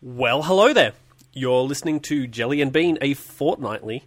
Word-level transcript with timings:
Well, 0.00 0.44
hello 0.44 0.72
there. 0.72 0.92
You're 1.32 1.62
listening 1.62 1.98
to 2.02 2.28
Jelly 2.28 2.62
and 2.62 2.72
Bean, 2.72 2.98
a 3.02 3.14
fortnightly 3.14 4.04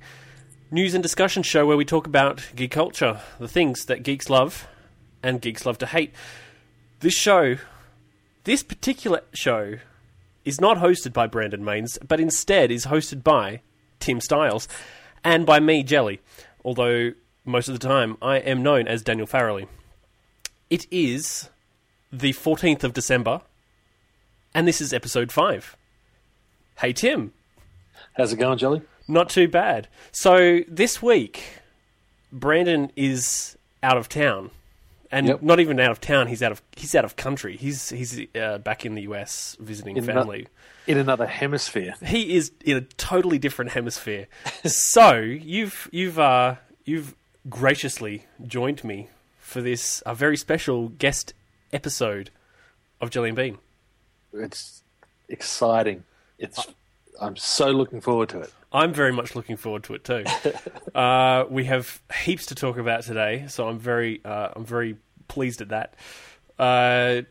news 0.71 0.93
and 0.93 1.03
discussion 1.03 1.43
show 1.43 1.65
where 1.65 1.75
we 1.75 1.83
talk 1.83 2.07
about 2.07 2.47
geek 2.55 2.71
culture, 2.71 3.19
the 3.39 3.49
things 3.49 3.83
that 3.87 4.01
geeks 4.01 4.29
love 4.29 4.69
and 5.21 5.41
geeks 5.41 5.65
love 5.65 5.77
to 5.79 5.85
hate. 5.85 6.13
This 7.01 7.13
show, 7.13 7.57
this 8.45 8.63
particular 8.63 9.19
show, 9.33 9.79
is 10.45 10.61
not 10.61 10.77
hosted 10.77 11.11
by 11.11 11.27
Brandon 11.27 11.65
Mains, 11.65 11.97
but 12.07 12.21
instead 12.21 12.71
is 12.71 12.85
hosted 12.85 13.21
by 13.21 13.59
Tim 13.99 14.21
Styles 14.21 14.69
and 15.25 15.45
by 15.45 15.59
me, 15.59 15.83
Jelly, 15.83 16.21
although 16.63 17.11
most 17.43 17.67
of 17.67 17.77
the 17.77 17.85
time 17.85 18.15
I 18.21 18.37
am 18.37 18.63
known 18.63 18.87
as 18.87 19.01
Daniel 19.01 19.27
Farrelly. 19.27 19.67
It 20.69 20.85
is 20.89 21.49
the 22.13 22.31
14th 22.31 22.85
of 22.85 22.93
December, 22.93 23.41
and 24.53 24.65
this 24.65 24.79
is 24.79 24.93
episode 24.93 25.33
5. 25.33 25.75
Hey, 26.81 26.93
Tim. 26.93 27.31
How's 28.17 28.33
it 28.33 28.37
going, 28.37 28.57
Jelly? 28.57 28.81
Not 29.07 29.29
too 29.29 29.47
bad. 29.47 29.87
So 30.11 30.61
this 30.67 30.99
week, 30.99 31.59
Brandon 32.31 32.91
is 32.95 33.55
out 33.83 33.97
of 33.97 34.09
town, 34.09 34.49
and 35.11 35.27
Yep. 35.27 35.43
not 35.43 35.59
even 35.59 35.79
out 35.79 35.91
of 35.91 36.01
town. 36.01 36.25
He's 36.25 36.41
out 36.41 36.51
of 36.51 36.63
he's 36.75 36.95
out 36.95 37.05
of 37.05 37.15
country. 37.15 37.55
He's 37.55 37.89
he's 37.89 38.25
uh, 38.35 38.57
back 38.57 38.83
in 38.83 38.95
the 38.95 39.03
US 39.03 39.55
visiting 39.59 39.95
In 39.97 40.05
family. 40.05 40.47
In 40.87 40.97
another 40.97 41.27
hemisphere. 41.27 41.93
he 42.03 42.35
is 42.35 42.51
in 42.65 42.77
a 42.77 42.81
totally 42.81 43.37
different 43.37 43.71
hemisphere. 43.73 44.25
so 44.65 45.17
you've 45.19 45.87
you've 45.91 46.17
uh, 46.17 46.55
you've 46.83 47.13
graciously 47.47 48.25
joined 48.47 48.83
me 48.83 49.07
for 49.39 49.61
this 49.61 50.01
a 50.07 50.15
very 50.15 50.35
special 50.35 50.89
guest 50.89 51.35
episode 51.71 52.31
of 52.99 53.11
Jelly 53.11 53.29
and 53.29 53.35
Bean. 53.35 53.59
It's 54.33 54.81
exciting. 55.29 56.05
It's. 56.41 56.67
I'm 57.21 57.35
so 57.37 57.69
looking 57.69 58.01
forward 58.01 58.29
to 58.29 58.39
it. 58.41 58.51
I'm 58.73 58.93
very 58.93 59.11
much 59.11 59.35
looking 59.35 59.55
forward 59.57 59.83
to 59.83 59.93
it 59.93 60.03
too. 60.03 60.23
uh, 60.97 61.45
we 61.49 61.65
have 61.65 62.01
heaps 62.23 62.47
to 62.47 62.55
talk 62.55 62.77
about 62.77 63.03
today, 63.03 63.45
so 63.47 63.67
I'm 63.67 63.79
very 63.79 64.21
uh, 64.25 64.49
I'm 64.55 64.65
very 64.65 64.97
pleased 65.27 65.61
at 65.61 65.69
that. 65.69 65.93
Uh, 66.57 67.21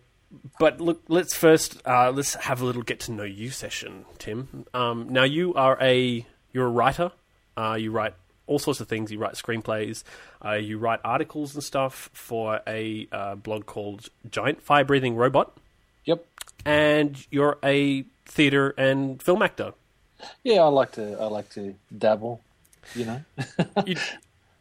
but 0.61 0.81
look, 0.81 1.03
let's 1.09 1.35
first 1.35 1.81
uh, 1.87 2.11
let's 2.13 2.35
have 2.35 2.63
a 2.63 2.65
little 2.65 2.83
get 2.83 3.01
to 3.01 3.13
know 3.13 3.25
you 3.25 3.51
session, 3.51 4.05
Tim. 4.19 4.65
Um, 4.73 5.09
now 5.09 5.25
you 5.25 5.55
are 5.55 5.77
a 5.81 6.25
you're 6.53 6.67
a 6.67 6.71
writer. 6.71 7.11
Uh, 7.57 7.75
you 7.75 7.91
write 7.91 8.15
all 8.47 8.59
sorts 8.59 8.81
of 8.81 8.89
things. 8.89 9.11
You 9.11 9.19
write 9.19 9.35
screenplays. 9.35 10.05
Uh, 10.45 10.53
you 10.53 10.79
write 10.79 11.01
articles 11.05 11.55
and 11.55 11.65
stuff 11.65 12.11
for 12.13 12.61
a 12.67 13.09
uh, 13.11 13.35
blog 13.35 13.67
called 13.67 14.09
Giant 14.31 14.63
Fire 14.63 14.85
Breathing 14.85 15.17
Robot, 15.17 15.57
Yep. 16.05 16.25
and 16.65 17.27
you're 17.31 17.59
a 17.65 18.05
theatre 18.31 18.75
and 18.79 19.23
film 19.23 19.43
actor. 19.43 19.73
Yeah, 20.45 20.61
I 20.63 20.69
like 20.69 20.93
to. 20.93 21.19
I 21.21 21.27
like 21.27 21.51
to 21.51 21.75
dabble. 21.97 22.41
You 22.95 23.05
know. 23.07 23.21
You- 23.87 23.97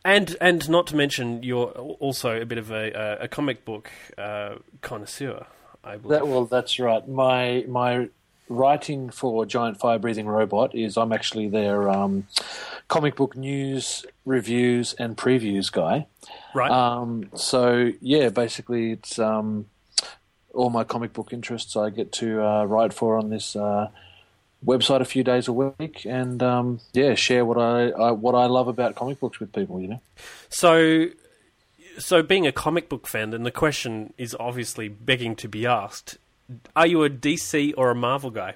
and 0.05 0.37
and 0.39 0.69
not 0.69 0.87
to 0.87 0.95
mention, 0.95 1.43
you're 1.43 1.67
also 1.99 2.39
a 2.41 2.45
bit 2.45 2.57
of 2.57 2.71
a, 2.71 2.91
a, 2.91 3.23
a 3.23 3.27
comic 3.27 3.65
book 3.65 3.91
uh, 4.17 4.55
connoisseur. 4.81 5.45
I 5.83 5.97
believe. 5.97 6.19
that 6.19 6.27
well, 6.27 6.45
that's 6.45 6.79
right. 6.79 7.05
My 7.07 7.65
my 7.67 8.07
writing 8.47 9.09
for 9.09 9.45
Giant 9.45 9.77
Fire 9.79 9.99
Breathing 9.99 10.25
Robot 10.27 10.73
is 10.73 10.97
I'm 10.97 11.11
actually 11.11 11.49
their 11.49 11.89
um, 11.89 12.27
comic 12.87 13.17
book 13.17 13.35
news 13.35 14.05
reviews 14.25 14.93
and 14.93 15.17
previews 15.17 15.69
guy. 15.71 16.07
right? 16.55 16.71
Um, 16.71 17.29
so 17.35 17.91
yeah, 17.99 18.29
basically 18.29 18.93
it's 18.93 19.19
um, 19.19 19.65
all 20.53 20.69
my 20.69 20.83
comic 20.83 21.13
book 21.13 21.31
interests 21.31 21.75
I 21.75 21.89
get 21.89 22.11
to 22.13 22.43
uh, 22.43 22.65
write 22.65 22.93
for 22.93 23.17
on 23.17 23.29
this 23.29 23.55
uh, 23.55 23.89
website 24.65 25.01
a 25.01 25.05
few 25.05 25.23
days 25.23 25.47
a 25.47 25.53
week, 25.53 26.05
and 26.05 26.41
um, 26.43 26.79
yeah, 26.93 27.15
share 27.15 27.45
what 27.45 27.57
I, 27.57 27.89
I 27.89 28.11
what 28.11 28.35
I 28.35 28.45
love 28.45 28.67
about 28.67 28.95
comic 28.95 29.19
books 29.19 29.39
with 29.39 29.53
people. 29.53 29.79
You 29.79 29.87
know, 29.87 30.01
so, 30.49 31.07
so 31.97 32.21
being 32.23 32.47
a 32.47 32.51
comic 32.51 32.89
book 32.89 33.07
fan, 33.07 33.31
then 33.31 33.43
the 33.43 33.51
question 33.51 34.13
is 34.17 34.35
obviously 34.39 34.87
begging 34.87 35.35
to 35.37 35.47
be 35.47 35.65
asked: 35.65 36.17
Are 36.75 36.87
you 36.87 37.03
a 37.03 37.09
DC 37.09 37.73
or 37.77 37.91
a 37.91 37.95
Marvel 37.95 38.31
guy? 38.31 38.55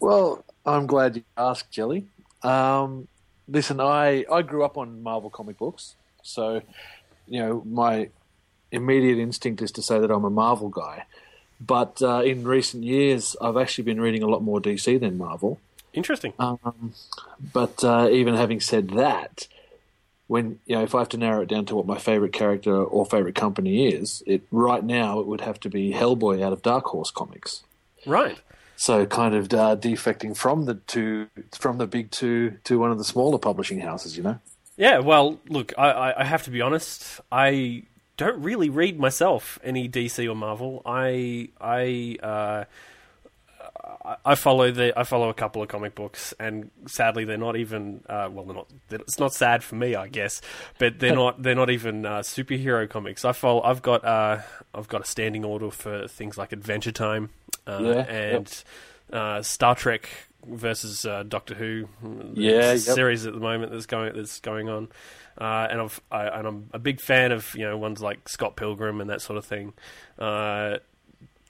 well, 0.00 0.44
I'm 0.64 0.86
glad 0.86 1.16
you 1.16 1.24
asked, 1.36 1.70
Jelly. 1.70 2.06
Um, 2.42 3.08
listen, 3.48 3.80
I 3.80 4.24
I 4.30 4.42
grew 4.42 4.64
up 4.64 4.78
on 4.78 5.02
Marvel 5.02 5.30
comic 5.30 5.58
books, 5.58 5.94
so 6.22 6.62
you 7.28 7.40
know 7.40 7.62
my 7.66 8.08
immediate 8.72 9.18
instinct 9.18 9.62
is 9.62 9.70
to 9.72 9.82
say 9.82 10.00
that 10.00 10.10
I'm 10.10 10.24
a 10.24 10.30
Marvel 10.30 10.68
guy. 10.68 11.04
But 11.64 12.02
uh, 12.02 12.22
in 12.24 12.44
recent 12.44 12.82
years, 12.82 13.36
I've 13.40 13.56
actually 13.56 13.84
been 13.84 14.00
reading 14.00 14.22
a 14.22 14.26
lot 14.26 14.42
more 14.42 14.60
DC 14.60 14.98
than 14.98 15.16
Marvel. 15.16 15.60
Interesting. 15.92 16.32
Um, 16.38 16.94
but 17.52 17.84
uh, 17.84 18.08
even 18.10 18.34
having 18.34 18.60
said 18.60 18.88
that, 18.90 19.46
when 20.26 20.58
you 20.66 20.76
know, 20.76 20.82
if 20.82 20.94
I 20.94 21.00
have 21.00 21.10
to 21.10 21.18
narrow 21.18 21.42
it 21.42 21.48
down 21.48 21.66
to 21.66 21.76
what 21.76 21.86
my 21.86 21.98
favorite 21.98 22.32
character 22.32 22.74
or 22.74 23.04
favorite 23.04 23.34
company 23.34 23.88
is, 23.88 24.22
it 24.26 24.42
right 24.50 24.82
now 24.82 25.20
it 25.20 25.26
would 25.26 25.42
have 25.42 25.60
to 25.60 25.68
be 25.68 25.92
Hellboy 25.92 26.42
out 26.42 26.52
of 26.52 26.62
Dark 26.62 26.86
Horse 26.86 27.10
Comics. 27.10 27.62
right. 28.06 28.38
So 28.74 29.06
kind 29.06 29.34
of 29.34 29.44
uh, 29.52 29.76
defecting 29.76 30.36
from 30.36 30.64
the 30.64 30.74
two, 30.74 31.28
from 31.52 31.78
the 31.78 31.86
big 31.86 32.10
two 32.10 32.58
to 32.64 32.80
one 32.80 32.90
of 32.90 32.98
the 32.98 33.04
smaller 33.04 33.38
publishing 33.38 33.78
houses, 33.78 34.16
you 34.16 34.24
know. 34.24 34.40
Yeah. 34.76 34.98
Well, 34.98 35.38
look, 35.48 35.72
I, 35.78 35.90
I, 35.90 36.20
I 36.22 36.24
have 36.24 36.42
to 36.44 36.50
be 36.50 36.62
honest. 36.62 37.20
I 37.30 37.84
don't 38.16 38.42
really 38.42 38.68
read 38.68 38.98
myself 38.98 39.58
any 39.64 39.88
DC 39.88 40.30
or 40.30 40.34
Marvel. 40.34 40.82
I 40.86 41.48
I. 41.60 42.16
Uh, 42.22 42.64
I- 44.04 44.16
I 44.24 44.34
follow 44.34 44.70
the 44.72 44.98
I 44.98 45.04
follow 45.04 45.28
a 45.28 45.34
couple 45.34 45.62
of 45.62 45.68
comic 45.68 45.94
books, 45.94 46.34
and 46.40 46.70
sadly, 46.86 47.24
they're 47.24 47.36
not 47.38 47.56
even 47.56 48.02
uh, 48.08 48.28
well. 48.32 48.44
They're 48.44 48.54
not. 48.56 48.66
They're, 48.88 48.98
it's 49.00 49.18
not 49.20 49.32
sad 49.32 49.62
for 49.62 49.76
me, 49.76 49.94
I 49.94 50.08
guess, 50.08 50.40
but 50.78 50.98
they're 50.98 51.14
not. 51.24 51.40
They're 51.40 51.54
not 51.54 51.70
even 51.70 52.04
uh, 52.04 52.18
superhero 52.18 52.88
comics. 52.90 53.24
I 53.24 53.30
follow. 53.32 53.62
I've 53.62 53.80
got. 53.80 54.04
Uh, 54.04 54.40
I've 54.74 54.88
got 54.88 55.02
a 55.02 55.04
standing 55.04 55.44
order 55.44 55.70
for 55.70 56.08
things 56.08 56.36
like 56.36 56.50
Adventure 56.52 56.90
Time, 56.92 57.30
uh, 57.66 57.78
Yeah, 57.80 57.92
and 58.12 58.64
uh, 59.12 59.42
Star 59.42 59.76
Trek 59.76 60.08
versus 60.46 61.06
uh, 61.06 61.22
Doctor 61.22 61.54
Who. 61.54 61.88
Yeah, 62.34 62.72
yep. 62.72 62.78
series 62.80 63.24
at 63.24 63.32
the 63.34 63.40
moment 63.40 63.70
that's 63.70 63.86
going 63.86 64.14
that's 64.16 64.40
going 64.40 64.68
on, 64.68 64.88
uh, 65.38 65.66
and 65.70 65.80
I've 65.80 66.00
I, 66.10 66.26
and 66.28 66.46
I'm 66.46 66.70
a 66.72 66.78
big 66.78 67.00
fan 67.00 67.32
of 67.32 67.54
you 67.54 67.64
know 67.64 67.76
ones 67.76 68.00
like 68.00 68.28
Scott 68.28 68.56
Pilgrim 68.56 69.00
and 69.00 69.10
that 69.10 69.20
sort 69.22 69.36
of 69.36 69.44
thing. 69.44 69.72
Uh, 70.18 70.78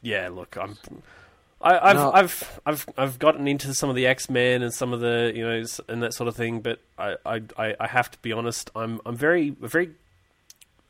yeah, 0.02 0.28
look, 0.28 0.56
I'm. 0.56 0.76
I, 1.60 1.90
I've, 1.90 1.96
No. 1.96 2.12
I've 2.12 2.60
I've 2.66 2.86
I've 2.98 3.18
gotten 3.20 3.46
into 3.46 3.72
some 3.72 3.88
of 3.88 3.94
the 3.94 4.06
X 4.06 4.28
Men 4.28 4.62
and 4.62 4.74
some 4.74 4.92
of 4.92 5.00
the 5.00 5.32
you 5.34 5.44
know 5.46 5.62
and 5.88 6.02
that 6.02 6.12
sort 6.12 6.26
of 6.26 6.34
thing, 6.34 6.60
but 6.60 6.80
I, 6.98 7.16
I, 7.24 7.76
I 7.78 7.86
have 7.86 8.10
to 8.10 8.18
be 8.18 8.32
honest. 8.32 8.70
I'm 8.74 9.00
I'm 9.06 9.16
very 9.16 9.50
very 9.50 9.90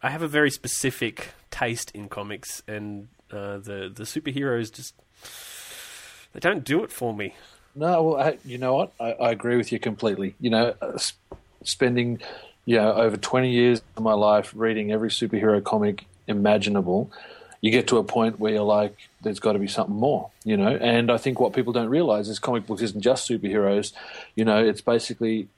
I 0.03 0.09
have 0.11 0.23
a 0.23 0.29
very 0.29 0.51
specific 0.51 1.29
taste 1.51 1.91
in 1.93 2.09
comics, 2.09 2.63
and 2.67 3.09
uh, 3.31 3.59
the 3.59 3.93
the 3.95 4.05
superheroes 4.05 4.73
just 4.73 4.95
they 6.33 6.41
don't 6.41 6.65
do 6.65 6.83
it 6.85 6.91
for 6.91 7.13
me. 7.15 7.35
No, 7.75 8.03
well, 8.03 8.17
I, 8.23 8.39
you 8.45 8.57
know 8.59 8.75
what? 8.75 8.93
I, 8.99 9.13
I 9.13 9.31
agree 9.31 9.57
with 9.59 9.73
you 9.73 9.79
completely. 9.79 10.35
You 10.41 10.51
know, 10.51 10.75
uh, 10.81 10.93
s- 10.95 11.13
spending 11.65 12.21
you 12.65 12.77
know 12.77 12.93
over 12.93 13.17
twenty 13.17 13.51
years 13.51 13.83
of 13.97 14.03
my 14.03 14.15
life 14.15 14.53
reading 14.57 14.93
every 14.93 15.09
superhero 15.09 15.63
comic 15.63 16.07
imaginable, 16.27 17.11
you 17.61 17.71
get 17.71 17.89
to 17.89 17.99
a 17.99 18.05
point 18.05 18.39
where 18.39 18.53
you're 18.53 18.63
like, 18.63 18.97
"There's 19.23 19.41
got 19.41 19.53
to 19.53 19.59
be 19.59 19.69
something 19.69 19.97
more," 19.97 20.31
you 20.45 20.57
know. 20.57 20.77
And 20.77 21.11
I 21.11 21.19
think 21.19 21.41
what 21.41 21.53
people 21.53 21.73
don't 21.73 21.89
realize 21.89 22.29
is 22.29 22.39
comic 22.39 22.67
books 22.67 22.83
isn't 22.83 23.01
just 23.01 23.29
superheroes. 23.29 23.93
You 24.35 24.45
know, 24.45 24.65
it's 24.65 24.81
basically 24.81 25.49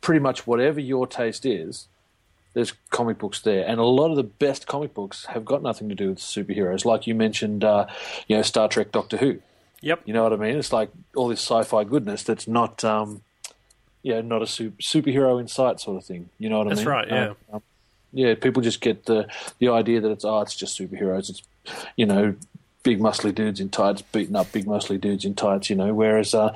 pretty 0.00 0.20
much 0.20 0.46
whatever 0.46 0.80
your 0.80 1.06
taste 1.06 1.44
is. 1.46 1.88
There's 2.52 2.72
comic 2.90 3.18
books 3.18 3.40
there, 3.40 3.66
and 3.66 3.80
a 3.80 3.84
lot 3.84 4.10
of 4.10 4.16
the 4.16 4.22
best 4.22 4.68
comic 4.68 4.94
books 4.94 5.24
have 5.26 5.44
got 5.44 5.62
nothing 5.62 5.88
to 5.88 5.94
do 5.96 6.10
with 6.10 6.18
superheroes. 6.18 6.84
Like 6.84 7.06
you 7.08 7.14
mentioned, 7.14 7.64
uh, 7.64 7.86
you 8.28 8.36
know, 8.36 8.42
Star 8.42 8.68
Trek, 8.68 8.92
Doctor 8.92 9.16
Who. 9.16 9.40
Yep. 9.80 10.02
You 10.04 10.14
know 10.14 10.22
what 10.22 10.32
I 10.32 10.36
mean? 10.36 10.56
It's 10.56 10.72
like 10.72 10.90
all 11.14 11.28
this 11.28 11.40
sci-fi 11.40 11.84
goodness 11.84 12.22
that's 12.22 12.48
not, 12.48 12.82
um, 12.84 13.22
yeah, 14.04 14.20
not 14.20 14.42
a 14.42 14.46
su- 14.46 14.74
superhero 14.80 15.40
in 15.40 15.48
sight 15.48 15.80
sort 15.80 15.96
of 15.96 16.04
thing. 16.04 16.28
You 16.38 16.50
know 16.50 16.58
what 16.58 16.68
That's 16.68 16.82
I 16.82 16.84
mean? 16.84 17.08
That's 17.08 17.10
right, 17.10 17.34
yeah. 17.50 17.54
Um, 17.54 17.62
yeah, 18.12 18.34
people 18.34 18.62
just 18.62 18.80
get 18.80 19.06
the 19.06 19.26
the 19.58 19.70
idea 19.70 20.00
that 20.00 20.10
it's 20.10 20.24
oh, 20.24 20.40
it's 20.42 20.54
just 20.54 20.78
superheroes. 20.78 21.30
It's 21.30 21.42
you 21.96 22.06
know, 22.06 22.36
big 22.84 23.00
muscly 23.00 23.34
dudes 23.34 23.58
in 23.58 23.70
tights 23.70 24.02
beating 24.02 24.36
up 24.36 24.52
big 24.52 24.66
muscly 24.66 25.00
dudes 25.00 25.24
in 25.24 25.34
tights. 25.34 25.68
You 25.68 25.76
know, 25.76 25.92
whereas. 25.92 26.32
Uh, 26.34 26.54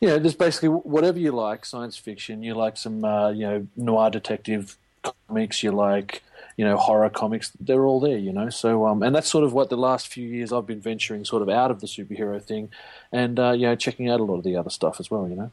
you 0.00 0.10
know, 0.10 0.18
there's 0.18 0.34
basically 0.34 0.68
whatever 0.68 1.18
you 1.18 1.32
like, 1.32 1.64
science 1.64 1.96
fiction. 1.96 2.42
You 2.42 2.54
like 2.54 2.76
some, 2.76 3.04
uh, 3.04 3.30
you 3.30 3.46
know, 3.46 3.66
noir 3.74 4.10
detective 4.10 4.76
comics. 5.02 5.62
You 5.62 5.70
like, 5.70 6.22
you 6.58 6.64
know, 6.64 6.76
horror 6.76 7.08
comics. 7.08 7.52
They're 7.58 7.86
all 7.86 8.00
there, 8.00 8.18
you 8.18 8.30
know. 8.30 8.50
So, 8.50 8.86
um, 8.86 9.02
and 9.02 9.16
that's 9.16 9.30
sort 9.30 9.44
of 9.44 9.54
what 9.54 9.70
the 9.70 9.78
last 9.78 10.08
few 10.08 10.28
years 10.28 10.52
I've 10.52 10.66
been 10.66 10.80
venturing 10.80 11.24
sort 11.24 11.40
of 11.40 11.48
out 11.48 11.70
of 11.70 11.80
the 11.80 11.86
superhero 11.86 12.42
thing, 12.42 12.68
and 13.12 13.38
uh, 13.38 13.52
you 13.52 13.62
know, 13.62 13.76
checking 13.76 14.10
out 14.10 14.20
a 14.20 14.24
lot 14.24 14.36
of 14.36 14.44
the 14.44 14.56
other 14.56 14.68
stuff 14.68 15.00
as 15.00 15.10
well. 15.10 15.26
You 15.26 15.36
know. 15.36 15.50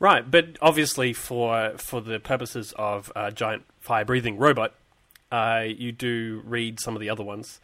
Right, 0.00 0.28
but 0.28 0.56
obviously 0.62 1.12
for 1.12 1.72
for 1.76 2.00
the 2.00 2.20
purposes 2.20 2.72
of 2.76 3.10
a 3.16 3.32
giant 3.32 3.64
fire 3.80 4.04
breathing 4.04 4.38
robot, 4.38 4.74
uh, 5.32 5.64
you 5.66 5.92
do 5.92 6.42
read 6.44 6.80
some 6.80 6.94
of 6.94 7.00
the 7.00 7.10
other 7.10 7.24
ones. 7.24 7.60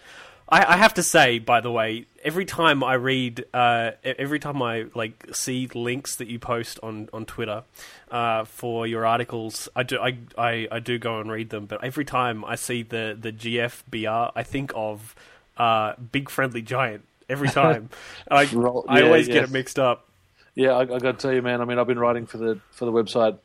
I, 0.49 0.75
I 0.75 0.77
have 0.77 0.95
to 0.95 1.03
say, 1.03 1.39
by 1.39 1.61
the 1.61 1.71
way, 1.71 2.07
every 2.23 2.45
time 2.45 2.85
I 2.85 2.95
read, 2.95 3.45
uh, 3.55 3.93
every 4.05 4.39
time 4.39 4.61
I 4.61 4.87
like 4.95 5.27
see 5.33 5.69
links 5.75 6.17
that 6.17 6.29
you 6.29 6.39
post 6.39 6.79
on 6.83 7.09
on 7.13 7.25
Twitter 7.25 7.65
uh, 8.11 8.45
for 8.45 8.87
your 8.87 9.07
articles, 9.07 9.69
I 9.75 9.85
do 9.85 9.99
I, 9.99 10.19
I 10.37 10.69
I 10.71 10.81
do 10.81 10.99
go 10.99 11.21
and 11.21 11.31
read 11.31 11.51
them. 11.51 11.67
But 11.67 11.83
every 11.83 12.05
time 12.05 12.45
I 12.45 12.57
see 12.57 12.83
the 12.83 13.17
the 13.19 13.33
GFBR, 13.33 14.33
I 14.35 14.43
think 14.43 14.73
of 14.75 15.15
uh, 15.57 15.95
Big 16.13 16.29
Friendly 16.29 16.63
Giant. 16.63 17.05
Every 17.29 17.49
time, 17.63 17.89
I 18.31 18.45
Roll- 18.47 18.85
I 18.87 19.03
always 19.03 19.29
yeah. 19.29 19.35
get 19.35 19.45
it 19.45 19.51
mixed 19.51 19.79
up. 19.79 20.09
Yeah, 20.55 20.73
I, 20.73 20.83
I 20.83 20.99
got 20.99 21.01
to 21.01 21.13
tell 21.15 21.33
you, 21.33 21.43
man. 21.43 21.61
I 21.61 21.65
mean, 21.65 21.79
I've 21.79 21.87
been 21.87 21.99
writing 21.99 22.27
for 22.27 22.39
the 22.39 22.61
for 22.71 22.85
the 22.85 22.93
website 22.93 23.39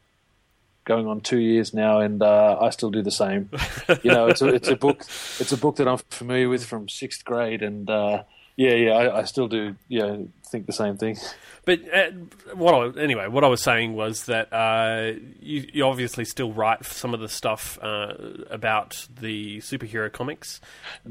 going 0.86 1.08
on 1.08 1.22
two 1.22 1.40
years 1.40 1.74
now, 1.74 2.00
and 2.00 2.22
uh, 2.22 2.58
I 2.60 2.70
still 2.72 2.92
do 2.92 3.02
the 3.02 3.12
same. 3.12 3.50
you 4.04 4.12
know, 4.12 4.28
it's 4.28 4.42
a 4.42 4.48
it's 4.48 4.68
a 4.68 4.76
book 4.76 5.02
it's 5.40 5.52
a 5.52 5.58
book 5.58 5.78
that 5.78 5.88
I'm 5.88 6.00
familiar 6.10 6.50
with 6.50 6.66
from 6.66 6.90
sixth 6.90 7.26
grade, 7.26 7.62
and 7.62 7.90
uh, 7.90 8.24
yeah, 8.56 8.74
yeah, 8.74 8.92
I, 8.92 9.20
I 9.20 9.24
still 9.24 9.48
do. 9.48 9.76
Yeah, 9.88 10.18
think 10.50 10.66
the 10.66 10.74
same 10.74 10.98
thing. 10.98 11.18
But 11.66 11.82
uh, 11.94 12.10
what 12.56 12.74
I, 12.74 13.00
anyway, 13.00 13.28
what 13.28 13.44
I 13.44 13.48
was 13.48 13.62
saying 13.62 13.94
was 13.94 14.26
that 14.26 14.52
uh, 14.52 15.20
you, 15.40 15.70
you 15.72 15.84
obviously 15.84 16.26
still 16.26 16.52
write 16.52 16.84
some 16.84 17.14
of 17.14 17.20
the 17.20 17.30
stuff 17.30 17.78
uh, 17.80 18.14
about 18.50 19.06
the 19.20 19.60
superhero 19.60 20.12
comics. 20.12 20.62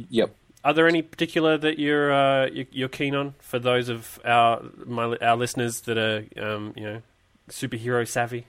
Yep. 0.09 0.35
Are 0.65 0.73
there 0.75 0.89
any 0.89 1.03
particular 1.03 1.57
that 1.59 1.79
you're 1.79 2.13
uh, 2.13 2.47
you- 2.47 2.67
you're 2.73 2.89
keen 2.89 3.15
on 3.15 3.35
for 3.39 3.59
those 3.59 3.89
of 3.89 4.19
our 4.25 4.63
my, 4.85 5.17
our 5.17 5.37
listeners 5.37 5.83
that 5.83 5.97
are 5.99 6.25
um, 6.43 6.73
you 6.77 6.83
know 6.85 7.03
superhero 7.49 8.07
savvy? 8.07 8.47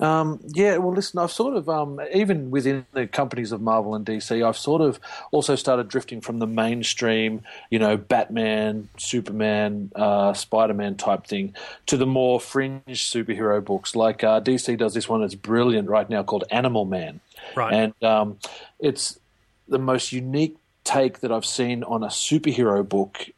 Um, 0.00 0.38
yeah, 0.46 0.76
well, 0.76 0.94
listen, 0.94 1.18
I've 1.18 1.32
sort 1.32 1.56
of, 1.56 1.68
um, 1.68 2.00
even 2.14 2.52
within 2.52 2.86
the 2.92 3.08
companies 3.08 3.50
of 3.50 3.60
Marvel 3.60 3.96
and 3.96 4.06
DC, 4.06 4.46
I've 4.46 4.56
sort 4.56 4.80
of 4.80 5.00
also 5.32 5.56
started 5.56 5.88
drifting 5.88 6.20
from 6.20 6.38
the 6.38 6.46
mainstream, 6.46 7.42
you 7.70 7.80
know, 7.80 7.96
Batman, 7.96 8.88
Superman, 8.96 9.90
uh, 9.96 10.34
Spider 10.34 10.74
Man 10.74 10.94
type 10.94 11.26
thing 11.26 11.52
to 11.86 11.96
the 11.96 12.06
more 12.06 12.38
fringe 12.38 12.82
superhero 12.86 13.64
books. 13.64 13.96
Like 13.96 14.22
uh, 14.22 14.40
DC 14.40 14.78
does 14.78 14.94
this 14.94 15.08
one 15.08 15.20
that's 15.20 15.34
brilliant 15.34 15.88
right 15.88 16.08
now 16.08 16.22
called 16.22 16.44
Animal 16.50 16.84
Man. 16.84 17.18
Right. 17.56 17.72
And 17.74 18.04
um, 18.04 18.38
it's 18.78 19.18
the 19.66 19.80
most 19.80 20.12
unique 20.12 20.56
take 20.88 21.20
that 21.20 21.30
I've 21.30 21.44
seen 21.44 21.84
on 21.84 22.02
a 22.02 22.08
superhero 22.08 22.88
book 22.88 23.28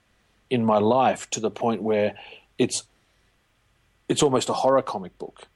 in 0.50 0.64
my 0.64 0.79
life 0.79 1.29
to 1.31 1.41
the 1.41 1.50
point 1.50 1.82
where 1.82 2.14
it's 2.58 2.85
it's 4.08 4.23
almost 4.23 4.49
a 4.49 4.52
horror 4.52 4.82
comic 4.82 5.17
book, 5.19 5.47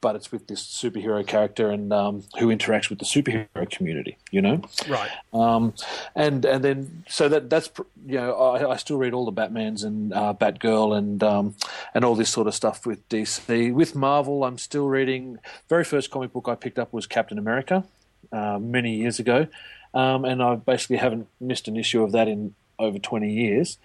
but 0.00 0.16
it's 0.16 0.30
with 0.32 0.46
this 0.46 0.62
superhero 0.62 1.26
character 1.26 1.70
and 1.70 1.92
um, 1.92 2.24
who 2.38 2.48
interacts 2.48 2.88
with 2.90 2.98
the 2.98 3.04
superhero 3.04 3.68
community. 3.70 4.16
You 4.30 4.42
know, 4.42 4.62
right. 4.88 5.10
um, 5.34 5.74
and 6.14 6.44
and 6.44 6.64
then 6.64 7.04
so 7.06 7.28
that 7.28 7.50
that's 7.50 7.70
you 8.06 8.16
know 8.16 8.34
I, 8.34 8.72
I 8.72 8.76
still 8.76 8.96
read 8.96 9.12
all 9.12 9.26
the 9.26 9.32
Batmans 9.32 9.84
and 9.84 10.12
uh, 10.14 10.32
Batgirl 10.32 10.96
and 10.96 11.22
um, 11.22 11.54
and 11.94 12.04
all 12.04 12.14
this 12.14 12.30
sort 12.30 12.46
of 12.46 12.54
stuff 12.54 12.86
with 12.86 13.06
DC. 13.10 13.74
With 13.74 13.94
Marvel, 13.94 14.44
I'm 14.44 14.56
still 14.58 14.88
reading. 14.88 15.38
Very 15.68 15.84
first 15.84 16.10
comic 16.10 16.32
book 16.32 16.48
I 16.48 16.54
picked 16.54 16.78
up 16.78 16.94
was 16.94 17.06
Captain 17.06 17.38
America 17.38 17.84
uh, 18.32 18.58
many 18.58 18.96
years 18.96 19.18
ago, 19.18 19.46
um, 19.94 20.24
and 20.24 20.42
I 20.42 20.56
basically 20.56 20.96
haven't 20.96 21.28
missed 21.40 21.68
an 21.68 21.76
issue 21.76 22.02
of 22.02 22.12
that 22.12 22.28
in 22.28 22.54
over 22.78 22.98
20 22.98 23.32
years. 23.32 23.78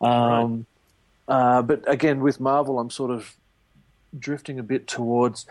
Um, 0.00 0.66
uh, 1.28 1.62
but 1.62 1.88
again, 1.90 2.20
with 2.20 2.40
Marvel, 2.40 2.78
I'm 2.78 2.90
sort 2.90 3.10
of 3.10 3.36
drifting 4.18 4.58
a 4.58 4.62
bit 4.62 4.86
towards 4.86 5.46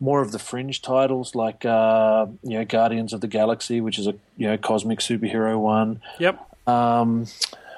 more 0.00 0.20
of 0.20 0.32
the 0.32 0.38
fringe 0.38 0.80
titles, 0.80 1.34
like 1.34 1.64
uh, 1.64 2.26
you 2.42 2.58
know 2.58 2.64
Guardians 2.64 3.12
of 3.12 3.20
the 3.20 3.26
Galaxy, 3.26 3.80
which 3.80 3.98
is 3.98 4.06
a 4.06 4.14
you 4.36 4.46
know 4.46 4.56
cosmic 4.56 5.00
superhero 5.00 5.58
one. 5.58 6.00
Yep. 6.18 6.68
Um, 6.68 7.26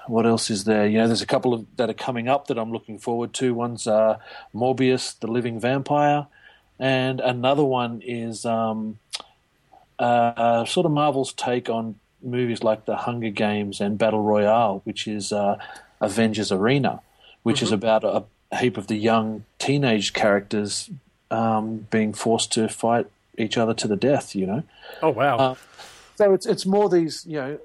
what 0.07 0.27
else 0.27 0.51
is 0.51 0.65
there? 0.65 0.87
You 0.87 0.99
know, 0.99 1.07
there's 1.07 1.23
a 1.23 1.27
couple 1.27 1.55
of 1.55 1.65
that 1.77 1.89
are 1.89 1.95
coming 1.95 2.29
up 2.29 2.49
that 2.49 2.59
I'm 2.59 2.73
looking 2.73 2.99
forward 2.99 3.33
to. 3.35 3.55
One's 3.55 3.87
uh, 3.87 4.19
Morbius, 4.55 5.19
the 5.19 5.29
Living 5.29 5.61
Vampire, 5.61 6.27
and 6.79 7.21
another 7.21 7.65
one 7.65 8.03
is 8.05 8.45
um, 8.45 8.99
uh, 10.05 10.65
sort 10.65 10.87
of 10.87 10.93
Marvel's 10.93 11.33
take 11.33 11.69
on 11.69 11.97
movies 12.23 12.63
like 12.63 12.85
The 12.87 12.97
Hunger 12.97 13.31
Games 13.31 13.81
and 13.81 13.97
Battle 13.99 14.23
Royale, 14.23 14.81
which 14.85 15.07
is 15.07 15.33
uh, 15.33 15.59
Avengers 16.01 16.51
Arena, 16.53 17.01
which 17.43 17.63
is 17.63 17.73
about 17.73 18.05
a, 18.05 18.25
a 18.51 18.57
heap 18.57 18.77
of 18.77 18.87
the 18.89 18.97
young 18.97 19.45
teenage 19.59 20.13
characters 20.13 20.91
um, 21.31 21.87
being 21.91 22.13
forced 22.13 22.53
to 22.53 22.69
fight 22.69 23.07
each 23.39 23.57
other 23.57 23.75
to 23.75 23.87
the 23.89 23.97
death. 23.97 24.35
You 24.35 24.47
know. 24.47 24.63
Oh 25.03 25.11
wow. 25.11 25.37
Uh, 25.39 25.55
So 26.17 26.35
it's 26.35 26.47
it's 26.47 26.67
more 26.67 26.89
these 26.91 27.25
you 27.27 27.37
know 27.41 27.59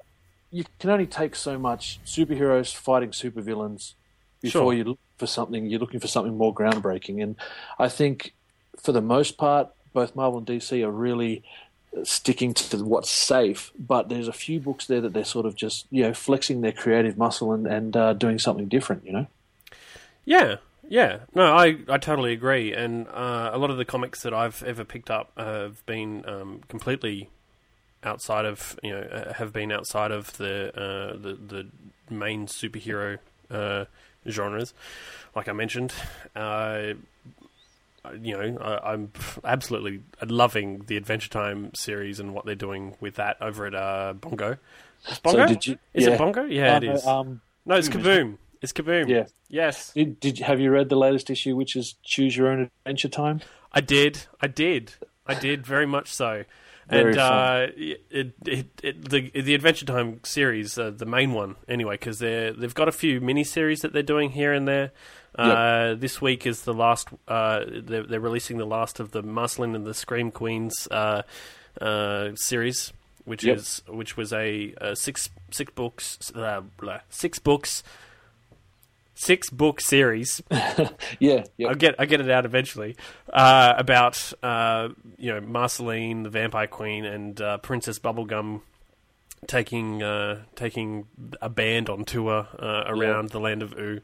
you 0.51 0.63
can 0.79 0.89
only 0.89 1.05
take 1.07 1.35
so 1.35 1.57
much 1.59 1.99
superheroes 2.05 2.73
fighting 2.73 3.09
supervillains 3.11 3.93
before 4.41 4.61
Sure. 4.61 4.73
you 4.73 4.83
look 4.85 4.99
for 5.17 5.27
something 5.27 5.65
you're 5.69 5.79
looking 5.79 5.99
for 5.99 6.07
something 6.07 6.37
more 6.37 6.53
groundbreaking 6.53 7.21
and 7.21 7.35
I 7.77 7.89
think 7.89 8.33
for 8.79 8.93
the 8.93 9.01
most 9.01 9.37
part 9.37 9.67
both 9.91 10.15
Marvel 10.15 10.37
and 10.39 10.47
DC 10.47 10.81
are 10.85 10.91
really 10.91 11.43
sticking 12.03 12.53
to 12.53 12.83
what's 12.83 13.09
safe 13.09 13.71
but 13.79 14.09
there's 14.09 14.27
a 14.27 14.33
few 14.33 14.59
books 14.59 14.85
there 14.87 15.01
that 15.01 15.13
they're 15.13 15.23
sort 15.23 15.45
of 15.45 15.55
just 15.55 15.87
you 15.91 16.03
know 16.03 16.13
flexing 16.13 16.61
their 16.61 16.71
creative 16.71 17.17
muscle 17.17 17.53
and 17.53 17.65
and 17.67 17.95
uh, 17.95 18.13
doing 18.13 18.37
something 18.39 18.67
different 18.67 19.05
you 19.05 19.13
know 19.13 19.27
Yeah, 20.25 20.57
yeah. 20.89 21.19
No, 21.33 21.55
I, 21.55 21.77
I 21.87 21.97
totally 21.97 22.33
agree. 22.33 22.73
And 22.73 23.07
uh, 23.07 23.51
a 23.53 23.57
lot 23.57 23.69
of 23.69 23.77
the 23.77 23.85
comics 23.85 24.23
that 24.23 24.33
I've 24.33 24.63
ever 24.63 24.83
picked 24.83 25.09
up 25.09 25.31
have 25.37 25.85
been 25.85 26.27
um, 26.27 26.61
completely 26.67 27.29
outside 28.03 28.45
of 28.45 28.79
you 28.83 28.91
know 28.91 29.01
uh, 29.01 29.33
have 29.33 29.51
been 29.51 29.71
outside 29.71 30.11
of 30.11 30.37
the 30.37 30.69
uh, 30.75 31.17
the 31.17 31.33
the 31.33 31.67
main 32.09 32.47
superhero 32.47 33.19
uh, 33.49 33.85
genres, 34.27 34.73
like 35.35 35.47
I 35.47 35.53
mentioned. 35.53 35.93
Uh, 36.35 36.93
you 38.21 38.37
know, 38.37 38.57
I, 38.59 38.93
I'm 38.93 39.11
absolutely 39.43 40.01
loving 40.25 40.83
the 40.87 40.97
Adventure 40.97 41.29
Time 41.29 41.73
series 41.73 42.19
and 42.19 42.33
what 42.33 42.45
they're 42.45 42.55
doing 42.55 42.95
with 42.99 43.15
that 43.15 43.37
over 43.41 43.65
at 43.65 43.75
uh, 43.75 44.13
Bongo. 44.13 44.57
Is 45.09 45.19
Bongo? 45.19 45.47
did 45.47 45.67
you- 45.67 45.77
is 45.93 46.05
yeah. 46.05 46.13
it 46.13 46.17
Bongo? 46.17 46.43
Yeah, 46.43 46.75
Uh, 46.75 46.77
it 46.81 47.05
no, 47.05 47.11
um, 47.11 47.41
no, 47.65 47.75
it's 47.75 47.89
Kaboom. 47.89 48.37
It's 48.61 48.73
Kaboom. 48.73 49.07
Yeah. 49.07 49.25
Yes. 49.47 49.93
did, 49.93 50.19
did 50.19 50.39
have 50.39 50.59
you 50.59 50.71
read 50.71 50.89
the 50.89 50.95
latest 50.95 51.29
issue 51.29 51.55
which 51.55 51.75
is 51.75 51.95
choose 52.03 52.35
your 52.35 52.47
own 52.47 52.71
adventure 52.83 53.09
time 53.09 53.41
I 53.71 53.81
did. 53.81 54.23
I 54.41 54.47
did. 54.47 54.93
I 55.27 55.33
did 55.33 55.65
very 55.65 55.85
much 55.85 56.13
so. 56.13 56.45
Very 56.89 57.11
and 57.11 57.19
uh, 57.19 57.67
it, 57.75 58.35
it, 58.45 58.67
it, 58.83 59.09
the 59.09 59.31
the 59.41 59.55
Adventure 59.55 59.85
Time 59.85 60.19
series, 60.23 60.77
uh, 60.77 60.91
the 60.91 61.05
main 61.05 61.33
one, 61.33 61.55
anyway, 61.67 61.95
because 61.95 62.19
they 62.19 62.53
they've 62.55 62.75
got 62.75 62.87
a 62.87 62.91
few 62.91 63.19
mini 63.19 63.43
series 63.43 63.81
that 63.81 63.91
they're 63.91 64.03
doing 64.03 64.29
here 64.29 64.53
and 64.53 64.67
there. 64.67 64.91
Uh, 65.37 65.95
This 65.95 66.21
week 66.21 66.45
is 66.45 66.61
the 66.63 66.73
last. 66.73 67.07
Uh, 67.27 67.65
they're, 67.67 68.03
they're 68.03 68.19
releasing 68.19 68.57
the 68.57 68.65
last 68.65 68.99
of 68.99 69.11
the 69.11 69.21
Marceline 69.21 69.75
and 69.75 69.85
the 69.85 69.93
Scream 69.93 70.31
Queens 70.31 70.87
uh, 70.91 71.23
uh, 71.81 72.29
series, 72.35 72.93
which 73.25 73.43
Yep. 73.43 73.57
is 73.57 73.81
which 73.87 74.15
was 74.17 74.31
a, 74.33 74.73
a 74.79 74.95
six 74.95 75.29
six 75.51 75.71
books 75.73 76.31
uh, 76.35 76.61
blah, 76.77 76.99
six 77.09 77.39
books 77.39 77.83
six 79.17 79.49
book 79.49 79.79
series 79.79 80.41
yeah 81.19 81.45
yeah 81.55 81.69
I'll 81.69 81.75
get 81.75 81.95
I 81.97 82.05
get 82.05 82.19
it 82.21 82.29
out 82.29 82.45
eventually. 82.45 82.95
Uh, 83.31 83.73
about 83.77 84.33
uh, 84.43 84.89
you 85.17 85.33
know 85.33 85.41
Marceline, 85.41 86.23
the 86.23 86.29
Vampire 86.29 86.67
Queen, 86.67 87.05
and 87.05 87.39
uh, 87.41 87.57
Princess 87.59 87.97
Bubblegum 87.99 88.61
taking 89.47 90.01
uh, 90.03 90.43
taking 90.55 91.07
a 91.41 91.49
band 91.49 91.89
on 91.89 92.05
tour 92.05 92.47
uh, 92.59 92.83
around 92.87 93.29
the 93.29 93.39
land 93.39 93.61
of 93.63 93.73
Ooo. 93.77 94.01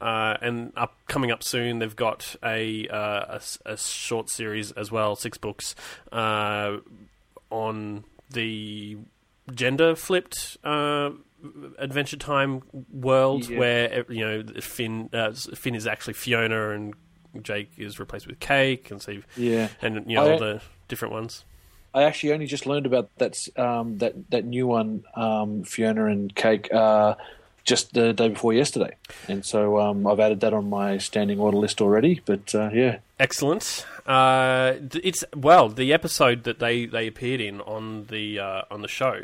Uh, 0.00 0.36
and 0.40 0.72
up 0.76 0.94
coming 1.08 1.30
up 1.30 1.42
soon, 1.42 1.78
they've 1.78 1.94
got 1.96 2.34
a, 2.42 2.88
uh, 2.88 3.38
a 3.38 3.72
a 3.72 3.76
short 3.76 4.30
series 4.30 4.72
as 4.72 4.90
well, 4.90 5.14
six 5.14 5.36
books 5.36 5.74
uh, 6.10 6.78
on 7.50 8.04
the 8.30 8.96
gender 9.54 9.94
flipped 9.94 10.56
uh, 10.64 11.10
Adventure 11.78 12.16
Time 12.16 12.62
world, 12.92 13.48
Yeah. 13.48 13.58
where 13.58 14.04
you 14.10 14.24
know 14.26 14.42
Finn 14.60 15.10
uh, 15.12 15.32
Finn 15.32 15.74
is 15.74 15.86
actually 15.86 16.14
Fiona 16.14 16.70
and 16.70 16.94
Jake 17.42 17.70
is 17.76 17.98
replaced 18.00 18.26
with 18.26 18.40
Cake, 18.40 18.90
and 18.90 19.02
so 19.02 19.18
yeah 19.36 19.68
and 19.82 20.08
you 20.10 20.16
know 20.16 20.32
all 20.32 20.38
the 20.38 20.62
different 20.88 21.12
ones. 21.12 21.44
I 21.92 22.04
actually 22.04 22.32
only 22.32 22.46
just 22.46 22.66
learned 22.66 22.86
about 22.86 23.10
that 23.18 23.48
um, 23.58 23.98
that 23.98 24.30
that 24.30 24.44
new 24.44 24.66
one, 24.66 25.04
um, 25.14 25.64
Fiona 25.64 26.06
and 26.06 26.34
Cake, 26.34 26.72
uh, 26.72 27.14
just 27.64 27.94
the 27.94 28.12
day 28.12 28.28
before 28.28 28.52
yesterday, 28.52 28.94
and 29.28 29.44
so 29.44 29.80
um, 29.80 30.06
I've 30.06 30.20
added 30.20 30.40
that 30.40 30.52
on 30.52 30.70
my 30.70 30.98
standing 30.98 31.40
order 31.40 31.56
list 31.58 31.80
already. 31.80 32.22
But 32.24 32.54
uh, 32.54 32.70
yeah, 32.72 32.98
Excellent. 33.18 33.84
Uh, 34.06 34.74
it's 34.94 35.24
well 35.36 35.68
the 35.68 35.92
episode 35.92 36.44
that 36.44 36.58
they, 36.58 36.86
they 36.86 37.06
appeared 37.06 37.40
in 37.40 37.60
on 37.60 38.06
the 38.06 38.38
uh, 38.38 38.62
on 38.70 38.80
the 38.80 38.88
show 38.88 39.20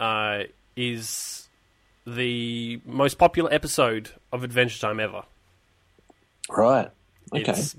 uh, 0.00 0.42
is 0.74 1.48
the 2.06 2.80
most 2.84 3.18
popular 3.18 3.52
episode 3.52 4.10
of 4.32 4.42
Adventure 4.42 4.80
Time 4.80 4.98
ever. 4.98 5.22
right, 6.48 6.90
okay, 7.32 7.52
It's, 7.52 7.76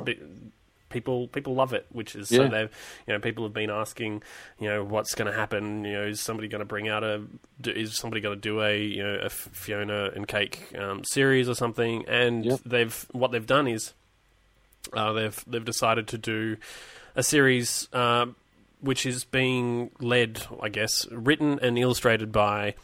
people 0.91 1.27
people 1.29 1.55
love 1.55 1.73
it, 1.73 1.85
which 1.91 2.15
is 2.15 2.29
so 2.29 2.47
they've 2.47 2.69
you 3.07 3.13
know 3.13 3.19
people 3.19 3.43
have 3.45 3.53
been 3.53 3.69
asking 3.69 4.21
you 4.59 4.67
know 4.69 4.83
what's 4.83 5.15
going 5.15 5.31
to 5.31 5.35
happen. 5.37 5.83
You 5.85 5.93
know, 5.93 6.03
is 6.03 6.21
somebody 6.21 6.47
going 6.47 6.59
to 6.59 6.65
bring 6.65 6.87
out 6.89 7.03
a 7.03 7.23
is 7.65 7.95
somebody 7.97 8.21
going 8.21 8.35
to 8.35 8.41
do 8.41 8.61
a 8.61 8.77
you 8.77 9.01
know 9.03 9.15
a 9.23 9.29
Fiona 9.29 10.11
and 10.15 10.27
Cake 10.27 10.73
um, 10.77 11.03
series 11.03 11.49
or 11.49 11.55
something? 11.55 12.05
And 12.07 12.45
Yep. 12.45 12.59
they've 12.65 13.05
what 13.11 13.31
they've 13.31 13.45
done 13.45 13.67
is 13.67 13.93
uh, 14.93 15.13
they've 15.13 15.43
they've 15.47 15.65
decided 15.65 16.07
to 16.09 16.17
do 16.17 16.57
a 17.15 17.23
series 17.23 17.87
uh, 17.93 18.25
which 18.79 19.05
is 19.05 19.23
being 19.25 19.91
led, 19.99 20.45
I 20.61 20.69
guess, 20.69 21.05
written 21.11 21.59
and 21.61 21.77
illustrated 21.77 22.31
by 22.31 22.75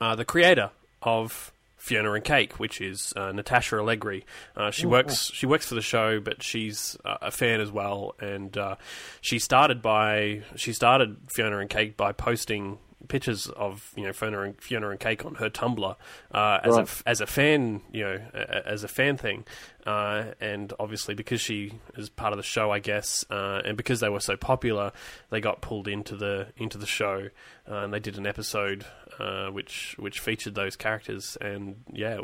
uh, 0.00 0.14
the 0.16 0.24
creator 0.24 0.70
of 1.02 1.52
Fiona 1.86 2.14
and 2.14 2.24
Cake, 2.24 2.58
which 2.58 2.80
is 2.80 3.12
uh, 3.14 3.30
Natasha 3.30 3.76
Allegri. 3.76 4.26
Uh, 4.56 4.72
she 4.72 4.86
works 4.86 5.30
she 5.32 5.46
works 5.46 5.68
for 5.68 5.76
the 5.76 5.80
show, 5.80 6.18
but 6.18 6.42
she's 6.42 6.96
uh, 7.04 7.18
a 7.22 7.30
fan 7.30 7.60
as 7.60 7.70
well, 7.70 8.16
and 8.18 8.58
uh, 8.58 8.74
she 9.20 9.38
started 9.38 9.82
by 9.82 10.42
she 10.56 10.72
started 10.72 11.16
Fiona 11.28 11.58
and 11.58 11.70
Cake 11.70 11.96
by 11.96 12.10
posting 12.10 12.78
pictures 13.08 13.48
of 13.48 13.92
you 13.96 14.04
know 14.04 14.12
Fiona 14.12 14.42
and 14.42 14.60
Fiona 14.60 14.90
and 14.90 15.00
Cake 15.00 15.24
on 15.24 15.36
her 15.36 15.48
Tumblr 15.50 15.96
uh, 16.32 16.58
as 16.62 16.74
a 16.74 16.76
Right. 16.78 16.82
f- 16.82 17.02
as 17.06 17.20
a 17.20 17.26
fan, 17.26 17.82
you 17.92 18.04
know, 18.04 18.20
a- 18.34 18.38
a- 18.38 18.66
as 18.68 18.84
a 18.84 18.88
fan 18.88 19.16
thing, 19.16 19.44
uh, 19.86 20.32
and 20.40 20.72
obviously 20.78 21.14
because 21.14 21.40
she 21.40 21.72
is 21.96 22.08
part 22.08 22.32
of 22.32 22.36
the 22.36 22.42
show, 22.42 22.70
I 22.70 22.78
guess, 22.78 23.24
uh, 23.30 23.62
and 23.64 23.76
because 23.76 24.00
they 24.00 24.08
were 24.08 24.20
so 24.20 24.36
popular, 24.36 24.92
they 25.30 25.40
got 25.40 25.60
pulled 25.60 25.88
into 25.88 26.16
the 26.16 26.48
into 26.56 26.78
the 26.78 26.86
show, 26.86 27.28
uh, 27.70 27.74
and 27.78 27.92
they 27.94 28.00
did 28.00 28.18
an 28.18 28.26
episode 28.26 28.84
uh, 29.18 29.48
which 29.48 29.94
which 29.98 30.20
featured 30.20 30.54
those 30.54 30.76
characters, 30.76 31.36
and 31.40 31.82
yeah, 31.92 32.20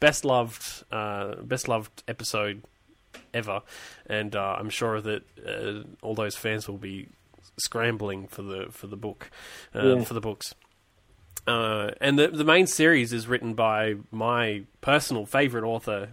best 0.00 0.24
loved 0.24 0.84
uh, 0.92 1.36
best 1.42 1.68
loved 1.68 2.02
episode 2.08 2.62
ever, 3.32 3.62
and 4.06 4.34
uh, 4.34 4.56
I'm 4.58 4.70
sure 4.70 5.00
that 5.00 5.22
uh, 5.46 5.84
all 6.02 6.14
those 6.14 6.36
fans 6.36 6.68
will 6.68 6.78
be 6.78 7.08
scrambling 7.58 8.26
for 8.28 8.42
the 8.42 8.66
for 8.70 8.86
the 8.86 8.96
book 8.96 9.30
uh, 9.74 9.82
Yeah. 9.96 10.04
for 10.04 10.14
the 10.14 10.20
books. 10.20 10.54
Uh, 11.46 11.90
and 12.00 12.18
the 12.18 12.28
the 12.28 12.44
main 12.44 12.66
series 12.66 13.12
is 13.12 13.26
written 13.28 13.54
by 13.54 13.94
my 14.10 14.62
personal 14.80 15.26
favorite 15.26 15.64
author 15.64 16.10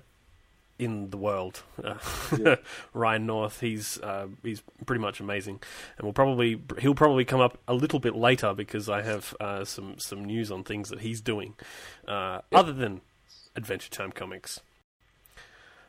in 0.77 1.11
the 1.11 1.17
world, 1.17 1.61
uh, 1.83 1.93
Yeah. 2.37 2.55
Ryan 2.93 3.27
North. 3.27 3.59
He's 3.61 3.99
uh, 4.01 4.27
he's 4.43 4.61
pretty 4.85 4.99
much 5.01 5.19
amazing, 5.19 5.61
and 5.97 6.03
we'll 6.05 6.11
probably 6.13 6.59
he'll 6.79 6.95
probably 6.95 7.23
come 7.23 7.39
up 7.39 7.59
a 7.67 7.73
little 7.73 7.99
bit 7.99 8.15
later 8.15 8.53
because 8.53 8.89
I 8.89 9.03
have 9.03 9.35
uh, 9.39 9.63
some 9.63 9.95
some 9.99 10.25
news 10.25 10.51
on 10.51 10.63
things 10.63 10.89
that 10.89 11.01
he's 11.01 11.21
doing, 11.21 11.53
uh, 12.07 12.41
other 12.51 12.73
than 12.73 13.01
Adventure 13.55 13.89
Time 13.91 14.11
comics. 14.11 14.59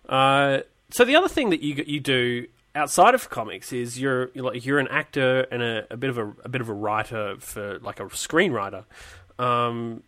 Uh, 0.09 0.61
so 0.91 1.05
the 1.05 1.17
other 1.17 1.29
thing 1.29 1.51
that 1.51 1.63
you 1.63 1.83
you 1.87 1.99
do 2.01 2.47
outside 2.75 3.15
of 3.15 3.29
comics 3.31 3.73
is 3.73 4.01
you're 4.01 4.31
you're, 4.35 4.79
an 4.79 4.89
actor 4.89 5.47
and 5.51 5.63
a, 5.63 5.87
a 5.91 5.97
bit 5.97 6.11
of 6.11 6.19
a, 6.19 6.33
a 6.45 6.49
bit 6.49 6.61
of 6.61 6.69
a 6.69 6.75
writer 6.75 7.37
for 7.39 7.79
like 7.81 8.01
a 8.01 8.05
screenwriter. 8.05 8.85
Um, 9.39 10.03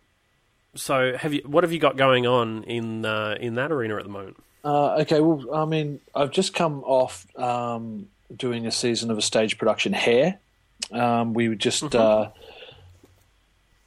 so 0.75 1.15
have 1.17 1.33
you 1.33 1.41
what 1.45 1.63
have 1.63 1.71
you 1.71 1.79
got 1.79 1.97
going 1.97 2.27
on 2.27 2.63
in 2.63 3.05
uh, 3.05 3.35
in 3.39 3.55
that 3.55 3.71
arena 3.71 3.97
at 3.97 4.03
the 4.03 4.09
moment? 4.09 4.37
Uh, 4.65 4.95
okay, 5.01 5.19
well, 5.19 5.53
I 5.53 5.65
mean, 5.65 6.01
I've 6.15 6.31
just 6.31 6.55
come 6.55 6.83
off 6.83 7.27
um, 7.37 8.07
doing 8.35 8.65
a 8.65 8.71
season 8.71 9.11
of 9.11 9.17
a 9.17 9.21
stage 9.21 9.59
production, 9.59 9.93
Hair. 9.93 10.39
Um, 10.91 11.35
we 11.35 11.55
just, 11.55 11.95
uh, 11.95 12.31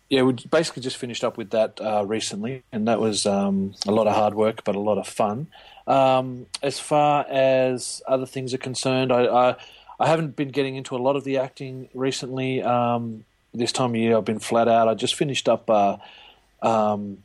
yeah, 0.08 0.22
we 0.22 0.34
basically 0.34 0.82
just 0.82 0.96
finished 0.96 1.24
up 1.24 1.36
with 1.36 1.50
that 1.50 1.80
uh, 1.80 2.04
recently, 2.06 2.62
and 2.70 2.86
that 2.86 3.00
was 3.00 3.26
um, 3.26 3.74
a 3.88 3.90
lot 3.90 4.06
of 4.06 4.14
hard 4.14 4.34
work, 4.34 4.62
but 4.62 4.76
a 4.76 4.80
lot 4.80 4.98
of 4.98 5.08
fun. 5.08 5.48
Um, 5.88 6.46
as 6.62 6.78
far 6.78 7.26
as 7.28 8.02
other 8.06 8.26
things 8.26 8.52
are 8.54 8.58
concerned, 8.58 9.10
I, 9.10 9.24
I, 9.24 9.56
I 9.98 10.06
haven't 10.06 10.36
been 10.36 10.50
getting 10.50 10.76
into 10.76 10.94
a 10.94 10.98
lot 11.06 11.16
of 11.16 11.24
the 11.24 11.38
acting 11.38 11.88
recently. 11.94 12.62
Um, 12.62 13.24
this 13.54 13.72
time 13.72 13.90
of 13.90 13.96
year, 13.96 14.16
I've 14.16 14.24
been 14.24 14.38
flat 14.38 14.68
out. 14.68 14.86
I 14.86 14.94
just 14.94 15.14
finished 15.16 15.48
up. 15.48 15.68
Uh, 15.68 15.96
um, 16.62 17.24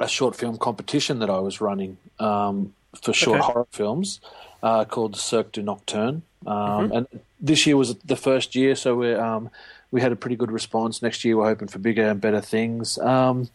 a 0.00 0.08
short 0.08 0.34
film 0.34 0.56
competition 0.56 1.18
that 1.18 1.28
I 1.30 1.38
was 1.40 1.60
running 1.60 1.98
um, 2.18 2.72
for 3.02 3.12
short 3.12 3.40
Okay. 3.40 3.52
horror 3.52 3.66
films 3.70 4.20
uh, 4.62 4.84
called 4.86 5.14
Cirque 5.16 5.52
du 5.52 5.62
Nocturne. 5.62 6.22
Um, 6.46 6.90
And 6.92 7.06
this 7.38 7.66
year 7.66 7.76
was 7.76 7.94
the 7.96 8.16
first 8.16 8.54
year, 8.56 8.74
so 8.74 8.96
we 8.96 9.14
um, 9.14 9.50
we 9.92 10.00
had 10.00 10.12
a 10.12 10.16
pretty 10.16 10.36
good 10.36 10.52
response. 10.52 11.02
Next 11.02 11.24
year, 11.24 11.36
we're 11.36 11.48
hoping 11.48 11.68
for 11.68 11.78
bigger 11.78 12.08
and 12.08 12.20
better 12.20 12.40
things. 12.40 12.96
Um, 12.98 13.48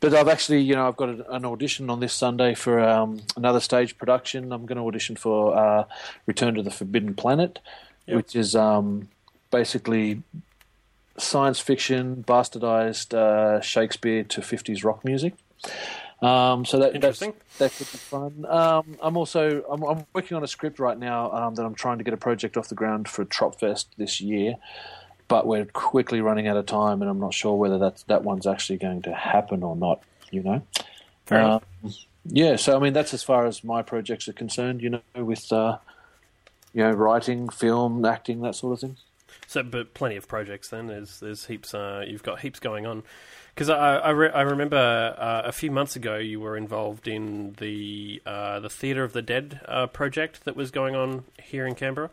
but 0.00 0.14
I've 0.14 0.28
actually, 0.28 0.60
you 0.62 0.74
know, 0.74 0.86
I've 0.86 0.96
got 0.96 1.08
a, 1.08 1.34
an 1.34 1.44
audition 1.44 1.90
on 1.90 2.00
this 2.00 2.12
Sunday 2.12 2.54
for 2.54 2.80
um, 2.80 3.20
another 3.36 3.60
stage 3.60 3.98
production. 3.98 4.52
I'm 4.52 4.66
going 4.66 4.78
to 4.78 4.84
audition 4.86 5.16
for 5.16 5.56
uh, 5.56 5.84
Return 6.26 6.54
to 6.54 6.62
the 6.62 6.70
Forbidden 6.70 7.14
Planet, 7.14 7.58
Yep. 8.06 8.16
which 8.16 8.36
is 8.36 8.54
um, 8.56 9.08
basically 9.50 10.22
science 11.18 11.60
fiction, 11.60 12.24
bastardized 12.26 13.14
uh, 13.14 13.60
Shakespeare 13.60 14.24
to 14.24 14.40
50s 14.40 14.84
rock 14.84 15.04
music. 15.04 15.34
Um, 16.22 16.64
so 16.66 16.78
that 16.78 17.00
that's, 17.00 17.22
Interesting. 17.22 17.34
that 17.58 17.72
could 17.72 17.90
be 17.90 17.98
fun. 17.98 18.44
Um, 18.46 18.96
I'm 19.00 19.16
also 19.16 19.62
I'm, 19.70 19.82
I'm 19.82 20.06
working 20.14 20.36
on 20.36 20.44
a 20.44 20.46
script 20.46 20.78
right 20.78 20.98
now 20.98 21.30
um, 21.32 21.54
that 21.54 21.64
I'm 21.64 21.74
trying 21.74 21.98
to 21.98 22.04
get 22.04 22.12
a 22.12 22.18
project 22.18 22.56
off 22.56 22.68
the 22.68 22.74
ground 22.74 23.08
for 23.08 23.24
Tropfest 23.24 23.86
this 23.96 24.20
year, 24.20 24.56
but 25.30 25.46
we're 25.46 25.64
quickly 25.64 26.20
running 26.20 26.48
out 26.48 26.56
of 26.56 26.66
time, 26.66 27.02
and 27.02 27.10
I'm 27.10 27.20
not 27.20 27.32
sure 27.32 27.54
whether 27.54 27.78
that 27.78 28.02
that 28.08 28.24
one's 28.24 28.48
actually 28.48 28.78
going 28.78 29.02
to 29.02 29.14
happen 29.14 29.62
or 29.62 29.76
not. 29.76 30.02
You 30.32 30.42
know. 30.42 30.62
Fair 31.24 31.38
enough. 31.38 31.64
Um, 31.84 31.92
yeah, 32.26 32.56
so 32.56 32.76
I 32.76 32.80
mean 32.80 32.92
that's 32.92 33.14
as 33.14 33.22
far 33.22 33.46
as 33.46 33.62
my 33.62 33.80
projects 33.80 34.26
are 34.28 34.32
concerned. 34.32 34.82
You 34.82 34.90
know, 34.90 35.00
with 35.14 35.50
uh, 35.52 35.78
you 36.74 36.82
know 36.82 36.90
writing, 36.90 37.48
film, 37.48 38.04
acting, 38.04 38.42
that 38.42 38.56
sort 38.56 38.72
of 38.72 38.80
thing. 38.80 38.96
So, 39.46 39.62
but 39.62 39.94
plenty 39.94 40.16
of 40.16 40.26
projects. 40.26 40.68
Then 40.68 40.88
there's 40.88 41.20
there's 41.20 41.46
heaps. 41.46 41.72
Uh, 41.72 42.04
you've 42.06 42.24
got 42.24 42.40
heaps 42.40 42.58
going 42.58 42.84
on. 42.84 43.04
Because 43.54 43.70
I 43.70 43.98
I, 43.98 44.10
re- 44.10 44.30
I 44.30 44.42
remember 44.42 45.14
uh, 45.16 45.42
a 45.44 45.52
few 45.52 45.70
months 45.70 45.94
ago 45.94 46.16
you 46.16 46.40
were 46.40 46.56
involved 46.56 47.06
in 47.06 47.54
the 47.58 48.20
uh, 48.26 48.58
the 48.58 48.68
Theatre 48.68 49.04
of 49.04 49.12
the 49.12 49.22
Dead 49.22 49.60
uh, 49.66 49.86
project 49.86 50.44
that 50.44 50.56
was 50.56 50.72
going 50.72 50.96
on 50.96 51.22
here 51.40 51.66
in 51.66 51.76
Canberra. 51.76 52.10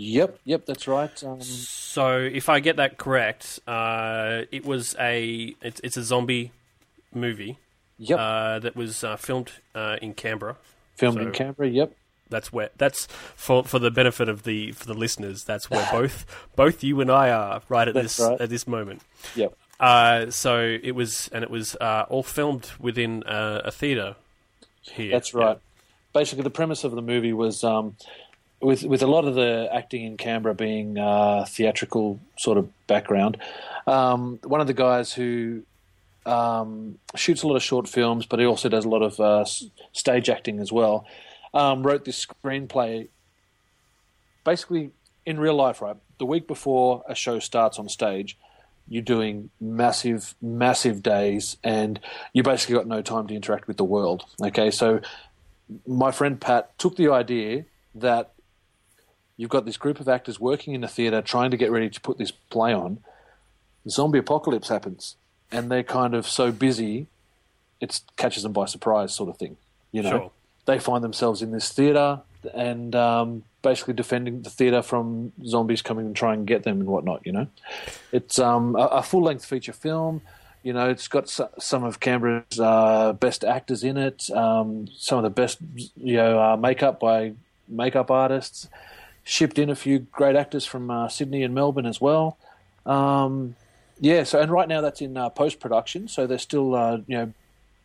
Yep, 0.00 0.38
yep, 0.44 0.64
that's 0.64 0.86
right. 0.86 1.24
Um, 1.24 1.40
So 1.42 2.18
if 2.18 2.48
I 2.48 2.60
get 2.60 2.76
that 2.76 2.98
correct, 2.98 3.58
uh, 3.66 4.42
it 4.52 4.64
was 4.64 4.94
a 4.96 5.56
it's, 5.60 5.80
it's 5.82 5.96
a 5.96 6.04
zombie 6.04 6.52
movie 7.12 7.58
yep, 7.98 8.16
uh, 8.16 8.60
that 8.60 8.76
was 8.76 9.02
uh, 9.02 9.16
filmed 9.16 9.50
uh, 9.74 9.96
in 10.00 10.14
Canberra. 10.14 10.56
filmed 10.94 11.18
so- 11.18 11.22
in 11.26 11.32
Canberra. 11.32 11.68
Yep. 11.68 11.92
That's 12.30 12.52
where 12.52 12.70
that's 12.76 13.06
for 13.34 13.64
for 13.64 13.78
the 13.80 13.90
benefit 13.90 14.28
of 14.28 14.44
the 14.44 14.70
for 14.72 14.84
the 14.86 14.94
listeners. 14.94 15.42
That's 15.44 15.68
where 15.68 15.88
both 15.92 16.26
both 16.54 16.84
you 16.84 17.00
and 17.00 17.10
I 17.10 17.30
are 17.30 17.62
right 17.68 17.88
at 17.88 17.94
That's 17.94 18.18
this 18.18 18.28
right. 18.28 18.40
at 18.40 18.50
this 18.50 18.68
moment. 18.68 19.02
Yep. 19.34 19.56
Uh, 19.80 20.30
so 20.30 20.60
it 20.82 20.92
was, 20.92 21.28
and 21.32 21.42
it 21.42 21.50
was 21.50 21.74
uh, 21.80 22.04
all 22.08 22.22
filmed 22.22 22.70
within 22.78 23.22
uh, 23.22 23.62
a 23.64 23.70
theatre 23.70 24.14
here. 24.82 25.10
That's 25.10 25.32
right. 25.34 25.58
Basically, 26.12 26.42
the 26.44 26.50
premise 26.50 26.84
of 26.84 26.92
the 26.92 27.00
movie 27.02 27.32
was 27.32 27.64
um, 27.64 27.96
with 28.60 28.84
with 28.84 29.02
a 29.02 29.06
lot 29.06 29.24
of 29.24 29.34
the 29.34 29.68
acting 29.72 30.04
in 30.04 30.16
Canberra 30.16 30.54
being 30.54 30.98
uh, 30.98 31.44
theatrical 31.48 32.20
sort 32.36 32.58
of 32.58 32.68
background. 32.86 33.38
Um, 33.86 34.38
one 34.42 34.60
of 34.60 34.66
the 34.66 34.74
guys 34.74 35.12
who 35.12 35.62
um, 36.26 36.98
shoots 37.14 37.42
a 37.42 37.46
lot 37.46 37.56
of 37.56 37.62
short 37.62 37.88
films, 37.88 38.26
but 38.26 38.38
he 38.38 38.46
also 38.46 38.68
does 38.68 38.84
a 38.84 38.88
lot 38.88 39.02
of 39.02 39.18
uh, 39.20 39.44
stage 39.92 40.28
acting 40.28 40.58
as 40.60 40.72
well. 40.72 41.06
Um, 41.54 41.82
wrote 41.82 42.04
this 42.04 42.26
screenplay. 42.26 43.08
Basically, 44.44 44.90
in 45.24 45.38
real 45.38 45.54
life, 45.54 45.80
right? 45.80 45.96
The 46.18 46.26
week 46.26 46.46
before 46.46 47.04
a 47.08 47.14
show 47.14 47.38
starts 47.38 47.78
on 47.78 47.88
stage, 47.88 48.36
you're 48.88 49.02
doing 49.02 49.50
massive, 49.60 50.34
massive 50.40 51.02
days, 51.02 51.58
and 51.62 52.00
you 52.32 52.42
basically 52.42 52.74
got 52.74 52.86
no 52.86 53.02
time 53.02 53.26
to 53.28 53.34
interact 53.34 53.68
with 53.68 53.76
the 53.76 53.84
world. 53.84 54.24
Okay, 54.42 54.70
so 54.70 55.00
my 55.86 56.10
friend 56.10 56.40
Pat 56.40 56.76
took 56.78 56.96
the 56.96 57.10
idea 57.10 57.66
that 57.94 58.32
you've 59.38 59.48
got 59.48 59.64
this 59.64 59.78
group 59.78 60.00
of 60.00 60.08
actors 60.08 60.38
working 60.38 60.74
in 60.74 60.84
a 60.84 60.88
theatre 60.88 61.22
trying 61.22 61.50
to 61.50 61.56
get 61.56 61.70
ready 61.70 61.88
to 61.88 62.00
put 62.02 62.18
this 62.18 62.30
play 62.30 62.74
on. 62.74 62.98
The 63.84 63.90
Zombie 63.92 64.18
apocalypse 64.18 64.68
happens, 64.68 65.16
and 65.50 65.70
they're 65.70 65.82
kind 65.84 66.14
of 66.14 66.26
so 66.26 66.52
busy, 66.52 67.06
it 67.80 68.00
catches 68.16 68.42
them 68.42 68.52
by 68.52 68.66
surprise, 68.66 69.14
sort 69.14 69.30
of 69.30 69.38
thing. 69.38 69.56
You 69.92 70.02
know, 70.02 70.10
Sure. 70.10 70.30
they 70.66 70.78
find 70.78 71.02
themselves 71.02 71.40
in 71.40 71.52
this 71.52 71.72
theatre 71.72 72.20
and 72.52 72.94
um, 72.94 73.44
basically 73.62 73.94
defending 73.94 74.42
the 74.42 74.50
theatre 74.50 74.82
from 74.82 75.32
zombies 75.46 75.80
coming 75.82 76.06
and 76.06 76.16
trying 76.16 76.40
to 76.40 76.44
get 76.44 76.64
them 76.64 76.80
and 76.80 76.88
whatnot. 76.88 77.24
You 77.24 77.32
know, 77.32 77.46
it's 78.12 78.38
um, 78.38 78.76
a, 78.76 78.86
a 78.86 79.02
full 79.02 79.22
length 79.22 79.44
feature 79.44 79.72
film. 79.72 80.20
You 80.64 80.72
know, 80.72 80.90
it's 80.90 81.06
got 81.08 81.30
some 81.30 81.84
of 81.84 82.00
Canberra's 82.00 82.58
uh, 82.60 83.12
best 83.14 83.44
actors 83.44 83.84
in 83.84 83.96
it, 83.96 84.28
um, 84.30 84.88
some 84.96 85.18
of 85.18 85.22
the 85.24 85.30
best 85.30 85.58
you 85.96 86.16
know 86.16 86.38
uh, 86.42 86.56
makeup 86.56 86.98
by 87.00 87.32
makeup 87.68 88.10
artists. 88.10 88.68
Shipped 89.30 89.58
in 89.58 89.68
a 89.68 89.74
few 89.74 89.98
great 89.98 90.36
actors 90.36 90.64
from 90.64 90.90
uh, 90.90 91.06
Sydney 91.10 91.42
and 91.42 91.54
Melbourne 91.54 91.84
as 91.84 92.00
well. 92.00 92.38
Um, 92.86 93.56
yeah, 94.00 94.24
so 94.24 94.40
and 94.40 94.50
right 94.50 94.66
now 94.66 94.80
that's 94.80 95.02
in 95.02 95.18
uh, 95.18 95.28
post 95.28 95.60
production, 95.60 96.08
so 96.08 96.26
they're 96.26 96.38
still 96.38 96.74
uh, 96.74 96.96
you 97.06 97.18
know 97.18 97.32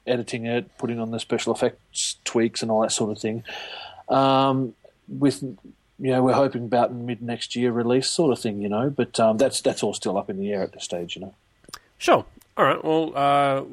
editing 0.08 0.46
it, 0.46 0.78
putting 0.78 1.02
on 1.02 1.12
the 1.12 1.20
special 1.20 1.54
effects 1.54 2.16
tweaks 2.24 2.62
and 2.62 2.72
all 2.72 2.80
that 2.80 2.94
sort 2.94 3.12
of 3.12 3.20
thing. 3.20 3.44
Um, 4.08 4.74
with 5.10 5.44
you 5.44 5.58
know 6.00 6.24
we're 6.24 6.32
hoping 6.32 6.64
about 6.64 6.94
mid 6.94 7.22
next 7.22 7.58
year 7.58 7.74
release 7.74 8.10
sort 8.10 8.32
of 8.32 8.40
thing, 8.40 8.62
you 8.62 8.70
know. 8.70 8.90
But 8.90 9.20
um, 9.20 9.38
that's 9.38 9.60
that's 9.60 9.84
all 9.84 9.94
still 9.94 10.18
up 10.18 10.30
in 10.30 10.40
the 10.40 10.50
air 10.54 10.64
at 10.64 10.72
this 10.72 10.86
stage, 10.86 11.18
you 11.18 11.24
know. 11.24 11.36
Sure. 11.98 12.26
All 12.56 12.66
right. 12.66 12.82
Well, 12.82 13.12
uh, 13.14 13.64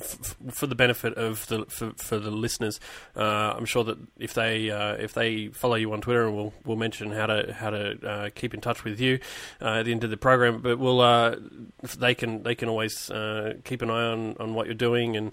f- 0.00 0.36
for 0.50 0.66
the 0.66 0.74
benefit 0.74 1.14
of 1.14 1.46
the 1.46 1.64
for, 1.66 1.92
for 1.96 2.18
the 2.18 2.30
listeners, 2.30 2.80
uh, 3.16 3.54
I'm 3.56 3.64
sure 3.64 3.84
that 3.84 3.98
if 4.18 4.34
they 4.34 4.70
uh, 4.70 4.94
if 4.94 5.14
they 5.14 5.48
follow 5.48 5.74
you 5.74 5.92
on 5.92 6.00
Twitter, 6.00 6.26
and 6.26 6.36
we'll 6.36 6.52
we'll 6.64 6.76
mention 6.76 7.10
how 7.10 7.26
to 7.26 7.52
how 7.52 7.70
to 7.70 8.06
uh, 8.06 8.30
keep 8.34 8.54
in 8.54 8.60
touch 8.60 8.84
with 8.84 9.00
you 9.00 9.18
uh, 9.60 9.80
at 9.80 9.84
the 9.84 9.92
end 9.92 10.04
of 10.04 10.10
the 10.10 10.16
program. 10.16 10.60
But 10.60 10.78
we'll 10.78 11.00
uh, 11.00 11.36
they 11.98 12.14
can 12.14 12.42
they 12.42 12.54
can 12.54 12.68
always 12.68 13.10
keep 13.64 13.82
an 13.82 13.90
eye 13.90 14.10
on, 14.10 14.36
on 14.38 14.54
what 14.54 14.66
you're 14.66 14.74
doing 14.74 15.16
and 15.16 15.32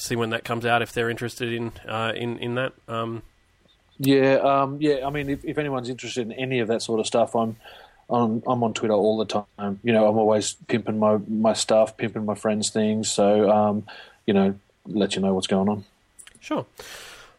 see 0.00 0.16
when 0.16 0.30
that 0.30 0.44
comes 0.44 0.66
out 0.66 0.82
if 0.82 0.92
they're 0.92 1.10
interested 1.10 1.52
in 1.52 1.72
in 1.86 2.38
in 2.38 2.54
that. 2.56 2.72
Um, 2.88 3.22
yeah, 3.98 4.34
um, 4.34 4.76
yeah. 4.80 5.06
I 5.06 5.10
mean, 5.10 5.30
if, 5.30 5.44
if 5.44 5.58
anyone's 5.58 5.88
interested 5.88 6.26
in 6.26 6.32
any 6.32 6.58
of 6.60 6.68
that 6.68 6.82
sort 6.82 7.00
of 7.00 7.06
stuff, 7.06 7.34
I'm 7.34 7.56
on, 8.08 8.42
I'm 8.46 8.62
on 8.62 8.74
Twitter 8.74 8.94
all 8.94 9.18
the 9.18 9.26
time. 9.26 9.80
You 9.82 9.92
know, 9.92 10.08
I'm 10.08 10.18
always 10.18 10.54
pimping 10.68 10.98
my 10.98 11.18
my 11.28 11.52
stuff, 11.52 11.96
pimping 11.96 12.24
my 12.24 12.34
friends' 12.34 12.70
things. 12.70 13.10
So, 13.10 13.50
um, 13.50 13.86
you 14.26 14.34
know, 14.34 14.54
let 14.86 15.16
you 15.16 15.22
know 15.22 15.34
what's 15.34 15.46
going 15.46 15.68
on. 15.68 15.84
Sure. 16.40 16.66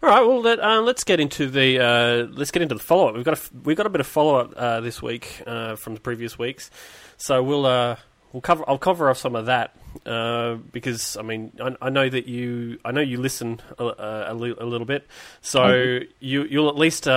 All 0.03 0.09
right. 0.09 0.21
Well, 0.21 0.41
let, 0.41 0.59
uh, 0.59 0.81
let's 0.81 1.03
get 1.03 1.19
into 1.19 1.49
the 1.49 1.79
uh, 1.79 2.27
let's 2.31 2.51
get 2.51 2.61
into 2.61 2.75
the 2.75 2.83
follow 2.83 3.09
up. 3.09 3.15
We've 3.15 3.25
got 3.25 3.37
a, 3.37 3.41
we've 3.63 3.77
got 3.77 3.85
a 3.85 3.89
bit 3.89 4.01
of 4.01 4.07
follow 4.07 4.35
up 4.35 4.53
uh, 4.55 4.81
this 4.81 5.01
week 5.01 5.41
uh, 5.47 5.75
from 5.75 5.95
the 5.95 5.99
previous 5.99 6.37
weeks, 6.37 6.69
so 7.17 7.41
we'll 7.41 7.65
uh, 7.65 7.95
we'll 8.31 8.41
cover 8.41 8.63
I'll 8.67 8.77
cover 8.77 9.09
off 9.09 9.17
some 9.17 9.35
of 9.35 9.47
that 9.47 9.75
uh, 10.05 10.55
because 10.71 11.17
I 11.17 11.23
mean 11.23 11.51
I, 11.59 11.75
I, 11.87 11.89
know 11.89 12.07
that 12.07 12.27
you 12.27 12.79
I 12.85 12.91
know 12.91 13.01
you 13.01 13.19
listen 13.19 13.59
a, 13.79 13.85
a, 13.85 14.33
a 14.33 14.65
little 14.65 14.85
bit, 14.85 15.07
so 15.41 15.61
mm-hmm. 15.61 16.11
you 16.19 16.43
you'll 16.43 16.69
at 16.69 16.75
least 16.75 17.07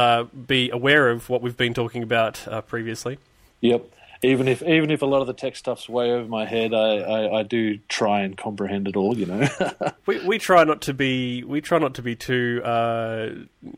be 0.46 0.70
aware 0.70 1.10
of 1.10 1.28
what 1.28 1.42
we've 1.42 1.56
been 1.56 1.74
talking 1.74 2.02
about 2.02 2.46
previously. 2.68 3.18
Yep. 3.60 3.86
Even 4.22 4.48
if 4.48 4.62
even 4.62 4.90
if 4.90 5.00
a 5.00 5.06
lot 5.06 5.22
of 5.22 5.26
the 5.26 5.32
tech 5.32 5.56
stuff's 5.56 5.88
way 5.88 6.12
over 6.12 6.28
my 6.28 6.44
head, 6.44 6.74
I, 6.74 6.96
I, 6.98 7.38
I 7.38 7.42
do 7.42 7.78
try 7.88 8.20
and 8.20 8.36
comprehend 8.36 8.86
it 8.86 8.94
all. 8.94 9.16
You 9.16 9.24
know, 9.24 9.48
we 10.06 10.18
we 10.26 10.38
try 10.38 10.62
not 10.64 10.82
to 10.82 10.92
be 10.92 11.42
we 11.42 11.62
try 11.62 11.78
not 11.78 11.94
to 11.94 12.02
be 12.02 12.16
too 12.16 12.60
uh, 12.62 13.30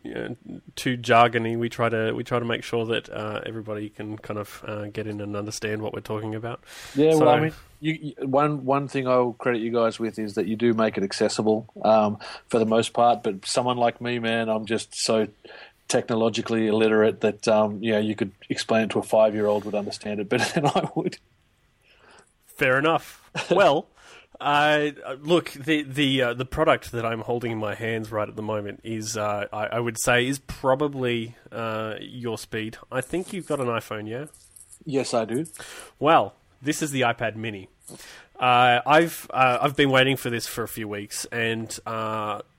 you 0.02 0.14
know, 0.14 0.36
too 0.74 0.96
jargony. 0.96 1.56
We 1.56 1.68
try 1.68 1.88
to 1.90 2.12
we 2.12 2.24
try 2.24 2.40
to 2.40 2.44
make 2.44 2.64
sure 2.64 2.84
that 2.86 3.08
uh, 3.08 3.42
everybody 3.46 3.88
can 3.88 4.18
kind 4.18 4.40
of 4.40 4.64
uh, 4.66 4.86
get 4.86 5.06
in 5.06 5.20
and 5.20 5.36
understand 5.36 5.80
what 5.80 5.94
we're 5.94 6.00
talking 6.00 6.34
about. 6.34 6.60
Yeah, 6.96 7.12
so, 7.12 7.20
well, 7.20 7.28
I 7.28 7.38
mean, 7.38 7.52
you, 7.78 8.14
you, 8.18 8.26
one 8.26 8.64
one 8.64 8.88
thing 8.88 9.06
I 9.06 9.18
will 9.18 9.34
credit 9.34 9.60
you 9.60 9.70
guys 9.70 10.00
with 10.00 10.18
is 10.18 10.34
that 10.34 10.46
you 10.46 10.56
do 10.56 10.74
make 10.74 10.98
it 10.98 11.04
accessible 11.04 11.68
um, 11.84 12.18
for 12.48 12.58
the 12.58 12.66
most 12.66 12.92
part. 12.94 13.22
But 13.22 13.46
someone 13.46 13.76
like 13.76 14.00
me, 14.00 14.18
man, 14.18 14.48
I'm 14.48 14.66
just 14.66 14.92
so 14.96 15.28
technologically 15.92 16.66
illiterate 16.66 17.20
that 17.20 17.46
um, 17.46 17.78
yeah, 17.82 17.98
you 17.98 18.16
could 18.16 18.32
explain 18.48 18.84
it 18.84 18.90
to 18.90 18.98
a 18.98 19.02
five 19.02 19.34
year 19.34 19.46
old 19.46 19.64
would 19.64 19.74
understand 19.74 20.18
it 20.18 20.28
better 20.28 20.52
than 20.60 20.66
I 20.66 20.88
would. 20.94 21.18
Fair 22.46 22.78
enough. 22.78 23.18
Well, 23.50 23.88
uh, 24.40 24.90
look, 25.20 25.52
the 25.52 25.84
the 25.84 26.22
uh, 26.22 26.34
the 26.34 26.44
product 26.44 26.92
that 26.92 27.06
I'm 27.06 27.20
holding 27.20 27.52
in 27.52 27.58
my 27.58 27.74
hands 27.74 28.12
right 28.12 28.28
at 28.28 28.36
the 28.36 28.42
moment 28.42 28.80
is, 28.84 29.16
uh, 29.16 29.46
I, 29.52 29.66
I, 29.66 29.80
would 29.80 29.96
say, 29.98 30.26
is 30.26 30.38
probably 30.38 31.34
uh, 31.50 31.94
your 32.00 32.36
speed. 32.36 32.76
I 32.90 33.00
think 33.00 33.32
you've 33.32 33.46
got 33.46 33.60
an 33.60 33.68
iPhone, 33.68 34.06
yeah? 34.06 34.26
Yes, 34.84 35.14
I 35.14 35.24
do. 35.24 35.46
Well, 35.98 36.34
this 36.60 36.82
is 36.82 36.90
the 36.90 37.02
iPad 37.02 37.36
Mini. 37.36 37.68
Uh, 38.38 38.80
I've 38.84 39.30
uh, 39.32 39.58
I've 39.62 39.76
been 39.76 39.90
waiting 39.90 40.16
for 40.16 40.28
this 40.28 40.46
for 40.46 40.62
a 40.62 40.68
few 40.68 40.88
weeks, 40.88 41.24
and 41.26 41.78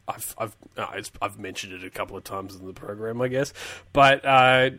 I've 0.08 0.36
I've 0.38 0.56
uh, 0.78 1.02
I've 1.22 1.40
mentioned 1.40 1.74
it 1.74 1.84
a 1.84 1.90
couple 1.90 2.18
of 2.18 2.24
times 2.24 2.56
in 2.56 2.66
the 2.66 2.74
program, 2.74 3.22
I 3.22 3.28
guess. 3.28 3.54
But 3.94 4.26
uh, 4.26 4.72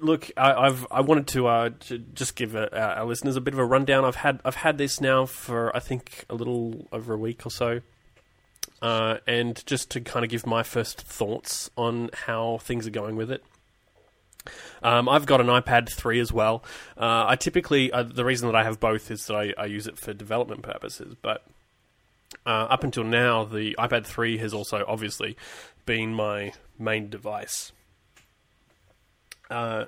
look, 0.00 0.30
I, 0.36 0.64
have 0.64 0.86
I 0.90 1.00
wanted 1.00 1.26
to, 1.28 1.46
uh, 1.46 1.70
to 1.80 1.98
just 1.98 2.36
give 2.36 2.54
a, 2.54 2.98
our 2.98 3.04
listeners 3.04 3.36
a 3.36 3.40
bit 3.40 3.54
of 3.54 3.60
a 3.60 3.64
rundown. 3.64 4.04
I've 4.04 4.16
had 4.16 4.40
I've 4.44 4.56
had 4.56 4.78
this 4.78 5.00
now 5.00 5.26
for 5.26 5.74
I 5.76 5.80
think 5.80 6.24
a 6.30 6.34
little 6.34 6.86
over 6.92 7.14
a 7.14 7.18
week 7.18 7.46
or 7.46 7.50
so. 7.50 7.80
Uh, 8.82 9.18
and 9.26 9.64
just 9.66 9.90
to 9.90 10.00
kind 10.00 10.24
of 10.24 10.30
give 10.30 10.46
my 10.46 10.62
first 10.62 11.00
thoughts 11.00 11.70
on 11.76 12.10
how 12.12 12.58
things 12.58 12.86
are 12.86 12.90
going 12.90 13.16
with 13.16 13.30
it. 13.30 13.42
Um, 14.82 15.08
I've 15.08 15.26
got 15.26 15.40
an 15.40 15.46
iPad 15.46 15.88
3 15.88 16.20
as 16.20 16.32
well. 16.32 16.62
Uh, 16.96 17.24
I 17.26 17.36
typically, 17.36 17.90
uh, 17.90 18.02
the 18.02 18.24
reason 18.24 18.48
that 18.48 18.54
I 18.54 18.62
have 18.64 18.78
both 18.78 19.10
is 19.10 19.26
that 19.26 19.34
I, 19.34 19.54
I, 19.58 19.64
use 19.64 19.86
it 19.86 19.98
for 19.98 20.12
development 20.12 20.62
purposes, 20.62 21.16
but 21.20 21.44
uh, 22.46 22.66
up 22.70 22.84
until 22.84 23.04
now, 23.04 23.44
the 23.44 23.74
iPad 23.78 24.06
3 24.06 24.38
has 24.38 24.54
also 24.54 24.84
obviously 24.86 25.36
been 25.84 26.14
my 26.14 26.52
main 26.78 27.10
device. 27.10 27.72
Uh, 29.50 29.86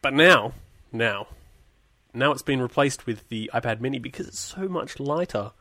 but 0.00 0.14
now, 0.14 0.52
now, 0.92 1.26
now 2.14 2.32
it's 2.32 2.42
been 2.42 2.62
replaced 2.62 3.06
with 3.06 3.28
the 3.28 3.50
iPad 3.52 3.80
Mini 3.80 3.98
because 3.98 4.28
it's 4.28 4.38
so 4.38 4.68
much 4.68 5.00
lighter. 5.00 5.52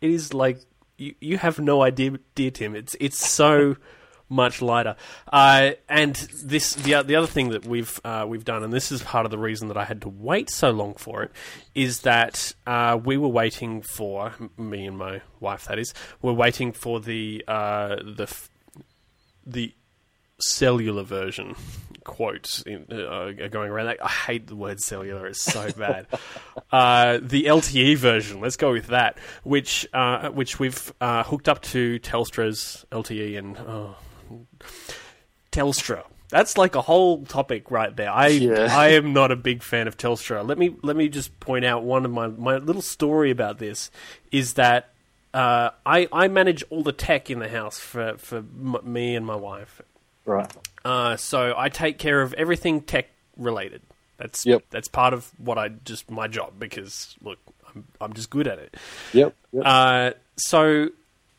It 0.00 0.10
is 0.10 0.34
like 0.34 0.60
you, 0.98 1.14
you 1.20 1.38
have 1.38 1.58
no 1.58 1.82
idea, 1.82 2.18
dear 2.34 2.50
Tim. 2.50 2.74
It's 2.74 2.96
it's 3.00 3.18
so 3.18 3.76
much 4.28 4.60
lighter. 4.62 4.96
Uh, 5.32 5.72
and 5.88 6.14
this 6.44 6.74
the 6.74 7.02
the 7.02 7.16
other 7.16 7.26
thing 7.26 7.50
that 7.50 7.66
we've 7.66 8.00
uh, 8.04 8.24
we've 8.28 8.44
done, 8.44 8.62
and 8.62 8.72
this 8.72 8.90
is 8.90 9.02
part 9.02 9.24
of 9.24 9.30
the 9.30 9.38
reason 9.38 9.68
that 9.68 9.76
I 9.76 9.84
had 9.84 10.02
to 10.02 10.08
wait 10.08 10.50
so 10.50 10.70
long 10.70 10.94
for 10.94 11.22
it, 11.22 11.32
is 11.74 12.00
that 12.00 12.54
uh, 12.66 12.98
we 13.02 13.16
were 13.16 13.28
waiting 13.28 13.82
for 13.82 14.32
me 14.56 14.86
and 14.86 14.98
my 14.98 15.22
wife. 15.40 15.66
That 15.66 15.78
is, 15.78 15.94
we're 16.22 16.32
waiting 16.32 16.72
for 16.72 17.00
the 17.00 17.44
uh, 17.46 17.96
the 17.96 18.32
the 19.44 19.74
cellular 20.38 21.02
version 21.02 21.54
quotes 22.04 22.62
in, 22.62 22.86
uh, 22.90 23.32
going 23.50 23.70
around. 23.70 23.96
I 24.02 24.08
hate 24.08 24.46
the 24.46 24.56
word 24.56 24.80
cellular; 24.80 25.26
it's 25.26 25.42
so 25.42 25.70
bad. 25.76 26.06
uh, 26.72 27.18
the 27.20 27.44
LTE 27.44 27.96
version, 27.96 28.40
let's 28.40 28.56
go 28.56 28.72
with 28.72 28.88
that, 28.88 29.18
which 29.44 29.86
uh, 29.92 30.30
which 30.30 30.58
we've 30.58 30.92
uh, 31.00 31.22
hooked 31.24 31.48
up 31.48 31.62
to 31.62 31.98
Telstra's 32.00 32.86
LTE, 32.90 33.38
and 33.38 33.56
oh, 33.58 33.96
Telstra. 35.52 36.04
That's 36.28 36.58
like 36.58 36.74
a 36.74 36.82
whole 36.82 37.24
topic 37.24 37.70
right 37.70 37.94
there. 37.94 38.10
I 38.10 38.28
yeah. 38.28 38.68
I 38.70 38.88
am 38.88 39.12
not 39.12 39.30
a 39.30 39.36
big 39.36 39.62
fan 39.62 39.86
of 39.86 39.96
Telstra. 39.96 40.46
Let 40.46 40.58
me 40.58 40.74
let 40.82 40.96
me 40.96 41.08
just 41.08 41.38
point 41.40 41.64
out 41.64 41.84
one 41.84 42.04
of 42.04 42.10
my 42.10 42.26
my 42.26 42.56
little 42.56 42.82
story 42.82 43.30
about 43.30 43.58
this 43.58 43.90
is 44.32 44.54
that 44.54 44.90
uh, 45.32 45.70
I 45.84 46.08
I 46.12 46.28
manage 46.28 46.64
all 46.70 46.82
the 46.82 46.92
tech 46.92 47.30
in 47.30 47.38
the 47.38 47.48
house 47.48 47.78
for 47.78 48.16
for 48.18 48.38
m- 48.38 48.78
me 48.82 49.14
and 49.14 49.24
my 49.24 49.36
wife. 49.36 49.80
Right. 50.24 50.52
Uh, 50.84 51.16
so 51.16 51.54
I 51.56 51.68
take 51.68 51.98
care 51.98 52.20
of 52.20 52.34
everything 52.34 52.80
tech 52.80 53.08
related. 53.36 53.82
That's 54.16 54.46
yep. 54.46 54.64
that's 54.70 54.88
part 54.88 55.12
of 55.12 55.30
what 55.38 55.58
I 55.58 55.68
just 55.68 56.10
my 56.10 56.26
job 56.26 56.54
because 56.58 57.14
look, 57.20 57.38
I'm 57.68 57.86
I'm 58.00 58.12
just 58.14 58.30
good 58.30 58.48
at 58.48 58.58
it. 58.58 58.76
Yep. 59.12 59.34
yep. 59.52 59.62
Uh, 59.64 60.10
so 60.36 60.88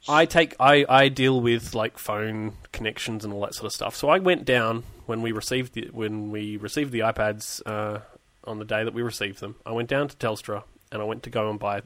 I 0.10 0.26
take 0.26 0.56
I, 0.60 0.86
I 0.88 1.10
deal 1.10 1.42
with 1.42 1.74
like 1.76 1.98
phone 1.98 2.54
connections 2.72 3.26
and 3.26 3.34
all 3.34 3.42
that 3.42 3.54
sort 3.54 3.66
of 3.66 3.74
stuff. 3.74 3.96
So 3.96 4.10
I 4.10 4.20
went 4.20 4.46
down 4.46 4.84
when 5.06 5.22
we 5.22 5.32
received 5.32 5.74
the, 5.74 5.90
when 5.92 6.32
we 6.32 6.58
received 6.58 6.92
the 6.92 7.00
iPads 7.00 7.62
uh, 7.66 8.00
on 8.44 8.60
the 8.60 8.66
day 8.66 8.84
that 8.84 8.94
we 8.94 9.02
received 9.02 9.40
them. 9.40 9.56
I 9.66 9.72
went 9.72 9.90
down 9.90 10.08
to 10.08 10.16
Telstra 10.16 10.64
and 10.92 11.02
I 11.02 11.06
went 11.06 11.24
to 11.24 11.30
go 11.30 11.50
and 11.50 11.60
buy 11.60 11.82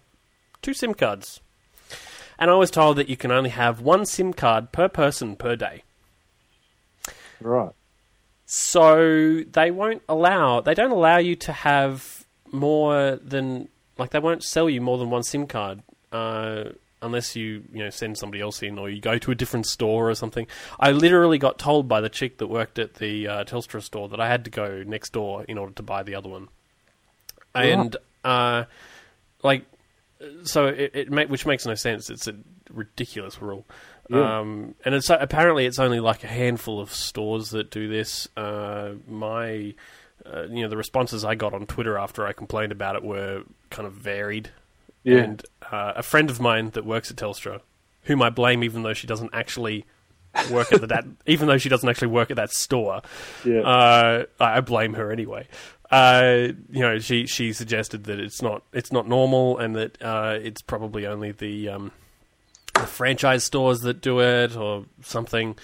two 0.61 0.73
SIM 0.73 0.93
cards. 0.93 1.39
And 2.37 2.49
I 2.49 2.55
was 2.55 2.71
told 2.71 2.97
that 2.97 3.09
you 3.09 3.17
can 3.17 3.31
only 3.31 3.51
have 3.51 3.81
one 3.81 4.05
SIM 4.05 4.33
card 4.33 4.71
per 4.71 4.87
person 4.87 5.35
per 5.35 5.55
day. 5.55 5.83
Right. 7.39 7.71
So 8.45 9.41
they 9.49 9.71
won't 9.71 10.03
allow 10.09 10.61
they 10.61 10.73
don't 10.73 10.91
allow 10.91 11.17
you 11.17 11.35
to 11.37 11.51
have 11.51 12.25
more 12.51 13.15
than 13.15 13.69
like 13.97 14.11
they 14.11 14.19
won't 14.19 14.43
sell 14.43 14.69
you 14.69 14.81
more 14.81 14.97
than 14.97 15.09
one 15.09 15.23
SIM 15.23 15.47
card. 15.47 15.81
Uh, 16.11 16.71
unless 17.01 17.35
you 17.35 17.63
you 17.71 17.79
know 17.79 17.89
send 17.89 18.17
somebody 18.17 18.41
else 18.41 18.61
in 18.61 18.77
or 18.77 18.89
you 18.89 19.01
go 19.01 19.17
to 19.17 19.31
a 19.31 19.35
different 19.35 19.65
store 19.65 20.09
or 20.09 20.15
something. 20.15 20.47
I 20.79 20.91
literally 20.91 21.37
got 21.37 21.57
told 21.57 21.87
by 21.87 22.01
the 22.01 22.09
chick 22.09 22.37
that 22.37 22.47
worked 22.47 22.79
at 22.79 22.95
the 22.95 23.27
uh, 23.27 23.43
Telstra 23.43 23.81
store 23.81 24.09
that 24.09 24.19
I 24.19 24.27
had 24.27 24.45
to 24.45 24.51
go 24.51 24.83
next 24.83 25.13
door 25.13 25.43
in 25.43 25.57
order 25.57 25.73
to 25.73 25.83
buy 25.83 26.03
the 26.03 26.15
other 26.15 26.29
one, 26.29 26.47
and 27.55 27.95
uh, 28.23 28.65
like 29.43 29.65
so 30.43 30.67
it, 30.67 30.91
it 30.93 31.11
make, 31.11 31.29
which 31.29 31.45
makes 31.45 31.65
no 31.65 31.75
sense. 31.75 32.09
It's 32.09 32.27
a 32.27 32.35
ridiculous 32.71 33.41
rule. 33.41 33.65
Yeah. 34.09 34.39
Um, 34.39 34.75
and 34.83 34.93
it's 34.93 35.09
apparently 35.09 35.65
it's 35.65 35.79
only 35.79 35.99
like 35.99 36.23
a 36.23 36.27
handful 36.27 36.79
of 36.79 36.93
stores 36.93 37.51
that 37.51 37.71
do 37.71 37.87
this. 37.87 38.27
Uh, 38.35 38.93
my 39.07 39.73
uh, 40.25 40.43
you 40.43 40.61
know 40.63 40.69
the 40.69 40.77
responses 40.77 41.23
I 41.23 41.35
got 41.35 41.53
on 41.53 41.65
Twitter 41.65 41.97
after 41.97 42.27
I 42.27 42.33
complained 42.33 42.71
about 42.71 42.95
it 42.95 43.03
were 43.03 43.43
kind 43.69 43.87
of 43.87 43.93
varied. 43.93 44.49
Yeah. 45.03 45.17
And 45.17 45.45
uh, 45.71 45.93
a 45.95 46.03
friend 46.03 46.29
of 46.29 46.39
mine 46.39 46.71
that 46.71 46.85
works 46.85 47.09
at 47.11 47.17
Telstra, 47.17 47.61
whom 48.03 48.21
I 48.21 48.29
blame 48.29 48.63
even 48.63 48.83
though 48.83 48.93
she 48.93 49.07
doesn't 49.07 49.31
actually 49.33 49.85
work 50.49 50.71
at 50.71 50.81
the 50.81 50.87
that 50.87 51.05
even 51.25 51.47
though 51.47 51.57
she 51.57 51.69
doesn't 51.69 51.87
actually 51.87 52.09
work 52.09 52.31
at 52.31 52.37
that 52.37 52.51
store. 52.51 53.01
Yeah. 53.45 53.61
Uh, 53.61 54.25
I 54.39 54.61
blame 54.61 54.93
her 54.93 55.11
anyway. 55.11 55.47
Uh, 55.89 56.53
you 56.69 56.79
know, 56.79 56.99
she 56.99 57.25
she 57.25 57.51
suggested 57.51 58.05
that 58.05 58.19
it's 58.19 58.41
not 58.41 58.63
it's 58.71 58.91
not 58.91 59.07
normal 59.07 59.57
and 59.57 59.75
that 59.75 60.01
uh, 60.01 60.37
it's 60.41 60.61
probably 60.61 61.05
only 61.05 61.31
the, 61.31 61.67
um, 61.67 61.91
the 62.73 62.87
franchise 62.87 63.43
stores 63.43 63.79
that 63.81 64.01
do 64.01 64.21
it 64.21 64.55
or 64.55 64.85
something. 65.01 65.57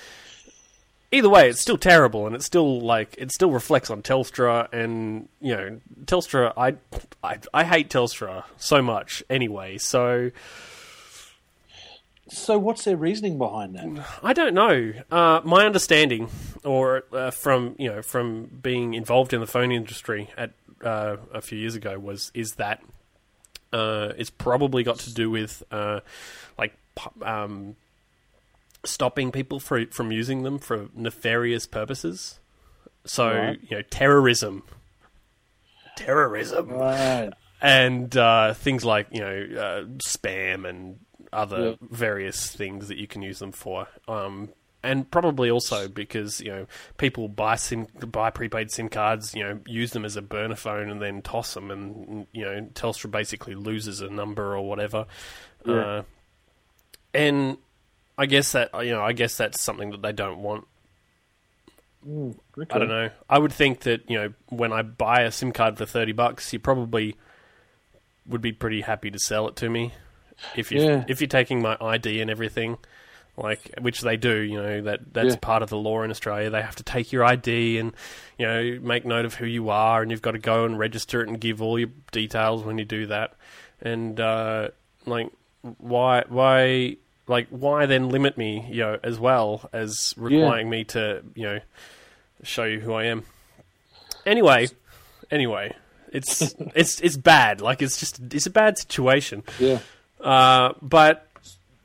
Either 1.11 1.29
way, 1.29 1.49
it's 1.49 1.61
still 1.61 1.77
terrible, 1.77 2.25
and 2.25 2.35
it's 2.35 2.45
still 2.45 2.81
like 2.81 3.15
it 3.17 3.31
still 3.31 3.51
reflects 3.51 3.89
on 3.89 4.01
Telstra, 4.01 4.71
and 4.73 5.29
you 5.41 5.55
know, 5.55 5.79
Telstra. 6.05 6.53
I 6.57 6.75
I, 7.23 7.39
I 7.53 7.63
hate 7.63 7.89
Telstra 7.89 8.43
so 8.57 8.81
much 8.81 9.23
anyway. 9.29 9.77
So 9.77 10.31
So, 12.29 12.57
what's 12.57 12.83
their 12.83 12.97
reasoning 12.97 13.37
behind 13.37 13.75
that? 13.75 14.05
I 14.21 14.33
don't 14.33 14.53
know. 14.53 14.93
Uh, 15.09 15.41
my 15.45 15.65
understanding, 15.65 16.29
or 16.63 17.03
uh, 17.13 17.31
from 17.31 17.75
you 17.77 17.89
know 17.89 18.01
from 18.01 18.59
being 18.61 18.93
involved 18.93 19.33
in 19.33 19.39
the 19.39 19.47
phone 19.47 19.71
industry 19.71 20.29
at 20.37 20.51
uh, 20.83 21.17
a 21.33 21.41
few 21.41 21.57
years 21.57 21.75
ago, 21.75 21.97
was 21.97 22.31
is 22.33 22.55
that 22.55 22.83
uh, 23.71 24.11
it's 24.17 24.29
probably 24.29 24.83
got 24.83 24.99
to 24.99 25.13
do 25.13 25.29
with 25.29 25.63
uh, 25.71 26.01
like 26.57 26.73
um, 27.21 27.77
stopping 28.87 29.31
people 29.31 29.59
for, 29.59 29.85
from 29.87 30.11
using 30.11 30.43
them 30.43 30.57
for 30.59 30.87
nefarious 30.95 31.65
purposes. 31.67 32.39
So 33.05 33.29
Right. 33.33 33.59
you 33.69 33.77
know, 33.77 33.83
terrorism, 33.83 34.63
terrorism, 35.95 36.69
Right. 36.69 37.31
and 37.61 38.15
uh, 38.15 38.53
things 38.53 38.83
like 38.85 39.07
you 39.11 39.21
know 39.21 39.47
uh, 39.59 39.83
spam 39.99 40.67
and 40.67 40.99
other 41.33 41.69
Yeah. 41.69 41.75
various 41.89 42.51
things 42.55 42.87
that 42.87 42.97
you 42.97 43.07
can 43.07 43.21
use 43.21 43.39
them 43.39 43.51
for. 43.51 43.87
Um, 44.07 44.49
and 44.83 45.09
probably 45.09 45.49
also 45.49 45.87
because 45.87 46.39
you 46.39 46.49
know 46.51 46.67
people 46.97 47.27
buy 47.27 47.55
sim 47.55 47.87
buy 48.07 48.29
prepaid 48.29 48.71
SIM 48.71 48.89
cards, 48.89 49.33
you 49.33 49.43
know, 49.43 49.59
use 49.65 49.91
them 49.91 50.05
as 50.05 50.15
a 50.15 50.21
burner 50.21 50.55
phone 50.55 50.89
and 50.89 51.01
then 51.01 51.21
toss 51.21 51.53
them, 51.53 51.71
and 51.71 52.27
you 52.31 52.45
know 52.45 52.61
Telstra 52.73 53.09
basically 53.09 53.55
loses 53.55 54.01
a 54.01 54.09
number 54.09 54.55
or 54.55 54.67
whatever. 54.67 55.05
Yeah. 55.65 55.73
Uh, 55.73 56.03
and 57.13 57.57
I 58.17 58.25
guess 58.25 58.51
that 58.53 58.69
you 58.85 58.91
know 58.91 59.01
I 59.03 59.13
guess 59.13 59.37
that's 59.37 59.61
something 59.61 59.91
that 59.91 60.01
they 60.01 60.11
don't 60.13 60.39
want. 60.39 60.65
Mm, 62.07 62.37
okay. 62.57 62.75
I 62.75 62.79
don't 62.79 62.87
know. 62.89 63.09
I 63.29 63.37
would 63.37 63.51
think 63.53 63.81
that 63.81 64.09
you 64.09 64.17
know 64.17 64.33
when 64.49 64.71
I 64.73 64.81
buy 64.81 65.21
a 65.21 65.31
SIM 65.31 65.51
card 65.51 65.77
for 65.77 65.85
thirty 65.85 66.11
bucks, 66.13 66.51
you 66.53 66.59
probably 66.59 67.15
would 68.27 68.41
be 68.41 68.51
pretty 68.51 68.81
happy 68.81 69.09
to 69.11 69.19
sell 69.19 69.47
it 69.47 69.55
to 69.57 69.69
me 69.69 69.93
if 70.55 70.71
you 70.71 70.81
Yeah. 70.81 71.05
if 71.07 71.21
you're 71.21 71.27
taking 71.27 71.61
my 71.61 71.77
ID 71.79 72.19
and 72.21 72.29
everything, 72.29 72.77
like 73.35 73.71
which 73.81 74.01
they 74.01 74.17
do. 74.17 74.37
You 74.39 74.61
know 74.61 74.81
that 74.81 75.13
that's 75.13 75.33
Yeah. 75.33 75.39
part 75.41 75.63
of 75.63 75.69
the 75.69 75.77
law 75.77 76.01
in 76.03 76.11
Australia. 76.11 76.49
They 76.49 76.61
have 76.61 76.75
to 76.77 76.83
take 76.83 77.11
your 77.11 77.23
ID 77.23 77.77
and 77.79 77.93
you 78.37 78.45
know 78.47 78.79
make 78.81 79.05
note 79.05 79.25
of 79.25 79.35
who 79.35 79.45
you 79.45 79.69
are, 79.69 80.01
and 80.01 80.09
you've 80.11 80.21
got 80.21 80.31
to 80.31 80.39
go 80.39 80.65
and 80.65 80.77
register 80.79 81.21
it 81.21 81.27
and 81.27 81.39
give 81.39 81.61
all 81.61 81.77
your 81.77 81.89
details 82.11 82.63
when 82.63 82.77
you 82.77 82.85
do 82.85 83.05
that. 83.07 83.33
And 83.81 84.19
uh, 84.19 84.69
like 85.05 85.29
why 85.77 86.23
why 86.29 86.97
like 87.27 87.47
why 87.49 87.85
then 87.85 88.09
limit 88.09 88.37
me 88.37 88.65
you 88.69 88.81
know 88.81 88.99
as 89.03 89.19
well 89.19 89.69
as 89.73 90.13
requiring 90.17 90.69
me 90.69 90.83
to 90.85 91.23
you 91.35 91.43
know 91.43 91.59
show 92.43 92.63
you 92.63 92.79
who 92.79 92.93
I 92.93 93.05
am. 93.05 93.23
Anyway, 94.25 94.67
anyway, 95.31 95.73
it's 96.11 96.41
it's 96.75 96.99
it's 97.01 97.17
bad. 97.17 97.61
Like 97.61 97.81
it's 97.81 97.99
just 97.99 98.19
it's 98.33 98.45
a 98.45 98.51
bad 98.51 98.77
situation. 98.77 99.43
Yeah. 99.59 99.79
Uh, 100.19 100.73
but 100.81 101.27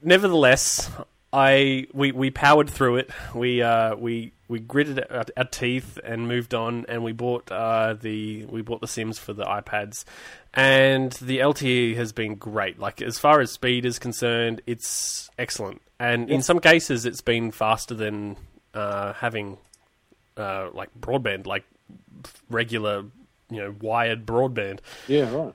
nevertheless, 0.03 0.91
I 1.33 1.87
we, 1.93 2.13
we 2.13 2.31
powered 2.31 2.71
through 2.71 2.97
it. 2.97 3.11
We 3.35 3.63
uh, 3.63 3.97
we 3.97 4.33
we 4.53 4.61
gritted 4.61 5.03
our, 5.11 5.25
our 5.35 5.45
teeth 5.45 5.99
and 6.05 6.29
moved 6.29 6.53
on, 6.53 6.85
and 6.87 7.03
we 7.03 7.13
bought 7.13 7.51
uh, 7.51 7.95
the 7.95 8.45
we 8.45 8.61
bought 8.61 8.83
the 8.83 8.87
Sims 8.87 9.19
for 9.19 9.33
the 9.33 9.45
iPads, 9.45 10.05
and 10.53 11.11
the 11.13 11.39
LTE 11.39 11.97
has 11.97 12.13
been 12.13 12.35
great. 12.35 12.79
Like 12.79 13.01
as 13.01 13.19
far 13.19 13.41
as 13.41 13.51
speed 13.51 13.87
is 13.87 13.99
concerned, 13.99 14.61
it's 14.67 15.31
excellent, 15.39 15.81
and 15.99 16.31
in 16.31 16.43
some 16.43 16.61
cases, 16.61 17.07
it's 17.07 17.23
been 17.23 17.51
faster 17.51 17.95
than 17.95 18.37
uh, 18.75 19.15
having 19.15 19.57
uh, 20.37 20.69
like 20.75 20.91
broadband, 21.01 21.47
like 21.47 21.65
regular 22.51 23.05
you 23.51 23.57
know 23.57 23.75
wired 23.81 24.27
broadband. 24.27 24.81
Yeah. 25.09 25.35
Right. 25.35 25.55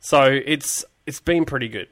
So 0.00 0.22
it's 0.22 0.86
it's 1.06 1.20
been 1.20 1.44
pretty 1.44 1.68
good. 1.68 1.88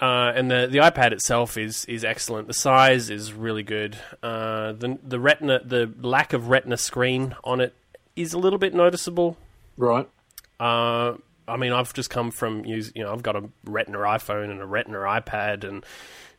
Uh, 0.00 0.32
and 0.34 0.50
the, 0.50 0.66
the 0.70 0.78
iPad 0.78 1.12
itself 1.12 1.58
is 1.58 1.84
is 1.84 2.04
excellent. 2.04 2.48
The 2.48 2.54
size 2.54 3.10
is 3.10 3.34
really 3.34 3.62
good. 3.62 3.98
Uh, 4.22 4.72
the 4.72 4.98
the 5.02 5.20
retina 5.20 5.60
the 5.62 5.92
lack 6.00 6.32
of 6.32 6.48
retina 6.48 6.78
screen 6.78 7.36
on 7.44 7.60
it 7.60 7.74
is 8.16 8.32
a 8.32 8.38
little 8.38 8.58
bit 8.58 8.74
noticeable. 8.74 9.36
Right. 9.76 10.08
Uh, 10.58 11.14
I 11.46 11.56
mean, 11.56 11.72
I've 11.72 11.92
just 11.92 12.10
come 12.10 12.30
from 12.30 12.64
use. 12.64 12.92
You 12.94 13.04
know, 13.04 13.12
I've 13.12 13.22
got 13.22 13.36
a 13.36 13.48
Retina 13.64 13.98
iPhone 13.98 14.50
and 14.50 14.60
a 14.60 14.66
Retina 14.66 14.98
iPad, 14.98 15.64
and 15.64 15.84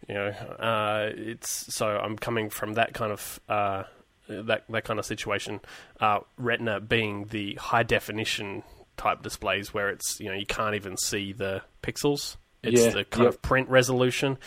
you 0.08 0.16
know, 0.16 0.30
uh, 0.30 1.10
it's 1.14 1.74
so 1.74 1.88
I'm 1.88 2.18
coming 2.18 2.50
from 2.50 2.74
that 2.74 2.94
kind 2.94 3.12
of 3.12 3.40
uh, 3.50 3.84
that 4.28 4.64
that 4.70 4.84
kind 4.86 5.00
of 5.00 5.06
situation. 5.06 5.60
Uh, 6.00 6.20
Retina 6.38 6.80
being 6.80 7.26
the 7.26 7.56
high 7.56 7.84
definition 7.84 8.64
type 8.98 9.22
displays 9.22 9.74
where 9.74 9.90
it's 9.90 10.20
you 10.20 10.30
know 10.30 10.36
you 10.36 10.46
can't 10.46 10.76
even 10.76 10.98
see 10.98 11.34
the 11.34 11.62
pixels. 11.84 12.38
It's 12.64 12.82
Yeah, 12.82 12.90
the 12.92 13.04
kind 13.06 13.26
yep. 13.26 13.34
of 13.34 13.42
print 13.42 13.70
resolution. 13.70 14.38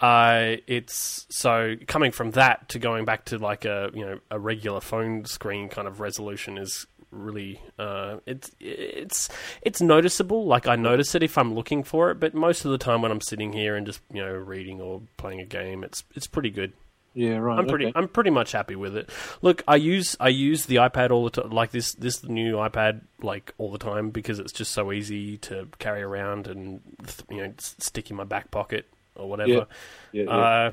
Uh, 0.00 0.56
it's 0.66 1.26
so 1.30 1.76
coming 1.86 2.10
from 2.10 2.32
that 2.32 2.68
to 2.70 2.78
going 2.80 3.04
back 3.04 3.24
to 3.26 3.38
like 3.38 3.64
a 3.64 3.90
you 3.94 4.04
know 4.04 4.18
a 4.30 4.38
regular 4.38 4.80
phone 4.80 5.24
screen 5.24 5.68
kind 5.68 5.86
of 5.86 6.00
resolution 6.00 6.58
is 6.58 6.86
really 7.12 7.60
uh, 7.78 8.16
it's 8.26 8.50
it's 8.58 9.28
it's 9.62 9.80
noticeable. 9.80 10.44
Like 10.46 10.66
I 10.66 10.74
notice 10.76 11.14
it 11.14 11.22
if 11.22 11.38
I'm 11.38 11.54
looking 11.54 11.84
for 11.84 12.10
it, 12.10 12.18
but 12.18 12.34
most 12.34 12.64
of 12.64 12.72
the 12.72 12.78
time 12.78 13.00
when 13.00 13.12
I'm 13.12 13.20
sitting 13.20 13.52
here 13.52 13.76
and 13.76 13.86
just 13.86 14.00
you 14.12 14.22
know 14.22 14.32
reading 14.32 14.80
or 14.80 15.02
playing 15.18 15.40
a 15.40 15.44
game, 15.46 15.84
it's 15.84 16.02
it's 16.16 16.26
pretty 16.26 16.50
good. 16.50 16.72
Yeah. 17.14 17.36
Right. 17.36 17.58
I'm 17.58 17.66
pretty 17.66 17.86
okay. 17.86 17.92
I'm 17.94 18.08
pretty 18.08 18.30
much 18.30 18.52
happy 18.52 18.76
with 18.76 18.96
it. 18.96 19.10
Look, 19.42 19.62
I 19.68 19.76
use 19.76 20.16
I 20.18 20.28
use 20.28 20.66
the 20.66 20.76
iPad 20.76 21.10
all 21.10 21.24
the 21.24 21.30
time, 21.30 21.50
like 21.50 21.70
this 21.70 21.92
this 21.94 22.24
new 22.24 22.56
iPad 22.56 23.02
like 23.20 23.52
all 23.58 23.70
the 23.70 23.78
time 23.78 24.10
because 24.10 24.38
it's 24.38 24.52
just 24.52 24.72
so 24.72 24.92
easy 24.92 25.36
to 25.38 25.68
carry 25.78 26.02
around 26.02 26.46
and 26.46 26.80
you 27.30 27.38
know 27.42 27.52
stick 27.58 28.10
in 28.10 28.16
my 28.16 28.24
back 28.24 28.50
pocket 28.50 28.86
or 29.14 29.28
whatever. 29.28 29.50
Yeah. 29.50 29.64
Yeah. 30.12 30.24
yeah. 30.24 30.30
Uh, 30.30 30.70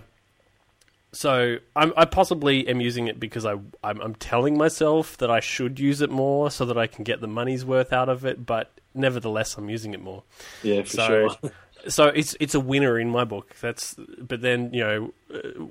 so 1.12 1.58
I'm, 1.76 1.92
I 1.98 2.06
possibly 2.06 2.68
am 2.68 2.82
using 2.82 3.08
it 3.08 3.20
because 3.20 3.46
I 3.46 3.54
I'm, 3.84 4.00
I'm 4.00 4.16
telling 4.16 4.58
myself 4.58 5.18
that 5.18 5.32
I 5.32 5.40
should 5.40 5.80
use 5.80 6.02
it 6.02 6.10
more 6.12 6.52
so 6.52 6.66
that 6.66 6.78
I 6.78 6.88
can 6.88 7.04
get 7.04 7.20
the 7.20 7.28
money's 7.28 7.66
worth 7.66 7.92
out 7.92 8.10
of 8.10 8.26
it. 8.26 8.46
But 8.46 8.72
nevertheless, 8.94 9.58
I'm 9.58 9.70
using 9.70 9.94
it 9.94 10.02
more. 10.02 10.24
yeah. 10.64 10.84
For 10.84 10.90
so- 10.90 11.08
sure. 11.08 11.52
So 11.88 12.08
it's 12.08 12.36
it's 12.42 12.56
a 12.56 12.60
winner 12.60 13.00
in 13.00 13.10
my 13.10 13.24
book. 13.24 13.56
That's 13.62 13.96
but 14.20 14.42
then 14.42 14.74
you 14.74 14.82
know 14.84 15.14
uh, 15.34 15.64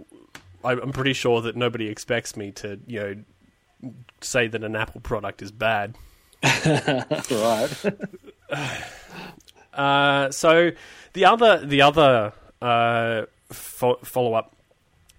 I'm 0.64 0.92
pretty 0.92 1.12
sure 1.12 1.40
that 1.42 1.56
nobody 1.56 1.88
expects 1.88 2.36
me 2.36 2.52
to 2.52 2.80
you 2.86 3.00
know 3.00 3.92
say 4.20 4.48
that 4.48 4.64
an 4.64 4.76
Apple 4.76 5.00
product 5.00 5.42
is 5.42 5.52
bad. 5.52 5.96
right. 6.42 7.70
Uh, 9.74 10.28
so 10.32 10.72
the 11.12 11.24
other 11.24 11.64
the 11.64 11.82
other 11.82 12.32
uh, 12.60 13.22
fo- 13.48 14.00
follow 14.02 14.34
up 14.34 14.56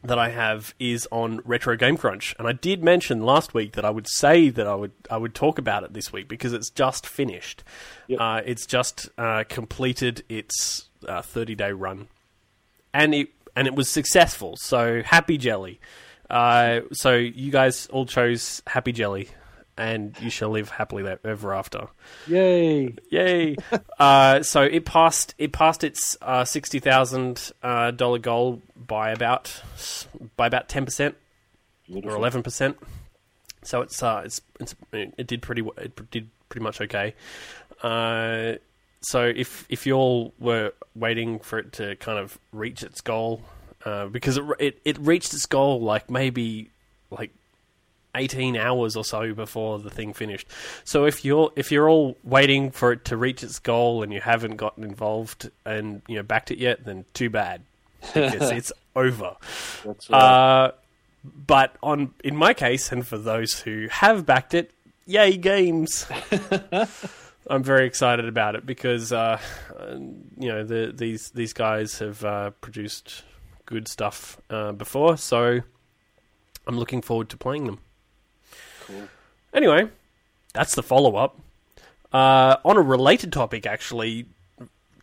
that 0.03 0.19
I 0.19 0.29
have 0.29 0.73
is 0.79 1.07
on 1.11 1.39
Retro 1.45 1.77
Game 1.77 1.95
Crunch, 1.95 2.35
and 2.37 2.45
I 2.45 2.51
did 2.51 2.83
mention 2.83 3.21
last 3.23 3.53
week 3.53 3.73
that 3.73 3.85
I 3.85 3.89
would 3.89 4.07
say 4.09 4.49
that 4.49 4.67
I 4.67 4.75
would 4.75 4.91
I 5.09 5.15
would 5.15 5.33
talk 5.33 5.59
about 5.59 5.83
it 5.83 5.93
this 5.93 6.11
week 6.11 6.27
because 6.27 6.51
it's 6.51 6.69
just 6.69 7.07
finished. 7.07 7.63
Yep. 8.07 8.19
Uh, 8.19 8.41
it's 8.45 8.65
just 8.65 9.07
uh, 9.17 9.45
completed 9.47 10.23
its 10.27 10.89
thirty 11.23 11.55
day 11.55 11.71
run, 11.71 12.09
and 12.93 13.15
it 13.15 13.29
and 13.59 13.67
it 13.67 13.75
was 13.75 13.89
successful. 13.89 14.55
So 14.55 15.03
happy 15.03 15.37
jelly. 15.37 15.81
Uh, 16.29 16.79
so 16.93 17.15
you 17.15 17.51
guys 17.51 17.87
all 17.87 18.05
chose 18.05 18.61
happy 18.65 18.93
jelly, 18.93 19.27
and 19.77 20.15
you 20.21 20.29
shall 20.29 20.49
live 20.49 20.69
happily 20.69 21.03
ever 21.25 21.53
after. 21.53 21.89
Yay. 22.25 22.95
Yay! 23.09 23.57
uh, 23.99 24.43
so 24.43 24.61
it 24.61 24.85
passed. 24.85 25.35
It 25.37 25.51
passed 25.51 25.83
its 25.83 26.15
uh, 26.21 26.45
sixty 26.45 26.79
thousand 26.79 27.51
uh, 27.61 27.91
dollar 27.91 28.19
goal 28.19 28.61
by 28.77 29.11
about 29.11 29.61
by 30.37 30.47
about 30.47 30.69
ten 30.69 30.85
percent 30.85 31.17
or 31.93 32.15
eleven 32.15 32.41
percent. 32.41 32.77
So 33.63 33.81
it's 33.81 34.01
uh, 34.01 34.21
it's, 34.23 34.39
it's 34.61 34.73
it 34.93 35.27
did 35.27 35.41
pretty 35.41 35.63
it 35.77 36.09
did 36.11 36.29
pretty 36.47 36.63
much 36.63 36.79
okay. 36.79 37.13
Uh, 39.01 39.05
so 39.05 39.25
if 39.25 39.65
if 39.69 39.85
you 39.85 39.93
all 39.93 40.33
were 40.39 40.73
waiting 40.95 41.39
for 41.39 41.59
it 41.59 41.73
to 41.73 41.95
kind 41.97 42.19
of 42.19 42.37
reach 42.51 42.83
its 42.83 43.01
goal, 43.01 43.41
uh, 43.85 44.07
because 44.07 44.37
it, 44.37 44.43
it 44.59 44.81
it 44.85 44.97
reached 44.99 45.33
its 45.33 45.45
goal 45.45 45.81
like 45.81 46.09
maybe 46.09 46.69
like 47.11 47.31
18 48.15 48.57
hours 48.57 48.95
or 48.95 49.05
so 49.05 49.33
before 49.33 49.79
the 49.79 49.89
thing 49.89 50.13
finished. 50.13 50.47
So 50.83 51.05
if 51.05 51.23
you're 51.23 51.51
if 51.55 51.71
you're 51.71 51.89
all 51.89 52.17
waiting 52.23 52.71
for 52.71 52.91
it 52.91 53.05
to 53.05 53.17
reach 53.17 53.43
its 53.43 53.59
goal 53.59 54.03
and 54.03 54.11
you 54.11 54.21
haven't 54.21 54.57
gotten 54.57 54.83
involved 54.83 55.49
and 55.65 56.01
you 56.07 56.15
know 56.17 56.23
backed 56.23 56.51
it 56.51 56.57
yet, 56.57 56.85
then 56.85 57.05
too 57.13 57.29
bad 57.29 57.61
because 58.13 58.51
it's 58.51 58.71
over. 58.95 59.35
That's 59.85 60.09
right. 60.09 60.19
Uh, 60.19 60.71
but 61.23 61.75
on 61.83 62.13
in 62.23 62.35
my 62.35 62.53
case, 62.53 62.91
and 62.91 63.05
for 63.05 63.17
those 63.17 63.59
who 63.59 63.87
have 63.91 64.25
backed 64.25 64.53
it, 64.53 64.71
yay 65.05 65.37
games! 65.37 66.07
I'm 67.49 67.63
very 67.63 67.87
excited 67.87 68.27
about 68.27 68.55
it 68.55 68.65
because 68.65 69.11
uh, 69.11 69.39
you 70.37 70.49
know 70.49 70.63
the, 70.63 70.93
these 70.95 71.31
these 71.31 71.53
guys 71.53 71.97
have 71.99 72.23
uh, 72.23 72.51
produced 72.61 73.23
good 73.65 73.87
stuff 73.87 74.39
uh, 74.49 74.71
before, 74.71 75.17
so 75.17 75.59
I'm 76.67 76.77
looking 76.77 77.01
forward 77.01 77.29
to 77.29 77.37
playing 77.37 77.65
them. 77.65 77.79
Cool. 78.85 79.07
Anyway, 79.53 79.89
that's 80.53 80.75
the 80.75 80.83
follow 80.83 81.15
up. 81.15 81.39
Uh, 82.13 82.57
on 82.65 82.77
a 82.77 82.81
related 82.81 83.31
topic, 83.33 83.65
actually, 83.65 84.27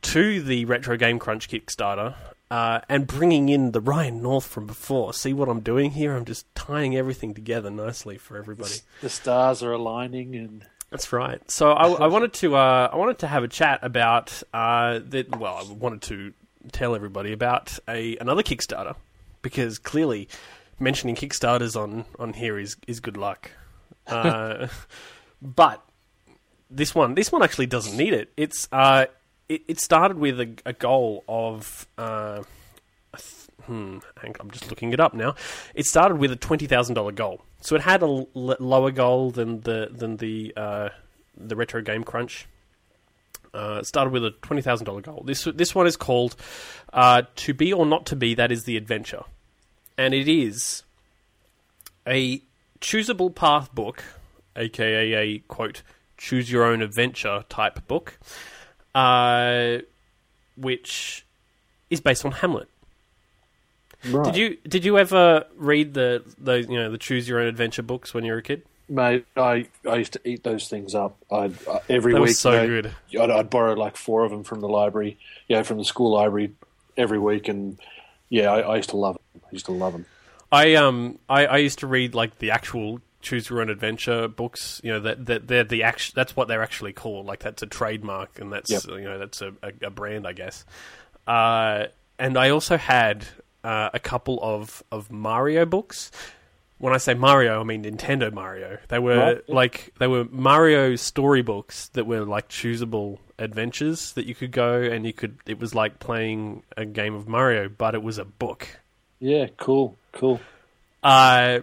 to 0.03 0.41
the 0.41 0.65
Retro 0.65 0.97
Game 0.97 1.19
Crunch 1.19 1.49
Kickstarter, 1.49 2.15
uh, 2.51 2.81
and 2.89 3.07
bringing 3.07 3.49
in 3.49 3.73
the 3.73 3.81
Ryan 3.81 4.23
North 4.23 4.47
from 4.47 4.67
before. 4.67 5.13
See 5.15 5.33
what 5.33 5.49
I'm 5.49 5.61
doing 5.61 5.93
here? 5.93 6.17
I'm 6.17 6.25
just 6.25 6.53
tying 6.55 6.97
everything 6.97 7.35
together 7.35 7.71
nicely 7.71 8.19
for 8.19 8.37
everybody. 8.37 8.77
The 9.01 9.09
stars 9.09 9.63
are 9.63 9.73
aligning, 9.73 10.35
and 10.37 10.67
That's 10.91 11.13
right. 11.13 11.49
So 11.51 11.73
I, 11.73 11.89
I 11.89 12.07
wanted 12.09 12.33
to 12.35 12.57
uh, 12.57 12.91
I 12.93 12.97
wanted 12.97 13.19
to 13.19 13.27
have 13.27 13.43
a 13.45 13.49
chat 13.49 13.81
about 13.83 14.43
uh, 14.53 15.01
that. 15.09 15.37
Well, 15.39 15.57
I 15.57 15.73
wanted 15.73 16.03
to 16.03 16.33
tell 16.73 16.95
everybody 16.95 17.33
about 17.33 17.79
a 17.89 18.17
another 18.19 18.43
Kickstarter 18.43 18.97
because 19.43 19.79
clearly 19.79 20.29
mentioning 20.79 21.15
Kickstarters 21.15 21.81
on, 21.81 22.05
on 22.19 22.33
here 22.33 22.59
is 22.59 22.77
is 22.87 23.01
good 23.01 23.17
luck. 23.17 23.51
Uh, 24.07 24.69
but 25.43 25.83
this 26.71 26.95
one 26.95 27.15
this 27.15 27.33
one 27.33 27.43
actually 27.43 27.67
doesn't 27.67 27.97
need 27.97 28.13
it. 28.13 28.33
It's 28.37 28.69
uh, 28.73 29.07
it, 29.49 29.63
it 29.69 29.81
started 29.81 30.19
with 30.19 30.41
a, 30.41 30.55
a 30.65 30.73
goal 30.73 31.25
of 31.29 31.87
uh, 31.99 32.43
hmm, 33.65 33.99
I'm 34.21 34.51
just 34.51 34.69
looking 34.71 34.93
it 34.93 35.01
up 35.01 35.15
now. 35.15 35.35
It 35.75 35.87
started 35.87 36.17
with 36.17 36.33
a 36.33 36.37
twenty 36.37 36.67
thousand 36.67 36.95
dollar 36.95 37.13
goal, 37.13 37.43
so 37.61 37.77
it 37.77 37.83
had 37.83 38.03
a 38.03 38.07
l- 38.07 38.29
lower 38.35 38.91
goal 38.91 39.31
than 39.31 39.61
the 39.63 39.89
than 39.91 40.17
the 40.19 40.53
uh, 40.57 40.89
the 41.37 41.57
retro 41.57 41.83
game 41.83 42.05
crunch. 42.05 42.47
Uh, 43.55 43.79
it 43.81 43.87
started 43.87 44.13
with 44.13 44.25
a 44.25 44.31
twenty 44.43 44.63
thousand 44.63 44.85
dollar 44.87 45.01
goal. 45.01 45.23
This 45.27 45.45
this 45.55 45.75
one 45.75 45.87
is 45.87 45.97
called 45.97 46.37
uh, 46.93 47.23
"To 47.37 47.55
Be 47.55 47.73
or 47.73 47.87
Not 47.87 48.07
to 48.07 48.17
Be." 48.17 48.35
That 48.35 48.53
is 48.53 48.65
the 48.65 48.77
adventure, 48.77 49.23
and 49.97 50.13
it 50.15 50.29
is 50.29 50.83
a 52.07 52.43
choosable 52.81 53.35
path 53.35 53.75
book, 53.75 54.05
aka 54.55 55.15
a 55.15 55.39
quote 55.41 55.83
choose 56.19 56.51
your 56.51 56.65
own 56.65 56.83
adventure 56.83 57.45
type 57.49 57.87
book, 57.87 58.19
uh, 58.95 59.79
which 60.57 61.27
is 61.91 62.01
based 62.01 62.25
on 62.25 62.33
Hamlet. 62.33 62.69
Right. 64.11 64.25
Did 64.25 64.37
you 64.37 64.57
did 64.69 64.85
you 64.85 64.99
ever 64.99 65.45
read 65.57 65.95
the 65.95 66.23
those 66.39 66.69
you 66.69 66.77
know 66.77 66.91
the 66.91 66.99
choose 66.99 67.29
your 67.29 67.41
own 67.41 67.47
adventure 67.47 67.83
books 67.83 68.13
when 68.15 68.25
you 68.25 68.33
were 68.33 68.39
a 68.39 68.43
kid? 68.43 68.63
mate? 68.89 69.27
I 69.37 69.67
I 69.89 69.97
used 69.97 70.13
to 70.15 70.21
eat 70.29 70.45
those 70.45 70.69
things 70.69 70.95
up. 70.95 71.17
I'd 71.31 71.55
uh, 71.67 71.81
every 71.89 72.13
That 72.15 72.23
week. 72.23 72.37
so 72.37 72.53
you 72.53 72.59
know, 72.59 72.67
good. 72.83 72.95
I'd, 73.21 73.31
I'd 73.31 73.51
borrow 73.51 73.75
like 73.75 73.97
four 73.97 74.25
of 74.25 74.31
them 74.31 74.45
from 74.45 74.61
the 74.61 74.69
library, 74.69 75.19
yeah, 75.49 75.63
from 75.63 75.79
the 75.79 75.85
school 75.85 76.13
library 76.13 76.53
every 76.97 77.19
week, 77.19 77.49
and 77.49 77.79
yeah, 78.29 78.51
I, 78.53 78.61
I 78.61 78.77
used 78.77 78.91
to 78.91 78.97
love 78.97 79.17
them. 79.33 79.43
I 79.45 79.49
used 79.53 79.67
to 79.67 79.73
love 79.73 79.93
them. 79.93 80.07
I 80.53 80.75
um 80.75 81.19
I, 81.29 81.47
I 81.47 81.57
used 81.59 81.81
to 81.81 81.87
read 81.87 82.15
like 82.15 82.39
the 82.39 82.51
actual 82.53 83.01
choose 83.23 83.51
your 83.51 83.61
own 83.61 83.71
adventure 83.71 84.29
books. 84.29 84.81
You 84.85 84.93
know 84.93 85.01
that 85.01 85.27
that 85.27 85.49
they're 85.49 85.65
the 85.65 85.83
act- 85.83 86.15
that's 86.15 86.37
what 86.37 86.47
they're 86.47 86.63
actually 86.63 86.93
called. 86.93 87.27
Like 87.27 87.41
that's 87.41 87.63
a 87.63 87.67
trademark 87.67 88.39
and 88.39 88.53
that's 88.53 88.71
Yep. 88.71 88.83
you 88.87 89.01
know 89.05 89.19
that's 89.19 89.43
a, 89.43 89.53
a, 89.65 89.73
a 89.87 89.91
brand, 89.91 90.27
I 90.29 90.33
guess. 90.33 90.65
Uh, 91.27 91.87
and 92.21 92.39
I 92.39 92.51
also 92.51 92.77
had 92.77 93.27
uh, 93.67 93.91
a 93.93 93.99
couple 94.01 94.39
of 94.43 94.83
of 94.93 95.11
Mario 95.11 95.67
books. 95.67 96.11
When 96.79 96.93
I 96.93 96.99
say 96.99 97.15
Mario, 97.15 97.59
I 97.61 97.65
mean 97.65 97.85
Nintendo 97.85 98.31
Mario. 98.33 98.79
They 98.89 98.99
were 98.99 99.17
Right. 99.19 99.49
like 99.49 99.95
they 99.99 100.07
were 100.07 100.25
Mario 100.31 100.95
storybooks 100.97 101.89
that 101.95 102.07
were 102.07 102.25
like 102.25 102.49
choosable 102.49 103.19
adventures 103.39 104.13
that 104.13 104.27
you 104.27 104.35
could 104.35 104.53
go 104.53 104.83
and 104.83 105.07
you 105.07 105.13
could. 105.15 105.39
It 105.47 105.59
was 105.59 105.75
like 105.75 105.99
playing 105.99 106.63
a 106.77 106.85
game 106.85 107.15
of 107.15 107.27
Mario, 107.29 107.69
but 107.71 107.95
it 107.95 108.03
was 108.03 108.19
a 108.19 108.25
book. 108.27 108.69
Yeah, 109.21 109.47
cool, 109.57 109.97
cool. 110.13 110.39
Uh, 111.03 111.61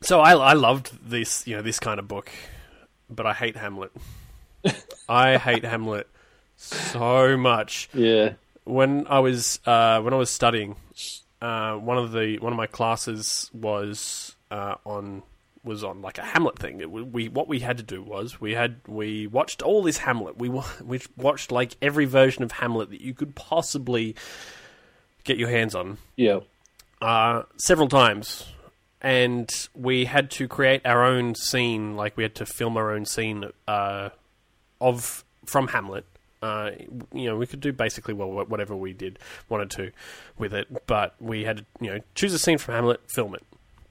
so 0.00 0.20
I, 0.20 0.32
I 0.34 0.52
loved 0.52 1.10
this, 1.10 1.44
you 1.48 1.56
know, 1.56 1.62
this 1.62 1.80
kind 1.80 1.98
of 1.98 2.06
book, 2.06 2.30
but 3.10 3.26
I 3.26 3.32
hate 3.32 3.56
Hamlet. 3.56 3.90
I 5.08 5.38
hate 5.38 5.64
Hamlet 5.64 6.06
so 6.56 7.36
much. 7.36 7.88
Yeah, 7.92 8.34
When 8.64 9.06
I 9.06 9.20
was 9.20 9.60
uh, 9.66 10.00
when 10.00 10.14
I 10.14 10.16
was 10.16 10.30
studying, 10.30 10.76
uh, 11.40 11.74
one 11.74 11.98
of 11.98 12.12
the 12.12 12.38
one 12.38 12.52
of 12.52 12.56
my 12.56 12.66
classes 12.66 13.50
was 13.52 14.34
uh, 14.50 14.76
on 14.84 15.22
was 15.64 15.82
on 15.82 16.02
like 16.02 16.18
a 16.18 16.22
Hamlet 16.22 16.58
thing. 16.58 16.80
It, 16.80 16.90
we, 16.90 17.28
what 17.28 17.48
we 17.48 17.60
had 17.60 17.78
to 17.78 17.82
do 17.82 18.02
was 18.02 18.40
we 18.40 18.52
had 18.52 18.76
we 18.86 19.26
watched 19.26 19.62
all 19.62 19.82
this 19.82 19.98
Hamlet. 19.98 20.38
We 20.38 20.48
we 20.84 21.00
watched 21.16 21.50
like 21.50 21.76
every 21.82 22.04
version 22.04 22.42
of 22.42 22.52
Hamlet 22.52 22.90
that 22.90 23.00
you 23.00 23.14
could 23.14 23.34
possibly 23.34 24.14
get 25.24 25.38
your 25.38 25.48
hands 25.48 25.74
on 25.74 25.98
yeah, 26.16 26.40
uh, 27.00 27.42
several 27.56 27.88
times, 27.88 28.46
and 29.00 29.50
we 29.74 30.04
had 30.04 30.30
to 30.32 30.46
create 30.46 30.82
our 30.84 31.04
own 31.04 31.34
scene. 31.34 31.96
Like 31.96 32.16
we 32.16 32.22
had 32.22 32.34
to 32.36 32.46
film 32.46 32.76
our 32.76 32.92
own 32.92 33.06
scene 33.06 33.44
uh, 33.66 34.10
of 34.80 35.24
from 35.46 35.68
Hamlet. 35.68 36.06
Uh, 36.44 36.72
you 37.14 37.24
know, 37.24 37.38
we 37.38 37.46
could 37.46 37.60
do 37.60 37.72
basically 37.72 38.12
well 38.12 38.30
whatever 38.44 38.76
we 38.76 38.92
did 38.92 39.18
wanted 39.48 39.70
to 39.70 39.90
with 40.36 40.52
it, 40.52 40.86
but 40.86 41.14
we 41.18 41.44
had 41.44 41.56
to 41.56 41.64
you 41.80 41.90
know 41.90 42.00
choose 42.14 42.34
a 42.34 42.38
scene 42.38 42.58
from 42.58 42.74
Hamlet, 42.74 43.00
film 43.10 43.34
it. 43.34 43.42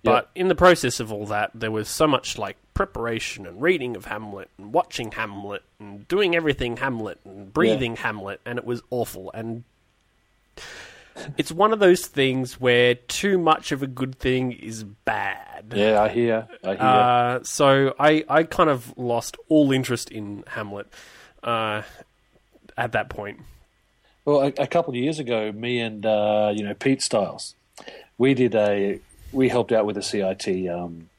But 0.04 0.30
in 0.36 0.50
the 0.50 0.56
process 0.56 1.00
of 1.00 1.12
all 1.12 1.26
that, 1.28 1.50
there 1.56 1.72
was 1.72 1.88
so 1.88 2.06
much 2.06 2.38
like 2.38 2.58
preparation 2.76 3.48
and 3.48 3.60
reading 3.60 3.96
of 3.96 4.06
Hamlet 4.06 4.50
and 4.60 4.72
watching 4.72 5.12
Hamlet 5.12 5.64
and 5.80 6.08
doing 6.08 6.36
everything 6.36 6.78
Hamlet 6.78 7.20
and 7.26 7.52
breathing 7.52 7.96
Hamlet, 7.96 8.40
and 8.46 8.60
it 8.60 8.66
was 8.66 8.84
awful. 8.92 9.32
And 9.34 9.64
it's 11.38 11.52
one 11.52 11.74
of 11.74 11.80
those 11.80 12.06
things 12.06 12.62
where 12.62 12.94
too 12.94 13.40
much 13.40 13.72
of 13.72 13.82
a 13.82 13.88
good 13.88 14.20
thing 14.20 14.52
is 14.52 14.84
bad. 14.84 15.74
yeah. 15.74 16.02
I 16.02 16.10
hear, 16.10 16.48
I 16.64 16.68
hear. 16.68 16.82
Uh, 16.82 17.40
so 17.44 17.96
I, 17.98 18.26
I 18.30 18.44
kind 18.44 18.70
of 18.70 18.96
lost 18.96 19.38
all 19.50 19.72
interest 19.72 20.12
in 20.12 20.44
Hamlet 20.48 20.88
uh, 21.44 21.82
at 22.78 22.92
that 22.94 23.10
point. 23.10 23.40
Well, 24.26 24.42
a, 24.42 24.48
a 24.64 24.68
couple 24.68 24.92
of 24.92 24.96
years 24.96 25.20
ago, 25.20 25.52
me 25.52 25.80
and 25.80 26.06
uh, 26.06 26.52
you 26.56 26.64
know 26.64 26.74
Pete 26.74 27.02
Styles, 27.02 27.56
we 28.18 28.34
did 28.34 28.56
a 28.56 29.00
we 29.32 29.50
helped 29.50 29.72
out 29.72 29.86
with 29.86 29.98
a 29.98 30.02
CIT 30.04 30.48
um, 30.70 31.10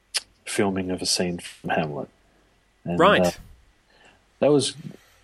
filming 0.45 0.89
of 0.91 1.01
a 1.01 1.05
scene 1.05 1.39
from 1.39 1.69
Hamlet. 1.71 2.09
And, 2.85 2.99
Right. 2.99 3.25
uh, 3.25 3.31
that 4.39 4.51
was 4.51 4.75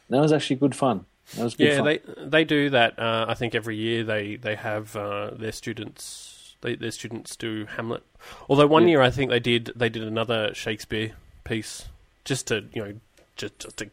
that 0.09 0.19
was 0.19 0.31
actually 0.31 0.57
good 0.57 0.75
fun. 0.75 1.05
That 1.35 1.43
was 1.43 1.55
good 1.55 1.67
yeah, 1.69 1.77
fun. 1.77 1.85
they 1.85 1.99
they 2.27 2.43
do 2.43 2.69
that. 2.71 2.99
Uh, 2.99 3.25
I 3.27 3.33
think 3.33 3.55
every 3.55 3.77
year 3.77 4.03
they 4.03 4.35
they 4.35 4.55
have 4.55 4.95
uh, 4.95 5.31
their 5.31 5.51
students 5.51 6.55
they, 6.61 6.75
their 6.75 6.91
students 6.91 7.35
do 7.35 7.65
Hamlet. 7.65 8.03
Although 8.47 8.67
one 8.67 8.83
Yeah. 8.83 8.89
year 8.89 9.01
I 9.01 9.09
think 9.09 9.31
they 9.31 9.39
did 9.39 9.71
they 9.75 9.89
did 9.89 10.03
another 10.03 10.53
Shakespeare 10.53 11.13
piece 11.43 11.85
just 12.25 12.47
to 12.47 12.65
you 12.73 12.83
know 12.83 12.93
just, 13.35 13.57
just 13.59 13.77
to 13.77 13.89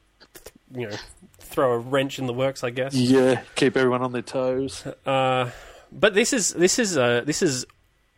you 0.75 0.89
know 0.89 0.97
throw 1.39 1.73
a 1.73 1.79
wrench 1.79 2.19
in 2.19 2.27
the 2.27 2.33
works, 2.33 2.63
I 2.63 2.71
guess. 2.71 2.95
yeah, 2.95 3.43
keep 3.55 3.77
everyone 3.77 4.03
on 4.03 4.13
their 4.13 4.23
toes. 4.23 4.85
Uh, 5.07 5.51
but 5.91 6.15
this 6.15 6.33
is 6.33 6.53
this 6.53 6.79
is 6.79 6.97
uh, 6.97 7.23
this 7.25 7.43
is 7.43 7.67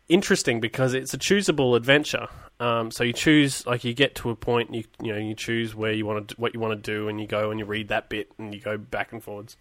interesting 0.09 0.59
because 0.59 0.93
it's 0.93 1.13
a 1.13 1.17
choosable 1.17 1.75
adventure. 1.75 2.27
Um, 2.59 2.91
so 2.91 3.03
you 3.03 3.13
choose 3.13 3.65
like 3.65 3.83
you 3.83 3.93
get 3.93 4.13
to 4.15 4.29
a 4.29 4.35
point 4.35 4.73
you 4.73 4.83
you 5.01 5.13
know 5.13 5.19
you 5.19 5.33
choose 5.33 5.73
where 5.73 5.93
you 5.93 6.05
want 6.05 6.29
to 6.29 6.35
what 6.35 6.53
you 6.53 6.59
want 6.59 6.83
to 6.83 6.91
do 6.91 7.07
and 7.07 7.19
you 7.19 7.27
go 7.27 7.49
and 7.49 7.59
you 7.59 7.65
read 7.65 7.87
that 7.87 8.09
bit 8.09 8.31
and 8.37 8.53
you 8.53 8.59
go 8.59 8.77
back 8.77 9.11
and 9.11 9.23
forwards. 9.23 9.57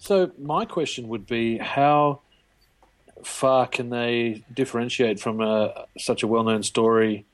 So 0.00 0.30
my 0.38 0.64
question 0.64 1.08
would 1.08 1.26
be, 1.26 1.58
how 1.58 2.20
far 3.24 3.66
can 3.66 3.90
they 3.90 4.44
differentiate 4.52 5.20
from 5.20 5.40
a, 5.40 5.86
such 5.98 6.22
a 6.22 6.26
well-known 6.26 6.62
story? 6.62 7.24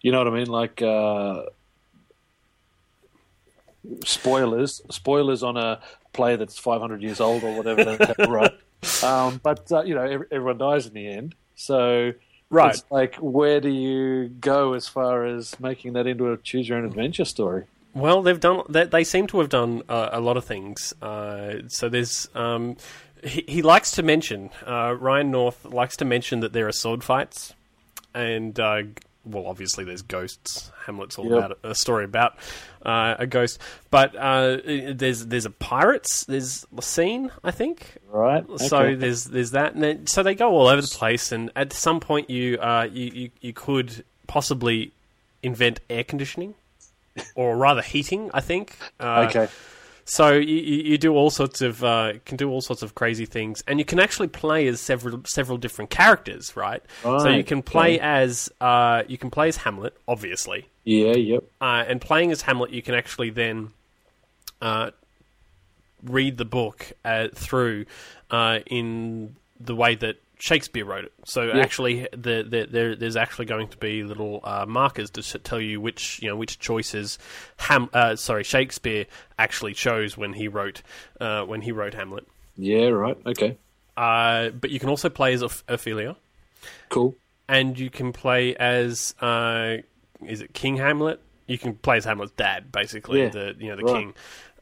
You 0.00 0.12
know 0.12 0.18
what 0.18 0.28
I 0.28 0.30
mean? 0.30 0.46
Like 0.46 0.80
uh, 0.80 1.44
spoilers, 4.04 4.80
spoilers 4.90 5.42
on 5.42 5.56
a 5.56 5.80
play 6.12 6.36
that's 6.36 6.58
500 6.58 7.02
years 7.02 7.20
old 7.20 7.42
or 7.44 7.56
whatever. 7.56 7.96
Right. 8.18 8.52
Um, 9.02 9.40
but 9.42 9.72
uh, 9.72 9.82
you 9.82 9.94
know, 9.94 10.02
every, 10.02 10.26
everyone 10.30 10.58
dies 10.58 10.86
in 10.86 10.92
the 10.92 11.08
end. 11.08 11.34
So 11.54 12.12
Right. 12.50 12.74
it's 12.74 12.84
like, 12.90 13.14
where 13.16 13.58
do 13.58 13.70
you 13.70 14.28
go 14.28 14.74
as 14.74 14.86
far 14.86 15.24
as 15.24 15.58
making 15.58 15.94
that 15.94 16.06
into 16.06 16.30
a 16.30 16.36
choose 16.36 16.68
your 16.68 16.76
own 16.76 16.84
adventure 16.84 17.24
story? 17.24 17.64
Well, 17.94 18.20
they've 18.20 18.38
done. 18.38 18.60
They, 18.68 18.84
they 18.84 19.02
seem 19.04 19.26
to 19.28 19.38
have 19.38 19.48
done 19.48 19.84
uh, 19.88 20.10
a 20.12 20.20
lot 20.20 20.36
of 20.36 20.44
things. 20.44 20.92
Uh, 21.00 21.60
so 21.68 21.88
there's. 21.88 22.28
Um, 22.34 22.76
he, 23.22 23.42
he 23.48 23.62
likes 23.62 23.92
to 23.92 24.02
mention. 24.02 24.50
Uh, 24.66 24.94
Ryan 25.00 25.30
North 25.30 25.64
likes 25.64 25.96
to 25.96 26.04
mention 26.04 26.40
that 26.40 26.52
there 26.52 26.68
are 26.68 26.72
sword 26.72 27.02
fights, 27.02 27.54
and 28.12 28.60
uh, 28.60 28.82
well, 29.24 29.46
obviously 29.46 29.84
there's 29.84 30.02
ghosts. 30.02 30.70
Hamlet's 30.84 31.16
all 31.18 31.30
Yep. 31.30 31.38
about 31.38 31.58
a 31.62 31.74
story 31.74 32.04
about 32.04 32.36
uh, 32.84 33.16
a 33.18 33.26
ghost. 33.26 33.58
But 33.90 34.14
uh, 34.16 34.58
there's 34.64 35.26
there's 35.26 35.46
a 35.46 35.50
pirates. 35.50 36.24
There's 36.24 36.66
a 36.76 36.82
scene, 36.82 37.30
I 37.42 37.50
think. 37.50 37.96
Right. 38.10 38.44
So 38.58 38.94
there's 38.94 39.24
there's 39.24 39.52
that, 39.52 39.74
and 39.74 39.82
then, 39.82 40.06
so 40.06 40.22
they 40.22 40.34
go 40.34 40.50
all 40.50 40.68
over 40.68 40.82
the 40.82 40.88
place. 40.88 41.32
And 41.32 41.50
at 41.56 41.72
some 41.72 42.00
point, 42.00 42.30
you 42.30 42.58
uh, 42.58 42.88
you, 42.90 43.10
you 43.14 43.30
you 43.40 43.52
could 43.52 44.04
possibly 44.26 44.92
invent 45.42 45.80
air 45.90 46.04
conditioning, 46.04 46.54
or 47.34 47.56
rather 47.56 47.82
heating. 47.82 48.30
I 48.34 48.40
think. 48.40 48.76
Uh, 49.00 49.26
okay. 49.28 49.48
So 50.06 50.32
you, 50.32 50.56
you 50.56 50.98
do 50.98 51.14
all 51.14 51.30
sorts 51.30 51.62
of 51.62 51.82
uh, 51.82 52.14
can 52.24 52.36
do 52.36 52.50
all 52.50 52.60
sorts 52.60 52.82
of 52.82 52.94
crazy 52.94 53.24
things, 53.26 53.62
and 53.66 53.78
you 53.78 53.84
can 53.84 53.98
actually 53.98 54.28
play 54.28 54.66
as 54.66 54.80
several 54.80 55.22
several 55.26 55.56
different 55.56 55.90
characters, 55.90 56.56
right? 56.56 56.82
so 57.02 57.28
you 57.28 57.44
can 57.44 57.62
play 57.62 57.96
okay. 57.96 58.04
as 58.04 58.50
uh, 58.60 59.02
you 59.08 59.16
can 59.16 59.30
play 59.30 59.48
as 59.48 59.56
Hamlet, 59.58 59.96
obviously, 60.06 60.68
Yeah, 60.84 61.14
yep. 61.16 61.44
uh, 61.60 61.84
and 61.86 62.00
playing 62.00 62.32
as 62.32 62.42
Hamlet, 62.42 62.70
you 62.70 62.82
can 62.82 62.94
actually 62.94 63.30
then 63.30 63.70
uh, 64.60 64.90
read 66.02 66.36
the 66.36 66.44
book 66.44 66.92
uh, 67.04 67.28
through 67.34 67.86
uh, 68.30 68.58
in 68.66 69.36
the 69.58 69.74
way 69.74 69.94
that 69.94 70.16
Shakespeare 70.44 70.84
wrote 70.84 71.06
it. 71.06 71.12
So 71.24 71.50
actually, 71.52 72.06
the, 72.12 72.44
the, 72.46 72.68
there, 72.70 72.94
there's 72.94 73.16
actually 73.16 73.46
going 73.46 73.68
to 73.68 73.78
be 73.78 74.02
little 74.02 74.40
uh, 74.44 74.66
markers 74.68 75.08
to 75.12 75.22
tell 75.38 75.58
you 75.58 75.80
which 75.80 76.20
you 76.20 76.28
know 76.28 76.36
which 76.36 76.58
choices 76.58 77.18
Ham 77.56 77.88
uh, 77.94 78.14
sorry 78.16 78.44
Shakespeare 78.44 79.06
actually 79.38 79.72
chose 79.72 80.18
when 80.18 80.34
he 80.34 80.48
wrote 80.48 80.82
uh, 81.18 81.44
when 81.44 81.62
he 81.62 81.72
wrote 81.72 81.94
Hamlet. 81.94 82.26
Yeah, 82.58 82.88
right. 82.88 83.16
Okay. 83.24 83.56
Uh, 83.96 84.50
but 84.50 84.68
you 84.68 84.78
can 84.78 84.90
also 84.90 85.08
play 85.08 85.32
as 85.32 85.42
Oph- 85.42 85.62
Ophelia, 85.66 86.14
Cool. 86.90 87.16
and 87.48 87.78
you 87.78 87.88
can 87.88 88.12
play 88.12 88.54
as 88.56 89.14
uh, 89.22 89.78
is 90.26 90.42
it 90.42 90.52
King 90.52 90.76
Hamlet? 90.76 91.22
You 91.46 91.56
can 91.56 91.72
play 91.74 91.96
as 91.96 92.04
Hamlet's 92.04 92.32
dad, 92.32 92.70
basically 92.70 93.22
Yeah, 93.22 93.28
the 93.30 93.54
you 93.58 93.70
know 93.70 93.76
the 93.76 93.84
right. 93.84 93.94
king. 93.94 94.14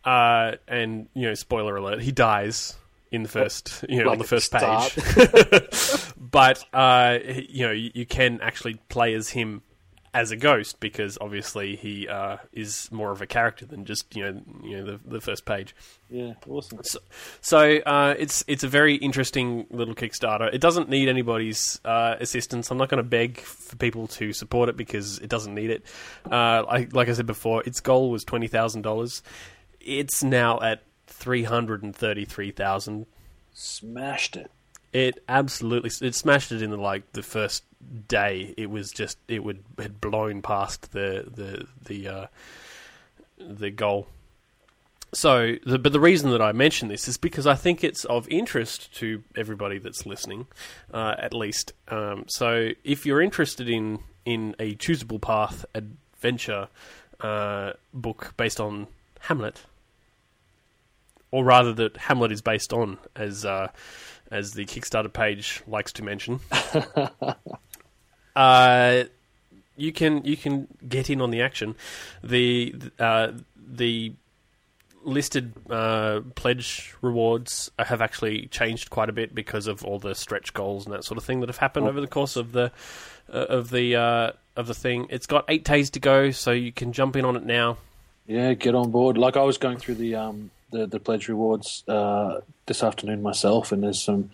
Uh, 0.05 0.53
and 0.68 1.09
you 1.14 1.27
know, 1.27 1.35
spoiler 1.35 1.75
alert, 1.77 2.03
he 2.03 2.12
dies 2.12 2.77
in 3.12 3.22
the 3.22 3.29
first 3.29 3.85
you 3.88 3.98
know 3.98 4.05
Like 4.07 4.12
on 4.12 4.18
the 4.18 4.25
first 4.25 4.51
page. 4.51 6.14
but 6.31 6.64
uh, 6.72 7.18
you 7.48 7.66
know, 7.66 7.72
you, 7.72 8.07
can 8.07 8.40
actually 8.40 8.75
play 8.88 9.14
as 9.14 9.29
him 9.29 9.62
as 10.14 10.31
a 10.31 10.37
ghost 10.37 10.81
because 10.81 11.16
obviously 11.20 11.77
he 11.77 12.09
uh, 12.09 12.37
is 12.53 12.90
more 12.90 13.12
of 13.12 13.22
a 13.22 13.27
character 13.27 13.64
than 13.64 13.85
just 13.85 14.14
you 14.16 14.25
know 14.25 14.42
you 14.62 14.77
know 14.79 14.85
the, 14.92 15.01
the 15.05 15.20
first 15.20 15.44
page. 15.44 15.77
Yeah, 16.11 16.35
awesome. 16.48 16.81
So, 16.83 16.98
so 17.42 17.77
uh, 17.79 18.14
it's 18.18 18.44
it's 18.48 18.64
a 18.64 18.68
very 18.68 18.96
interesting 18.96 19.66
little 19.70 19.94
Kickstarter. 19.94 20.53
It 20.53 20.61
doesn't 20.61 20.88
need 20.88 21.09
anybody's 21.09 21.81
uh, 21.85 22.16
assistance. 22.18 22.70
I'm 22.70 22.79
not 22.79 22.88
going 22.88 23.03
to 23.03 23.09
beg 23.09 23.38
for 23.40 23.77
people 23.77 24.07
to 24.09 24.33
support 24.33 24.70
it 24.70 24.77
because 24.77 25.18
it 25.18 25.29
doesn't 25.29 25.55
need 25.55 25.70
it. 25.70 25.85
Uh, 26.31 26.64
like, 26.66 26.94
like 26.94 27.09
I 27.09 27.12
said 27.12 27.27
before, 27.27 27.62
its 27.64 27.81
goal 27.81 28.11
was 28.11 28.25
twenty 28.25 28.48
thousand 28.48 28.83
dollars. 28.83 29.22
It's 29.81 30.22
now 30.22 30.61
at 30.61 30.83
three 31.23 31.45
hundred 31.45 31.85
and 31.85 31.95
thirty 31.95 32.25
three 32.25 32.51
thousand. 32.51 33.07
Smashed 33.55 34.37
it. 34.37 34.51
It 34.93 35.23
absolutely 35.29 35.91
it 36.07 36.15
smashed 36.17 36.51
it 36.51 36.61
in 36.61 36.71
the 36.71 36.77
like 36.77 37.13
the 37.13 37.23
first 37.23 37.63
day. 38.09 38.53
It 38.57 38.69
was 38.69 38.91
just 38.91 39.19
it 39.29 39.45
would 39.45 39.63
had 39.79 40.01
blown 40.01 40.43
past 40.43 40.91
the 40.91 41.25
the 41.33 41.67
the 41.85 42.09
uh, 42.09 42.27
the 43.39 43.71
goal. 43.71 44.09
So, 45.15 45.57
the, 45.67 45.79
but 45.79 45.93
the 45.93 46.01
reason 46.01 46.31
that 46.31 46.41
I 46.41 46.53
mention 46.53 46.89
this 46.89 47.07
is 47.07 47.19
because 47.19 47.47
I 47.47 47.55
think 47.55 47.85
it's 47.85 48.07
of 48.07 48.27
interest 48.31 48.95
to 48.97 49.23
everybody 49.37 49.79
that's 49.79 50.07
listening, 50.07 50.47
uh, 50.93 51.15
at 51.19 51.35
least. 51.35 51.75
Um, 51.89 52.25
so, 52.29 52.71
if 52.83 53.05
you're 53.05 53.21
interested 53.21 53.69
in 53.69 54.01
in 54.25 54.57
a 54.59 54.75
choosable 54.75 55.21
path 55.21 55.67
adventure 55.75 56.69
uh, 57.21 57.73
book 57.93 58.33
based 58.37 58.59
on 58.59 58.87
Hamlet, 59.21 59.63
or 61.33 61.42
rather 61.45 61.73
that 61.73 61.97
Hamlet 61.97 62.31
is 62.31 62.40
based 62.40 62.73
on, 62.73 62.99
as 63.16 63.45
uh, 63.45 63.68
as 64.31 64.53
the 64.53 64.64
Kickstarter 64.64 65.12
page 65.12 65.62
likes 65.66 65.92
to 65.95 66.05
mention, 66.05 66.38
uh, 68.37 69.05
you 69.77 69.92
can 69.92 70.25
you 70.25 70.37
can 70.37 70.68
get 70.88 71.11
in 71.11 71.21
on 71.21 71.31
the 71.31 71.42
action. 71.42 71.75
The 72.23 72.75
uh, 73.01 73.33
the 73.57 74.12
listed 75.05 75.53
uh, 75.68 76.21
pledge 76.35 76.95
rewards 77.03 77.71
have 77.79 78.01
actually 78.01 78.47
changed 78.47 78.90
quite 78.90 79.09
a 79.09 79.12
bit 79.12 79.35
because 79.35 79.66
of 79.66 79.85
all 79.85 79.99
the 79.99 80.14
stretch 80.14 80.55
goals 80.55 80.87
and 80.87 80.95
that 80.95 81.05
sort 81.05 81.18
of 81.18 81.25
thing 81.25 81.40
that 81.40 81.49
have 81.49 81.59
happened 81.59 81.88
over 81.88 82.01
the 82.01 82.07
course 82.07 82.37
of 82.37 82.53
the 82.53 82.71
uh, 83.33 83.37
of 83.37 83.71
the 83.71 83.97
uh, 83.97 84.33
of 84.57 84.66
the 84.66 84.75
thing. 84.75 85.07
It's 85.11 85.27
got 85.27 85.45
eight 85.49 85.64
days 85.64 85.90
to 85.90 86.01
go, 86.01 86.31
so 86.31 86.51
you 86.51 86.73
can 86.73 86.92
jump 86.92 87.16
in 87.16 87.25
on 87.25 87.37
it 87.37 87.45
now. 87.45 87.79
Yeah, 88.27 88.55
get 88.55 88.75
on 88.75 88.90
board. 88.90 89.18
Like 89.18 89.37
I 89.37 89.42
was 89.42 89.59
going 89.59 89.79
through 89.79 89.97
the 89.97 90.14
um 90.14 90.51
the, 90.73 90.87
the 90.87 90.99
pledge 91.01 91.29
rewards 91.29 91.85
uh, 91.89 92.41
this 92.67 92.83
afternoon 92.83 93.23
myself, 93.23 93.73
and 93.73 93.83
there's 93.83 94.03
some. 94.03 94.31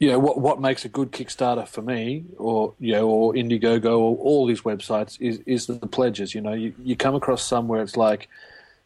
You 0.00 0.10
know 0.10 0.18
what? 0.18 0.40
What 0.40 0.60
makes 0.60 0.84
a 0.84 0.88
good 0.88 1.12
Kickstarter 1.12 1.66
for 1.68 1.82
me, 1.82 2.24
or 2.38 2.74
you 2.80 2.92
know, 2.92 3.08
or 3.08 3.32
Indiegogo, 3.34 3.98
or 3.98 4.16
all 4.16 4.46
these 4.46 4.62
websites 4.62 5.16
is 5.20 5.38
is 5.46 5.66
the 5.66 5.86
pledges. 5.86 6.34
You 6.34 6.40
know, 6.40 6.52
you 6.52 6.74
you 6.82 6.96
come 6.96 7.14
across 7.14 7.42
somewhere 7.44 7.82
it's 7.82 7.96
like 7.96 8.28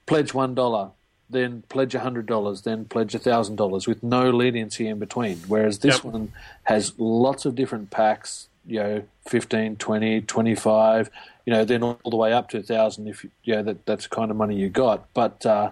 pledge 0.06 0.34
one 0.34 0.54
dollar, 0.54 0.90
then 1.30 1.62
pledge 1.68 1.94
a 1.94 2.00
hundred 2.00 2.26
dollars, 2.26 2.62
then 2.62 2.84
pledge 2.84 3.14
a 3.14 3.18
thousand 3.18 3.56
dollars 3.56 3.86
with 3.86 4.02
no 4.02 4.30
leniency 4.30 4.86
in 4.86 4.98
between. 4.98 5.38
Whereas 5.48 5.78
this 5.80 5.96
Yep. 5.96 6.04
one 6.04 6.32
has 6.64 6.92
lots 6.98 7.46
of 7.46 7.54
different 7.54 7.90
packs. 7.90 8.48
You 8.66 8.80
know, 8.82 9.02
15, 9.28 9.76
20, 9.76 10.20
25, 10.20 11.10
you 11.46 11.52
know, 11.54 11.64
then 11.64 11.82
all 11.82 11.98
the 12.04 12.16
way 12.16 12.34
up 12.34 12.50
to 12.50 12.58
a 12.58 12.62
thousand 12.62 13.08
if 13.08 13.24
you 13.24 13.30
you 13.44 13.54
know 13.56 13.62
that 13.62 13.86
that's 13.86 14.04
the 14.06 14.14
kind 14.14 14.30
of 14.30 14.36
money 14.36 14.56
you 14.56 14.68
got. 14.68 15.06
But 15.14 15.46
uh, 15.46 15.70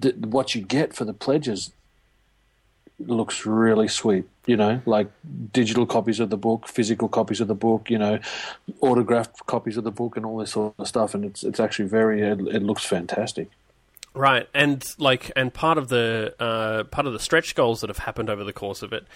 th- 0.00 0.16
what 0.16 0.54
you 0.54 0.62
get 0.62 0.94
for 0.94 1.04
the 1.04 1.14
pledges 1.14 1.72
looks 2.98 3.44
really 3.46 3.88
sweet. 3.88 4.24
You 4.46 4.56
know, 4.56 4.82
like 4.84 5.10
digital 5.52 5.86
copies 5.86 6.20
of 6.20 6.28
the 6.28 6.36
book, 6.36 6.68
physical 6.68 7.08
copies 7.08 7.40
of 7.40 7.48
the 7.48 7.54
book, 7.54 7.88
you 7.88 7.98
know, 7.98 8.18
autographed 8.80 9.46
copies 9.46 9.78
of 9.78 9.84
the 9.84 9.90
book, 9.90 10.16
and 10.16 10.26
all 10.26 10.36
this 10.38 10.52
sort 10.52 10.74
of 10.78 10.86
stuff. 10.86 11.14
And 11.14 11.24
it's 11.24 11.42
it's 11.44 11.60
actually 11.60 11.88
very 11.88 12.20
it, 12.20 12.40
it 12.40 12.62
looks 12.62 12.84
fantastic. 12.84 13.48
Right, 14.16 14.48
and 14.54 14.84
like, 14.96 15.32
and 15.34 15.52
part 15.52 15.76
of 15.76 15.88
the 15.88 16.34
uh, 16.38 16.84
part 16.84 17.06
of 17.06 17.12
the 17.12 17.18
stretch 17.18 17.56
goals 17.56 17.80
that 17.80 17.90
have 17.90 17.98
happened 17.98 18.30
over 18.30 18.44
the 18.44 18.52
course 18.52 18.82
of 18.82 18.92
it 18.92 19.06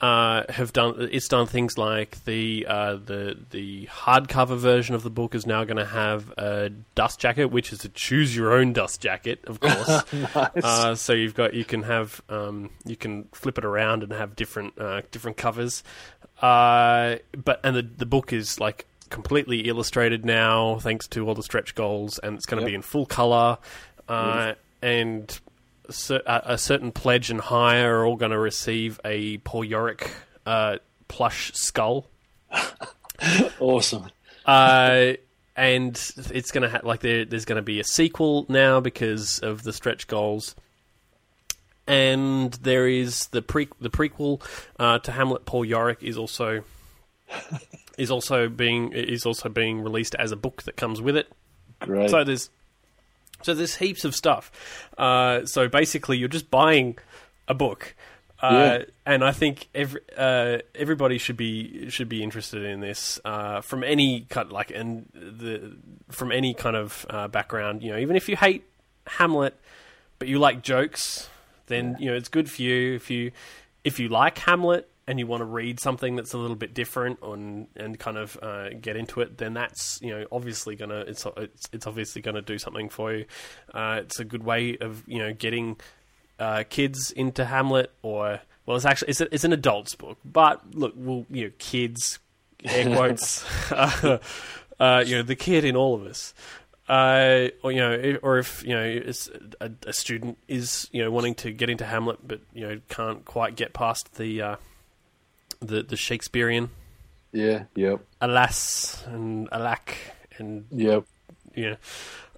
uh, 0.00 0.44
have 0.50 0.72
done. 0.72 1.08
It's 1.10 1.28
done 1.28 1.46
things 1.46 1.78
like 1.78 2.22
the 2.24 2.66
uh, 2.68 2.96
the 2.96 3.36
the 3.50 3.86
hardcover 3.86 4.56
version 4.58 4.94
of 4.94 5.02
the 5.02 5.10
book 5.10 5.34
is 5.34 5.46
now 5.46 5.64
going 5.64 5.78
to 5.78 5.86
have 5.86 6.30
a 6.36 6.70
dust 6.94 7.18
jacket, 7.18 7.46
which 7.46 7.72
is 7.72 7.84
a 7.84 7.88
choose 7.88 8.36
your 8.36 8.52
own 8.52 8.72
dust 8.74 9.00
jacket, 9.00 9.40
of 9.46 9.60
course. 9.60 10.04
uh, 10.62 10.94
so 10.94 11.12
you've 11.14 11.34
got 11.34 11.54
you 11.54 11.64
can 11.64 11.82
have 11.84 12.20
um, 12.28 12.70
you 12.84 12.96
can 12.96 13.24
flip 13.32 13.56
it 13.56 13.64
around 13.64 14.02
and 14.02 14.12
have 14.12 14.36
different 14.36 14.78
uh, 14.78 15.00
different 15.10 15.36
covers. 15.38 15.82
Uh, 16.42 17.16
but 17.44 17.60
and 17.64 17.74
the 17.76 17.82
the 17.82 18.06
book 18.06 18.32
is 18.32 18.60
like 18.60 18.84
completely 19.08 19.60
illustrated 19.60 20.24
now, 20.26 20.78
thanks 20.80 21.06
to 21.08 21.26
all 21.26 21.34
the 21.34 21.42
stretch 21.42 21.74
goals, 21.74 22.18
and 22.18 22.36
it's 22.36 22.44
going 22.44 22.58
to 22.58 22.62
Yep. 22.64 22.70
be 22.70 22.74
in 22.74 22.82
full 22.82 23.06
color. 23.06 23.56
Uh, 24.08 24.52
and 24.82 25.40
a, 26.10 26.42
a 26.44 26.58
certain 26.58 26.92
pledge 26.92 27.30
and 27.30 27.40
hire 27.40 28.00
are 28.00 28.06
all 28.06 28.16
going 28.16 28.32
to 28.32 28.38
receive 28.38 29.00
a 29.04 29.38
Poor 29.38 29.64
Yorick 29.64 30.10
uh, 30.44 30.76
plush 31.08 31.52
skull. 31.54 32.06
Awesome. 33.60 34.10
Uh, 34.44 35.14
and 35.56 35.96
it's 36.32 36.50
going 36.50 36.62
to 36.62 36.68
ha- 36.68 36.80
like 36.82 37.00
there, 37.00 37.24
there's 37.24 37.44
going 37.44 37.56
to 37.56 37.62
be 37.62 37.80
a 37.80 37.84
sequel 37.84 38.46
now 38.48 38.80
because 38.80 39.38
of 39.40 39.62
the 39.62 39.72
stretch 39.72 40.06
goals. 40.06 40.54
And 41.86 42.52
there 42.54 42.86
is 42.88 43.28
the 43.28 43.42
pre 43.42 43.68
the 43.80 43.90
prequel 43.90 44.42
uh, 44.78 44.98
to 45.00 45.12
Hamlet. 45.12 45.46
Poor 45.46 45.64
Yorick 45.64 46.02
is 46.02 46.18
also 46.18 46.64
is 47.98 48.10
also 48.10 48.48
being 48.48 48.92
is 48.92 49.24
also 49.24 49.48
being 49.48 49.82
released 49.82 50.14
as 50.16 50.32
a 50.32 50.36
book 50.36 50.64
that 50.64 50.76
comes 50.76 51.00
with 51.00 51.16
it. 51.16 51.28
Great. 51.80 52.10
So 52.10 52.24
there's 52.24 52.50
so 53.42 53.54
there's 53.54 53.76
heaps 53.76 54.04
of 54.04 54.14
stuff. 54.14 54.50
Uh, 54.98 55.44
so 55.46 55.68
basically, 55.68 56.18
you're 56.18 56.28
just 56.28 56.50
buying 56.50 56.96
a 57.48 57.54
book, 57.54 57.94
uh, 58.42 58.48
Yeah. 58.52 58.84
and 59.04 59.24
I 59.24 59.32
think 59.32 59.68
every, 59.74 60.00
uh, 60.16 60.58
everybody 60.74 61.18
should 61.18 61.36
be 61.36 61.88
should 61.90 62.08
be 62.08 62.22
interested 62.22 62.64
in 62.64 62.80
this 62.80 63.20
uh, 63.24 63.60
from 63.60 63.84
any 63.84 64.22
kind 64.28 64.50
like 64.50 64.70
and 64.70 65.08
the 65.14 65.76
from 66.10 66.32
any 66.32 66.54
kind 66.54 66.76
of 66.76 67.06
uh, 67.10 67.28
background. 67.28 67.82
You 67.82 67.92
know, 67.92 67.98
even 67.98 68.16
if 68.16 68.28
you 68.28 68.36
hate 68.36 68.64
Hamlet, 69.06 69.54
but 70.18 70.28
you 70.28 70.38
like 70.38 70.62
jokes, 70.62 71.28
then 71.66 71.96
you 72.00 72.10
know 72.10 72.16
it's 72.16 72.28
good 72.28 72.50
for 72.50 72.62
you. 72.62 72.94
If 72.96 73.10
you 73.10 73.30
if 73.84 74.00
you 74.00 74.08
like 74.08 74.38
Hamlet 74.38 74.88
and 75.08 75.18
you 75.18 75.26
want 75.26 75.40
to 75.40 75.44
read 75.44 75.78
something 75.78 76.16
that's 76.16 76.32
a 76.32 76.38
little 76.38 76.56
bit 76.56 76.74
different 76.74 77.22
on 77.22 77.68
and 77.76 77.98
kind 77.98 78.16
of 78.16 78.38
uh, 78.42 78.70
get 78.80 78.96
into 78.96 79.20
it, 79.20 79.38
then 79.38 79.54
that's 79.54 80.00
you 80.02 80.10
know 80.10 80.26
obviously 80.32 80.74
gonna 80.74 81.00
it's 81.00 81.26
it's, 81.36 81.68
it's 81.72 81.86
obviously 81.86 82.22
gonna 82.22 82.42
do 82.42 82.58
something 82.58 82.88
for 82.88 83.12
you. 83.12 83.24
Uh, 83.72 84.00
it's 84.02 84.18
a 84.18 84.24
good 84.24 84.44
way 84.44 84.76
of 84.80 85.04
you 85.06 85.18
know 85.18 85.32
getting 85.32 85.76
uh, 86.38 86.64
kids 86.68 87.10
into 87.12 87.44
Hamlet, 87.44 87.92
or 88.02 88.40
well, 88.64 88.76
it's 88.76 88.86
actually 88.86 89.10
it's 89.10 89.20
a, 89.20 89.34
it's 89.34 89.44
an 89.44 89.52
adults 89.52 89.94
book, 89.94 90.18
but 90.24 90.74
look, 90.74 90.94
well, 90.96 91.24
you 91.30 91.46
know, 91.46 91.52
kids, 91.58 92.18
air 92.64 92.84
quotes, 92.96 93.44
uh, 93.70 94.18
uh, 94.80 95.04
you 95.06 95.16
know, 95.16 95.22
the 95.22 95.36
kid 95.36 95.64
in 95.64 95.76
all 95.76 95.94
of 95.94 96.04
us. 96.04 96.34
Uh, 96.88 97.48
or 97.64 97.72
you 97.72 97.80
know, 97.80 98.18
or 98.22 98.38
if 98.38 98.62
you 98.62 98.72
know, 98.72 98.84
it's 98.84 99.28
a, 99.60 99.70
a 99.86 99.92
student 99.92 100.38
is 100.46 100.88
you 100.92 101.02
know 101.02 101.10
wanting 101.10 101.34
to 101.34 101.50
get 101.52 101.68
into 101.68 101.84
Hamlet, 101.84 102.18
but 102.26 102.40
you 102.52 102.66
know 102.66 102.80
can't 102.88 103.24
quite 103.24 103.56
get 103.56 103.72
past 103.72 104.14
the 104.14 104.40
uh, 104.40 104.56
the 105.60 105.82
the 105.82 105.96
Shakespearean 105.96 106.70
yeah. 107.32 107.64
Yep. 107.74 108.00
alas 108.20 109.04
and 109.06 109.48
alack 109.52 109.96
and 110.38 110.64
Yep. 110.70 111.04
yeah. 111.54 111.74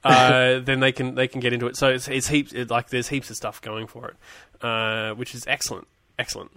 uh, 0.05 0.59
then 0.65 0.81
they 0.81 0.93
can 0.93 1.15
they 1.15 1.29
can 1.29 1.41
get 1.41 1.53
into 1.53 1.67
it. 1.67 1.77
So 1.77 1.89
it's, 1.89 2.09
it's 2.09 2.29
heaps 2.29 2.53
it, 2.53 2.71
like 2.71 2.89
there's 2.91 3.09
heaps 3.09 3.31
of 3.31 3.37
stuff 3.37 3.61
going 3.61 3.87
for 3.87 4.09
it, 4.09 4.65
uh, 4.65 5.15
which 5.15 5.35
is 5.35 5.47
excellent, 5.47 5.87
excellent. 6.19 6.51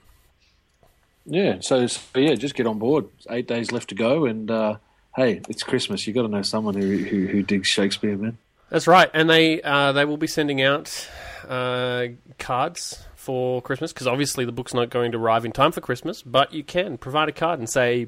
Yeah, 1.26 1.58
so, 1.60 1.86
so 1.86 2.00
yeah, 2.20 2.34
just 2.34 2.56
get 2.56 2.66
on 2.66 2.80
board. 2.80 3.06
Eight 3.30 3.48
days 3.48 3.72
left 3.72 3.90
to 3.90 3.96
go, 3.96 4.26
and 4.26 4.50
uh, 4.50 4.78
hey, 5.16 5.42
it's 5.48 5.62
Christmas. 5.62 6.08
You 6.08 6.14
got 6.14 6.24
to 6.24 6.28
know 6.28 6.42
someone 6.42 6.74
who, 6.74 6.98
who 6.98 7.28
who 7.28 7.44
digs 7.44 7.68
Shakespeare, 7.68 8.18
man. 8.18 8.38
That's 8.72 8.88
right, 8.88 9.12
and 9.14 9.30
they 9.30 9.62
uh, 9.62 9.92
they 9.92 10.06
will 10.06 10.16
be 10.16 10.28
sending 10.28 10.62
out 10.62 11.10
uh, 11.48 12.08
cards 12.40 13.04
for 13.16 13.62
Christmas 13.62 13.92
because 13.92 14.08
obviously 14.08 14.46
the 14.46 14.54
book's 14.54 14.74
not 14.74 14.90
going 14.90 15.12
to 15.12 15.18
arrive 15.18 15.44
in 15.44 15.52
time 15.52 15.74
for 15.74 15.82
Christmas, 15.82 16.22
but 16.22 16.54
you 16.54 16.64
can 16.64 16.98
provide 16.98 17.28
a 17.28 17.34
card 17.34 17.60
and 17.60 17.70
say, 17.70 18.08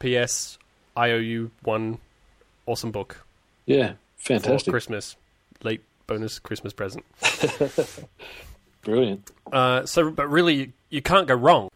"P.S. 0.00 0.58
I 0.96 1.12
owe 1.12 1.18
you 1.18 1.52
one 1.62 1.98
awesome 2.66 2.90
book 2.90 3.24
Yeah, 3.64 3.92
fantastic, 4.16 4.72
Christmas, 4.72 5.14
late 5.62 5.82
bonus 6.08 6.40
Christmas 6.40 6.72
present." 6.72 7.04
brilliant. 8.82 9.30
Uh, 9.52 9.86
so, 9.86 10.10
but 10.10 10.28
really, 10.28 10.54
you, 10.54 10.72
you 10.90 11.02
can't 11.02 11.28
go 11.28 11.36
wrong, 11.36 11.70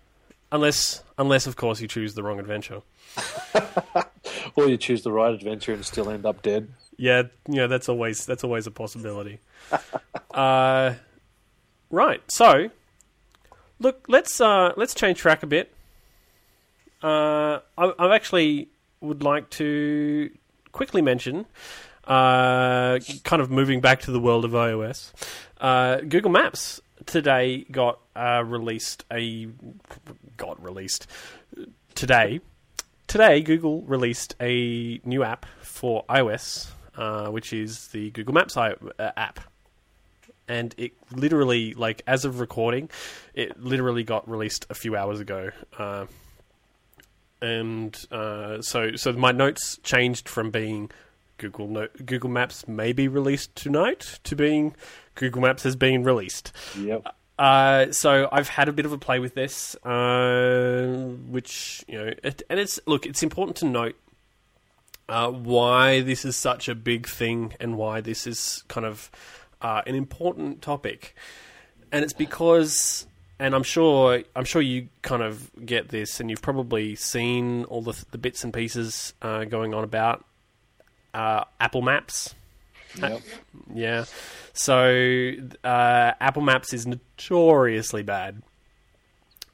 unless 0.50 1.04
unless 1.18 1.46
of 1.46 1.54
course 1.54 1.80
you 1.80 1.86
choose 1.86 2.14
the 2.14 2.24
wrong 2.24 2.40
adventure. 2.40 2.82
Or 4.54 4.68
you 4.68 4.76
choose 4.76 5.02
the 5.02 5.12
right 5.12 5.32
adventure 5.32 5.72
and 5.72 5.84
still 5.84 6.10
end 6.10 6.24
up 6.24 6.42
dead. 6.42 6.68
Yeah, 6.96 7.24
yeah, 7.48 7.66
that's 7.66 7.88
always 7.88 8.24
that's 8.24 8.44
always 8.44 8.66
a 8.66 8.70
possibility. 8.70 9.40
uh, 10.32 10.94
right. 11.90 12.22
So, 12.30 12.70
look, 13.78 14.04
let's 14.08 14.40
uh, 14.40 14.72
let's 14.76 14.94
change 14.94 15.18
track 15.18 15.42
a 15.42 15.46
bit. 15.46 15.72
Uh, 17.02 17.60
I, 17.76 17.92
I 17.98 18.14
actually 18.14 18.68
would 19.00 19.22
like 19.22 19.50
to 19.50 20.30
quickly 20.72 21.02
mention, 21.02 21.46
uh, 22.04 22.98
kind 23.24 23.42
of 23.42 23.50
moving 23.50 23.80
back 23.80 24.00
to 24.00 24.10
the 24.10 24.20
world 24.20 24.44
of 24.44 24.52
iOS. 24.52 25.12
Uh, 25.60 25.98
Google 25.98 26.30
Maps 26.30 26.80
today 27.04 27.64
got 27.70 28.00
uh, 28.14 28.42
released 28.44 29.04
a 29.12 29.48
got 30.36 30.62
released 30.62 31.06
today. 31.94 32.40
Today, 33.06 33.40
Google 33.40 33.82
released 33.82 34.34
a 34.40 35.00
new 35.04 35.22
app 35.22 35.46
for 35.62 36.04
iOS, 36.08 36.72
uh, 36.96 37.28
which 37.28 37.52
is 37.52 37.88
the 37.88 38.10
Google 38.10 38.34
Maps 38.34 38.56
I- 38.56 38.74
uh, 38.98 39.10
app. 39.16 39.40
And 40.48 40.74
it 40.78 40.92
literally, 41.10 41.74
like, 41.74 42.02
as 42.06 42.24
of 42.24 42.38
recording, 42.38 42.88
it 43.34 43.60
literally 43.60 44.04
got 44.04 44.28
released 44.30 44.64
a 44.70 44.74
few 44.74 44.94
hours 44.96 45.18
ago. 45.18 45.50
Uh, 45.76 46.06
and 47.42 47.96
uh, 48.12 48.62
so, 48.62 48.94
so 48.94 49.12
my 49.12 49.32
notes 49.32 49.78
changed 49.82 50.28
from 50.28 50.50
being 50.50 50.90
Google 51.38 51.68
no- 51.68 51.88
Google 52.04 52.30
Maps 52.30 52.66
may 52.66 52.92
be 52.92 53.08
released 53.08 53.54
tonight 53.54 54.18
to 54.24 54.36
being 54.36 54.74
Google 55.14 55.42
Maps 55.42 55.62
has 55.64 55.76
been 55.76 56.02
released. 56.04 56.52
Yep. 56.78 57.14
Uh, 57.38 57.92
so 57.92 58.28
I've 58.32 58.48
had 58.48 58.68
a 58.68 58.72
bit 58.72 58.86
of 58.86 58.92
a 58.92 58.98
play 58.98 59.18
with 59.18 59.34
this, 59.34 59.74
uh, 59.84 61.12
which 61.28 61.84
you 61.86 61.98
know, 61.98 62.12
it, 62.22 62.42
and 62.48 62.58
it's 62.58 62.80
look, 62.86 63.04
it's 63.04 63.22
important 63.22 63.56
to 63.58 63.66
note 63.66 63.96
uh, 65.08 65.30
why 65.30 66.00
this 66.00 66.24
is 66.24 66.36
such 66.36 66.68
a 66.68 66.74
big 66.74 67.06
thing 67.06 67.54
and 67.60 67.76
why 67.76 68.00
this 68.00 68.26
is 68.26 68.64
kind 68.68 68.86
of 68.86 69.10
uh, 69.60 69.82
an 69.86 69.94
important 69.94 70.62
topic, 70.62 71.14
and 71.92 72.04
it's 72.04 72.12
because, 72.12 73.06
and 73.38 73.54
I'm 73.54 73.62
sure, 73.62 74.22
I'm 74.34 74.44
sure 74.44 74.62
you 74.62 74.88
kind 75.02 75.22
of 75.22 75.50
get 75.64 75.88
this, 75.88 76.20
and 76.20 76.28
you've 76.30 76.42
probably 76.42 76.94
seen 76.94 77.64
all 77.64 77.82
the, 77.82 78.04
the 78.10 78.18
bits 78.18 78.44
and 78.44 78.52
pieces 78.52 79.14
uh, 79.22 79.44
going 79.44 79.74
on 79.74 79.84
about 79.84 80.24
uh, 81.14 81.44
Apple 81.60 81.82
Maps. 81.82 82.34
Yep. 83.00 83.22
Yeah. 83.74 84.04
So 84.52 85.32
uh, 85.64 86.12
Apple 86.20 86.42
Maps 86.42 86.72
is 86.72 86.86
notoriously 86.86 88.02
bad. 88.02 88.42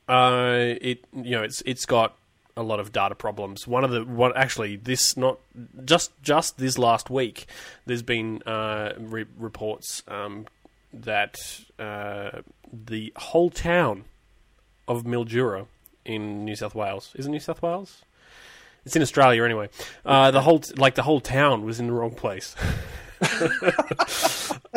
Uh, 0.09 0.75
it 0.81 1.05
you 1.13 1.31
know 1.33 1.43
it's 1.43 1.63
it's 1.65 1.87
got 1.87 2.17
a 2.57 2.63
lot 2.63 2.81
of 2.81 2.93
data 2.93 3.15
problems. 3.15 3.67
One 3.67 3.85
of 3.85 3.91
the 3.91 4.05
one 4.05 4.33
actually 4.37 4.77
this 4.77 5.17
not 5.17 5.39
just 5.85 6.13
just 6.23 6.59
this 6.59 6.79
last 6.79 7.11
week. 7.11 7.47
There's 7.87 8.03
been 8.03 8.43
uh, 8.43 8.93
re- 8.99 9.27
reports 9.39 10.03
um, 10.09 10.47
that 10.93 11.37
uh, 11.79 12.43
the 12.73 13.13
whole 13.17 13.51
town 13.51 14.05
of 14.87 15.05
Mildura 15.05 15.67
in 16.05 16.45
New 16.45 16.57
South 16.57 16.75
Wales 16.75 17.13
is 17.15 17.27
it 17.27 17.31
New 17.31 17.41
South 17.41 17.63
Wales? 17.63 18.03
It's 18.85 18.97
in 18.97 19.03
Australia 19.03 19.45
anyway. 19.45 19.69
Uh, 20.05 20.31
the 20.33 20.41
whole 20.43 20.61
like 20.77 20.97
the 20.97 21.03
whole 21.05 21.21
town 21.21 21.65
was 21.65 21.79
in 21.81 21.87
the 21.87 21.93
wrong 21.93 22.15
place. 22.15 22.57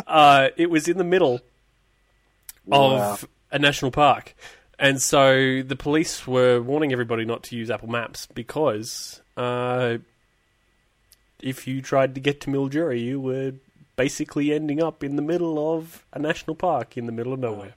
uh, 0.07 0.49
it 0.57 0.69
was 0.69 0.87
in 0.87 0.97
the 0.97 1.03
middle 1.03 1.41
Wow. 2.67 3.11
of 3.11 3.27
a 3.51 3.59
national 3.59 3.91
park, 3.91 4.33
and 4.79 5.01
so 5.01 5.61
the 5.61 5.75
police 5.75 6.27
were 6.27 6.61
warning 6.61 6.91
everybody 6.91 7.25
not 7.25 7.43
to 7.43 7.55
use 7.55 7.69
Apple 7.69 7.89
Maps 7.89 8.25
because 8.27 9.21
uh, 9.37 9.97
if 11.39 11.67
you 11.67 11.81
tried 11.81 12.15
to 12.15 12.21
get 12.21 12.41
to 12.41 12.49
Mildura, 12.49 12.99
you 12.99 13.19
were 13.19 13.53
basically 13.95 14.53
ending 14.53 14.81
up 14.81 15.03
in 15.03 15.15
the 15.15 15.21
middle 15.21 15.75
of 15.75 16.03
a 16.13 16.19
national 16.19 16.55
park 16.55 16.97
in 16.97 17.05
the 17.05 17.11
middle 17.11 17.33
of 17.33 17.39
nowhere. 17.39 17.73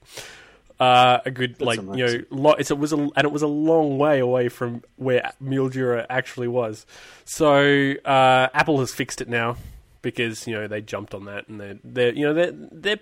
Uh, 0.80 1.18
a 1.24 1.30
good 1.30 1.60
like 1.60 1.80
you 1.80 2.06
know, 2.06 2.22
lo- 2.30 2.52
it's, 2.52 2.70
it 2.70 2.78
was 2.78 2.92
a, 2.92 2.96
and 2.96 3.24
it 3.24 3.32
was 3.32 3.42
a 3.42 3.48
long 3.48 3.98
way 3.98 4.20
away 4.20 4.48
from 4.48 4.82
where 4.94 5.32
Mildura 5.42 6.06
actually 6.08 6.46
was. 6.46 6.86
So 7.24 7.94
uh, 8.04 8.48
Apple 8.54 8.78
has 8.78 8.94
fixed 8.94 9.20
it 9.20 9.28
now 9.28 9.56
because 10.02 10.46
you 10.46 10.54
know 10.54 10.68
they 10.68 10.80
jumped 10.80 11.14
on 11.14 11.24
that 11.24 11.48
and 11.48 11.60
they're 11.60 11.78
they're 11.82 12.14
you 12.14 12.24
know 12.24 12.32
they're 12.32 12.52
they're 12.52 13.00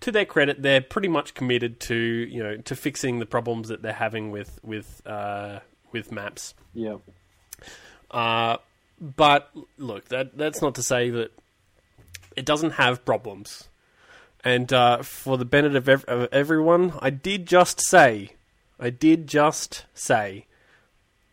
to 0.00 0.12
their 0.12 0.24
credit 0.24 0.62
they're 0.62 0.80
pretty 0.80 1.08
much 1.08 1.34
committed 1.34 1.80
to 1.80 1.94
you 1.94 2.42
know 2.42 2.56
to 2.56 2.76
fixing 2.76 3.18
the 3.18 3.26
problems 3.26 3.68
that 3.68 3.82
they're 3.82 3.92
having 3.92 4.30
with 4.30 4.60
with 4.62 5.02
uh, 5.06 5.58
with 5.92 6.12
maps. 6.12 6.54
Yep. 6.74 7.00
Uh, 8.10 8.56
but 9.00 9.50
look, 9.76 10.08
that 10.08 10.36
that's 10.36 10.62
not 10.62 10.74
to 10.76 10.82
say 10.82 11.10
that 11.10 11.32
it 12.36 12.44
doesn't 12.44 12.72
have 12.72 13.04
problems. 13.04 13.68
And 14.44 14.72
uh, 14.72 15.02
for 15.02 15.36
the 15.36 15.44
benefit 15.44 15.76
of, 15.76 15.88
ev- 15.88 16.04
of 16.04 16.28
everyone, 16.30 16.92
I 17.00 17.10
did 17.10 17.46
just 17.46 17.80
say, 17.80 18.30
I 18.78 18.90
did 18.90 19.26
just 19.26 19.84
say 19.94 20.46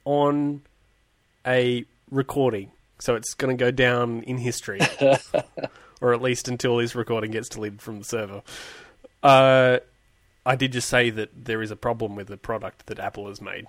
on 0.06 0.64
a 1.46 1.86
recording, 2.10 2.72
so 2.98 3.16
it's 3.16 3.36
going 3.36 3.56
to 3.56 3.64
go 3.64 3.70
down 3.70 4.24
in 4.24 4.40
history, 4.40 4.80
or 6.06 6.14
at 6.14 6.22
least 6.22 6.48
until 6.48 6.78
this 6.78 6.94
recording 6.94 7.32
gets 7.32 7.50
deleted 7.50 7.82
from 7.82 7.98
the 7.98 8.06
server. 8.06 8.44
Uh, 9.24 9.80
I 10.46 10.56
did 10.56 10.72
just 10.72 10.88
say 10.88 11.10
that 11.10 11.46
there 11.46 11.64
is 11.64 11.72
a 11.72 11.76
problem 11.76 12.16
with 12.16 12.28
the 12.28 12.38
product 12.38 12.86
that 12.86 13.00
Apple 13.00 13.28
has 13.28 13.42
made. 13.42 13.66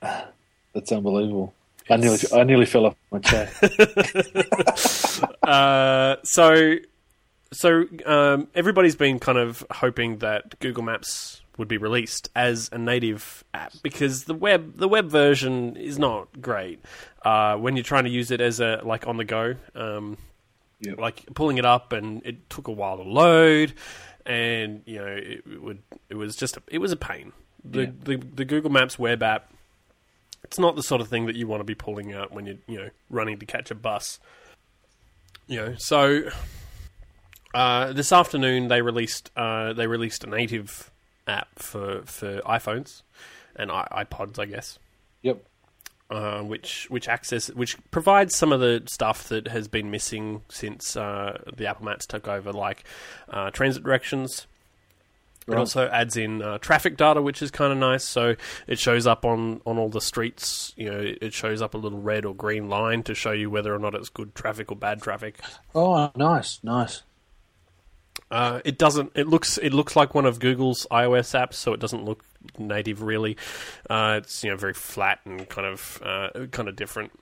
That's 0.00 0.92
unbelievable. 0.92 1.52
I 1.90 1.96
nearly, 1.96 2.18
I 2.32 2.44
nearly 2.44 2.66
fell 2.66 2.86
off 2.86 2.96
my 3.10 3.18
chair. 3.18 3.50
Uh, 5.42 6.16
so, 6.22 6.76
so 7.52 7.84
um, 8.06 8.48
everybody's 8.54 8.96
been 8.96 9.18
kind 9.18 9.36
of 9.36 9.64
hoping 9.70 10.18
that 10.18 10.58
Google 10.60 10.84
Maps 10.84 11.42
would 11.58 11.68
be 11.68 11.76
released 11.76 12.30
as 12.34 12.70
a 12.72 12.78
native 12.78 13.44
app 13.52 13.72
because 13.82 14.24
the 14.24 14.34
web 14.34 14.76
the 14.76 14.88
web 14.88 15.10
version 15.10 15.76
is 15.76 15.98
not 15.98 16.40
great 16.40 16.80
uh, 17.24 17.56
when 17.56 17.76
you're 17.76 17.84
trying 17.84 18.04
to 18.04 18.10
use 18.10 18.30
it 18.30 18.40
as 18.40 18.60
a 18.60 18.80
like 18.84 19.06
on 19.06 19.16
the 19.16 19.24
go. 19.24 19.56
Um, 19.74 20.16
Yep. 20.82 20.98
like 20.98 21.24
pulling 21.34 21.58
it 21.58 21.64
up 21.64 21.92
and 21.92 22.20
it 22.26 22.50
took 22.50 22.68
a 22.68 22.72
while 22.72 22.96
to 22.98 23.02
load 23.04 23.72
and 24.26 24.82
you 24.84 24.96
know 24.98 25.06
it, 25.06 25.42
it 25.50 25.62
would 25.62 25.78
it 26.10 26.14
was 26.16 26.36
just 26.36 26.56
a, 26.56 26.62
it 26.68 26.78
was 26.78 26.92
a 26.92 26.96
pain 26.96 27.32
the, 27.64 27.82
Yeah. 27.84 27.90
the 28.04 28.16
the 28.16 28.44
Google 28.44 28.70
Maps 28.70 28.98
web 28.98 29.22
app 29.22 29.52
it's 30.44 30.58
not 30.58 30.74
the 30.76 30.82
sort 30.82 31.00
of 31.00 31.08
thing 31.08 31.26
that 31.26 31.36
you 31.36 31.46
want 31.46 31.60
to 31.60 31.64
be 31.64 31.74
pulling 31.76 32.12
out 32.12 32.32
when 32.32 32.46
you're 32.46 32.56
you 32.66 32.78
know 32.78 32.88
running 33.10 33.38
to 33.38 33.46
catch 33.46 33.70
a 33.70 33.74
bus 33.74 34.18
you 35.46 35.56
know 35.56 35.74
so 35.78 36.22
uh, 37.54 37.92
this 37.92 38.12
afternoon 38.12 38.68
they 38.68 38.82
released 38.82 39.30
uh, 39.36 39.72
they 39.72 39.86
released 39.86 40.24
a 40.24 40.26
native 40.26 40.90
app 41.26 41.58
for 41.58 42.02
for 42.02 42.40
iPhones 42.40 43.02
and 43.56 43.70
iPods 43.70 44.38
I 44.38 44.46
guess 44.46 44.78
Yep. 45.22 45.44
Uh, 46.12 46.42
which 46.42 46.86
which 46.90 47.08
access 47.08 47.48
which 47.48 47.76
provides 47.90 48.36
some 48.36 48.52
of 48.52 48.60
the 48.60 48.82
stuff 48.86 49.28
that 49.28 49.48
has 49.48 49.66
been 49.66 49.90
missing 49.90 50.42
since 50.50 50.94
uh, 50.94 51.38
the 51.56 51.66
Apple 51.66 51.86
Maps 51.86 52.06
took 52.06 52.28
over, 52.28 52.52
like 52.52 52.84
uh, 53.30 53.50
transit 53.50 53.82
directions. 53.82 54.46
It 55.48 55.54
also 55.54 55.88
adds 55.88 56.16
in 56.16 56.40
uh, 56.40 56.58
traffic 56.58 56.96
data, 56.96 57.20
which 57.20 57.42
is 57.42 57.50
kind 57.50 57.72
of 57.72 57.78
nice. 57.78 58.04
So 58.04 58.36
it 58.68 58.78
shows 58.78 59.08
up 59.08 59.24
on, 59.24 59.60
on 59.66 59.76
all 59.76 59.88
the 59.88 60.00
streets. 60.00 60.72
You 60.76 60.88
know, 60.88 61.14
it 61.20 61.32
shows 61.32 61.60
up 61.60 61.74
a 61.74 61.78
little 61.78 62.00
red 62.00 62.24
or 62.24 62.32
green 62.32 62.68
line 62.68 63.02
to 63.04 63.14
show 63.14 63.32
you 63.32 63.50
whether 63.50 63.74
or 63.74 63.80
not 63.80 63.96
it's 63.96 64.08
good 64.08 64.36
traffic 64.36 64.70
or 64.70 64.76
bad 64.76 65.02
traffic. 65.02 65.40
Oh, 65.74 66.12
nice, 66.14 66.60
nice. 66.62 67.02
Uh, 68.32 68.62
it 68.64 68.78
doesn't. 68.78 69.12
It 69.14 69.28
looks. 69.28 69.58
It 69.58 69.74
looks 69.74 69.94
like 69.94 70.14
one 70.14 70.24
of 70.24 70.40
Google's 70.40 70.86
iOS 70.90 71.38
apps, 71.38 71.54
so 71.54 71.74
it 71.74 71.80
doesn't 71.80 72.02
look 72.02 72.24
native 72.58 73.02
really. 73.02 73.36
Uh, 73.90 74.20
it's 74.22 74.42
you 74.42 74.50
know 74.50 74.56
very 74.56 74.72
flat 74.72 75.20
and 75.26 75.46
kind 75.50 75.66
of 75.66 76.02
uh, 76.02 76.46
kind 76.50 76.66
of 76.66 76.74
different. 76.74 77.12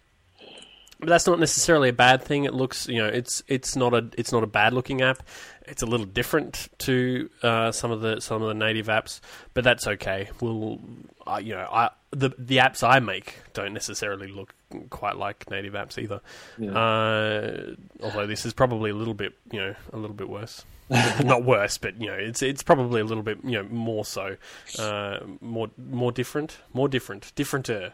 But 1.00 1.08
that's 1.08 1.26
not 1.26 1.40
necessarily 1.40 1.88
a 1.88 1.94
bad 1.94 2.22
thing. 2.22 2.44
It 2.44 2.54
looks, 2.54 2.86
you 2.86 2.98
know, 2.98 3.08
it's 3.08 3.42
it's 3.48 3.74
not 3.74 3.92
a 3.92 4.08
it's 4.16 4.30
not 4.30 4.44
a 4.44 4.46
bad 4.46 4.72
looking 4.72 5.02
app. 5.02 5.22
It's 5.66 5.82
a 5.82 5.86
little 5.86 6.06
different 6.06 6.68
to 6.80 7.28
uh, 7.42 7.72
some 7.72 7.90
of 7.90 8.02
the 8.02 8.20
some 8.20 8.40
of 8.40 8.46
the 8.46 8.54
native 8.54 8.86
apps, 8.86 9.20
but 9.52 9.64
that's 9.64 9.88
okay. 9.88 10.28
We'll, 10.40 10.78
uh, 11.26 11.40
you 11.42 11.54
know, 11.54 11.66
I 11.72 11.90
the 12.12 12.30
the 12.38 12.58
apps 12.58 12.86
I 12.86 13.00
make 13.00 13.34
don't 13.52 13.72
necessarily 13.72 14.28
look 14.28 14.54
quite 14.90 15.16
like 15.16 15.50
native 15.50 15.72
apps 15.72 15.98
either. 15.98 16.20
Yeah. 16.56 16.70
Uh, 16.70 17.74
although 18.00 18.26
this 18.26 18.46
is 18.46 18.52
probably 18.52 18.90
a 18.90 18.94
little 18.94 19.14
bit, 19.14 19.32
you 19.50 19.58
know, 19.58 19.74
a 19.92 19.96
little 19.96 20.14
bit 20.14 20.28
worse. 20.28 20.64
Not 21.24 21.44
worse, 21.44 21.78
but 21.78 22.00
you 22.00 22.08
know, 22.08 22.14
it's 22.14 22.42
it's 22.42 22.62
probably 22.62 23.00
a 23.00 23.04
little 23.04 23.22
bit, 23.22 23.38
you 23.44 23.52
know, 23.52 23.62
more 23.64 24.04
so, 24.04 24.36
uh, 24.78 25.20
more 25.40 25.70
more 25.78 26.10
different, 26.10 26.58
more 26.72 26.88
different, 26.88 27.32
differenter, 27.36 27.90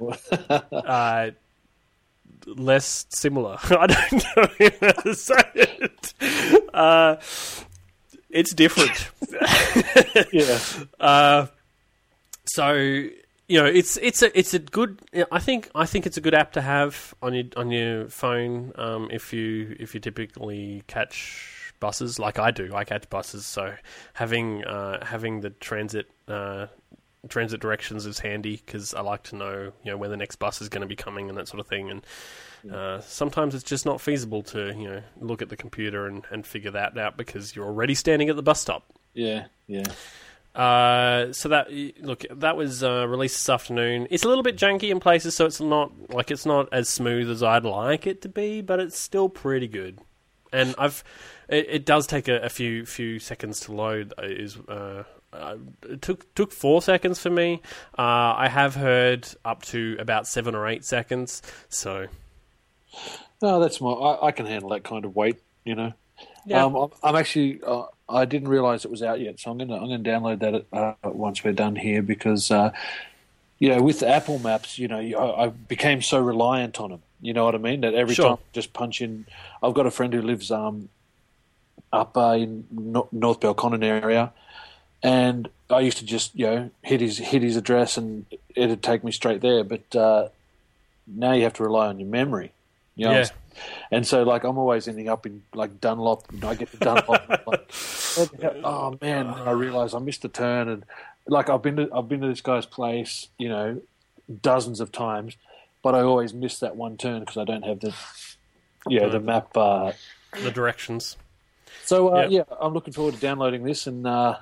uh, 0.72 1.30
less 2.46 3.06
similar. 3.10 3.58
I 3.64 3.86
don't 3.86 4.12
know 4.12 4.48
how 4.80 4.92
to 5.02 5.14
say 5.14 5.42
it. 5.54 6.14
Uh, 6.72 7.16
it's 8.30 8.54
different. 8.54 9.10
yeah. 10.32 10.58
Uh, 10.98 11.46
so 12.46 12.72
you 13.48 13.60
know, 13.60 13.66
it's 13.66 13.96
it's 13.98 14.22
a 14.22 14.36
it's 14.38 14.54
a 14.54 14.58
good. 14.58 15.00
I 15.30 15.38
think 15.38 15.70
I 15.74 15.84
think 15.86 16.06
it's 16.06 16.16
a 16.16 16.20
good 16.20 16.34
app 16.34 16.52
to 16.52 16.62
have 16.62 17.14
on 17.20 17.34
your 17.34 17.44
on 17.56 17.70
your 17.70 18.08
phone 18.08 18.72
um, 18.76 19.08
if 19.12 19.32
you 19.32 19.76
if 19.78 19.94
you 19.94 20.00
typically 20.00 20.82
catch 20.86 21.55
buses 21.80 22.18
like 22.18 22.38
I 22.38 22.50
do. 22.50 22.74
I 22.74 22.84
catch 22.84 23.08
buses, 23.10 23.46
so 23.46 23.74
having 24.14 24.64
uh, 24.64 25.04
having 25.04 25.40
the 25.40 25.50
transit. 25.50 26.10
Uh, 26.28 26.66
transit 27.28 27.60
directions 27.60 28.06
is 28.06 28.20
handy 28.20 28.62
because 28.64 28.94
I 28.94 29.00
like 29.00 29.24
to 29.24 29.36
know 29.36 29.72
you 29.82 29.90
know 29.90 29.96
when 29.96 30.10
the 30.10 30.16
next 30.16 30.36
bus 30.36 30.62
is 30.62 30.68
going 30.68 30.82
to 30.82 30.86
be 30.86 30.94
coming 30.94 31.28
and 31.28 31.36
that 31.36 31.48
sort 31.48 31.58
of 31.58 31.66
thing 31.66 31.90
and 31.90 32.06
uh, 32.72 33.00
sometimes 33.00 33.52
it's 33.52 33.64
just 33.64 33.84
not 33.84 34.00
feasible 34.00 34.44
to 34.44 34.72
you 34.78 34.88
know 34.88 35.02
look 35.20 35.42
at 35.42 35.48
the 35.48 35.56
computer 35.56 36.06
and, 36.06 36.22
and 36.30 36.46
figure 36.46 36.70
that 36.70 36.96
out 36.96 37.16
because 37.16 37.56
you're 37.56 37.66
already 37.66 37.96
standing 37.96 38.28
at 38.28 38.36
the 38.36 38.44
bus 38.44 38.60
stop 38.60 38.84
Yeah. 39.12 39.46
Yeah. 39.66 39.82
uh, 40.54 41.32
so 41.32 41.48
that 41.48 41.66
look, 42.00 42.24
that 42.30 42.56
was 42.56 42.84
uh, 42.84 43.08
released 43.08 43.36
this 43.36 43.48
afternoon. 43.48 44.06
It's 44.10 44.22
a 44.22 44.28
little 44.28 44.44
bit 44.44 44.56
janky 44.56 44.90
in 44.90 45.00
places, 45.00 45.34
so 45.34 45.46
it's 45.46 45.60
not 45.60 45.90
like 46.10 46.30
it's 46.30 46.46
not 46.46 46.68
as 46.72 46.88
smooth 46.88 47.28
as 47.28 47.42
I'd 47.42 47.64
like 47.64 48.06
it 48.06 48.22
to 48.22 48.28
be, 48.28 48.60
but 48.62 48.78
it's 48.78 48.98
still 48.98 49.28
pretty 49.28 49.66
good. 49.66 49.98
And 50.52 50.74
I've 50.78 51.02
it, 51.48 51.66
it 51.68 51.84
does 51.86 52.06
take 52.06 52.28
a, 52.28 52.40
a 52.42 52.48
few 52.48 52.84
few 52.86 53.18
seconds 53.18 53.60
to 53.60 53.72
load. 53.72 54.12
Is 54.22 54.56
uh, 54.68 55.04
uh, 55.32 55.56
it 55.88 56.02
took 56.02 56.32
took 56.34 56.52
four 56.52 56.82
seconds 56.82 57.18
for 57.18 57.30
me. 57.30 57.60
Uh, 57.98 58.34
I 58.36 58.48
have 58.48 58.74
heard 58.74 59.28
up 59.44 59.62
to 59.66 59.96
about 59.98 60.26
seven 60.26 60.54
or 60.54 60.66
eight 60.68 60.84
seconds. 60.84 61.42
So 61.68 62.06
No, 63.42 63.60
that's 63.60 63.80
my. 63.80 63.90
I, 63.90 64.28
I 64.28 64.32
can 64.32 64.46
handle 64.46 64.70
that 64.70 64.84
kind 64.84 65.04
of 65.04 65.14
weight. 65.14 65.36
You 65.64 65.74
know. 65.74 65.92
Yeah. 66.46 66.64
Um, 66.64 66.74
I'm, 66.76 66.90
I'm 67.02 67.16
actually. 67.16 67.60
Uh, 67.66 67.84
I 68.08 68.24
didn't 68.24 68.48
realize 68.48 68.84
it 68.84 68.90
was 68.90 69.02
out 69.02 69.20
yet, 69.20 69.40
so 69.40 69.50
I'm 69.50 69.58
gonna 69.58 69.74
I'm 69.74 69.88
gonna 69.88 69.98
download 69.98 70.38
that 70.40 70.64
uh, 70.72 70.94
once 71.10 71.42
we're 71.42 71.52
done 71.52 71.74
here 71.74 72.02
because, 72.02 72.52
uh, 72.52 72.70
you 73.58 73.68
know, 73.68 73.82
with 73.82 74.02
Apple 74.04 74.38
Maps, 74.38 74.78
you 74.78 74.86
know, 74.86 74.98
I, 74.98 75.46
I 75.46 75.48
became 75.48 76.00
so 76.02 76.20
reliant 76.20 76.78
on 76.80 76.90
them. 76.90 77.02
You 77.20 77.32
know 77.34 77.44
what 77.44 77.56
I 77.56 77.58
mean? 77.58 77.80
That 77.80 77.94
every 77.94 78.14
Sure. 78.14 78.28
time 78.28 78.34
I 78.36 78.52
just 78.52 78.72
punch 78.72 79.00
in. 79.00 79.26
I've 79.60 79.74
got 79.74 79.86
a 79.86 79.90
friend 79.90 80.12
who 80.14 80.22
lives 80.22 80.52
um, 80.52 80.88
up 81.96 82.16
uh, 82.16 82.36
in 82.38 82.66
no- 82.70 83.08
North 83.12 83.40
Belconnen 83.40 83.82
area, 83.82 84.32
and 85.02 85.48
I 85.70 85.80
used 85.80 85.98
to 85.98 86.04
just 86.04 86.34
you 86.34 86.46
know 86.46 86.70
hit 86.82 87.00
his 87.00 87.18
hit 87.18 87.42
his 87.42 87.56
address 87.56 87.96
and 87.96 88.26
it'd 88.54 88.82
take 88.82 89.02
me 89.04 89.12
straight 89.12 89.40
there. 89.40 89.64
But 89.64 89.94
uh, 89.96 90.28
now 91.06 91.32
you 91.32 91.42
have 91.44 91.54
to 91.54 91.62
rely 91.64 91.86
on 91.88 91.98
your 92.00 92.08
memory. 92.08 92.52
You 92.94 93.06
know, 93.06 93.12
Yeah. 93.12 93.26
and 93.90 94.06
so 94.06 94.22
like 94.22 94.44
I'm 94.44 94.56
always 94.58 94.88
ending 94.88 95.08
up 95.08 95.26
in 95.26 95.42
like 95.54 95.80
Dunlop. 95.80 96.24
I 96.44 96.54
get 96.54 96.70
to 96.72 96.78
Dunlop. 96.78 97.28
like, 97.46 97.68
the 97.68 98.60
oh 98.64 98.96
man! 99.02 99.26
I 99.26 99.50
realise 99.50 99.92
I 99.94 99.98
missed 99.98 100.24
a 100.24 100.28
turn, 100.28 100.68
and 100.68 100.84
like 101.26 101.50
I've 101.50 101.62
been 101.62 101.76
to 101.76 101.88
I've 101.92 102.08
been 102.08 102.20
to 102.22 102.28
this 102.28 102.40
guy's 102.40 102.64
place, 102.66 103.28
you 103.38 103.48
know, 103.50 103.80
dozens 104.42 104.80
of 104.80 104.92
times, 104.92 105.36
but 105.82 105.94
I 105.94 106.00
always 106.00 106.32
miss 106.32 106.58
that 106.60 106.74
one 106.76 106.96
turn 106.96 107.20
because 107.20 107.36
I 107.36 107.44
don't 107.44 107.64
have 107.64 107.80
the 107.80 107.94
yeah 108.88 109.08
the 109.08 109.20
map. 109.20 109.54
Uh, 109.56 109.92
the 110.42 110.50
directions. 110.50 111.16
So 111.86 112.14
uh, 112.14 112.22
Yep. 112.22 112.30
yeah, 112.30 112.42
I'm 112.60 112.74
looking 112.74 112.92
forward 112.92 113.14
to 113.14 113.20
downloading 113.20 113.64
this 113.64 113.86
and 113.86 114.06
uh, 114.06 114.38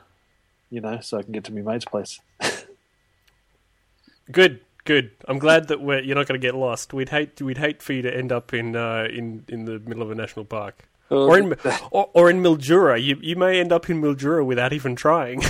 you 0.70 0.80
know 0.80 1.00
so 1.00 1.18
I 1.18 1.22
can 1.22 1.32
get 1.32 1.44
to 1.44 1.52
my 1.54 1.62
mate's 1.62 1.84
place. 1.84 2.20
Good, 4.32 4.60
good. 4.84 5.10
I'm 5.28 5.38
glad 5.38 5.68
that 5.68 5.80
we're, 5.82 6.00
you're 6.00 6.16
not 6.16 6.26
going 6.26 6.40
to 6.40 6.44
get 6.46 6.54
lost. 6.54 6.92
We'd 6.94 7.10
hate 7.10 7.40
we'd 7.42 7.58
hate 7.58 7.82
for 7.82 7.92
you 7.92 8.02
to 8.02 8.16
end 8.16 8.32
up 8.32 8.54
in 8.54 8.74
uh, 8.74 9.06
in 9.10 9.44
in 9.48 9.66
the 9.66 9.78
middle 9.80 10.02
of 10.02 10.10
a 10.10 10.14
national 10.14 10.46
park. 10.46 10.88
Um, 11.10 11.18
or 11.18 11.38
in 11.38 11.54
or, 11.90 12.08
or 12.14 12.30
in 12.30 12.42
Mildura, 12.42 13.02
you 13.02 13.18
you 13.20 13.36
may 13.36 13.60
end 13.60 13.72
up 13.72 13.90
in 13.90 14.00
Mildura 14.00 14.44
without 14.44 14.72
even 14.72 14.96
trying. 14.96 15.42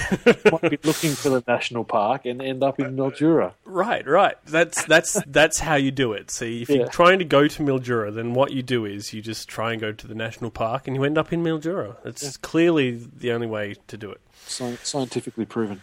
might 0.51 0.63
be 0.71 0.79
looking 0.85 1.13
for 1.13 1.29
the 1.29 1.45
national 1.47 1.85
park 1.85 2.27
and 2.27 2.43
end 2.43 2.63
up 2.65 2.81
in 2.81 2.87
uh, 2.87 2.89
uh, 3.05 3.11
Mildura. 3.11 3.53
right, 3.65 4.07
right. 4.07 4.35
That's 4.47 4.85
that's 4.85 5.21
that's 5.27 5.61
how 5.61 5.77
you 5.77 5.91
do 5.93 6.13
it. 6.13 6.31
See, 6.31 6.63
if 6.63 6.69
Yeah. 6.69 6.77
you're 6.79 6.89
trying 6.89 7.21
to 7.21 7.25
go 7.25 7.47
to 7.47 7.63
Mildura, 7.63 8.13
then 8.13 8.35
what 8.35 8.51
you 8.53 8.63
do 8.63 8.85
is 8.85 9.13
you 9.15 9.23
just 9.23 9.49
try 9.49 9.71
and 9.73 9.81
go 9.81 9.93
to 9.93 10.07
the 10.09 10.15
national 10.15 10.51
park, 10.51 10.87
and 10.89 10.97
you 10.97 11.05
end 11.05 11.17
up 11.19 11.33
in 11.33 11.43
Mildura. 11.45 11.97
That's 12.03 12.37
clearly 12.37 12.91
the 13.17 13.31
only 13.33 13.47
way 13.47 13.77
to 13.87 13.97
do 13.97 14.11
it. 14.11 14.21
Sci- 14.47 14.77
scientifically 14.83 15.45
proven. 15.47 15.83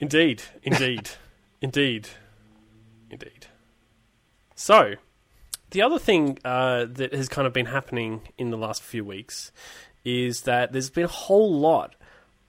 Indeed, 0.00 0.42
indeed, 0.64 1.10
indeed, 1.62 2.08
indeed. 3.10 3.46
So, 4.54 4.94
the 5.70 5.82
other 5.82 5.98
thing 5.98 6.38
uh, 6.44 6.86
that 6.90 7.12
has 7.14 7.28
kind 7.28 7.46
of 7.46 7.52
been 7.52 7.66
happening 7.66 8.22
in 8.38 8.50
the 8.50 8.56
last 8.56 8.82
few 8.82 9.04
weeks 9.04 9.52
is 10.04 10.42
that 10.42 10.72
there's 10.72 10.90
been 10.90 11.04
a 11.04 11.08
whole 11.08 11.52
lot 11.58 11.94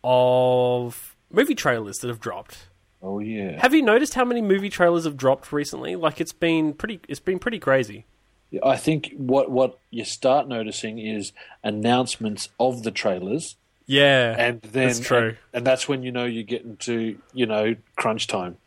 of 0.03 1.15
movie 1.31 1.55
trailers 1.55 1.99
that 1.99 2.07
have 2.07 2.19
dropped. 2.19 2.67
Oh 3.01 3.19
yeah. 3.19 3.59
Have 3.61 3.73
you 3.73 3.81
noticed 3.81 4.13
how 4.13 4.25
many 4.25 4.41
movie 4.41 4.69
trailers 4.69 5.05
have 5.05 5.15
dropped 5.17 5.51
recently? 5.51 5.95
Like 5.95 6.19
it's 6.19 6.33
been 6.33 6.73
pretty, 6.73 6.99
it's 7.07 7.19
been 7.19 7.39
pretty 7.39 7.59
crazy. 7.59 8.05
Yeah, 8.51 8.61
I 8.65 8.77
think 8.77 9.13
what 9.15 9.51
what 9.51 9.79
you 9.91 10.03
start 10.03 10.47
noticing 10.47 10.97
is 10.99 11.31
announcements 11.63 12.49
of 12.59 12.81
the 12.83 12.89
trailers, 12.91 13.55
Yeah, 13.85 14.35
and 14.37 14.59
then 14.63 14.87
that's 14.87 14.99
true. 14.99 15.17
and, 15.29 15.37
and 15.53 15.67
that's 15.67 15.87
when 15.87 16.01
you 16.03 16.11
know 16.11 16.25
you 16.25 16.43
get 16.43 16.63
into 16.63 17.19
you 17.31 17.45
know 17.45 17.75
crunch 17.95 18.25
time. 18.27 18.57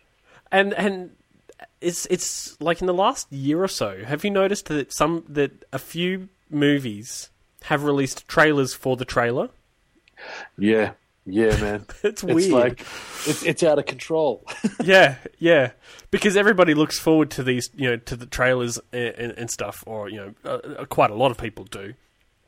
and 0.53 0.73
and 0.75 1.11
it's 1.81 2.07
it's 2.07 2.61
like 2.61 2.81
in 2.81 2.87
the 2.87 2.95
last 2.95 3.33
year 3.33 3.63
or 3.63 3.69
so. 3.69 4.05
Have 4.05 4.25
you 4.25 4.31
noticed 4.31 4.67
that 4.67 4.93
some 4.93 5.25
that 5.29 5.65
a 5.73 5.79
few 5.79 6.29
movies 6.51 7.31
have 7.65 7.85
released 7.85 8.27
trailers 8.29 8.75
for 8.75 8.97
the 8.97 9.05
trailer? 9.05 9.51
Yeah, 10.59 10.93
yeah, 11.27 11.57
man. 11.61 11.87
It's 12.05 12.23
it's 12.23 12.23
weird. 12.23 12.51
like 12.51 12.81
it's 13.27 13.43
it's 13.45 13.63
out 13.63 13.79
of 13.79 13.87
control. 13.87 14.47
yeah, 14.85 15.17
yeah, 15.39 15.73
because 16.11 16.37
everybody 16.37 16.75
looks 16.75 16.99
forward 16.99 17.31
to 17.33 17.43
these, 17.43 17.71
you 17.75 17.91
know, 17.91 17.97
to 17.97 18.17
the 18.17 18.27
trailers 18.27 18.79
and, 18.93 19.15
and, 19.17 19.33
and 19.39 19.51
stuff, 19.51 19.83
or 19.87 20.09
you 20.09 20.17
know, 20.17 20.35
uh, 20.45 20.49
uh, 20.81 20.85
quite 20.87 21.11
a 21.11 21.15
lot 21.15 21.31
of 21.31 21.39
people 21.39 21.65
do. 21.65 21.95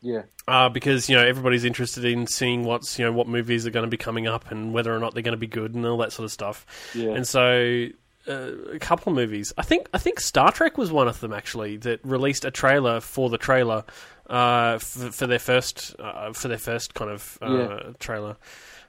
yeah, 0.03 0.23
Uh, 0.47 0.69
because 0.69 1.09
you 1.09 1.17
know 1.17 1.25
everybody's 1.25 1.65
interested 1.65 2.05
in 2.05 2.27
seeing 2.27 2.63
what's 2.65 2.99
you 2.99 3.05
know 3.05 3.13
what 3.13 3.27
movies 3.29 3.67
are 3.67 3.71
going 3.71 3.85
to 3.87 3.91
be 3.91 3.97
coming 3.97 4.27
up 4.27 4.51
and 4.51 4.73
whether 4.73 4.95
or 4.95 4.99
not 4.99 5.15
they're 5.15 5.23
going 5.23 5.33
to 5.33 5.39
be 5.39 5.47
good 5.47 5.75
and 5.75 5.85
all 5.87 5.99
that 5.99 6.13
sort 6.13 6.25
of 6.25 6.33
stuff. 6.33 6.67
Yeah. 6.95 7.11
And 7.11 7.27
so 7.27 7.87
a 8.27 8.79
couple 8.79 9.11
of 9.13 9.17
movies. 9.17 9.53
I 9.59 9.63
think 9.63 9.89
I 9.95 9.99
think 9.99 10.21
Star 10.21 10.51
Trek 10.53 10.79
was 10.79 10.91
one 10.91 11.09
of 11.09 11.21
them 11.21 11.33
actually 11.33 11.77
that 11.79 12.01
released 12.05 12.45
a 12.45 12.51
trailer 12.51 13.01
for 13.01 13.29
the 13.31 13.39
trailer 13.39 13.85
uh, 14.29 14.79
for, 14.79 15.11
for 15.13 15.27
their 15.27 15.39
first 15.39 15.95
uh, 15.99 16.33
for 16.33 16.49
their 16.49 16.59
first 16.59 16.95
kind 16.95 17.11
of 17.11 17.39
uh, 17.43 17.57
Yeah. 17.57 17.79
trailer. 17.99 18.37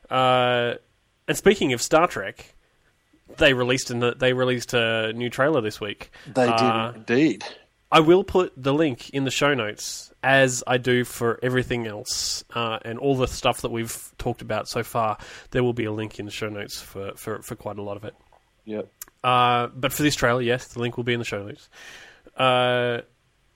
Uh, 0.10 0.76
and 1.28 1.36
speaking 1.38 1.74
of 1.74 1.82
Star 1.82 2.08
Trek, 2.08 2.54
they 3.38 3.54
released 3.54 3.90
an, 3.92 4.14
they 4.18 4.34
released 4.34 4.74
a 4.74 5.12
new 5.14 5.30
trailer 5.30 5.62
this 5.62 5.82
week. 5.82 6.12
they 6.34 6.48
Uh, 6.48 6.92
did 6.92 6.96
indeed. 6.98 7.44
I 7.92 8.00
will 8.02 8.24
put 8.24 8.52
the 8.58 8.74
link 8.74 9.10
in 9.12 9.24
the 9.24 9.32
show 9.32 9.54
notes 9.54 10.12
as 10.22 10.64
I 10.68 10.78
do 10.78 11.06
for 11.06 11.40
everything 11.42 11.88
else 11.88 12.44
uh, 12.54 12.80
and 12.84 13.00
all 13.00 13.16
the 13.16 13.28
stuff 13.28 13.62
that 13.62 13.72
we've 13.72 14.12
talked 14.18 14.42
about 14.42 14.68
so 14.68 14.84
far. 14.84 15.18
There 15.52 15.64
will 15.64 15.74
be 15.74 15.86
a 15.86 15.92
link 15.92 16.20
in 16.20 16.26
the 16.26 16.32
show 16.32 16.50
notes 16.50 16.82
for, 16.82 17.14
for, 17.16 17.42
for 17.42 17.56
quite 17.56 17.78
a 17.78 17.82
lot 17.84 17.96
of 17.96 18.04
it. 18.04 18.16
Yep. 18.66 18.90
Uh, 19.26 19.72
but 19.76 19.92
for 19.92 20.04
this 20.04 20.16
trailer, 20.16 20.42
yes, 20.42 20.68
the 20.68 20.80
link 20.80 20.98
will 20.98 21.04
be 21.04 21.14
in 21.14 21.18
the 21.18 21.26
show 21.26 21.44
notes. 21.44 21.68
Uh, 22.38 23.02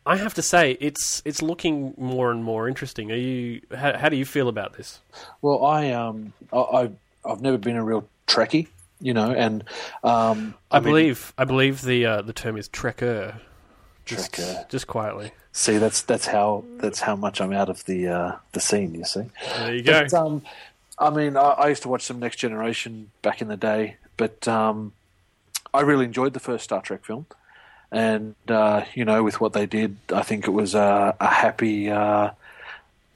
I 0.03 0.15
have 0.15 0.33
to 0.33 0.41
say, 0.41 0.75
it's 0.79 1.21
it's 1.25 1.43
looking 1.43 1.93
more 1.95 2.31
and 2.31 2.43
more 2.43 2.67
interesting. 2.67 3.11
Are 3.11 3.15
you? 3.15 3.61
How, 3.75 3.95
how 3.95 4.09
do 4.09 4.17
you 4.17 4.25
feel 4.25 4.47
about 4.47 4.73
this? 4.73 4.99
Well, 5.43 5.63
I 5.63 5.91
um, 5.91 6.33
I, 6.51 6.57
I 6.57 6.91
I've 7.23 7.41
never 7.41 7.59
been 7.59 7.75
a 7.75 7.83
real 7.83 8.09
Trekkie, 8.25 8.65
you 8.99 9.13
know, 9.13 9.29
and 9.29 9.63
um, 10.03 10.55
I, 10.71 10.79
mean, 10.79 10.85
believe 10.85 11.33
I 11.37 11.43
believe 11.43 11.83
the 11.83 12.03
uh, 12.03 12.21
the 12.23 12.33
term 12.33 12.57
is 12.57 12.67
trekker. 12.67 13.39
Just, 14.05 14.31
Trekker. 14.31 14.69
just 14.69 14.87
quietly. 14.87 15.33
See, 15.51 15.77
that's 15.77 16.01
that's 16.01 16.25
how 16.25 16.63
that's 16.77 16.99
how 16.99 17.15
much 17.15 17.39
I'm 17.41 17.53
out 17.53 17.69
of 17.69 17.85
the 17.85 18.07
uh, 18.07 18.35
the 18.53 18.59
scene. 18.59 18.95
You 18.95 19.05
see. 19.05 19.25
There 19.57 19.75
you 19.75 19.83
go. 19.83 20.01
But, 20.01 20.13
um, 20.15 20.41
I 20.97 21.11
mean, 21.11 21.37
I, 21.37 21.49
I 21.49 21.67
used 21.67 21.83
to 21.83 21.89
watch 21.89 22.01
some 22.01 22.17
Next 22.19 22.37
Generation 22.37 23.11
back 23.21 23.39
in 23.39 23.49
the 23.49 23.57
day, 23.57 23.97
but 24.17 24.47
um, 24.47 24.93
I 25.73 25.81
really 25.81 26.05
enjoyed 26.05 26.33
the 26.33 26.39
first 26.39 26.63
Star 26.63 26.81
Trek 26.81 27.05
film. 27.05 27.25
and 27.91 28.35
uh, 28.47 28.85
you 28.93 29.03
know, 29.05 29.23
with 29.23 29.39
what 29.41 29.53
they 29.53 29.65
did, 29.65 29.97
I 30.13 30.21
think 30.23 30.47
it 30.47 30.51
was 30.51 30.75
a, 30.75 31.15
a 31.19 31.27
happy 31.27 31.89
uh, 31.89 32.31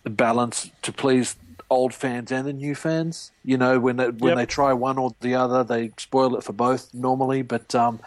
balance 0.05 0.69
to 0.81 0.91
please 0.91 1.35
old 1.69 1.93
fans 1.93 2.31
and 2.31 2.45
the 2.47 2.53
new 2.53 2.75
fans. 2.75 3.31
You 3.43 3.57
know, 3.57 3.79
when 3.79 3.97
they, 3.97 4.09
when 4.09 4.31
Yep. 4.31 4.37
they 4.37 4.45
try 4.45 4.73
one 4.73 4.97
or 4.97 5.15
the 5.21 5.35
other, 5.35 5.63
they 5.63 5.91
spoil 5.97 6.35
it 6.35 6.43
for 6.43 6.53
both 6.53 6.93
normally. 6.93 7.41
But 7.41 7.73
um, 7.75 7.99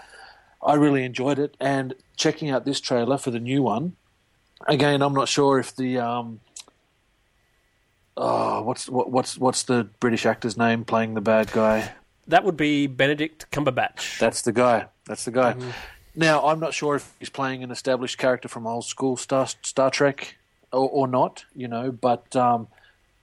I 0.64 0.74
really 0.74 1.04
enjoyed 1.04 1.38
it, 1.38 1.56
and 1.60 1.94
checking 2.16 2.50
out 2.50 2.64
this 2.64 2.80
trailer 2.80 3.18
for 3.18 3.30
the 3.30 3.40
new 3.40 3.62
one. 3.62 3.94
Again, 4.66 5.02
I'm 5.02 5.14
not 5.14 5.28
sure 5.28 5.58
if 5.58 5.74
the 5.76 5.98
um, 5.98 6.40
oh, 8.16 8.62
what's 8.62 8.88
what, 8.88 9.10
what's 9.10 9.38
what's 9.38 9.62
the 9.64 9.84
British 10.00 10.26
actor's 10.26 10.56
name 10.56 10.84
playing 10.84 11.14
the 11.14 11.20
bad 11.20 11.52
guy? 11.52 11.92
That 12.28 12.44
would 12.44 12.56
be 12.56 12.86
Benedict 12.86 13.50
Cumberbatch. 13.52 14.18
That's 14.18 14.42
the 14.42 14.52
guy. 14.52 14.86
That's 15.06 15.24
the 15.24 15.30
guy. 15.30 15.52
Mm-hmm. 15.52 15.70
Now, 16.16 16.46
I'm 16.46 16.60
not 16.60 16.72
sure 16.74 16.96
if 16.96 17.12
he's 17.18 17.28
playing 17.28 17.62
an 17.62 17.70
established 17.70 18.18
character 18.18 18.48
from 18.48 18.66
old 18.66 18.84
school 18.84 19.16
Star 19.16 19.46
Star 19.62 19.90
Trek 19.90 20.36
or, 20.72 20.88
or 20.88 21.06
not, 21.08 21.44
you 21.54 21.68
know, 21.68 21.92
but 21.92 22.34
um, 22.34 22.68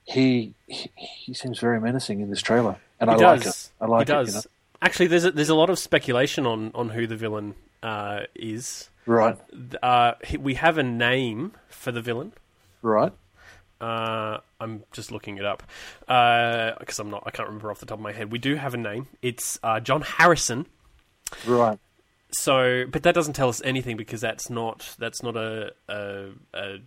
he, 0.06 0.54
he 0.68 0.92
he 0.96 1.34
seems 1.34 1.60
very 1.60 1.82
menacing 1.82 2.22
in 2.22 2.30
this 2.30 2.42
trailer, 2.42 2.78
and 3.00 3.10
he 3.10 3.16
I 3.16 3.20
does. 3.20 3.46
like 3.46 3.48
it. 3.48 3.70
I 3.82 3.86
like 3.88 4.08
he 4.08 4.14
it. 4.14 4.16
does. 4.16 4.28
You 4.30 4.34
know? 4.36 4.42
Actually, 4.82 5.08
there's 5.08 5.26
a, 5.26 5.32
there's 5.32 5.50
a 5.50 5.56
lot 5.56 5.70
of 5.70 5.80
speculation 5.80 6.46
on, 6.46 6.72
on 6.76 6.90
who 6.90 7.08
the 7.08 7.16
villain 7.16 7.56
uh, 7.82 8.22
is. 8.36 8.90
Right, 9.06 9.38
Uh, 9.82 10.14
we 10.40 10.54
have 10.54 10.78
a 10.78 10.84
name 10.84 11.54
for 11.68 11.92
the 11.92 12.02
villain. 12.02 12.32
right. 12.82 13.12
Uh, 13.82 14.38
I'm 14.60 14.84
just 14.94 15.12
looking 15.12 15.38
it 15.38 15.46
up 15.46 15.64
because 16.00 17.00
I'm 17.00 17.10
not. 17.10 17.24
I 17.26 17.32
can't 17.32 17.48
remember 17.48 17.70
off 17.72 17.80
the 17.80 17.86
top 17.86 17.98
of 17.98 18.04
my 18.04 18.12
head. 18.14 18.32
We 18.32 18.40
do 18.40 18.56
have 18.56 18.74
a 18.74 18.78
name. 18.78 19.08
It's 19.22 19.60
uh, 19.64 19.80
John 19.80 20.02
Harrison. 20.02 20.68
Right. 21.46 21.80
So, 22.32 22.86
but 22.90 23.04
that 23.04 23.14
doesn't 23.14 23.34
tell 23.34 23.50
us 23.50 23.62
anything 23.64 23.98
because 23.98 24.22
that's 24.22 24.50
not 24.50 24.96
that's 25.00 25.22
not 25.22 25.36
a 25.36 25.74
a, 25.88 26.30
a 26.54 26.78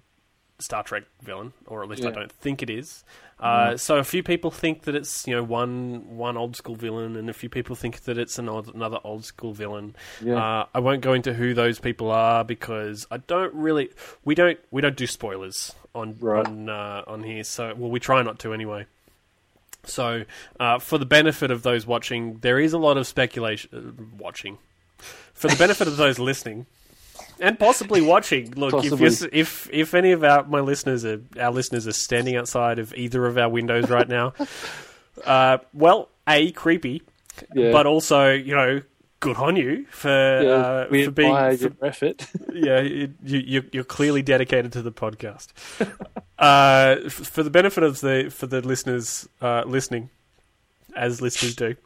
Star 0.59 0.83
Trek 0.83 1.05
villain, 1.23 1.53
or 1.67 1.83
at 1.83 1.89
least 1.89 2.05
I 2.05 2.11
don't 2.11 2.33
think 2.33 2.63
it 2.63 2.71
is. 2.71 3.05
Uh, 3.39 3.77
So 3.77 3.99
a 3.99 4.05
few 4.05 4.23
people 4.23 4.51
think 4.51 4.83
that 4.85 4.95
it's 4.95 5.27
you 5.27 5.37
know 5.37 5.43
one 5.45 6.17
one 6.17 6.37
old 6.39 6.57
school 6.57 6.75
villain, 6.75 7.15
and 7.17 7.29
a 7.29 7.35
few 7.35 7.51
people 7.51 7.77
think 7.77 8.01
that 8.05 8.17
it's 8.17 8.39
an 8.39 8.49
old, 8.49 8.75
another 8.75 8.99
old 9.05 9.25
school 9.27 9.53
villain. 9.53 9.95
Yeah. 10.23 10.37
Uh, 10.43 10.67
I 10.75 10.81
won't 10.81 11.03
go 11.03 11.13
into 11.13 11.35
who 11.35 11.53
those 11.53 11.79
people 11.79 12.11
are 12.11 12.43
because 12.43 13.07
I 13.11 13.19
don't 13.19 13.53
really 13.53 13.91
we 14.25 14.35
don't 14.35 14.59
we 14.71 14.81
don't 14.81 14.97
do 14.97 15.07
spoilers 15.07 15.75
on 15.97 16.17
Right. 16.21 16.47
on 16.47 16.69
uh, 16.69 17.03
on 17.07 17.23
here. 17.23 17.43
So 17.45 17.75
well, 17.77 17.91
we 17.91 17.99
try 18.01 18.23
not 18.23 18.39
to 18.41 18.53
anyway. 18.53 18.87
So, 19.85 20.25
uh, 20.59 20.79
for 20.81 20.99
the 20.99 21.07
benefit 21.07 21.51
of 21.53 21.63
those 21.63 21.87
watching, 21.87 22.39
there 22.41 22.59
is 22.59 22.73
a 22.73 22.79
lot 22.79 22.97
of 22.97 23.07
speculation. 23.07 23.71
Uh, 23.73 24.03
watching, 24.19 24.59
for 25.33 25.47
the 25.49 25.55
benefit 25.57 25.87
of 25.87 25.97
those 25.97 26.19
listening, 26.19 26.67
and 27.39 27.57
possibly 27.57 28.01
watching. 28.01 28.51
Look, 28.57 28.75
if 28.75 28.91
Possibly. 28.91 29.07
you're, 29.11 29.31
if 29.33 29.69
if 29.73 29.95
any 29.95 30.11
of 30.11 30.25
our 30.25 30.43
my 30.45 30.59
listeners 30.61 31.05
are 31.05 31.21
our 31.41 31.53
listeners 31.53 31.87
are 31.87 31.93
standing 31.93 32.37
outside 32.37 32.81
of 32.81 32.93
either 32.95 33.27
of 33.27 33.39
our 33.39 33.49
windows 33.49 33.89
right 33.89 34.09
now, 34.09 34.35
uh, 35.25 35.59
well, 35.73 36.09
a 36.27 36.51
creepy, 36.51 37.03
Yeah. 37.55 37.71
but 37.71 37.87
also 37.87 38.33
you 38.33 38.57
know 38.57 38.83
good 39.21 39.37
on 39.37 39.57
you 39.57 39.87
for 39.91 40.09
Yeah, 40.09 40.51
uh, 40.51 40.87
we 40.91 41.05
for 41.07 41.11
being 41.11 41.57
for- 41.57 41.85
effort. 41.87 42.27
yeah, 42.53 42.81
you, 42.81 43.15
you, 43.23 43.39
you're- 43.39 43.69
you're 43.73 43.85
clearly 43.85 44.23
dedicated 44.23 44.73
to 44.73 44.83
the 44.83 44.93
podcast. 44.93 45.49
uh, 46.39 46.97
f- 47.05 47.13
for 47.13 47.43
the 47.43 47.51
benefit 47.51 47.83
of 47.85 48.01
the 48.01 48.31
for 48.35 48.47
the 48.47 48.61
listeners 48.61 49.29
uh, 49.41 49.63
listening, 49.67 50.11
as 50.95 51.21
listeners 51.21 51.55
do, 51.57 51.77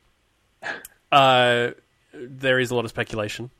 uh, 1.12 1.70
there 2.14 2.58
is 2.58 2.70
a 2.70 2.74
lot 2.74 2.84
of 2.84 2.90
speculation 2.90 3.50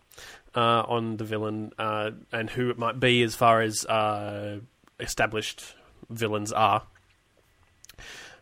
uh, 0.55 0.83
on 0.87 1.17
the 1.17 1.25
villain 1.25 1.73
uh, 1.79 2.11
and 2.33 2.51
who 2.51 2.71
it 2.71 2.79
might 2.79 2.99
be, 3.01 3.23
as 3.23 3.35
far 3.35 3.61
as 3.61 3.85
uh, 3.87 4.59
established 4.99 5.75
villains 6.09 6.53
are. 6.53 6.83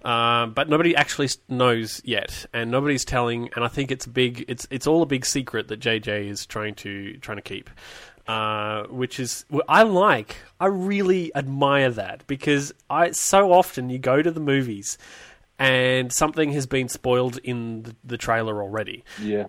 Uh, 0.04 0.46
but 0.46 0.68
nobody 0.68 0.94
actually 0.94 1.28
knows 1.48 2.00
yet, 2.04 2.46
and 2.52 2.70
nobody's 2.70 3.04
telling. 3.04 3.50
And 3.54 3.64
I 3.64 3.68
think 3.68 3.90
it's 3.90 4.06
big. 4.06 4.44
It's 4.48 4.66
it's 4.70 4.86
all 4.86 5.02
a 5.02 5.06
big 5.06 5.26
secret 5.26 5.68
that 5.68 5.80
JJ 5.80 6.28
is 6.28 6.46
trying 6.46 6.74
to 6.76 7.16
trying 7.18 7.38
to 7.38 7.42
keep, 7.42 7.68
uh, 8.28 8.84
which 8.84 9.18
is 9.18 9.44
I 9.68 9.82
like. 9.82 10.36
I 10.60 10.66
really 10.66 11.34
admire 11.34 11.90
that 11.90 12.26
because 12.26 12.72
I 12.88 13.10
so 13.10 13.52
often 13.52 13.90
you 13.90 13.98
go 13.98 14.22
to 14.22 14.30
the 14.30 14.40
movies, 14.40 14.98
and 15.58 16.12
something 16.12 16.52
has 16.52 16.66
been 16.66 16.88
spoiled 16.88 17.38
in 17.38 17.82
the, 17.82 17.96
the 18.04 18.16
trailer 18.16 18.62
already. 18.62 19.04
yeah. 19.20 19.46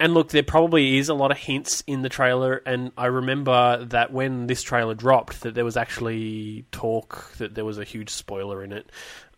And 0.00 0.12
look, 0.12 0.30
there 0.30 0.42
probably 0.42 0.98
is 0.98 1.08
a 1.08 1.14
lot 1.14 1.30
of 1.30 1.38
hints 1.38 1.84
in 1.86 2.02
the 2.02 2.08
trailer, 2.08 2.60
and 2.66 2.90
I 2.98 3.06
remember 3.06 3.84
that 3.84 4.12
when 4.12 4.48
this 4.48 4.60
trailer 4.60 4.94
dropped, 4.94 5.42
that 5.42 5.54
there 5.54 5.64
was 5.64 5.76
actually 5.76 6.64
talk 6.72 7.32
that 7.38 7.54
there 7.54 7.64
was 7.64 7.78
a 7.78 7.84
huge 7.84 8.10
spoiler 8.10 8.64
in 8.64 8.72
it, 8.72 8.90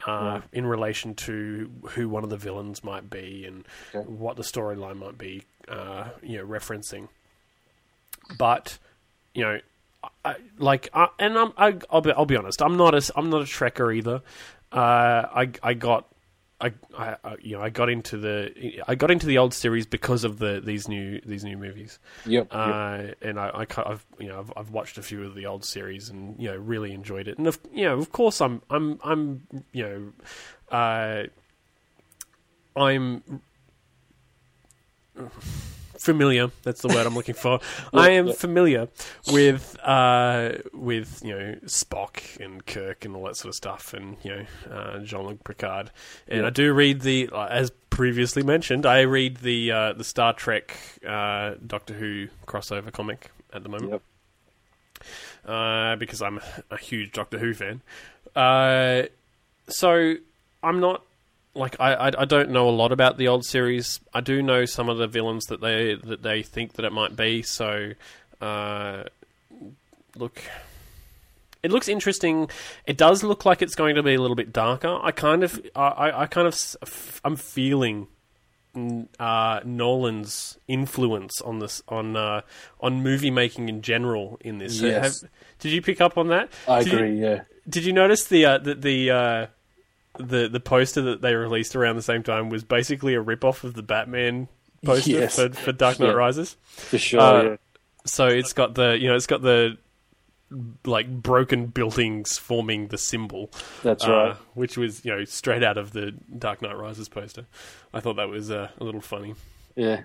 uh, 0.06 0.40
in 0.52 0.64
relation 0.66 1.14
to 1.14 1.70
who 1.90 2.08
one 2.08 2.24
of 2.24 2.30
the 2.30 2.36
villains 2.36 2.82
might 2.84 3.10
be 3.10 3.44
and 3.44 3.64
Okay. 3.94 4.08
what 4.08 4.36
the 4.36 4.42
storyline 4.42 4.96
might 4.96 5.18
be, 5.18 5.42
uh, 5.68 6.08
you 6.22 6.38
know, 6.38 6.46
referencing. 6.46 7.08
But 8.38 8.78
you 9.34 9.42
know, 9.44 9.58
I, 10.24 10.36
like, 10.58 10.88
I, 10.94 11.08
and 11.18 11.36
I'm, 11.38 11.52
I, 11.56 11.76
I'll 11.90 12.00
be, 12.00 12.12
I'll 12.12 12.26
be 12.26 12.36
honest, 12.36 12.62
I'm 12.62 12.76
not 12.76 12.94
a, 12.94 13.12
I'm 13.16 13.28
not 13.30 13.42
a 13.42 13.44
Trekker 13.44 13.94
either. 13.94 14.22
Uh, 14.72 15.26
I, 15.34 15.50
I 15.62 15.74
got, 15.74 16.06
I, 16.60 16.72
I, 16.96 17.16
I, 17.22 17.36
you 17.40 17.56
know, 17.56 17.62
I 17.62 17.68
got 17.68 17.90
into 17.90 18.16
the, 18.16 18.82
I 18.88 18.94
got 18.94 19.10
into 19.10 19.26
the 19.26 19.38
old 19.38 19.52
series 19.52 19.86
because 19.86 20.24
of 20.24 20.38
the 20.38 20.60
these 20.64 20.88
new 20.88 21.20
these 21.20 21.44
new 21.44 21.58
movies. 21.58 21.98
Yep. 22.24 22.48
yep. 22.48 22.48
Uh, 22.50 23.02
and 23.20 23.38
I, 23.38 23.48
I, 23.48 23.66
I've 23.84 24.06
you 24.18 24.28
know, 24.28 24.38
I've, 24.38 24.52
I've 24.56 24.70
watched 24.70 24.96
a 24.96 25.02
few 25.02 25.22
of 25.24 25.34
the 25.34 25.46
old 25.46 25.64
series 25.64 26.08
and 26.08 26.40
you 26.40 26.48
know 26.48 26.56
really 26.56 26.92
enjoyed 26.92 27.28
it. 27.28 27.36
And 27.36 27.46
of, 27.46 27.58
you 27.72 27.84
know, 27.84 27.98
of 27.98 28.10
course, 28.10 28.40
I'm, 28.40 28.62
I'm, 28.70 28.98
I'm, 29.04 29.46
you 29.72 29.82
know, 29.84 30.12
uh, 30.76 31.24
I'm 32.74 33.22
familiar. 35.98 36.50
That's 36.62 36.82
the 36.82 36.88
word 36.88 37.06
I'm 37.06 37.14
looking 37.14 37.34
for. 37.34 37.60
I 37.92 38.10
am 38.10 38.28
yeah. 38.28 38.32
familiar 38.34 38.88
with, 39.32 39.76
uh, 39.82 40.52
with 40.72 41.20
you 41.24 41.36
know 41.38 41.54
Spock 41.66 42.38
and 42.40 42.64
Kirk 42.66 43.04
and 43.04 43.14
all 43.16 43.24
that 43.24 43.36
sort 43.36 43.48
of 43.50 43.54
stuff, 43.54 43.92
and 43.94 44.16
you 44.22 44.30
know 44.36 44.46
uh, 44.74 44.98
Jean-Luc 45.00 45.44
Picard. 45.44 45.90
And 46.28 46.40
Yeah. 46.42 46.46
I 46.46 46.50
do 46.50 46.72
read 46.72 47.00
the, 47.02 47.28
uh, 47.32 47.46
as 47.46 47.70
previously 47.90 48.42
mentioned, 48.42 48.86
I 48.86 49.00
read 49.02 49.38
the 49.38 49.72
uh, 49.72 49.92
the 49.94 50.04
Star 50.04 50.32
Trek 50.32 50.76
uh, 51.06 51.54
Doctor 51.66 51.94
Who 51.94 52.28
crossover 52.46 52.92
comic 52.92 53.30
at 53.52 53.62
the 53.62 53.68
moment 53.68 53.92
Yep. 53.92 54.02
uh, 55.46 55.96
because 55.96 56.20
I'm 56.22 56.40
a 56.70 56.76
huge 56.76 57.12
Doctor 57.12 57.38
Who 57.38 57.54
fan. 57.54 57.80
Uh, 58.34 59.04
so 59.68 60.14
I'm 60.62 60.80
not 60.80 61.02
like 61.56 61.76
I, 61.80 61.94
I 61.94 62.06
I 62.18 62.24
don't 62.24 62.50
know 62.50 62.68
a 62.68 62.70
lot 62.70 62.92
about 62.92 63.16
the 63.16 63.28
old 63.28 63.44
series. 63.44 64.00
I 64.14 64.20
do 64.20 64.42
know 64.42 64.64
some 64.64 64.88
of 64.88 64.98
the 64.98 65.06
villains 65.06 65.46
that 65.46 65.60
they 65.60 65.94
that 65.94 66.22
they 66.22 66.42
think 66.42 66.74
that 66.74 66.84
it 66.84 66.92
might 66.92 67.16
be. 67.16 67.42
So 67.42 67.92
uh, 68.40 69.04
look. 70.16 70.40
It 71.62 71.72
looks 71.72 71.88
interesting. 71.88 72.48
It 72.86 72.96
does 72.96 73.24
look 73.24 73.44
like 73.44 73.60
it's 73.60 73.74
going 73.74 73.96
to 73.96 74.02
be 74.02 74.14
a 74.14 74.20
little 74.20 74.36
bit 74.36 74.52
darker. 74.52 75.00
I 75.02 75.10
kind 75.10 75.42
of, 75.42 75.60
I, 75.74 76.12
I- 76.22 76.26
kind 76.26 76.46
of, 76.46 77.18
I'm 77.24 77.34
feeling 77.34 78.06
uh, 79.18 79.60
Nolan's 79.64 80.58
influence 80.68 81.40
on 81.40 81.58
this, 81.58 81.82
on 81.88 82.14
uh, 82.14 82.42
on 82.80 83.02
movie 83.02 83.32
making 83.32 83.68
in 83.68 83.82
general 83.82 84.38
in 84.42 84.58
this. 84.58 84.80
Yes. 84.80 85.22
have- 85.22 85.30
did 85.58 85.72
you 85.72 85.82
pick 85.82 86.00
up 86.00 86.16
on 86.18 86.28
that? 86.28 86.50
I 86.68 86.84
Did 86.84 86.92
you- 86.92 86.98
agree. 86.98 87.20
yeah. 87.20 87.42
did 87.68 87.84
you 87.84 87.92
notice 87.92 88.24
the 88.26 88.44
uh, 88.44 88.58
the 88.58 88.74
the, 88.76 89.10
uh, 89.10 89.46
the 90.18 90.48
the 90.48 90.60
poster 90.60 91.02
that 91.02 91.20
they 91.22 91.34
released 91.34 91.74
around 91.76 91.96
the 91.96 92.02
same 92.02 92.22
time 92.22 92.48
was 92.50 92.64
basically 92.64 93.14
a 93.14 93.20
rip 93.20 93.44
off 93.44 93.64
of 93.64 93.74
the 93.74 93.82
Batman 93.82 94.48
poster 94.84 95.10
Yes. 95.10 95.36
for, 95.36 95.50
for 95.50 95.72
Dark 95.72 95.98
Knight 96.00 96.08
Yeah. 96.08 96.12
Rises? 96.14 96.56
For 96.66 96.98
sure. 96.98 97.20
Uh, 97.20 97.42
yeah. 97.42 97.56
So 98.04 98.26
it's 98.28 98.52
got 98.52 98.74
the 98.74 98.98
you 98.98 99.08
know 99.08 99.16
it's 99.16 99.26
got 99.26 99.42
the 99.42 99.78
like 100.84 101.08
broken 101.10 101.66
buildings 101.66 102.38
forming 102.38 102.86
the 102.88 102.98
symbol, 102.98 103.50
That's 103.82 104.04
uh, 104.04 104.10
right. 104.12 104.36
which 104.54 104.76
was 104.76 105.04
you 105.04 105.12
know 105.14 105.24
straight 105.24 105.64
out 105.64 105.76
of 105.76 105.92
the 105.92 106.12
Dark 106.38 106.62
Knight 106.62 106.76
Rises 106.78 107.08
poster. 107.08 107.46
I 107.92 108.00
thought 108.00 108.14
that 108.16 108.28
was 108.28 108.50
uh, 108.50 108.68
a 108.80 108.84
little 108.84 109.00
funny. 109.00 109.34
Yeah. 109.74 110.02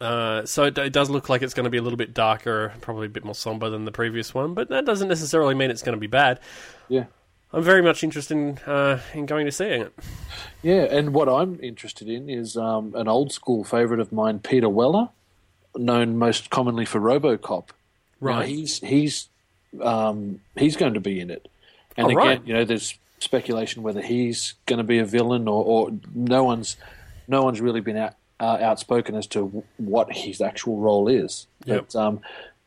Uh, 0.00 0.44
so 0.44 0.64
it, 0.64 0.76
it 0.78 0.92
does 0.92 1.10
look 1.10 1.28
like 1.28 1.42
it's 1.42 1.54
going 1.54 1.64
to 1.64 1.70
be 1.70 1.78
a 1.78 1.82
little 1.82 1.96
bit 1.96 2.14
darker, 2.14 2.72
probably 2.82 3.06
a 3.06 3.10
bit 3.10 3.24
more 3.24 3.34
somber 3.34 3.68
than 3.70 3.84
the 3.84 3.90
previous 3.90 4.32
one, 4.32 4.54
but 4.54 4.68
that 4.68 4.84
doesn't 4.84 5.08
necessarily 5.08 5.54
mean 5.56 5.70
it's 5.72 5.82
going 5.82 5.96
to 5.96 6.00
be 6.00 6.06
bad. 6.06 6.38
Yeah. 6.88 7.06
I'm 7.52 7.62
very 7.62 7.82
much 7.82 8.04
interested 8.04 8.36
in, 8.36 8.58
uh, 8.66 9.00
in 9.14 9.24
going 9.26 9.46
to 9.46 9.52
seeing 9.52 9.82
it. 9.82 9.94
Yeah, 10.62 10.82
and 10.82 11.14
what 11.14 11.28
I'm 11.28 11.58
interested 11.62 12.08
in 12.08 12.28
is 12.28 12.56
um, 12.56 12.94
an 12.94 13.08
old 13.08 13.32
school 13.32 13.64
favourite 13.64 14.00
of 14.00 14.12
mine, 14.12 14.40
Peter 14.40 14.68
Weller, 14.68 15.08
known 15.76 16.18
most 16.18 16.50
commonly 16.50 16.84
for 16.84 17.00
RoboCop. 17.00 17.68
Now, 18.20 18.28
Right. 18.38 18.48
he's 18.48 18.80
he's 18.80 19.28
um, 19.80 20.40
he's 20.56 20.76
going 20.76 20.94
to 20.94 21.00
be 21.00 21.20
in 21.20 21.30
it, 21.30 21.46
and 21.96 22.06
Oh, 22.06 22.10
again, 22.10 22.18
right. 22.26 22.46
you 22.46 22.52
know, 22.54 22.64
there's 22.64 22.98
speculation 23.20 23.82
whether 23.82 24.00
he's 24.02 24.54
going 24.66 24.78
to 24.78 24.84
be 24.84 24.98
a 24.98 25.04
villain 25.04 25.46
or, 25.48 25.64
or 25.64 25.90
no 26.14 26.42
one's 26.44 26.76
no 27.28 27.42
one's 27.44 27.60
really 27.60 27.80
been 27.80 27.96
out, 27.96 28.14
uh, 28.40 28.58
outspoken 28.60 29.14
as 29.14 29.26
to 29.28 29.62
what 29.76 30.12
his 30.12 30.40
actual 30.40 30.78
role 30.78 31.06
is. 31.08 31.46
Yep. 31.64 31.86
But 31.92 31.96
um, 32.00 32.20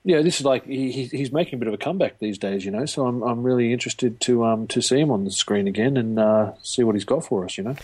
yeah, 0.04 0.22
this 0.22 0.40
is 0.40 0.46
like 0.46 0.66
he, 0.66 0.92
he- 0.92 1.06
he's 1.18 1.32
making 1.32 1.56
a 1.56 1.58
bit 1.60 1.68
of 1.68 1.74
a 1.74 1.78
comeback 1.78 2.20
these 2.20 2.38
days, 2.38 2.66
you 2.66 2.72
know. 2.72 2.86
So 2.86 3.06
I'm 3.06 3.22
I'm 3.24 3.44
really 3.44 3.72
interested 3.74 4.20
to 4.22 4.46
um 4.46 4.68
to 4.68 4.82
see 4.82 5.00
him 5.00 5.12
on 5.12 5.24
the 5.26 5.32
screen 5.32 5.68
again 5.68 5.98
and 5.98 6.18
uh, 6.20 6.54
see 6.64 6.84
what 6.84 6.96
he's 6.96 7.06
got 7.06 7.26
for 7.26 7.46
us, 7.46 7.58
you 7.58 7.64
know. 7.64 7.76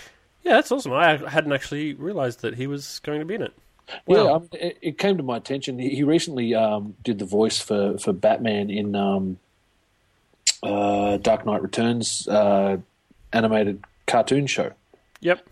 Yeah, 0.43 0.53
that's 0.53 0.72
awesome. 0.72 0.93
I 0.93 1.18
hadn't 1.18 1.51
actually 1.51 1.93
realised 1.93 2.41
that 2.41 2.55
he 2.55 2.68
was 2.68 2.99
going 2.99 3.20
to 3.20 3.26
be 3.26 3.36
in 3.36 3.41
it. 3.41 3.53
Yeah, 4.07 4.34
I 4.34 4.39
mean, 4.39 4.49
it, 4.53 4.78
it 4.82 4.97
came 4.97 5.18
to 5.18 5.24
my 5.24 5.38
attention. 5.38 5.80
He, 5.80 5.89
he 5.95 6.03
recently 6.03 6.53
um, 6.55 6.95
did 7.03 7.20
the 7.20 7.26
voice 7.26 7.59
for, 7.59 7.97
for 7.97 8.11
Batman 8.13 8.70
in 8.70 8.95
um, 8.95 9.39
uh, 10.63 11.18
Dark 11.18 11.45
Knight 11.45 11.61
Returns 11.61 12.28
uh, 12.28 12.78
animated 13.32 13.84
cartoon 14.05 14.47
show. 14.47 14.72
Yep. 15.22 15.47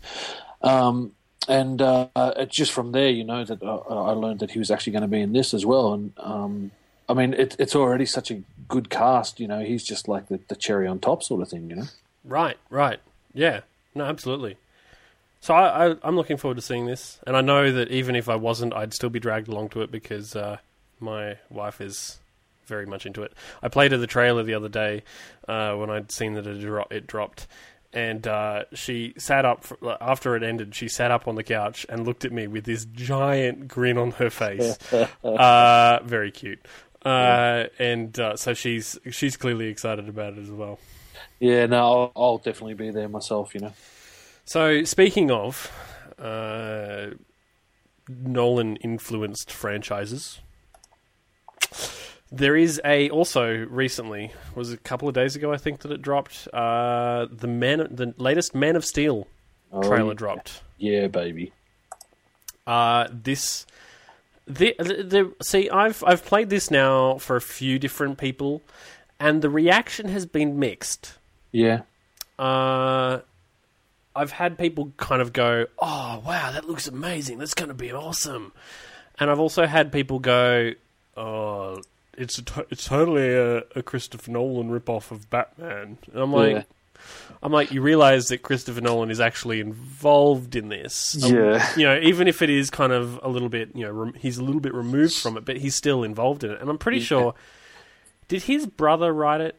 Um, 0.62 1.12
and 1.48 1.82
uh, 1.82 2.08
it's 2.16 2.56
just 2.56 2.72
from 2.72 2.92
there, 2.92 3.10
you 3.10 3.24
know, 3.24 3.44
that 3.44 3.62
uh, 3.62 3.78
I 3.78 4.12
learned 4.12 4.40
that 4.40 4.52
he 4.52 4.60
was 4.60 4.72
actually 4.72 4.94
going 4.94 5.04
to 5.04 5.08
be 5.08 5.22
in 5.22 5.34
this 5.34 5.54
as 5.54 5.66
well. 5.66 5.94
And 5.94 6.14
um, 6.18 6.72
I 7.08 7.14
mean, 7.14 7.34
it, 7.34 7.56
it's 7.60 7.76
already 7.76 8.06
such 8.06 8.32
a 8.32 8.42
good 8.68 8.90
cast, 8.90 9.40
you 9.40 9.48
know. 9.48 9.64
He's 9.64 9.84
just 9.84 10.08
like 10.08 10.28
the, 10.28 10.40
the 10.48 10.56
cherry 10.56 10.88
on 10.88 11.00
top 11.00 11.24
sort 11.24 11.42
of 11.42 11.50
thing, 11.50 11.70
you 11.70 11.76
know. 11.76 11.86
Right, 12.24 12.58
right. 12.70 13.00
Yeah, 13.34 13.62
no, 13.94 14.06
absolutely. 14.06 14.58
So 15.42 15.54
I, 15.54 15.90
I, 15.92 15.96
I'm 16.02 16.16
looking 16.16 16.38
forward 16.38 16.56
to 16.56 16.62
seeing 16.62 16.88
this, 16.88 17.20
and 17.28 17.38
I 17.38 17.42
know 17.42 17.72
that 17.72 17.92
even 17.92 18.16
if 18.16 18.28
I 18.30 18.36
wasn't, 18.36 18.74
I'd 18.74 18.94
still 18.94 19.12
be 19.12 19.20
dragged 19.20 19.48
along 19.48 19.70
to 19.70 19.82
it 19.82 19.92
because 19.92 20.36
uh, 20.36 20.58
my 21.00 21.38
wife 21.52 21.82
is 21.82 22.20
very 22.66 22.88
much 22.88 23.06
into 23.06 23.22
it. 23.22 23.32
I 23.62 23.68
played 23.68 23.92
her 23.92 23.98
the 24.00 24.08
trailer 24.08 24.42
the 24.42 24.56
other 24.56 24.70
day 24.70 25.04
uh, 25.48 25.76
when 25.76 25.92
I'd 25.92 26.12
seen 26.12 26.34
that 26.34 26.48
it, 26.48 26.62
dro- 26.62 26.88
it 26.90 27.06
dropped, 27.06 27.46
and 27.96 28.28
uh, 28.28 28.66
she 28.74 29.14
sat 29.18 29.46
up 29.46 29.64
for, 29.64 29.78
after 30.02 30.36
it 30.36 30.44
ended. 30.44 30.76
She 30.76 30.90
sat 30.90 31.10
up 31.10 31.28
on 31.28 31.36
the 31.36 31.44
couch 31.44 31.86
and 31.90 32.06
looked 32.06 32.26
at 32.26 32.32
me 32.32 32.46
with 32.46 32.66
this 32.66 32.86
giant 32.86 33.70
grin 33.70 33.98
on 33.98 34.12
her 34.12 34.30
face. 34.30 34.78
uh, 35.24 36.00
very 36.04 36.32
cute. 36.32 36.60
Uh, 37.04 37.66
and 37.80 38.20
uh, 38.20 38.36
so 38.36 38.54
she's 38.54 39.00
she's 39.12 39.38
clearly 39.38 39.68
excited 39.68 40.10
about 40.10 40.34
it 40.34 40.40
as 40.40 40.52
well. 40.52 40.78
Yeah, 41.40 41.66
no, 41.68 41.78
I'll, 41.78 42.12
I'll 42.16 42.38
definitely 42.38 42.74
be 42.74 42.92
there 42.92 43.08
myself, 43.08 43.54
you 43.54 43.62
know. 43.62 43.74
So, 44.44 44.84
speaking 44.84 45.32
of 45.32 45.72
uh, 46.20 47.08
Nolan 48.10 48.76
influenced 48.78 49.52
franchises, 49.52 50.40
there 52.36 52.56
is 52.56 52.82
a 52.84 53.10
also 53.10 53.66
recently 53.70 54.32
was 54.56 54.72
a 54.72 54.78
couple 54.78 55.08
of 55.08 55.14
days 55.14 55.36
ago 55.36 55.54
I 55.54 55.58
think 55.58 55.80
that 55.82 55.92
it 55.92 56.02
dropped 56.02 56.48
uh, 56.54 57.28
the 57.32 57.48
man 57.48 57.88
the 57.92 58.14
latest 58.18 58.54
Man 58.56 58.76
of 58.76 58.84
Steel 58.86 59.28
Oh, 59.72 59.82
trailer 59.82 60.10
yeah. 60.10 60.14
dropped. 60.14 60.62
Yeah, 60.78 61.08
baby. 61.08 61.52
Uh, 62.68 63.08
this 63.12 63.66
the, 64.48 64.76
the, 64.78 64.84
the 65.04 65.34
see 65.44 65.70
I've 65.70 66.04
I've 66.06 66.24
played 66.26 66.50
this 66.50 66.70
now 66.72 67.18
for 67.18 67.36
a 67.36 67.42
few 67.42 67.80
different 67.80 68.18
people, 68.18 68.62
and 69.20 69.42
the 69.42 69.50
reaction 69.50 70.08
has 70.10 70.26
been 70.26 70.60
mixed. 70.60 71.14
Yeah. 71.52 71.82
Uh, 72.38 73.20
I've 74.16 74.32
had 74.32 74.58
people 74.58 74.94
kind 74.98 75.22
of 75.22 75.34
go, 75.34 75.66
"Oh, 75.80 76.22
wow, 76.26 76.52
that 76.52 76.66
looks 76.68 76.88
amazing. 76.88 77.38
That's 77.40 77.54
going 77.54 77.70
to 77.70 77.74
be 77.76 77.92
awesome," 77.92 78.54
and 79.20 79.30
I've 79.30 79.40
also 79.40 79.66
had 79.66 79.92
people 79.92 80.20
go, 80.20 80.72
"Oh, 81.18 81.82
it's 82.18 82.38
a 82.38 82.44
to- 82.44 82.68
it's 82.70 82.86
totally 82.86 83.34
a, 83.34 83.58
a 83.76 83.84
Christopher 83.84 84.32
Nolan 84.32 84.70
ripoff 84.70 85.12
of 85.12 85.30
Batman." 85.30 85.98
And 86.12 86.22
I'm 86.22 86.32
like, 86.34 86.52
Yeah. 86.52 86.64
I'm 87.44 87.52
like, 87.52 87.72
you 87.72 87.82
realize 87.82 88.30
that 88.30 88.42
Christopher 88.42 88.82
Nolan 88.82 89.12
is 89.12 89.20
actually 89.20 89.60
involved 89.60 90.56
in 90.56 90.70
this. 90.70 91.24
Um, 91.24 91.36
Yeah. 91.36 91.70
you 91.78 91.84
know, 91.86 92.00
even 92.02 92.28
if 92.28 92.42
it 92.42 92.50
is 92.50 92.70
kind 92.72 92.92
of 92.92 93.20
a 93.22 93.28
little 93.30 93.50
bit, 93.50 93.70
you 93.76 93.86
know, 93.86 93.92
rem- 93.92 94.14
he's 94.16 94.38
a 94.40 94.44
little 94.44 94.62
bit 94.62 94.74
removed 94.74 95.14
from 95.16 95.38
it, 95.38 95.46
but 95.46 95.58
he's 95.58 95.76
still 95.76 96.04
involved 96.04 96.44
in 96.44 96.50
it. 96.52 96.60
And 96.62 96.70
I'm 96.70 96.78
pretty 96.80 97.00
Yeah. 97.00 97.04
sure, 97.06 97.36
did 98.28 98.44
his 98.44 98.66
brother 98.66 99.14
write 99.14 99.42
it? 99.42 99.56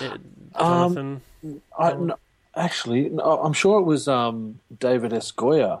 Uh, 0.00 0.16
Um, 0.54 0.94
Jonathan. 0.94 1.22
I, 1.78 1.92
no, 1.94 2.14
actually, 2.54 3.08
no, 3.08 3.22
I'm 3.42 3.52
sure 3.54 3.80
it 3.80 3.84
was 3.84 4.06
um, 4.06 4.60
David 4.78 5.12
S. 5.12 5.32
Goyer. 5.32 5.80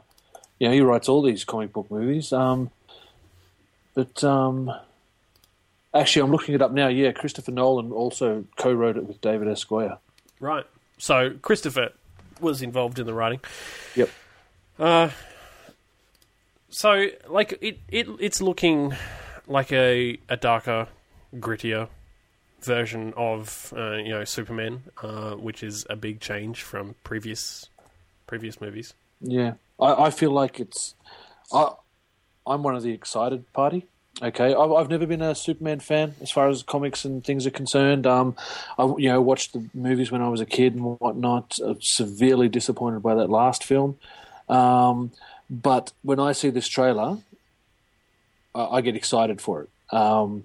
You 0.58 0.68
know, 0.68 0.74
he 0.74 0.80
writes 0.80 1.08
all 1.08 1.22
these 1.22 1.44
comic 1.44 1.72
book 1.72 1.88
movies. 1.90 2.32
Um, 2.32 2.70
but 3.94 4.24
um, 4.24 4.72
actually, 5.94 6.22
I'm 6.22 6.30
looking 6.30 6.54
it 6.54 6.62
up 6.62 6.72
now. 6.72 6.88
Yeah, 6.88 7.12
Christopher 7.12 7.52
Nolan 7.52 7.92
also 7.92 8.44
co-wrote 8.56 8.96
it 8.96 9.06
with 9.06 9.20
David 9.20 9.48
S. 9.48 9.64
Goyer. 9.64 9.98
Right. 10.40 10.64
So 10.98 11.30
Christopher 11.42 11.90
was 12.40 12.62
involved 12.62 12.98
in 12.98 13.06
the 13.06 13.14
writing. 13.14 13.40
Yep. 13.94 14.10
Uh, 14.78 15.10
so 16.70 17.06
like 17.28 17.58
it, 17.60 17.78
it 17.88 18.08
it's 18.20 18.40
looking 18.40 18.94
like 19.46 19.72
a 19.72 20.18
a 20.28 20.36
darker, 20.36 20.88
grittier 21.36 21.88
version 22.60 23.12
of 23.16 23.72
uh, 23.76 23.96
you 23.96 24.10
know 24.10 24.24
Superman, 24.24 24.82
uh, 25.02 25.32
which 25.32 25.62
is 25.62 25.86
a 25.90 25.96
big 25.96 26.20
change 26.20 26.62
from 26.62 26.94
previous 27.04 27.68
previous 28.26 28.60
movies. 28.60 28.94
Yeah, 29.20 29.54
I, 29.80 30.04
I 30.06 30.10
feel 30.10 30.30
like 30.30 30.60
it's. 30.60 30.94
I, 31.52 31.72
I'm 32.46 32.62
one 32.62 32.76
of 32.76 32.82
the 32.82 32.92
excited 32.92 33.52
party. 33.52 33.86
Okay, 34.20 34.52
I've, 34.52 34.72
I've 34.72 34.90
never 34.90 35.06
been 35.06 35.22
a 35.22 35.34
Superman 35.34 35.78
fan 35.78 36.14
as 36.20 36.30
far 36.30 36.48
as 36.48 36.62
comics 36.64 37.04
and 37.04 37.24
things 37.24 37.46
are 37.46 37.50
concerned. 37.52 38.04
Um, 38.06 38.34
I 38.76 38.84
you 38.98 39.08
know 39.10 39.22
watched 39.22 39.52
the 39.52 39.64
movies 39.74 40.10
when 40.10 40.22
I 40.22 40.28
was 40.28 40.40
a 40.40 40.46
kid 40.46 40.74
and 40.74 40.98
whatnot. 40.98 41.56
Uh, 41.64 41.74
severely 41.80 42.48
disappointed 42.48 43.00
by 43.00 43.14
that 43.14 43.30
last 43.30 43.62
film. 43.62 43.96
Um, 44.48 45.12
but 45.48 45.92
when 46.02 46.18
I 46.18 46.32
see 46.32 46.50
this 46.50 46.66
trailer, 46.66 47.18
I, 48.54 48.64
I 48.64 48.80
get 48.80 48.96
excited 48.96 49.40
for 49.40 49.62
it. 49.62 49.70
Um, 49.94 50.44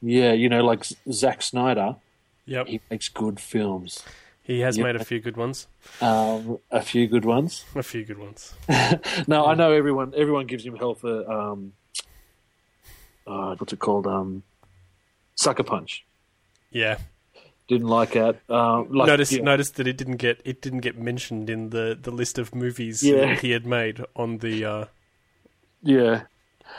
yeah, 0.00 0.32
you 0.32 0.48
know, 0.48 0.64
like 0.64 0.84
Zack 1.10 1.42
Snyder, 1.42 1.96
Yep. 2.46 2.66
he 2.68 2.80
makes 2.90 3.08
good 3.08 3.40
films. 3.40 4.02
He 4.42 4.60
has 4.60 4.78
Yep. 4.78 4.84
made 4.86 4.96
a 4.96 5.04
few 5.04 5.20
good 5.20 5.36
ones. 5.36 5.66
Um, 6.00 6.58
a 6.70 6.82
few 6.82 7.06
good 7.08 7.24
ones. 7.24 7.64
A 7.74 7.82
few 7.82 8.04
good 8.04 8.18
ones. 8.18 8.54
No, 9.26 9.44
I 9.46 9.54
know 9.54 9.72
everyone. 9.72 10.12
Everyone 10.16 10.46
gives 10.46 10.64
him 10.64 10.76
hell 10.76 10.94
for 10.94 11.30
um, 11.30 11.72
uh, 13.30 13.54
what's 13.56 13.72
it 13.72 13.78
called? 13.78 14.06
Um, 14.06 14.42
Sucker 15.36 15.62
Punch. 15.62 16.04
Yeah. 16.70 16.98
Didn't 17.68 17.88
like 17.88 18.12
that. 18.12 18.40
Um, 18.50 18.90
like, 18.92 19.06
notice 19.06 19.32
yeah. 19.32 19.42
notice 19.42 19.70
that 19.70 19.86
it 19.86 19.96
didn't 19.96 20.16
get 20.16 20.40
it 20.44 20.60
didn't 20.60 20.80
get 20.80 20.98
mentioned 20.98 21.48
in 21.48 21.70
the, 21.70 21.96
the 22.00 22.10
list 22.10 22.38
of 22.38 22.54
movies 22.54 23.02
Yeah. 23.02 23.20
that 23.26 23.38
he 23.40 23.52
had 23.52 23.64
made 23.64 24.04
on 24.16 24.38
the 24.38 24.64
uh, 24.64 24.84
Yeah. 25.82 26.22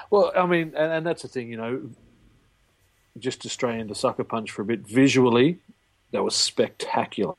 Well, 0.10 0.32
I 0.38 0.46
mean, 0.46 0.74
and, 0.76 0.92
and 0.92 1.06
that's 1.06 1.22
the 1.22 1.28
thing, 1.28 1.50
you 1.50 1.58
know. 1.58 1.82
Just 3.20 3.42
to 3.42 3.50
stray 3.50 3.80
into 3.80 3.94
Sucker 3.96 4.24
Punch 4.24 4.52
for 4.52 4.62
a 4.62 4.66
bit, 4.66 4.88
visually, 4.88 5.60
that 6.12 6.24
was 6.24 6.36
spectacular. 6.36 7.36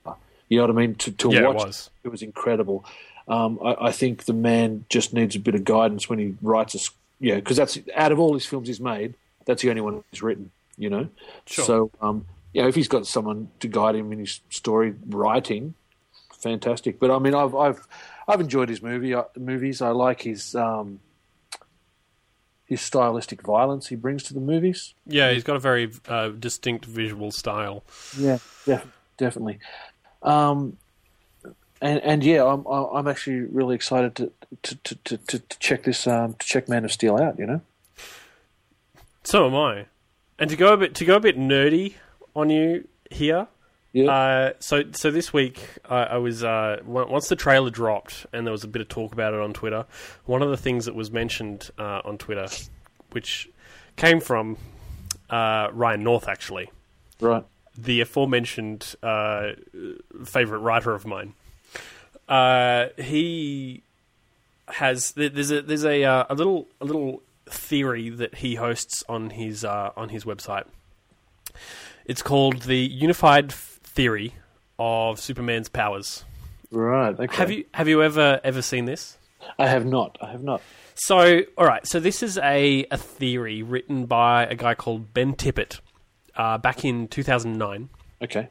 You 0.48 0.58
know 0.58 0.66
what 0.66 0.70
I 0.76 0.80
mean? 0.86 0.94
To 0.96 1.12
to 1.12 1.30
Yeah, 1.32 1.40
it 1.40 1.46
watch, 1.54 1.66
was. 1.66 1.90
it 2.04 2.08
was 2.08 2.22
incredible. 2.22 2.84
Um, 3.26 3.58
I, 3.64 3.86
I 3.88 3.92
think 3.92 4.24
the 4.24 4.34
man 4.34 4.84
just 4.90 5.14
needs 5.14 5.34
a 5.36 5.40
bit 5.40 5.54
of 5.54 5.64
guidance 5.64 6.10
when 6.10 6.18
he 6.18 6.34
writes 6.42 6.74
a, 6.74 6.78
yeah, 7.22 7.36
because 7.36 7.56
that's 7.56 7.78
out 7.94 8.12
of 8.12 8.18
all 8.20 8.34
his 8.34 8.44
films 8.44 8.68
he's 8.68 8.80
made, 8.80 9.14
that's 9.46 9.62
the 9.62 9.70
only 9.70 9.80
one 9.80 10.04
he's 10.10 10.22
written. 10.22 10.50
You 10.76 10.90
know, 10.90 11.08
Sure. 11.46 11.64
so 11.64 11.90
um, 12.00 12.26
yeah, 12.52 12.66
if 12.66 12.74
he's 12.74 12.88
got 12.88 13.06
someone 13.06 13.48
to 13.60 13.68
guide 13.68 13.94
him 13.94 14.12
in 14.12 14.18
his 14.18 14.40
story 14.50 14.94
writing, 15.08 15.74
fantastic. 16.34 16.98
But 16.98 17.10
I 17.10 17.18
mean, 17.18 17.34
I've 17.34 17.54
I've 17.54 17.86
I've 18.28 18.40
enjoyed 18.40 18.68
his 18.68 18.82
movie 18.82 19.14
uh, 19.14 19.24
movies. 19.38 19.80
I 19.82 19.90
like 19.90 20.22
his 20.22 20.54
um, 20.54 21.00
his 22.64 22.80
stylistic 22.80 23.42
violence 23.42 23.88
he 23.88 23.96
brings 23.96 24.22
to 24.24 24.34
the 24.34 24.40
movies. 24.40 24.94
Yeah, 25.06 25.30
he's 25.30 25.44
got 25.44 25.56
a 25.56 25.60
very 25.60 25.90
uh, 26.08 26.28
distinct 26.30 26.84
visual 26.86 27.30
style. 27.30 27.84
Yeah, 28.18 28.38
def- 28.64 28.86
definitely. 29.18 29.58
Um, 30.22 30.78
and 31.82 32.00
and 32.00 32.24
yeah, 32.24 32.44
I'm 32.44 32.66
I'm 32.66 33.08
actually 33.08 33.40
really 33.40 33.74
excited 33.74 34.14
to 34.16 34.32
to 34.62 34.76
to, 34.76 35.16
to, 35.16 35.38
to 35.38 35.58
check 35.58 35.82
this 35.82 36.06
um, 36.06 36.34
to 36.34 36.46
check 36.46 36.68
Man 36.68 36.84
of 36.84 36.92
Steel 36.92 37.18
out. 37.18 37.38
You 37.38 37.46
know. 37.46 37.60
So 39.24 39.46
am 39.46 39.54
I. 39.54 39.86
And 40.38 40.48
to 40.48 40.56
go 40.56 40.72
a 40.72 40.76
bit 40.76 40.94
to 40.94 41.04
go 41.04 41.16
a 41.16 41.20
bit 41.20 41.36
nerdy 41.36 41.94
on 42.34 42.50
you 42.50 42.86
here. 43.10 43.48
Yeah. 43.92 44.10
Uh, 44.10 44.52
so 44.58 44.84
so 44.92 45.10
this 45.10 45.32
week 45.32 45.60
I, 45.84 46.04
I 46.04 46.16
was 46.16 46.42
uh, 46.42 46.80
on- 46.86 47.10
once 47.10 47.28
the 47.28 47.36
trailer 47.36 47.70
dropped 47.70 48.26
and 48.32 48.46
there 48.46 48.52
was 48.52 48.64
a 48.64 48.68
bit 48.68 48.80
of 48.80 48.88
talk 48.88 49.12
about 49.12 49.34
it 49.34 49.40
on 49.40 49.52
Twitter. 49.52 49.84
One 50.24 50.40
of 50.40 50.50
the 50.50 50.56
things 50.56 50.86
that 50.86 50.94
was 50.94 51.10
mentioned 51.10 51.70
uh, 51.78 52.00
on 52.04 52.16
Twitter, 52.16 52.46
which 53.10 53.50
came 53.96 54.20
from 54.20 54.56
uh, 55.28 55.68
Ryan 55.72 56.04
North 56.04 56.28
actually, 56.28 56.70
right. 57.20 57.44
the 57.76 58.00
aforementioned 58.00 58.94
uh, 59.02 59.52
favorite 60.24 60.60
writer 60.60 60.94
of 60.94 61.04
mine. 61.04 61.34
Uh, 62.32 62.88
he 62.96 63.82
has 64.68 65.12
th- 65.12 65.34
there's 65.34 65.50
a 65.50 65.60
there's 65.60 65.84
a 65.84 66.02
uh, 66.02 66.24
a 66.30 66.34
little 66.34 66.66
a 66.80 66.86
little 66.86 67.22
theory 67.44 68.08
that 68.08 68.36
he 68.36 68.54
hosts 68.54 69.04
on 69.06 69.28
his 69.28 69.66
uh, 69.66 69.90
on 69.98 70.08
his 70.08 70.24
website. 70.24 70.64
It's 72.06 72.22
called 72.22 72.62
the 72.62 72.78
Unified 72.78 73.52
Theory 73.52 74.32
of 74.78 75.20
Superman's 75.20 75.68
powers. 75.68 76.24
Right. 76.70 77.20
Okay. 77.20 77.36
Have 77.36 77.50
you 77.50 77.66
have 77.74 77.86
you 77.86 78.02
ever 78.02 78.40
ever 78.42 78.62
seen 78.62 78.86
this? 78.86 79.18
I 79.58 79.66
have 79.66 79.84
not. 79.84 80.16
I 80.22 80.30
have 80.30 80.42
not. 80.42 80.62
So, 80.94 81.42
all 81.58 81.66
right. 81.66 81.86
So 81.86 82.00
this 82.00 82.22
is 82.22 82.38
a, 82.38 82.86
a 82.90 82.96
theory 82.96 83.62
written 83.62 84.06
by 84.06 84.46
a 84.46 84.54
guy 84.54 84.74
called 84.74 85.12
Ben 85.12 85.34
Tippett 85.34 85.80
uh, 86.34 86.56
back 86.56 86.82
in 86.82 87.08
2009. 87.08 87.90
Okay. 88.22 88.48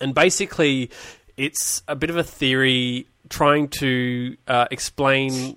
And 0.00 0.14
basically, 0.14 0.90
it's 1.38 1.82
a 1.88 1.96
bit 1.96 2.10
of 2.10 2.16
a 2.16 2.22
theory 2.24 3.06
trying 3.30 3.68
to 3.68 4.36
uh, 4.46 4.66
explain 4.70 5.56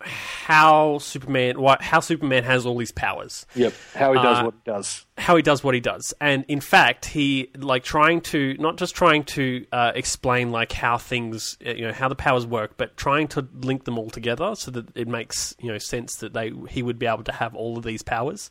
how 0.00 0.98
Superman, 0.98 1.58
why, 1.60 1.78
how 1.80 2.00
Superman 2.00 2.44
has 2.44 2.66
all 2.66 2.76
these 2.76 2.92
powers, 2.92 3.46
Yep. 3.54 3.72
How 3.94 4.12
he 4.12 4.18
does 4.22 4.38
Uh, 4.38 4.44
what 4.44 4.54
he 4.54 4.70
does. 4.70 5.06
how 5.18 5.36
he 5.36 5.42
does 5.42 5.64
what 5.64 5.74
he 5.74 5.80
does, 5.80 6.14
and 6.20 6.44
in 6.48 6.60
fact, 6.60 7.06
he 7.06 7.50
like 7.56 7.82
trying 7.82 8.20
to 8.20 8.54
not 8.58 8.76
just 8.76 8.94
trying 8.94 9.24
to 9.24 9.66
uh, 9.72 9.92
explain 9.94 10.52
like 10.52 10.70
how 10.72 10.98
things, 10.98 11.56
uh, 11.66 11.70
you 11.70 11.86
know, 11.86 11.92
how 11.92 12.08
the 12.08 12.14
powers 12.14 12.46
work, 12.46 12.76
but 12.76 12.96
trying 12.96 13.26
to 13.28 13.48
link 13.62 13.84
them 13.84 13.98
all 13.98 14.10
together 14.10 14.54
so 14.54 14.70
that 14.70 14.94
it 14.96 15.08
makes 15.08 15.56
you 15.60 15.72
know 15.72 15.78
sense 15.78 16.16
that 16.16 16.34
they 16.34 16.52
he 16.68 16.82
would 16.82 16.98
be 16.98 17.06
able 17.06 17.24
to 17.24 17.32
have 17.32 17.54
all 17.56 17.78
of 17.78 17.82
these 17.84 18.02
powers. 18.02 18.50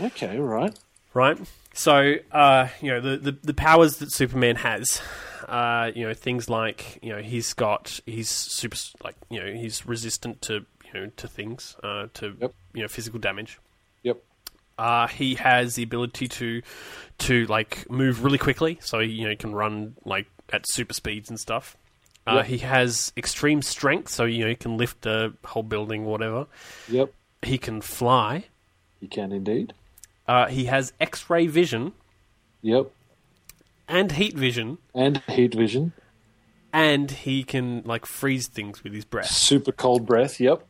Okay. 0.00 0.38
Right. 0.38 0.76
Right? 1.16 1.38
So, 1.72 2.14
uh, 2.30 2.68
you 2.80 2.90
know, 2.90 3.00
the, 3.00 3.16
the, 3.16 3.32
the 3.42 3.54
powers 3.54 3.96
that 3.98 4.12
Superman 4.12 4.56
has, 4.56 5.00
uh, 5.48 5.90
you 5.94 6.06
know, 6.06 6.14
things 6.14 6.48
like, 6.48 6.98
you 7.02 7.10
know, 7.12 7.20
he's 7.20 7.52
got, 7.54 7.98
he's 8.06 8.28
super, 8.30 8.76
like, 9.02 9.16
you 9.30 9.40
know, 9.40 9.52
he's 9.52 9.84
resistant 9.86 10.40
to, 10.42 10.64
you 10.84 11.00
know, 11.00 11.10
to 11.16 11.26
things, 11.28 11.76
uh, 11.82 12.06
to, 12.14 12.36
Yep. 12.40 12.54
you 12.74 12.82
know, 12.82 12.88
physical 12.88 13.18
damage. 13.18 13.58
Yep. 14.02 14.22
Uh, 14.78 15.06
he 15.08 15.34
has 15.36 15.74
the 15.74 15.82
ability 15.82 16.28
to, 16.28 16.62
to 17.18 17.46
like 17.46 17.90
move 17.90 18.22
really 18.24 18.38
quickly, 18.38 18.78
so 18.82 19.00
he, 19.00 19.08
you 19.08 19.24
know, 19.24 19.30
he 19.30 19.36
can 19.36 19.54
run 19.54 19.96
like 20.04 20.26
at 20.52 20.64
super 20.68 20.94
speeds 20.94 21.28
and 21.30 21.40
stuff. 21.40 21.76
Uh, 22.26 22.36
Yep. 22.36 22.46
He 22.46 22.58
has 22.58 23.12
extreme 23.16 23.62
strength, 23.62 24.08
so 24.10 24.24
you 24.24 24.42
know 24.42 24.48
he 24.48 24.56
can 24.56 24.76
lift 24.76 25.06
a 25.06 25.32
whole 25.44 25.62
building, 25.62 26.04
whatever. 26.04 26.46
Yep. 26.88 27.12
He 27.42 27.56
can 27.56 27.80
fly. 27.80 28.46
He 29.00 29.06
can 29.06 29.30
indeed. 29.30 29.72
Uh, 30.28 30.46
he 30.46 30.64
has 30.66 30.92
X-ray 31.00 31.46
vision 31.46 31.92
Yep. 32.62 32.90
and 33.88 34.12
heat 34.12 34.34
vision. 34.34 34.78
And 34.94 35.22
heat 35.28 35.54
vision. 35.54 35.92
and 36.72 37.10
he 37.10 37.44
can 37.44 37.82
like 37.84 38.04
freeze 38.06 38.48
things 38.48 38.82
with 38.84 38.92
his 38.92 39.04
breath. 39.04 39.30
Super 39.30 39.72
cold 39.72 40.04
breath. 40.06 40.40
Yep. 40.40 40.66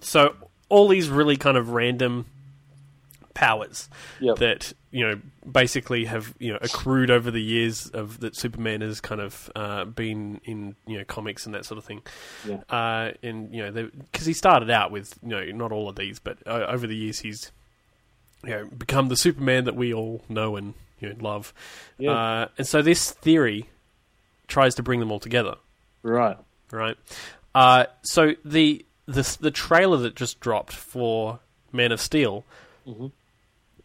So 0.00 0.34
all 0.68 0.88
these 0.88 1.08
really 1.08 1.36
kind 1.36 1.56
of 1.56 1.70
random 1.70 2.26
powers 3.34 3.88
Yep. 4.20 4.36
that 4.36 4.72
you 4.90 5.08
know 5.08 5.18
basically 5.50 6.04
have 6.04 6.34
you 6.38 6.52
know 6.52 6.58
accrued 6.60 7.10
over 7.10 7.30
the 7.30 7.42
years 7.42 7.88
of 7.88 8.20
that 8.20 8.36
Superman 8.36 8.82
has 8.82 9.00
kind 9.00 9.20
of 9.22 9.50
uh, 9.56 9.84
been 9.86 10.40
in 10.44 10.76
you 10.86 10.98
know 10.98 11.04
comics 11.04 11.46
and 11.46 11.54
that 11.54 11.64
sort 11.64 11.78
of 11.78 11.84
thing. 11.84 12.02
Yeah. 12.46 12.58
Uh, 12.68 13.12
and 13.22 13.54
you 13.54 13.62
know 13.70 13.90
because 14.12 14.26
he 14.26 14.32
started 14.34 14.70
out 14.70 14.90
with 14.90 15.18
you 15.22 15.30
know 15.30 15.44
not 15.46 15.72
all 15.72 15.88
of 15.88 15.96
these, 15.96 16.18
but 16.20 16.38
uh, 16.46 16.66
over 16.68 16.86
the 16.86 16.94
years 16.96 17.20
he's 17.20 17.50
you 18.44 18.50
know 18.50 18.64
become 18.66 19.08
the 19.08 19.16
Superman 19.16 19.64
that 19.64 19.76
we 19.76 19.92
all 19.94 20.22
know 20.28 20.56
and 20.56 20.74
you 21.00 21.08
know 21.10 21.16
love. 21.20 21.52
Yeah. 21.98 22.10
Uh, 22.12 22.48
and 22.58 22.66
so 22.66 22.82
this 22.82 23.10
theory 23.10 23.68
tries 24.48 24.74
to 24.76 24.82
bring 24.82 25.00
them 25.00 25.10
all 25.12 25.20
together. 25.20 25.56
Right. 26.02 26.36
right? 26.70 26.96
Uh, 27.54 27.86
so 28.02 28.34
the 28.44 28.84
the 29.06 29.36
the 29.40 29.50
trailer 29.50 29.98
that 29.98 30.14
just 30.16 30.40
dropped 30.40 30.72
for 30.72 31.38
Man 31.72 31.92
of 31.92 32.00
Steel 32.00 32.44
Mm-hmm. 32.86 33.06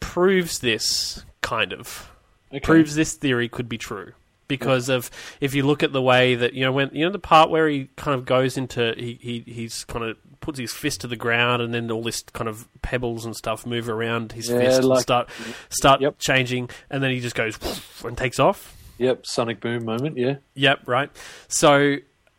proves 0.00 0.58
this 0.58 1.24
kind 1.40 1.72
of 1.72 2.10
Okay. 2.50 2.60
proves 2.60 2.94
this 2.96 3.14
theory 3.14 3.48
could 3.48 3.68
be 3.68 3.78
true 3.78 4.12
because 4.48 4.88
of 4.88 5.10
if 5.40 5.54
you 5.54 5.62
look 5.64 5.82
at 5.82 5.92
the 5.92 6.02
way 6.02 6.34
that 6.34 6.54
you 6.54 6.64
know 6.64 6.72
when 6.72 6.90
you 6.92 7.04
know 7.04 7.12
the 7.12 7.18
part 7.18 7.50
where 7.50 7.68
he 7.68 7.88
kind 7.96 8.14
of 8.18 8.24
goes 8.24 8.56
into 8.56 8.94
he, 8.96 9.18
he 9.20 9.40
he's 9.46 9.84
kind 9.84 10.04
of 10.04 10.16
puts 10.40 10.58
his 10.58 10.72
fist 10.72 11.02
to 11.02 11.06
the 11.06 11.16
ground 11.16 11.60
and 11.62 11.72
then 11.74 11.90
all 11.90 12.02
this 12.02 12.22
kind 12.32 12.48
of 12.48 12.66
pebbles 12.82 13.24
and 13.24 13.36
stuff 13.36 13.66
move 13.66 13.88
around 13.88 14.32
his 14.32 14.48
Yeah, 14.48 14.58
fist 14.60 14.82
and 14.84 14.98
start 14.98 15.28
start 15.68 16.00
Yep. 16.00 16.18
changing 16.18 16.70
and 16.90 17.02
then 17.02 17.10
he 17.10 17.20
just 17.20 17.34
goes 17.36 17.58
and 18.04 18.16
takes 18.16 18.38
off 18.38 18.74
Yep. 18.98 19.26
Sonic 19.26 19.60
boom 19.60 19.84
moment. 19.84 20.16
Yeah. 20.18 20.36
Yep, 20.54 20.80
right. 20.88 21.08
So 21.46 21.98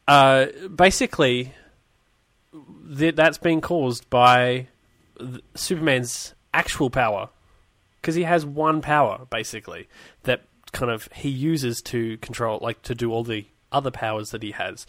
uh, 0.10 0.47
basically, 0.76 1.53
th- 2.97 3.16
that's 3.16 3.38
being 3.38 3.62
caused 3.62 4.10
by 4.10 4.68
th- 5.18 5.41
Superman's 5.55 6.34
actual 6.53 6.89
power 6.89 7.30
because 8.01 8.16
he 8.16 8.24
has 8.24 8.45
one 8.45 8.82
power 8.82 9.26
basically 9.30 9.88
that 10.24 10.41
kind 10.70 10.92
of 10.92 11.08
he 11.14 11.30
uses 11.30 11.82
to 11.84 12.18
control, 12.18 12.60
like 12.62 12.82
to 12.84 12.96
do 12.96 13.12
all 13.12 13.24
the 13.24 13.46
other 13.72 13.92
powers 13.92 14.32
that 14.32 14.44
he 14.44 14.52
has. 14.52 14.86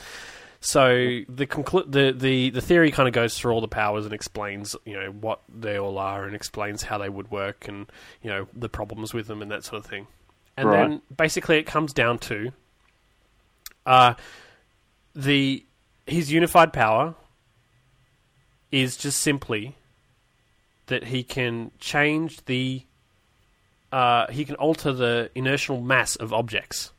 So 0.63 0.89
the 1.29 1.47
conclu- 1.47 1.91
the, 1.91 2.13
the 2.13 2.51
the 2.51 2.61
theory 2.61 2.91
kind 2.91 3.09
of 3.09 3.15
goes 3.15 3.39
through 3.39 3.53
all 3.53 3.63
the 3.63 3.69
powers 3.69 4.05
and 4.05 4.13
explains 4.13 4.77
you 4.85 4.93
know 4.93 5.11
what 5.11 5.41
they 5.49 5.79
all 5.79 5.97
are 5.99 6.25
and 6.25 6.35
explains 6.37 6.83
how 6.83 6.99
they 6.99 7.09
would 7.09 7.31
work 7.31 7.67
and 7.67 7.87
you 8.23 8.29
know 8.29 8.47
the 8.55 8.69
problems 8.69 9.15
with 9.15 9.27
them 9.27 9.41
and 9.41 9.51
that 9.51 9.65
sort 9.65 9.83
of 9.83 9.91
thing. 9.91 10.07
And 10.59 10.69
Right. 10.69 10.89
then 10.89 11.03
basically 11.17 11.57
it 11.59 11.65
comes 11.65 11.95
down 11.95 12.19
to 12.19 12.53
uh, 13.87 14.15
the 15.15 15.65
his 16.07 16.31
unified 16.31 16.73
power 16.75 17.15
is 18.71 18.97
just 18.97 19.21
simply 19.21 19.77
that 20.87 21.05
he 21.05 21.23
can 21.23 21.71
change 21.79 22.45
the 22.45 22.83
uh, 23.93 24.27
he 24.31 24.45
can 24.45 24.55
alter 24.57 24.93
the 24.93 25.31
inertial 25.35 25.81
mass 25.81 26.17
of 26.17 26.33
objects. 26.33 26.93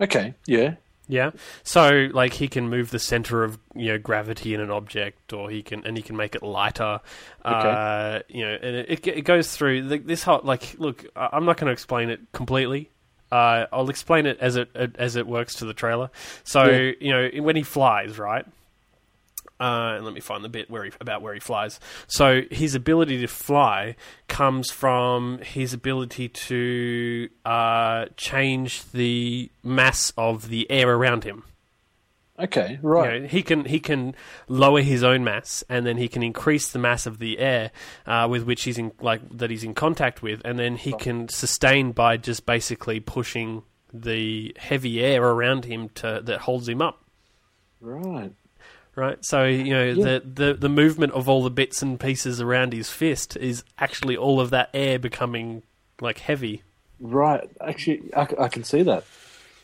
Okay. 0.00 0.34
Yeah. 0.46 0.74
Yeah. 1.08 1.32
So 1.64 2.08
like 2.14 2.32
he 2.34 2.46
can 2.46 2.68
move 2.68 2.90
the 2.90 3.00
center 3.00 3.42
of 3.42 3.58
you 3.74 3.88
know 3.88 3.98
gravity 3.98 4.54
in 4.54 4.60
an 4.60 4.70
object, 4.70 5.32
or 5.32 5.50
he 5.50 5.62
can 5.62 5.84
and 5.84 5.96
he 5.96 6.02
can 6.04 6.16
make 6.16 6.34
it 6.36 6.42
lighter. 6.42 7.00
Uh, 7.44 8.20
you 8.28 8.44
know, 8.46 8.56
and 8.62 8.76
it, 8.76 9.06
it 9.06 9.22
goes 9.22 9.54
through 9.54 9.88
the, 9.88 9.98
this 9.98 10.22
whole 10.22 10.40
like 10.44 10.76
look. 10.78 11.04
I'm 11.16 11.44
not 11.44 11.56
going 11.56 11.66
to 11.66 11.72
explain 11.72 12.10
it 12.10 12.20
completely. 12.32 12.90
Uh, 13.32 13.66
I'll 13.72 13.90
explain 13.90 14.26
it 14.26 14.38
as 14.40 14.54
it 14.56 14.70
as 14.74 15.16
it 15.16 15.26
works 15.26 15.56
to 15.56 15.64
the 15.64 15.74
trailer. 15.74 16.10
So 16.44 16.64
Yeah. 16.64 16.92
you 17.00 17.12
know 17.12 17.42
when 17.42 17.56
he 17.56 17.62
flies, 17.64 18.16
right? 18.18 18.46
Uh, 19.60 19.96
and 19.96 20.04
let 20.06 20.14
me 20.14 20.20
find 20.20 20.42
the 20.42 20.48
bit 20.48 20.70
where 20.70 20.84
he, 20.84 20.92
about 21.00 21.20
where 21.20 21.34
he 21.34 21.40
flies. 21.40 21.78
So 22.06 22.42
his 22.50 22.74
ability 22.74 23.20
to 23.20 23.26
fly 23.28 23.94
comes 24.26 24.70
from 24.70 25.38
his 25.40 25.74
ability 25.74 26.28
to 26.30 27.28
uh, 27.44 28.06
change 28.16 28.90
the 28.92 29.50
mass 29.62 30.12
of 30.16 30.48
the 30.48 30.70
air 30.70 30.88
around 30.90 31.24
him. 31.24 31.44
Okay. 32.38 32.78
You 32.82 32.88
Right. 32.88 33.22
know, 33.22 33.28
he 33.28 33.42
can 33.42 33.66
he 33.66 33.78
can 33.80 34.14
lower 34.48 34.80
his 34.80 35.02
own 35.04 35.24
mass, 35.24 35.62
and 35.68 35.84
then 35.84 35.98
he 35.98 36.08
can 36.08 36.22
increase 36.22 36.70
the 36.72 36.78
mass 36.78 37.04
of 37.04 37.18
the 37.18 37.38
air 37.38 37.70
uh, 38.06 38.26
with 38.30 38.44
which 38.44 38.62
he's 38.62 38.78
in 38.78 38.92
like 39.02 39.20
that 39.36 39.50
he's 39.50 39.62
in 39.62 39.74
contact 39.74 40.22
with, 40.22 40.40
and 40.42 40.58
then 40.58 40.76
he 40.76 40.94
can 40.94 41.28
sustain 41.28 41.92
by 41.92 42.16
just 42.16 42.46
basically 42.46 42.98
pushing 42.98 43.62
the 43.92 44.56
heavy 44.58 45.02
air 45.02 45.22
around 45.22 45.66
him 45.66 45.90
to 45.96 46.22
that 46.24 46.40
holds 46.40 46.66
him 46.66 46.80
up. 46.80 47.04
Right. 47.82 48.32
Right, 49.00 49.24
so 49.24 49.44
you 49.44 49.72
know 49.72 49.84
Yeah. 49.84 50.04
the, 50.04 50.22
the 50.44 50.54
the 50.54 50.68
movement 50.68 51.12
of 51.14 51.26
all 51.28 51.42
the 51.42 51.50
bits 51.50 51.80
and 51.80 51.98
pieces 51.98 52.38
around 52.40 52.74
his 52.74 52.90
fist 52.90 53.34
is 53.36 53.64
actually 53.78 54.14
all 54.16 54.40
of 54.40 54.50
that 54.50 54.68
air 54.74 54.98
becoming 54.98 55.62
like 56.02 56.18
heavy. 56.18 56.62
Right. 57.00 57.48
Actually, 57.66 58.02
I 58.14 58.48
can 58.48 58.62
see 58.62 58.82
that. 58.82 59.04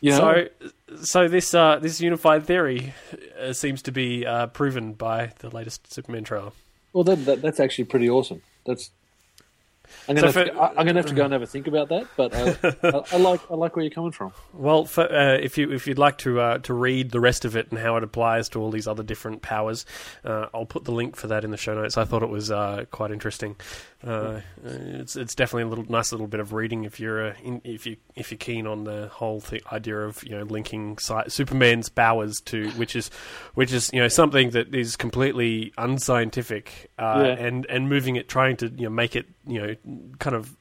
You 0.01 0.11
know, 0.11 0.47
So, 0.59 0.95
so 1.03 1.27
this 1.27 1.53
uh, 1.53 1.77
this 1.79 2.01
unified 2.01 2.45
theory 2.45 2.93
uh, 3.39 3.53
seems 3.53 3.81
to 3.83 3.91
be 3.91 4.25
uh, 4.25 4.47
proven 4.47 4.93
by 4.93 5.33
the 5.39 5.49
latest 5.49 5.93
Superman 5.93 6.23
trailer. 6.23 6.51
well, 6.93 7.03
that, 7.03 7.25
that, 7.25 7.41
that's 7.43 7.59
actually 7.59 7.85
pretty 7.85 8.09
awesome. 8.09 8.41
That's. 8.65 8.89
I'm 10.09 10.15
gonna, 10.15 10.31
for- 10.31 10.39
have 10.39 10.47
to, 10.53 10.55
I- 10.59 10.69
I'm 10.69 10.85
gonna 10.85 10.99
have 10.99 11.05
to 11.07 11.13
go 11.15 11.23
and 11.23 11.33
have 11.33 11.41
a 11.41 11.47
think 11.47 11.67
about 11.67 11.89
that, 11.89 12.07
but 12.15 12.33
uh, 12.33 13.03
I, 13.11 13.15
I 13.15 13.17
like 13.19 13.41
I 13.51 13.55
like 13.55 13.75
where 13.75 13.83
you're 13.83 13.91
coming 13.93 14.11
from. 14.11 14.33
Well, 14.53 14.85
for, 14.85 15.03
uh, 15.11 15.35
if 15.37 15.57
you 15.57 15.71
if 15.71 15.87
you'd 15.87 15.97
like 15.99 16.17
to 16.19 16.39
uh, 16.39 16.57
to 16.59 16.73
read 16.73 17.11
the 17.11 17.19
rest 17.19 17.45
of 17.45 17.55
it 17.55 17.69
and 17.71 17.79
how 17.79 17.95
it 17.97 18.03
applies 18.03 18.49
to 18.49 18.61
all 18.61 18.71
these 18.71 18.87
other 18.87 19.03
different 19.03 19.41
powers, 19.41 19.85
uh, 20.25 20.47
I'll 20.53 20.65
put 20.65 20.83
the 20.85 20.91
link 20.91 21.15
for 21.15 21.27
that 21.27 21.43
in 21.43 21.51
the 21.51 21.57
show 21.57 21.75
notes. 21.75 21.97
I 21.97 22.05
thought 22.05 22.23
it 22.23 22.29
was 22.29 22.51
uh, 22.51 22.85
quite 22.91 23.11
interesting. 23.11 23.55
Uh, 24.05 24.41
it's 24.63 25.15
it's 25.15 25.33
definitely 25.33 25.63
a 25.63 25.67
little 25.67 25.85
nice 25.89 26.11
little 26.11 26.27
bit 26.27 26.39
of 26.39 26.53
reading 26.53 26.83
if 26.83 26.99
you're 26.99 27.29
uh, 27.29 27.33
in, 27.43 27.61
if 27.63 27.85
you 27.87 27.97
if 28.15 28.29
you're 28.31 28.37
keen 28.37 28.67
on 28.67 28.83
the 28.83 29.07
whole 29.11 29.41
th- 29.41 29.63
idea 29.71 29.97
of 29.97 30.23
you 30.23 30.31
know 30.37 30.43
linking 30.43 30.97
Superman's 31.27 31.89
powers 31.89 32.39
to 32.41 32.69
which 32.71 32.95
is 32.95 33.09
which 33.55 33.73
is 33.73 33.89
you 33.93 33.99
know 33.99 34.07
something 34.07 34.51
that 34.51 34.73
is 34.75 34.95
completely 34.95 35.73
unscientific 35.79 36.91
uh, 36.99 37.23
Yeah. 37.25 37.45
and 37.45 37.65
and 37.67 37.89
moving 37.89 38.15
it 38.15 38.29
trying 38.29 38.55
to 38.57 38.67
you 38.69 38.83
know 38.83 38.89
make 38.91 39.15
it 39.15 39.25
you 39.47 39.61
know 39.61 39.75
kind 40.19 40.35
of 40.35 40.55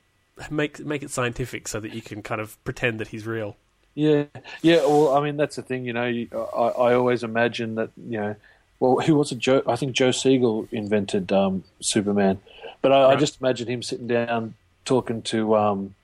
make 0.51 0.81
make 0.81 1.03
it 1.03 1.11
scientific 1.11 1.69
so 1.69 1.81
that 1.81 1.95
you 1.95 2.03
can 2.03 2.23
kind 2.23 2.41
of 2.41 2.63
pretend 2.65 3.01
that 3.01 3.09
he's 3.09 3.27
real. 3.27 3.57
Yeah, 3.95 4.25
yeah. 4.61 4.79
Well, 4.79 5.15
I 5.17 5.23
mean, 5.23 5.37
that's 5.37 5.57
the 5.57 5.63
thing. 5.63 5.85
You 5.85 5.95
know, 5.95 6.07
you, 6.07 6.29
I, 6.33 6.69
I 6.69 6.95
always 6.95 7.23
imagine 7.23 7.77
that. 7.77 7.91
You 7.97 8.21
know, 8.21 8.37
well, 8.79 9.01
who 9.01 9.15
was 9.15 9.33
it? 9.33 9.39
Joe? 9.39 9.63
I 9.67 9.77
think 9.77 9.93
Joe 9.93 10.11
Siegel 10.11 10.69
invented 10.71 11.33
um, 11.33 11.65
Superman, 11.81 12.39
but 12.83 12.93
I, 12.93 13.13
I 13.13 13.17
just 13.17 13.41
imagine 13.41 13.69
him 13.69 13.83
sitting 13.83 14.07
down 14.07 14.55
talking 14.85 15.23
to. 15.23 15.57
Um, 15.57 15.95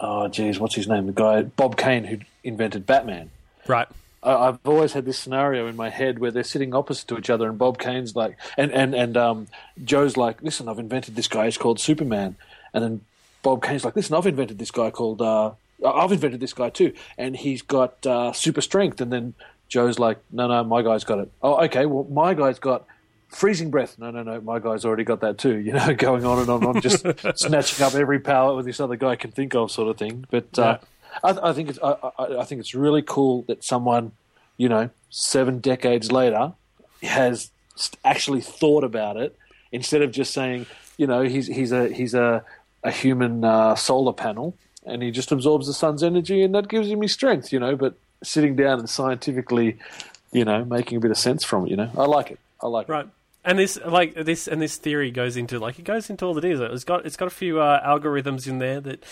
oh, 0.00 0.28
geez, 0.28 0.60
what's 0.60 0.74
his 0.74 0.86
name? 0.86 1.06
The 1.06 1.12
guy 1.12 1.42
Bob 1.42 1.78
Kane 1.78 2.04
who 2.04 2.18
invented 2.44 2.86
Batman. 2.86 3.30
Right. 3.66 3.88
I've 4.22 4.58
always 4.64 4.92
had 4.92 5.04
this 5.04 5.18
scenario 5.18 5.66
in 5.68 5.76
my 5.76 5.90
head 5.90 6.18
where 6.18 6.30
they're 6.30 6.42
sitting 6.42 6.74
opposite 6.74 7.06
to 7.08 7.18
each 7.18 7.30
other, 7.30 7.48
and 7.48 7.58
Bob 7.58 7.78
Kane's 7.78 8.16
like, 8.16 8.36
and 8.56 8.72
and 8.72 8.94
and 8.94 9.16
um, 9.16 9.48
Joe's 9.84 10.16
like, 10.16 10.42
listen, 10.42 10.68
I've 10.68 10.78
invented 10.78 11.14
this 11.16 11.28
guy. 11.28 11.46
It's 11.46 11.56
called 11.56 11.78
Superman, 11.78 12.36
and 12.74 12.82
then 12.82 13.00
Bob 13.42 13.62
Kane's 13.62 13.84
like, 13.84 13.96
listen, 13.96 14.16
I've 14.16 14.26
invented 14.26 14.58
this 14.58 14.70
guy 14.70 14.90
called. 14.90 15.22
Uh, 15.22 15.52
I've 15.84 16.10
invented 16.10 16.40
this 16.40 16.52
guy 16.52 16.70
too, 16.70 16.92
and 17.16 17.36
he's 17.36 17.62
got 17.62 18.04
uh, 18.04 18.32
super 18.32 18.60
strength. 18.60 19.00
And 19.00 19.12
then 19.12 19.34
Joe's 19.68 19.98
like, 19.98 20.18
no, 20.32 20.48
no, 20.48 20.64
my 20.64 20.82
guy's 20.82 21.04
got 21.04 21.20
it. 21.20 21.30
Oh, 21.42 21.64
okay, 21.66 21.86
well, 21.86 22.04
my 22.10 22.34
guy's 22.34 22.58
got 22.58 22.84
freezing 23.28 23.70
breath. 23.70 23.98
No, 23.98 24.10
no, 24.10 24.22
no, 24.22 24.40
my 24.40 24.58
guy's 24.58 24.84
already 24.84 25.04
got 25.04 25.20
that 25.20 25.38
too. 25.38 25.56
You 25.68 25.74
know, 25.74 25.94
going 25.94 26.24
on 26.24 26.40
and 26.40 26.48
on 26.48 26.64
and 26.64 26.76
on, 26.76 26.80
just 26.80 27.06
snatching 27.36 27.84
up 27.84 27.94
every 27.94 28.18
power 28.18 28.56
that 28.56 28.64
this 28.64 28.80
other 28.80 28.96
guy 28.96 29.16
can 29.16 29.30
think 29.30 29.54
of, 29.54 29.70
sort 29.70 29.88
of 29.88 29.96
thing. 29.96 30.26
But 30.30 30.58
uh, 30.58 30.78
I, 31.22 31.50
I, 31.50 31.52
think 31.52 31.70
it's 31.70 31.78
I, 31.82 31.96
I, 32.18 32.40
I 32.40 32.44
think 32.44 32.60
it's 32.60 32.74
really 32.74 33.02
cool 33.02 33.42
that 33.48 33.64
someone, 33.64 34.12
you 34.56 34.68
know, 34.68 34.90
seven 35.10 35.60
decades 35.60 36.12
later, 36.12 36.52
has 37.02 37.50
actually 38.04 38.40
thought 38.40 38.84
about 38.84 39.16
it 39.16 39.36
instead 39.72 40.02
of 40.02 40.10
just 40.10 40.32
saying, 40.32 40.66
you 40.96 41.06
know, 41.06 41.22
he's 41.22 41.46
he's 41.46 41.72
a 41.72 41.88
he's 41.88 42.14
a 42.14 42.44
a 42.82 42.90
human 42.90 43.44
uh, 43.44 43.74
solar 43.74 44.12
panel 44.12 44.54
and 44.86 45.02
he 45.02 45.10
just 45.10 45.30
absorbs 45.32 45.66
the 45.66 45.74
sun's 45.74 46.02
energy 46.02 46.42
and 46.42 46.54
that 46.54 46.68
gives 46.68 46.88
him 46.88 47.02
his 47.02 47.12
strength, 47.12 47.52
you 47.52 47.60
know. 47.60 47.76
But 47.76 47.94
sitting 48.22 48.56
down 48.56 48.80
and 48.80 48.90
scientifically, 48.90 49.78
you 50.32 50.44
know, 50.44 50.64
making 50.64 50.98
a 50.98 51.00
bit 51.00 51.10
of 51.10 51.18
sense 51.18 51.44
from 51.44 51.66
it, 51.66 51.70
you 51.70 51.76
know, 51.76 51.90
I 51.96 52.04
like 52.04 52.30
it. 52.30 52.38
I 52.60 52.66
like 52.66 52.88
right. 52.88 53.04
it. 53.06 53.10
And 53.48 53.58
this, 53.58 53.78
like 53.82 54.12
this, 54.12 54.46
and 54.46 54.60
this 54.60 54.76
theory 54.76 55.10
goes 55.10 55.38
into 55.38 55.58
like 55.58 55.78
it 55.78 55.84
goes 55.86 56.10
into 56.10 56.26
all 56.26 56.36
it 56.36 56.44
is. 56.44 56.60
It's 56.60 56.84
got 56.84 57.06
it's 57.06 57.16
got 57.16 57.28
a 57.28 57.30
few 57.30 57.60
uh, 57.60 57.82
algorithms 57.82 58.46
in 58.46 58.58
there 58.58 58.78
that 58.78 59.04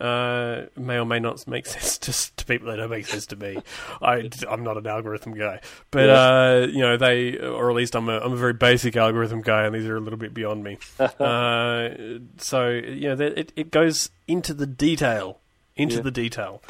uh, 0.00 0.62
may 0.74 0.96
or 0.98 1.04
may 1.04 1.20
not 1.20 1.46
make 1.46 1.66
sense 1.74 1.98
to, 1.98 2.36
to 2.36 2.46
people 2.46 2.68
that 2.68 2.76
don't 2.76 2.88
make 2.88 3.06
sense 3.06 3.26
to 3.26 3.36
me. 3.36 3.58
I, 4.00 4.30
I'm 4.48 4.64
not 4.64 4.78
an 4.78 4.86
algorithm 4.86 5.34
guy, 5.34 5.60
but 5.90 6.08
uh, 6.08 6.66
you 6.70 6.80
know 6.80 6.96
they, 6.96 7.36
or 7.36 7.68
at 7.68 7.76
least 7.76 7.94
I'm 7.94 8.08
a 8.08 8.20
I'm 8.20 8.32
a 8.32 8.36
very 8.36 8.54
basic 8.54 8.96
algorithm 8.96 9.42
guy, 9.42 9.64
and 9.66 9.74
these 9.74 9.84
are 9.84 9.98
a 9.98 10.00
little 10.00 10.18
bit 10.18 10.32
beyond 10.32 10.64
me. 10.64 10.78
uh, 10.98 11.90
so 12.38 12.70
you 12.70 13.14
know 13.14 13.22
it 13.22 13.52
it 13.54 13.70
goes 13.70 14.10
into 14.26 14.54
the 14.54 14.66
detail, 14.66 15.40
into 15.76 15.96
yeah. 15.96 16.00
the 16.00 16.10
detail. 16.10 16.62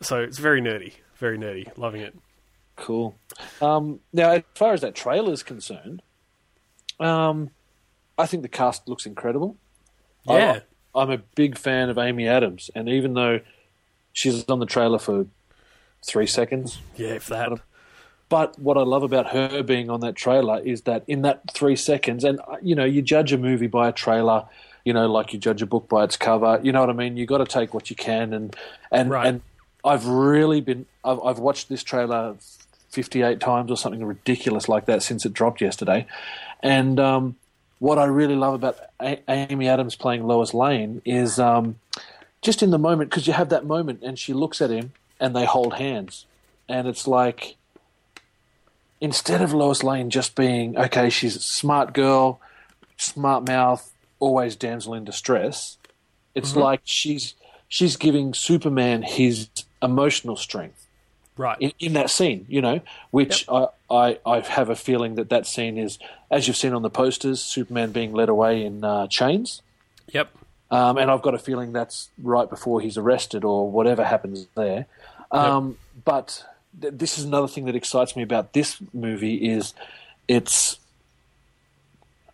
So 0.00 0.20
it's 0.20 0.38
very 0.38 0.62
nerdy, 0.62 0.94
very 1.16 1.38
nerdy. 1.38 1.76
Loving 1.76 2.00
it. 2.00 2.16
Cool. 2.76 3.14
Um, 3.60 4.00
now, 4.10 4.30
as 4.30 4.42
far 4.54 4.72
as 4.72 4.80
that 4.80 4.94
trailer 4.94 5.34
is 5.34 5.42
concerned, 5.42 6.00
um, 7.00 7.50
I 8.18 8.26
think 8.26 8.42
the 8.42 8.48
cast 8.48 8.88
looks 8.88 9.06
incredible. 9.06 9.56
Yeah. 10.24 10.60
I, 10.94 11.02
I'm 11.02 11.10
a 11.10 11.18
big 11.18 11.56
fan 11.56 11.88
of 11.88 11.98
Amy 11.98 12.28
Adams, 12.28 12.70
and 12.74 12.88
even 12.88 13.14
though 13.14 13.40
she's 14.12 14.48
on 14.48 14.58
the 14.58 14.66
trailer 14.66 14.98
for 14.98 15.26
three 16.04 16.26
seconds, 16.26 16.78
yeah, 16.96 17.14
if 17.14 17.26
that. 17.26 17.60
But 18.28 18.58
what 18.58 18.76
I 18.76 18.82
love 18.82 19.02
about 19.02 19.32
her 19.32 19.62
being 19.62 19.90
on 19.90 20.00
that 20.00 20.14
trailer 20.14 20.60
is 20.60 20.82
that 20.82 21.04
in 21.06 21.22
that 21.22 21.42
three 21.52 21.76
seconds, 21.76 22.24
and 22.24 22.40
uh, 22.40 22.56
you 22.62 22.74
know, 22.74 22.84
you 22.84 23.02
judge 23.02 23.32
a 23.32 23.38
movie 23.38 23.66
by 23.66 23.88
a 23.88 23.92
trailer, 23.92 24.44
you 24.84 24.92
know, 24.92 25.10
like 25.10 25.32
you 25.32 25.38
judge 25.38 25.62
a 25.62 25.66
book 25.66 25.88
by 25.88 26.04
its 26.04 26.16
cover. 26.16 26.60
You 26.62 26.72
know 26.72 26.80
what 26.80 26.90
I 26.90 26.94
mean? 26.94 27.16
You 27.16 27.26
got 27.26 27.38
to 27.38 27.46
take 27.46 27.72
what 27.72 27.90
you 27.90 27.96
can, 27.96 28.32
and 28.32 28.56
and 28.90 29.10
right. 29.10 29.26
and 29.26 29.40
I've 29.84 30.06
really 30.06 30.60
been. 30.60 30.86
I've, 31.04 31.20
I've 31.22 31.38
watched 31.38 31.68
this 31.68 31.82
trailer 31.82 32.36
58 32.90 33.40
times 33.40 33.70
or 33.70 33.76
something 33.76 34.04
ridiculous 34.04 34.68
like 34.68 34.86
that 34.86 35.02
since 35.02 35.24
it 35.24 35.32
dropped 35.32 35.60
yesterday. 35.60 36.06
And 36.62 37.00
um, 37.00 37.36
what 37.78 37.98
I 37.98 38.04
really 38.04 38.34
love 38.34 38.54
about 38.54 38.78
a- 39.00 39.22
Amy 39.28 39.68
Adams 39.68 39.94
playing 39.96 40.26
Lois 40.26 40.52
Lane 40.52 41.00
is 41.04 41.38
um, 41.38 41.76
just 42.42 42.62
in 42.62 42.70
the 42.70 42.78
moment, 42.78 43.10
because 43.10 43.26
you 43.26 43.32
have 43.32 43.48
that 43.50 43.64
moment 43.64 44.02
and 44.02 44.18
she 44.18 44.32
looks 44.32 44.60
at 44.60 44.70
him 44.70 44.92
and 45.18 45.34
they 45.34 45.44
hold 45.44 45.74
hands. 45.74 46.26
And 46.68 46.86
it's 46.86 47.06
like, 47.06 47.56
instead 49.00 49.40
of 49.40 49.52
Lois 49.52 49.82
Lane 49.82 50.10
just 50.10 50.34
being, 50.34 50.76
okay, 50.76 51.10
she's 51.10 51.36
a 51.36 51.40
smart 51.40 51.94
girl, 51.94 52.40
smart 52.96 53.46
mouth, 53.46 53.90
always 54.18 54.56
damsel 54.56 54.94
in 54.94 55.04
distress, 55.04 55.78
it's 56.34 56.50
mm-hmm. 56.50 56.60
like 56.60 56.80
she's 56.84 57.34
she's 57.68 57.96
giving 57.96 58.34
Superman 58.34 59.02
his 59.02 59.48
emotional 59.82 60.36
strength 60.36 60.79
right. 61.40 61.56
in, 61.60 61.72
in, 61.78 61.92
that 61.94 62.10
scene 62.10 62.44
you 62.48 62.60
know 62.60 62.80
which 63.10 63.46
yep. 63.50 63.74
I, 63.90 63.94
I, 63.94 64.18
I 64.26 64.40
have 64.40 64.68
a 64.68 64.76
feeling 64.76 65.14
that 65.16 65.30
that 65.30 65.46
scene 65.46 65.78
is 65.78 65.98
as 66.30 66.46
you've 66.46 66.56
seen 66.56 66.74
on 66.74 66.82
the 66.82 66.90
posters 66.90 67.40
superman 67.40 67.92
being 67.92 68.12
led 68.12 68.28
away 68.28 68.64
in 68.64 68.84
uh, 68.84 69.06
chains. 69.08 69.62
Yep. 70.12 70.30
Um, 70.70 70.98
and 70.98 71.10
i've 71.10 71.22
got 71.22 71.34
a 71.34 71.38
feeling 71.38 71.72
that's 71.72 72.10
right 72.22 72.48
before 72.48 72.80
he's 72.80 72.96
arrested 72.96 73.44
or 73.44 73.70
whatever 73.70 74.04
happens 74.04 74.46
there. 74.54 74.86
Um, 75.32 75.68
yep. 75.68 75.76
but 76.04 76.44
th- 76.80 76.94
this 76.96 77.18
is 77.18 77.24
another 77.24 77.48
thing 77.48 77.64
that 77.64 77.74
excites 77.74 78.14
me 78.14 78.22
about 78.22 78.52
this 78.52 78.76
movie 78.92 79.36
is 79.36 79.74
it's 80.28 80.78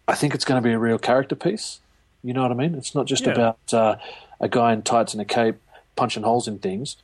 i 0.09 0.15
think 0.15 0.35
it's 0.35 0.45
going 0.45 0.61
to 0.61 0.67
be 0.67 0.75
a 0.75 0.79
real 0.79 0.99
character 0.99 1.37
piece. 1.37 1.81
You 2.23 2.33
know 2.33 2.43
what 2.43 2.51
i 2.51 2.55
mean? 2.55 2.75
It's 2.75 2.95
not 2.95 3.07
just 3.07 3.25
yeah. 3.25 3.33
about 3.33 3.59
uh, 3.73 3.97
a 4.41 4.49
guy 4.49 4.73
in 4.73 4.83
tights 4.83 5.15
and 5.15 5.23
a 5.23 5.25
cape 5.25 5.57
punching 5.95 6.25
holes 6.25 6.47
in 6.47 6.59
things 6.59 6.97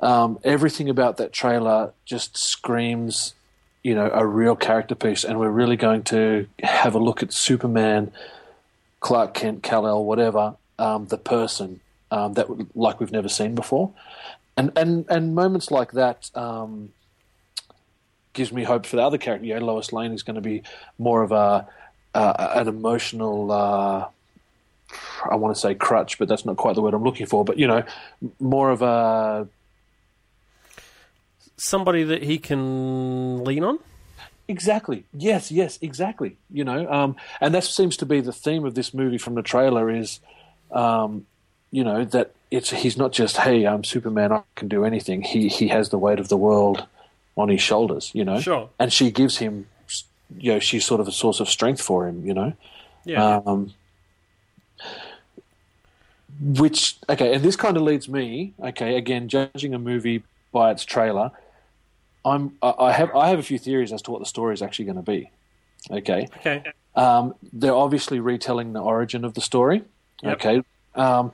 um, 0.00 0.38
everything 0.44 0.88
about 0.88 1.18
that 1.18 1.32
trailer 1.32 1.92
just 2.04 2.36
screams, 2.36 3.34
you 3.82 3.94
know, 3.94 4.10
a 4.12 4.26
real 4.26 4.56
character 4.56 4.94
piece, 4.94 5.24
and 5.24 5.38
we're 5.38 5.50
really 5.50 5.76
going 5.76 6.02
to 6.04 6.46
have 6.62 6.94
a 6.94 6.98
look 6.98 7.22
at 7.22 7.32
Superman, 7.32 8.12
Clark 9.00 9.34
Kent, 9.34 9.62
Kal 9.62 9.86
El, 9.86 10.04
whatever, 10.04 10.56
um, 10.78 11.06
the 11.06 11.18
person 11.18 11.80
um, 12.10 12.34
that 12.34 12.48
like 12.76 12.98
we've 12.98 13.12
never 13.12 13.28
seen 13.28 13.54
before, 13.54 13.92
and 14.56 14.72
and 14.76 15.04
and 15.08 15.34
moments 15.34 15.70
like 15.70 15.92
that 15.92 16.30
um, 16.34 16.92
gives 18.32 18.52
me 18.52 18.64
hope 18.64 18.86
for 18.86 18.96
the 18.96 19.02
other 19.02 19.18
character. 19.18 19.46
You 19.46 19.54
know, 19.58 19.66
Lois 19.66 19.92
Lane 19.92 20.12
is 20.12 20.22
going 20.22 20.36
to 20.36 20.40
be 20.40 20.62
more 20.98 21.22
of 21.22 21.32
a 21.32 21.66
uh, 22.14 22.52
an 22.54 22.68
emotional. 22.68 23.52
Uh, 23.52 24.06
I 25.30 25.36
want 25.36 25.54
to 25.54 25.60
say 25.60 25.74
crutch, 25.74 26.18
but 26.18 26.26
that's 26.26 26.44
not 26.44 26.56
quite 26.56 26.74
the 26.74 26.82
word 26.82 26.94
I'm 26.94 27.04
looking 27.04 27.26
for. 27.26 27.44
But 27.44 27.58
you 27.58 27.66
know, 27.66 27.84
more 28.40 28.70
of 28.70 28.82
a 28.82 29.46
somebody 31.60 32.02
that 32.04 32.22
he 32.22 32.38
can 32.38 33.44
lean 33.44 33.62
on. 33.62 33.78
Exactly. 34.48 35.04
Yes. 35.12 35.52
Yes. 35.52 35.78
Exactly. 35.80 36.36
You 36.50 36.64
know, 36.64 36.90
um, 36.90 37.16
and 37.40 37.54
that 37.54 37.64
seems 37.64 37.96
to 37.98 38.06
be 38.06 38.20
the 38.20 38.32
theme 38.32 38.64
of 38.64 38.74
this 38.74 38.92
movie 38.92 39.18
from 39.18 39.34
the 39.34 39.42
trailer 39.42 39.90
is, 39.90 40.18
um, 40.72 41.26
you 41.70 41.84
know, 41.84 42.04
that 42.06 42.32
it's 42.50 42.70
he's 42.70 42.96
not 42.96 43.12
just 43.12 43.36
hey, 43.36 43.64
I'm 43.66 43.84
Superman, 43.84 44.32
I 44.32 44.42
can 44.56 44.66
do 44.66 44.84
anything. 44.84 45.22
He 45.22 45.48
he 45.48 45.68
has 45.68 45.90
the 45.90 45.98
weight 45.98 46.18
of 46.18 46.28
the 46.28 46.36
world 46.36 46.84
on 47.36 47.48
his 47.48 47.60
shoulders. 47.60 48.10
You 48.12 48.24
know, 48.24 48.40
sure. 48.40 48.70
And 48.78 48.92
she 48.92 49.12
gives 49.12 49.38
him, 49.38 49.68
you 50.36 50.54
know, 50.54 50.58
she's 50.58 50.84
sort 50.84 51.00
of 51.00 51.06
a 51.06 51.12
source 51.12 51.38
of 51.38 51.48
strength 51.48 51.80
for 51.80 52.08
him. 52.08 52.26
You 52.26 52.34
know. 52.34 52.52
Yeah. 53.04 53.40
Um, 53.46 53.72
which 56.40 56.96
okay, 57.08 57.34
and 57.34 57.44
this 57.44 57.54
kind 57.54 57.76
of 57.76 57.82
leads 57.82 58.08
me 58.08 58.54
okay 58.60 58.96
again 58.96 59.28
judging 59.28 59.74
a 59.74 59.78
movie 59.78 60.22
by 60.52 60.70
its 60.70 60.84
trailer 60.84 61.30
I'm 62.24 62.56
I 62.62 62.92
have 62.92 63.14
I 63.14 63.28
have 63.28 63.38
a 63.38 63.42
few 63.42 63.58
theories 63.58 63.92
as 63.92 64.02
to 64.02 64.10
what 64.10 64.20
the 64.20 64.26
story 64.26 64.54
is 64.54 64.62
actually 64.62 64.86
going 64.86 64.96
to 64.96 65.02
be. 65.02 65.30
Okay. 65.90 66.28
Okay. 66.38 66.62
Um, 66.94 67.34
they're 67.52 67.74
obviously 67.74 68.20
retelling 68.20 68.72
the 68.72 68.80
origin 68.80 69.24
of 69.24 69.34
the 69.34 69.40
story. 69.40 69.82
Yep. 70.22 70.34
Okay. 70.34 70.62
Um, 70.94 71.32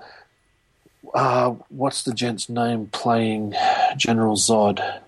uh, 1.15 1.51
what's 1.69 2.03
the 2.05 2.13
gent's 2.13 2.49
name 2.49 2.87
playing 2.87 3.55
General 3.97 4.37
Zod? 4.37 5.01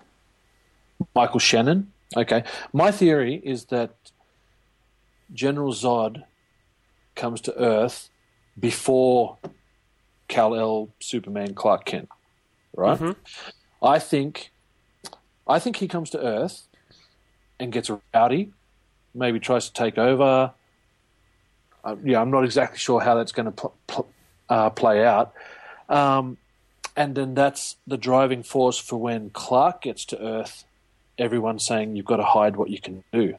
Michael 1.14 1.40
Shannon. 1.40 1.92
Okay. 2.16 2.42
My 2.72 2.90
theory 2.90 3.40
is 3.44 3.66
that 3.66 3.94
General 5.32 5.72
Zod 5.72 6.24
comes 7.14 7.40
to 7.42 7.56
Earth 7.56 8.08
before 8.58 9.36
Kal 10.26 10.54
El, 10.54 10.88
Superman, 11.00 11.54
Clark 11.54 11.84
Kent. 11.84 12.08
Right. 12.74 12.98
Mm-hmm. 12.98 13.84
I 13.84 13.98
think 13.98 14.50
I 15.48 15.58
think 15.58 15.76
he 15.76 15.88
comes 15.88 16.10
to 16.10 16.20
Earth 16.20 16.64
and 17.58 17.72
gets 17.72 17.90
rowdy, 18.14 18.52
maybe 19.14 19.40
tries 19.40 19.66
to 19.66 19.72
take 19.72 19.98
over. 19.98 20.52
Uh, 21.84 21.96
yeah, 22.04 22.20
I'm 22.20 22.30
not 22.30 22.44
exactly 22.44 22.78
sure 22.78 23.00
how 23.00 23.14
that's 23.14 23.32
going 23.32 23.46
to 23.46 23.52
pl- 23.52 23.74
pl- 23.86 24.08
uh, 24.48 24.70
play 24.70 25.04
out. 25.04 25.32
Um, 25.88 26.36
and 26.96 27.14
then 27.14 27.34
that's 27.34 27.76
the 27.86 27.96
driving 27.96 28.42
force 28.42 28.78
for 28.78 28.96
when 29.00 29.30
Clark 29.30 29.82
gets 29.82 30.04
to 30.06 30.20
Earth. 30.20 30.64
Everyone's 31.16 31.64
saying 31.64 31.96
you've 31.96 32.06
got 32.06 32.16
to 32.16 32.24
hide 32.24 32.56
what 32.56 32.70
you 32.70 32.80
can 32.80 33.04
do 33.12 33.36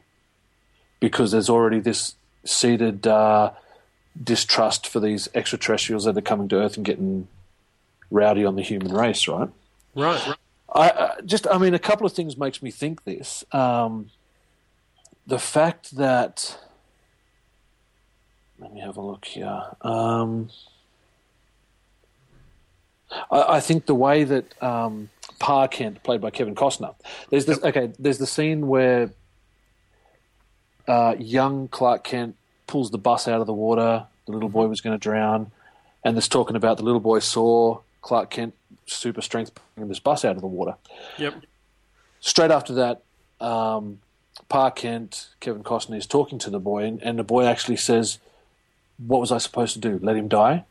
because 0.98 1.32
there's 1.32 1.48
already 1.48 1.80
this 1.80 2.14
seeded 2.44 3.06
uh, 3.06 3.52
distrust 4.22 4.86
for 4.86 5.00
these 5.00 5.28
extraterrestrials 5.34 6.04
that 6.04 6.16
are 6.16 6.22
coming 6.22 6.48
to 6.48 6.56
Earth 6.56 6.76
and 6.76 6.84
getting 6.84 7.28
rowdy 8.10 8.44
on 8.44 8.56
the 8.56 8.62
human 8.62 8.92
race, 8.92 9.28
right? 9.28 9.48
Right. 9.94 10.36
I 10.74 11.14
just, 11.24 11.46
I 11.48 11.58
mean, 11.58 11.74
a 11.74 11.78
couple 11.78 12.06
of 12.06 12.12
things 12.12 12.36
makes 12.36 12.62
me 12.62 12.70
think 12.70 13.04
this. 13.04 13.44
Um, 13.52 14.10
the 15.26 15.38
fact 15.38 15.96
that, 15.96 16.58
let 18.58 18.72
me 18.72 18.80
have 18.80 18.96
a 18.96 19.00
look 19.00 19.24
here. 19.24 19.62
Um, 19.80 20.50
I, 23.30 23.56
I, 23.56 23.60
think 23.60 23.86
the 23.86 23.94
way 23.94 24.24
that 24.24 24.62
um, 24.62 25.10
Pa 25.40 25.66
Kent, 25.66 26.02
played 26.02 26.20
by 26.20 26.30
Kevin 26.30 26.54
Costner. 26.54 26.94
There's 27.30 27.46
this 27.46 27.62
okay. 27.62 27.92
There's 27.98 28.18
the 28.18 28.26
scene 28.26 28.68
where 28.68 29.10
uh, 30.86 31.16
young 31.18 31.68
Clark 31.68 32.04
Kent 32.04 32.36
pulls 32.66 32.90
the 32.90 32.98
bus 32.98 33.26
out 33.26 33.40
of 33.40 33.46
the 33.46 33.52
water. 33.52 34.06
The 34.26 34.32
little 34.32 34.48
boy 34.48 34.66
was 34.66 34.80
going 34.80 34.96
to 34.96 35.02
drown, 35.02 35.50
and 36.04 36.14
there's 36.14 36.28
talking 36.28 36.54
about 36.54 36.76
the 36.76 36.84
little 36.84 37.00
boy 37.00 37.18
saw 37.18 37.80
Clark 38.02 38.30
Kent 38.30 38.54
super 38.92 39.20
strength 39.20 39.52
pulling 39.74 39.88
this 39.88 39.98
bus 39.98 40.24
out 40.24 40.36
of 40.36 40.42
the 40.42 40.48
water. 40.48 40.74
Yep. 41.18 41.42
Straight 42.20 42.50
after 42.50 42.74
that, 42.74 43.02
um, 43.40 44.00
Pa 44.48 44.70
Kent, 44.70 45.28
Kevin 45.40 45.62
Costner 45.62 45.96
is 45.96 46.06
talking 46.06 46.38
to 46.40 46.50
the 46.50 46.58
boy, 46.58 46.84
and, 46.84 47.02
and 47.02 47.18
the 47.18 47.24
boy 47.24 47.44
actually 47.44 47.76
says, 47.76 48.18
"What 48.98 49.20
was 49.20 49.32
I 49.32 49.38
supposed 49.38 49.74
to 49.74 49.80
do? 49.80 49.98
Let 50.02 50.16
him 50.16 50.28
die?" 50.28 50.64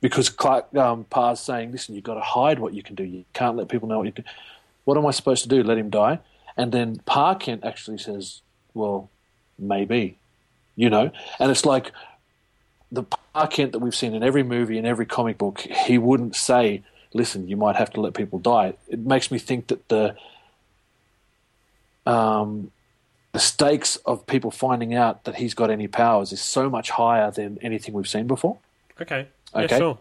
Because 0.00 0.28
Clark 0.28 0.74
um, 0.76 1.04
Pa's 1.04 1.40
saying, 1.40 1.72
"Listen, 1.72 1.94
you've 1.94 2.04
got 2.04 2.14
to 2.14 2.20
hide 2.20 2.58
what 2.58 2.74
you 2.74 2.82
can 2.82 2.94
do. 2.94 3.02
You 3.02 3.24
can't 3.32 3.56
let 3.56 3.68
people 3.68 3.88
know 3.88 3.98
what 3.98 4.06
you 4.06 4.12
can." 4.12 4.24
Do. 4.24 4.30
What 4.84 4.96
am 4.96 5.06
I 5.06 5.10
supposed 5.10 5.42
to 5.42 5.48
do? 5.48 5.62
Let 5.62 5.78
him 5.78 5.90
die? 5.90 6.20
And 6.56 6.72
then 6.72 7.00
Pa 7.06 7.34
Kent 7.34 7.64
actually 7.64 7.98
says, 7.98 8.42
"Well, 8.74 9.10
maybe," 9.58 10.18
you 10.76 10.90
know. 10.90 11.10
And 11.38 11.50
it's 11.50 11.66
like 11.66 11.92
the 12.90 13.02
Pa 13.02 13.46
Kent 13.46 13.72
that 13.72 13.80
we've 13.80 13.94
seen 13.94 14.14
in 14.14 14.22
every 14.22 14.42
movie 14.42 14.78
and 14.78 14.86
every 14.86 15.06
comic 15.06 15.38
book. 15.38 15.60
He 15.60 15.98
wouldn't 15.98 16.36
say, 16.36 16.82
"Listen, 17.14 17.48
you 17.48 17.56
might 17.56 17.76
have 17.76 17.90
to 17.92 18.00
let 18.00 18.14
people 18.14 18.38
die." 18.38 18.74
It 18.88 19.00
makes 19.00 19.30
me 19.30 19.38
think 19.38 19.68
that 19.68 19.88
the 19.88 20.16
um, 22.06 22.70
the 23.32 23.38
stakes 23.38 23.96
of 24.06 24.26
people 24.26 24.50
finding 24.50 24.94
out 24.94 25.24
that 25.24 25.36
he's 25.36 25.54
got 25.54 25.70
any 25.70 25.86
powers 25.86 26.32
is 26.32 26.40
so 26.40 26.70
much 26.70 26.90
higher 26.90 27.30
than 27.30 27.58
anything 27.60 27.94
we've 27.94 28.08
seen 28.08 28.26
before. 28.26 28.58
Okay. 29.00 29.28
Yeah, 29.54 29.62
Okay. 29.62 29.78
sure. 29.78 29.98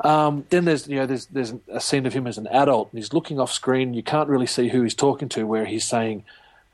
Um, 0.00 0.46
then 0.48 0.64
there's 0.64 0.88
you 0.88 0.96
know 0.96 1.06
there's 1.06 1.26
there's 1.26 1.52
a 1.70 1.80
scene 1.80 2.06
of 2.06 2.14
him 2.14 2.26
as 2.26 2.38
an 2.38 2.46
adult 2.46 2.88
and 2.90 2.98
he's 2.98 3.12
looking 3.12 3.38
off 3.38 3.52
screen. 3.52 3.92
You 3.92 4.02
can't 4.02 4.28
really 4.28 4.46
see 4.46 4.68
who 4.68 4.82
he's 4.82 4.94
talking 4.94 5.28
to, 5.30 5.46
where 5.46 5.66
he's 5.66 5.84
saying, 5.84 6.24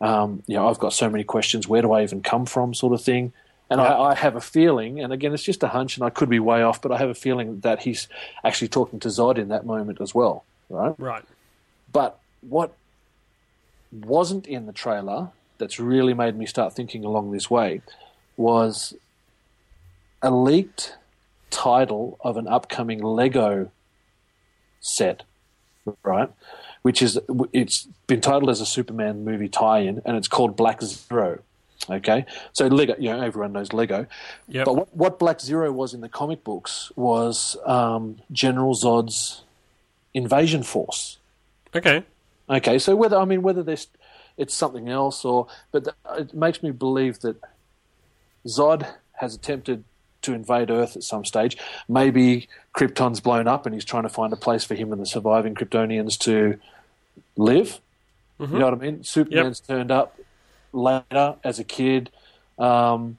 um, 0.01 0.43
you 0.47 0.55
know, 0.55 0.68
I've 0.68 0.78
got 0.78 0.93
so 0.93 1.11
many 1.11 1.24
questions. 1.24 1.66
Where 1.66 1.82
do 1.82 1.93
I 1.93 2.03
even 2.03 2.22
come 2.22 2.47
from? 2.47 2.72
Sort 2.72 2.93
of 2.93 3.03
thing. 3.03 3.32
And 3.71 3.81
I, 3.81 3.99
I 3.99 4.15
have 4.15 4.37
a 4.37 4.41
feeling, 4.41 5.01
and 5.01 5.12
again, 5.12 5.33
it's 5.33 5.43
just 5.43 5.62
a 5.62 5.69
hunch, 5.69 5.97
and 5.97 6.05
I 6.05 6.11
could 6.11 6.29
be 6.29 6.39
way 6.39 6.62
off, 6.62 6.83
but 6.83 6.93
I 6.93 6.99
have 6.99 7.09
a 7.09 7.15
feeling 7.15 7.61
that 7.61 7.83
he's 7.83 8.09
actually 8.45 8.69
talking 8.69 9.01
to 9.01 9.09
Zod 9.09 9.39
in 9.39 9.49
that 9.49 9.65
moment 9.65 10.01
as 10.01 10.15
well, 10.15 10.45
right? 10.69 10.95
Right. 10.99 11.25
But 11.91 12.19
what 12.43 12.75
wasn't 13.91 14.47
in 14.47 14.67
the 14.67 14.73
trailer 14.73 15.31
that's 15.59 15.81
really 15.81 16.12
made 16.15 16.37
me 16.37 16.47
start 16.47 16.75
thinking 16.75 17.05
along 17.05 17.31
this 17.31 17.51
way 17.51 17.81
was 18.37 18.95
a 20.21 20.31
leaked 20.31 20.97
title 21.51 22.19
of 22.21 22.37
an 22.37 22.49
upcoming 22.49 23.03
Lego 23.03 23.71
set, 24.81 25.23
right? 26.03 26.31
Which 26.83 27.01
is 27.01 27.19
it's 27.53 27.89
been 28.07 28.21
titled 28.21 28.51
as 28.51 28.61
a 28.61 28.67
Superman 28.67 29.25
movie 29.25 29.49
tie-in, 29.49 30.03
and 30.05 30.17
it's 30.17 30.29
called 30.29 30.57
Black 30.57 30.83
Zero. 30.83 31.41
Okay, 31.89 32.26
so 32.53 32.66
Lego, 32.66 32.95
you 32.99 33.11
know, 33.11 33.20
everyone 33.20 33.53
knows 33.53 33.72
Lego. 33.72 34.07
Yep. 34.49 34.64
But 34.64 34.74
what, 34.74 34.97
what 34.97 35.18
Black 35.18 35.41
Zero 35.41 35.70
was 35.72 35.95
in 35.95 36.01
the 36.01 36.09
comic 36.09 36.45
books 36.45 36.91
was 36.97 37.57
um, 37.66 38.20
General 38.32 38.74
Zod's 38.74 39.43
invasion 40.14 40.62
force. 40.62 41.18
Okay. 41.74 42.05
Okay, 42.49 42.78
so 42.78 42.95
whether 42.95 43.16
I 43.16 43.24
mean 43.24 43.43
whether 43.43 43.62
this 43.62 43.89
it's 44.37 44.55
something 44.55 44.89
else 44.89 45.24
or 45.24 45.47
but 45.72 45.85
th- 45.85 46.18
it 46.18 46.35
makes 46.35 46.62
me 46.62 46.70
believe 46.70 47.20
that 47.20 47.37
Zod 48.47 48.87
has 49.12 49.35
attempted 49.35 49.85
to 50.22 50.32
invade 50.32 50.70
Earth 50.70 50.97
at 50.97 51.03
some 51.03 51.24
stage. 51.24 51.57
Maybe 51.89 52.49
Krypton's 52.74 53.20
blown 53.20 53.47
up 53.47 53.66
and 53.66 53.74
he's 53.74 53.85
trying 53.85 54.03
to 54.05 54.09
find 54.09 54.32
a 54.32 54.37
place 54.37 54.64
for 54.64 54.74
him 54.74 54.93
and 54.93 55.01
the 55.01 55.07
surviving 55.07 55.55
Kryptonians 55.55 56.18
to 56.20 56.59
live. 57.37 57.80
You 58.41 58.59
know 58.59 58.64
what 58.64 58.74
I 58.74 58.78
mean? 58.78 59.05
Superman's 59.05 59.61
turned 59.61 59.91
up 59.91 60.18
later 60.75 61.37
as 61.45 61.59
a 61.59 61.64
kid. 61.64 62.11
Um, 62.59 63.18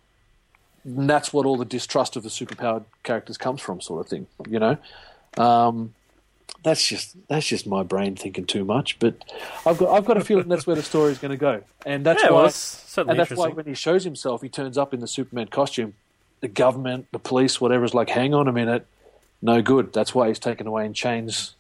and 0.84 1.10
that's 1.10 1.34
what 1.34 1.46
all 1.46 1.58
the 1.58 1.66
distrust 1.66 2.16
of 2.16 2.24
the 2.24 2.30
superpowered 2.30 2.84
characters 3.04 3.38
comes 3.38 3.62
from, 3.62 3.82
sort 3.82 4.02
of 4.02 4.10
thing. 4.10 4.28
You 4.48 4.60
know. 4.60 4.78
Um, 5.38 5.94
that's 6.64 6.88
just 6.88 7.16
that's 7.28 7.46
just 7.48 7.68
my 7.68 7.84
brain 7.84 8.16
thinking 8.16 8.46
too 8.46 8.66
much. 8.66 9.00
But 9.00 9.16
I've 9.66 9.78
got 9.78 9.96
I've 9.96 10.06
got 10.06 10.18
a 10.18 10.22
feeling 10.24 10.48
that's 10.48 10.68
where 10.68 10.76
the 10.76 10.84
story 10.84 11.12
is 11.12 11.18
going 11.18 11.32
to 11.32 11.38
go, 11.38 11.62
and 11.86 12.06
that's 12.06 12.24
Yeah, 12.24 12.32
why 12.32 12.46
it's 12.46 12.56
certainly 12.56 13.12
and 13.12 13.20
that's 13.20 13.38
why 13.38 13.50
when 13.50 13.66
he 13.66 13.74
shows 13.74 14.04
himself, 14.04 14.42
he 14.42 14.50
turns 14.50 14.78
up 14.78 14.94
in 14.94 15.00
the 15.00 15.08
Superman 15.08 15.48
costume. 15.48 15.94
The 16.42 16.48
government, 16.48 17.08
the 17.12 17.20
police, 17.20 17.60
whatever 17.62 17.86
is 17.86 17.94
like, 17.94 18.10
hang 18.10 18.34
on 18.34 18.48
a 18.48 18.52
minute, 18.52 18.86
no 19.42 19.62
good. 19.62 19.94
That's 19.94 20.14
why 20.14 20.28
he's 20.28 20.38
taken 20.38 20.68
away 20.68 20.86
in 20.86 20.94
chains 20.94 21.56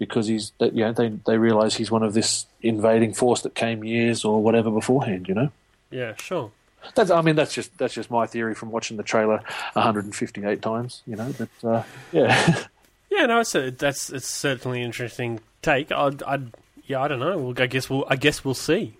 because 0.00 0.26
he's 0.26 0.50
that 0.58 0.72
you 0.72 0.84
know 0.84 0.92
they 0.92 1.10
they 1.26 1.38
realize 1.38 1.76
he's 1.76 1.92
one 1.92 2.02
of 2.02 2.14
this 2.14 2.46
invading 2.62 3.14
force 3.14 3.42
that 3.42 3.54
came 3.54 3.84
years 3.84 4.24
or 4.24 4.42
whatever 4.42 4.72
beforehand. 4.72 5.28
You 5.28 5.34
know. 5.34 5.52
Yeah, 5.92 6.14
sure. 6.16 6.50
That's, 6.94 7.10
I 7.10 7.20
mean, 7.20 7.36
that's 7.36 7.54
just 7.54 7.78
that's 7.78 7.94
just 7.94 8.10
my 8.10 8.26
theory 8.26 8.56
from 8.56 8.72
watching 8.72 8.96
the 8.96 9.02
trailer 9.04 9.42
158 9.74 10.62
times. 10.62 11.02
You 11.06 11.14
know, 11.14 11.32
but 11.38 11.68
uh, 11.68 11.82
yeah, 12.10 12.64
Yeah, 13.10 13.26
no, 13.26 13.40
it's 13.40 13.54
a, 13.54 13.70
that's 13.70 14.10
it's 14.10 14.28
certainly 14.28 14.80
an 14.80 14.86
interesting 14.86 15.40
take. 15.62 15.90
I'd, 15.90 16.22
I'd 16.22 16.52
yeah, 16.86 17.02
I 17.02 17.08
don't 17.08 17.18
know. 17.18 17.36
Well, 17.38 17.54
I 17.58 17.66
guess 17.66 17.90
we'll 17.90 18.04
I 18.08 18.16
guess 18.16 18.44
we'll 18.44 18.54
see. 18.54 18.94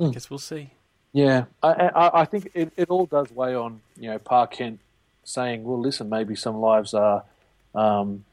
I 0.00 0.10
guess 0.10 0.30
we'll 0.30 0.38
see. 0.38 0.70
Yeah, 1.12 1.46
I, 1.62 1.72
I, 1.72 2.20
I 2.20 2.24
think 2.26 2.50
it, 2.54 2.72
it 2.76 2.90
all 2.90 3.06
does 3.06 3.32
weigh 3.32 3.54
on 3.54 3.80
you 3.96 4.10
know 4.10 4.18
Pa 4.18 4.46
Kent 4.46 4.78
saying, 5.24 5.64
"Well, 5.64 5.80
listen, 5.80 6.08
maybe 6.08 6.36
some 6.36 6.60
lives 6.60 6.92
are 6.94 7.24
um, 7.74 8.24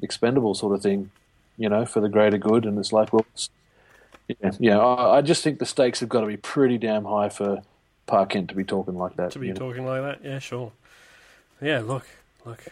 expendable," 0.00 0.54
sort 0.54 0.74
of 0.74 0.82
thing, 0.82 1.10
you 1.56 1.68
know, 1.68 1.84
for 1.84 2.00
the 2.00 2.08
greater 2.08 2.38
good. 2.38 2.64
And 2.64 2.78
it's 2.78 2.92
like, 2.92 3.12
well, 3.12 3.26
it's- 3.34 3.50
yeah, 4.40 4.52
yeah. 4.58 4.78
I, 4.78 5.18
I 5.18 5.20
just 5.22 5.42
think 5.42 5.58
the 5.58 5.66
stakes 5.66 6.00
have 6.00 6.08
got 6.08 6.20
to 6.20 6.26
be 6.26 6.36
pretty 6.36 6.78
damn 6.78 7.04
high 7.04 7.28
for 7.28 7.62
Pa 8.06 8.24
Kent 8.24 8.48
to 8.50 8.54
be 8.54 8.64
talking 8.64 8.96
like 8.96 9.16
that. 9.16 9.32
To 9.32 9.38
be 9.38 9.48
you 9.48 9.52
know? 9.54 9.58
talking 9.58 9.84
like 9.84 10.02
that, 10.02 10.24
yeah, 10.24 10.38
sure. 10.38 10.72
Yeah, 11.60 11.80
look, 11.80 12.06
look. 12.44 12.64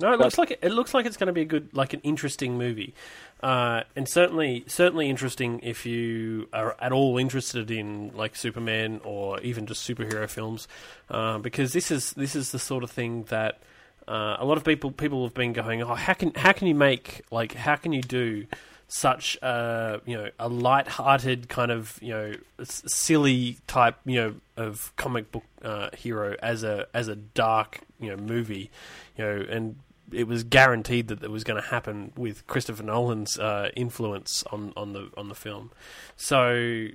No, 0.00 0.12
it 0.12 0.18
looks 0.18 0.38
like 0.38 0.58
it 0.60 0.70
looks 0.70 0.92
like 0.92 1.06
it's 1.06 1.16
going 1.16 1.28
to 1.28 1.32
be 1.32 1.42
a 1.42 1.46
good, 1.46 1.68
like 1.72 1.92
an 1.92 2.00
interesting 2.02 2.58
movie, 2.58 2.94
uh, 3.42 3.84
and 3.94 4.08
certainly 4.08 4.64
certainly 4.66 5.08
interesting 5.08 5.60
if 5.62 5.86
you 5.86 6.48
are 6.52 6.76
at 6.80 6.90
all 6.90 7.16
interested 7.16 7.70
in 7.70 8.10
like 8.14 8.34
Superman 8.34 9.00
or 9.04 9.40
even 9.40 9.66
just 9.66 9.88
superhero 9.88 10.28
films, 10.28 10.66
uh, 11.10 11.38
because 11.38 11.72
this 11.72 11.92
is 11.92 12.12
this 12.14 12.34
is 12.34 12.50
the 12.50 12.58
sort 12.58 12.82
of 12.82 12.90
thing 12.90 13.22
that 13.24 13.60
uh, 14.06 14.36
a 14.38 14.44
lot 14.44 14.56
of 14.56 14.64
people 14.64 14.90
people 14.90 15.24
have 15.24 15.34
been 15.34 15.52
going, 15.52 15.82
oh, 15.82 15.94
how 15.94 16.12
can 16.12 16.32
how 16.34 16.52
can 16.52 16.66
you 16.66 16.74
make 16.74 17.22
like 17.30 17.54
how 17.54 17.76
can 17.76 17.92
you 17.92 18.02
do 18.02 18.46
such 18.86 19.36
a 19.42 20.00
you 20.04 20.16
know 20.16 20.28
a 20.38 20.48
light-hearted 20.48 21.48
kind 21.48 21.70
of 21.70 21.98
you 22.02 22.10
know 22.10 22.32
silly 22.62 23.56
type 23.66 23.96
you 24.04 24.20
know 24.20 24.34
of 24.56 24.92
comic 24.96 25.32
book 25.32 25.44
uh, 25.62 25.88
hero 25.96 26.36
as 26.42 26.62
a 26.62 26.86
as 26.94 27.08
a 27.08 27.16
dark 27.16 27.80
you 28.00 28.10
know 28.10 28.16
movie? 28.16 28.70
You 29.16 29.24
know 29.24 29.46
and 29.48 29.76
it 30.12 30.28
was 30.28 30.44
guaranteed 30.44 31.08
that 31.08 31.22
it 31.22 31.30
was 31.30 31.44
going 31.44 31.60
to 31.60 31.68
happen 31.68 32.12
with 32.16 32.46
Christopher 32.46 32.82
Nolan's 32.82 33.38
uh, 33.38 33.70
influence 33.74 34.44
on, 34.52 34.72
on 34.76 34.92
the 34.92 35.10
on 35.16 35.28
the 35.28 35.34
film. 35.34 35.70
So 36.16 36.52
you 36.52 36.92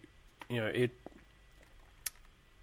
know 0.50 0.68
it 0.68 0.92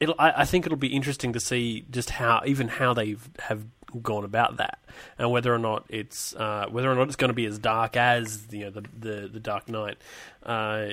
it'll 0.01 0.15
I, 0.19 0.43
I 0.43 0.45
think 0.45 0.67
it'll 0.67 0.79
be 0.79 0.95
interesting 0.95 1.33
to 1.33 1.41
see 1.41 1.85
just 1.91 2.11
how 2.11 2.43
even 2.47 2.69
how 2.69 2.95
they 2.95 3.17
have 3.41 3.65
gone 4.03 4.25
about 4.25 4.57
that 4.57 4.79
and 5.19 5.31
whether 5.31 5.55
or 5.55 5.59
not 5.59 5.85
it's 5.89 6.35
uh, 6.37 6.67
whether 6.71 6.91
or 6.91 6.95
not 6.95 7.07
it's 7.07 7.17
going 7.17 7.29
to 7.31 7.35
be 7.35 7.47
as 7.47 7.59
dark 7.59 7.97
as 7.97 8.47
you 8.51 8.65
know 8.65 8.71
the 8.71 8.85
the, 8.99 9.29
the 9.29 9.41
Dark 9.41 9.69
Knight 9.69 9.97
uh, 10.45 10.87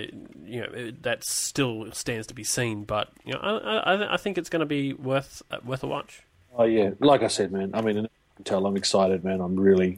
you 0.46 0.62
know 0.62 0.70
it, 0.74 1.04
that 1.04 1.24
still 1.24 1.92
stands 1.92 2.28
to 2.28 2.34
be 2.34 2.44
seen 2.44 2.84
but 2.84 3.10
you 3.26 3.34
know 3.34 3.40
I, 3.40 3.94
I, 3.94 4.14
I 4.14 4.18
think 4.18 4.38
it's 4.38 4.50
going 4.50 4.62
to 4.62 4.66
be 4.66 4.94
worth 4.94 5.42
uh, 5.52 5.58
worth 5.66 5.84
a 5.84 5.88
watch 5.88 6.24
Oh 6.56 6.66
yeah, 6.66 6.92
like 7.00 7.24
I 7.24 7.30
said, 7.30 7.52
man. 7.52 7.72
I 7.74 7.82
mean, 7.82 8.08
tell 8.44 8.68
I'm 8.68 8.78
excited, 8.78 9.24
man. 9.24 9.42
I'm 9.42 9.60
really 9.60 9.98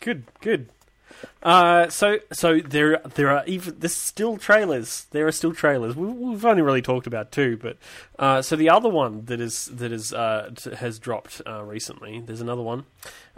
Good, 0.00 0.24
good. 0.40 0.68
Uh, 1.42 1.88
so, 1.88 2.18
so 2.32 2.60
there, 2.60 3.00
there 3.14 3.30
are 3.30 3.44
even 3.46 3.78
there's 3.78 3.94
still 3.94 4.36
trailers. 4.36 5.06
There 5.12 5.26
are 5.26 5.32
still 5.32 5.54
trailers. 5.54 5.94
We, 5.94 6.06
we've 6.06 6.44
only 6.44 6.62
really 6.62 6.82
talked 6.82 7.06
about 7.06 7.30
two, 7.30 7.56
but 7.56 7.76
uh, 8.18 8.42
so 8.42 8.56
the 8.56 8.70
other 8.70 8.88
one 8.88 9.24
that 9.26 9.40
is 9.40 9.66
that 9.66 9.92
is 9.92 10.12
uh, 10.12 10.50
t- 10.54 10.74
has 10.74 10.98
dropped 10.98 11.40
uh, 11.46 11.62
recently. 11.62 12.20
There's 12.20 12.40
another 12.40 12.62
one 12.62 12.86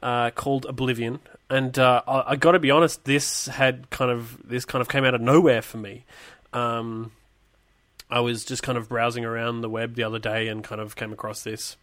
uh, 0.03 0.31
called 0.31 0.65
Oblivion, 0.67 1.21
and 1.49 1.79
uh, 1.79 2.03
I, 2.09 2.33
I 2.33 2.37
got 2.37 2.53
to 2.53 2.59
be 2.59 2.71
honest. 2.71 3.05
This 3.05 3.47
had 3.47 3.91
kind 3.91 4.11
of 4.11 4.39
this 4.49 4.65
kind 4.65 4.81
of 4.81 4.89
came 4.89 5.05
out 5.05 5.15
of 5.15 5.21
nowhere 5.21 5.63
for 5.63 5.79
me. 5.79 6.05
Um, 6.53 7.13
I 8.11 8.21
was 8.21 8.45
just 8.45 8.63
kind 8.63 8.77
of 8.77 8.89
browsing 8.89 9.25
around 9.25 9.61
the 9.61 9.69
web 9.69 9.95
the 9.95 10.03
other 10.03 10.19
day 10.19 10.49
and 10.49 10.65
kind 10.65 10.81
of 10.81 10.97
came 10.97 11.13
across 11.13 11.43
this. 11.43 11.77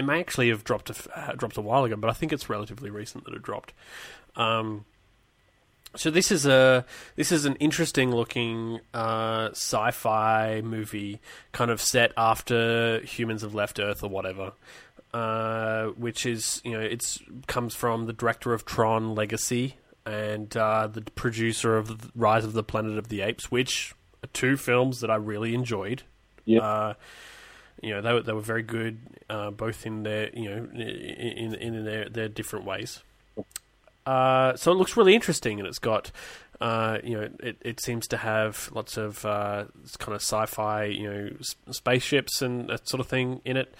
It 0.00 0.06
may 0.06 0.18
actually 0.18 0.48
have 0.48 0.64
dropped 0.64 0.88
a, 0.88 0.94
uh, 1.14 1.32
dropped 1.34 1.58
a 1.58 1.60
while 1.60 1.84
ago, 1.84 1.94
but 1.94 2.08
I 2.08 2.14
think 2.14 2.32
it's 2.32 2.48
relatively 2.48 2.88
recent 2.88 3.26
that 3.26 3.34
it 3.34 3.42
dropped. 3.42 3.74
Um, 4.34 4.86
so 5.94 6.10
this 6.10 6.32
is 6.32 6.46
a 6.46 6.86
this 7.16 7.30
is 7.30 7.44
an 7.44 7.56
interesting 7.56 8.10
looking 8.10 8.80
uh, 8.94 9.50
sci-fi 9.50 10.62
movie, 10.62 11.20
kind 11.52 11.70
of 11.70 11.82
set 11.82 12.12
after 12.16 13.00
humans 13.00 13.42
have 13.42 13.54
left 13.54 13.78
Earth 13.78 14.02
or 14.02 14.08
whatever. 14.08 14.52
Uh, 15.12 15.88
which 15.88 16.24
is 16.24 16.62
you 16.64 16.70
know 16.70 16.80
it's 16.80 17.18
comes 17.46 17.74
from 17.74 18.06
the 18.06 18.14
director 18.14 18.54
of 18.54 18.64
Tron 18.64 19.14
Legacy, 19.14 19.76
and 20.06 20.56
uh, 20.56 20.86
the 20.86 21.02
producer 21.02 21.76
of 21.76 22.10
Rise 22.16 22.46
of 22.46 22.54
the 22.54 22.62
Planet 22.62 22.96
of 22.96 23.08
the 23.08 23.20
Apes, 23.20 23.50
which 23.50 23.94
are 24.24 24.28
two 24.28 24.56
films 24.56 25.00
that 25.00 25.10
I 25.10 25.16
really 25.16 25.52
enjoyed. 25.52 26.04
Yeah. 26.46 26.94
You 27.82 27.94
know, 27.94 28.02
they 28.02 28.12
were 28.12 28.22
they 28.22 28.32
were 28.32 28.40
very 28.40 28.62
good, 28.62 28.98
uh, 29.28 29.50
both 29.50 29.86
in 29.86 30.02
their 30.02 30.30
you 30.30 30.48
know 30.50 30.64
in 30.74 31.54
in, 31.54 31.84
their 31.84 32.08
their 32.08 32.28
different 32.28 32.64
ways. 32.64 33.00
Uh, 34.06 34.56
so 34.56 34.72
it 34.72 34.74
looks 34.74 34.96
really 34.96 35.14
interesting, 35.14 35.58
and 35.58 35.68
it's 35.68 35.78
got. 35.78 36.10
Uh, 36.60 36.98
you 37.02 37.18
know, 37.18 37.26
it, 37.42 37.56
it 37.62 37.80
seems 37.80 38.06
to 38.06 38.18
have 38.18 38.68
lots 38.74 38.98
of 38.98 39.24
uh, 39.24 39.64
kind 39.98 40.14
of 40.14 40.20
sci-fi, 40.20 40.84
you 40.84 41.10
know, 41.10 41.30
spaceships 41.70 42.42
and 42.42 42.68
that 42.68 42.86
sort 42.86 43.00
of 43.00 43.06
thing 43.06 43.40
in 43.46 43.56
it. 43.56 43.74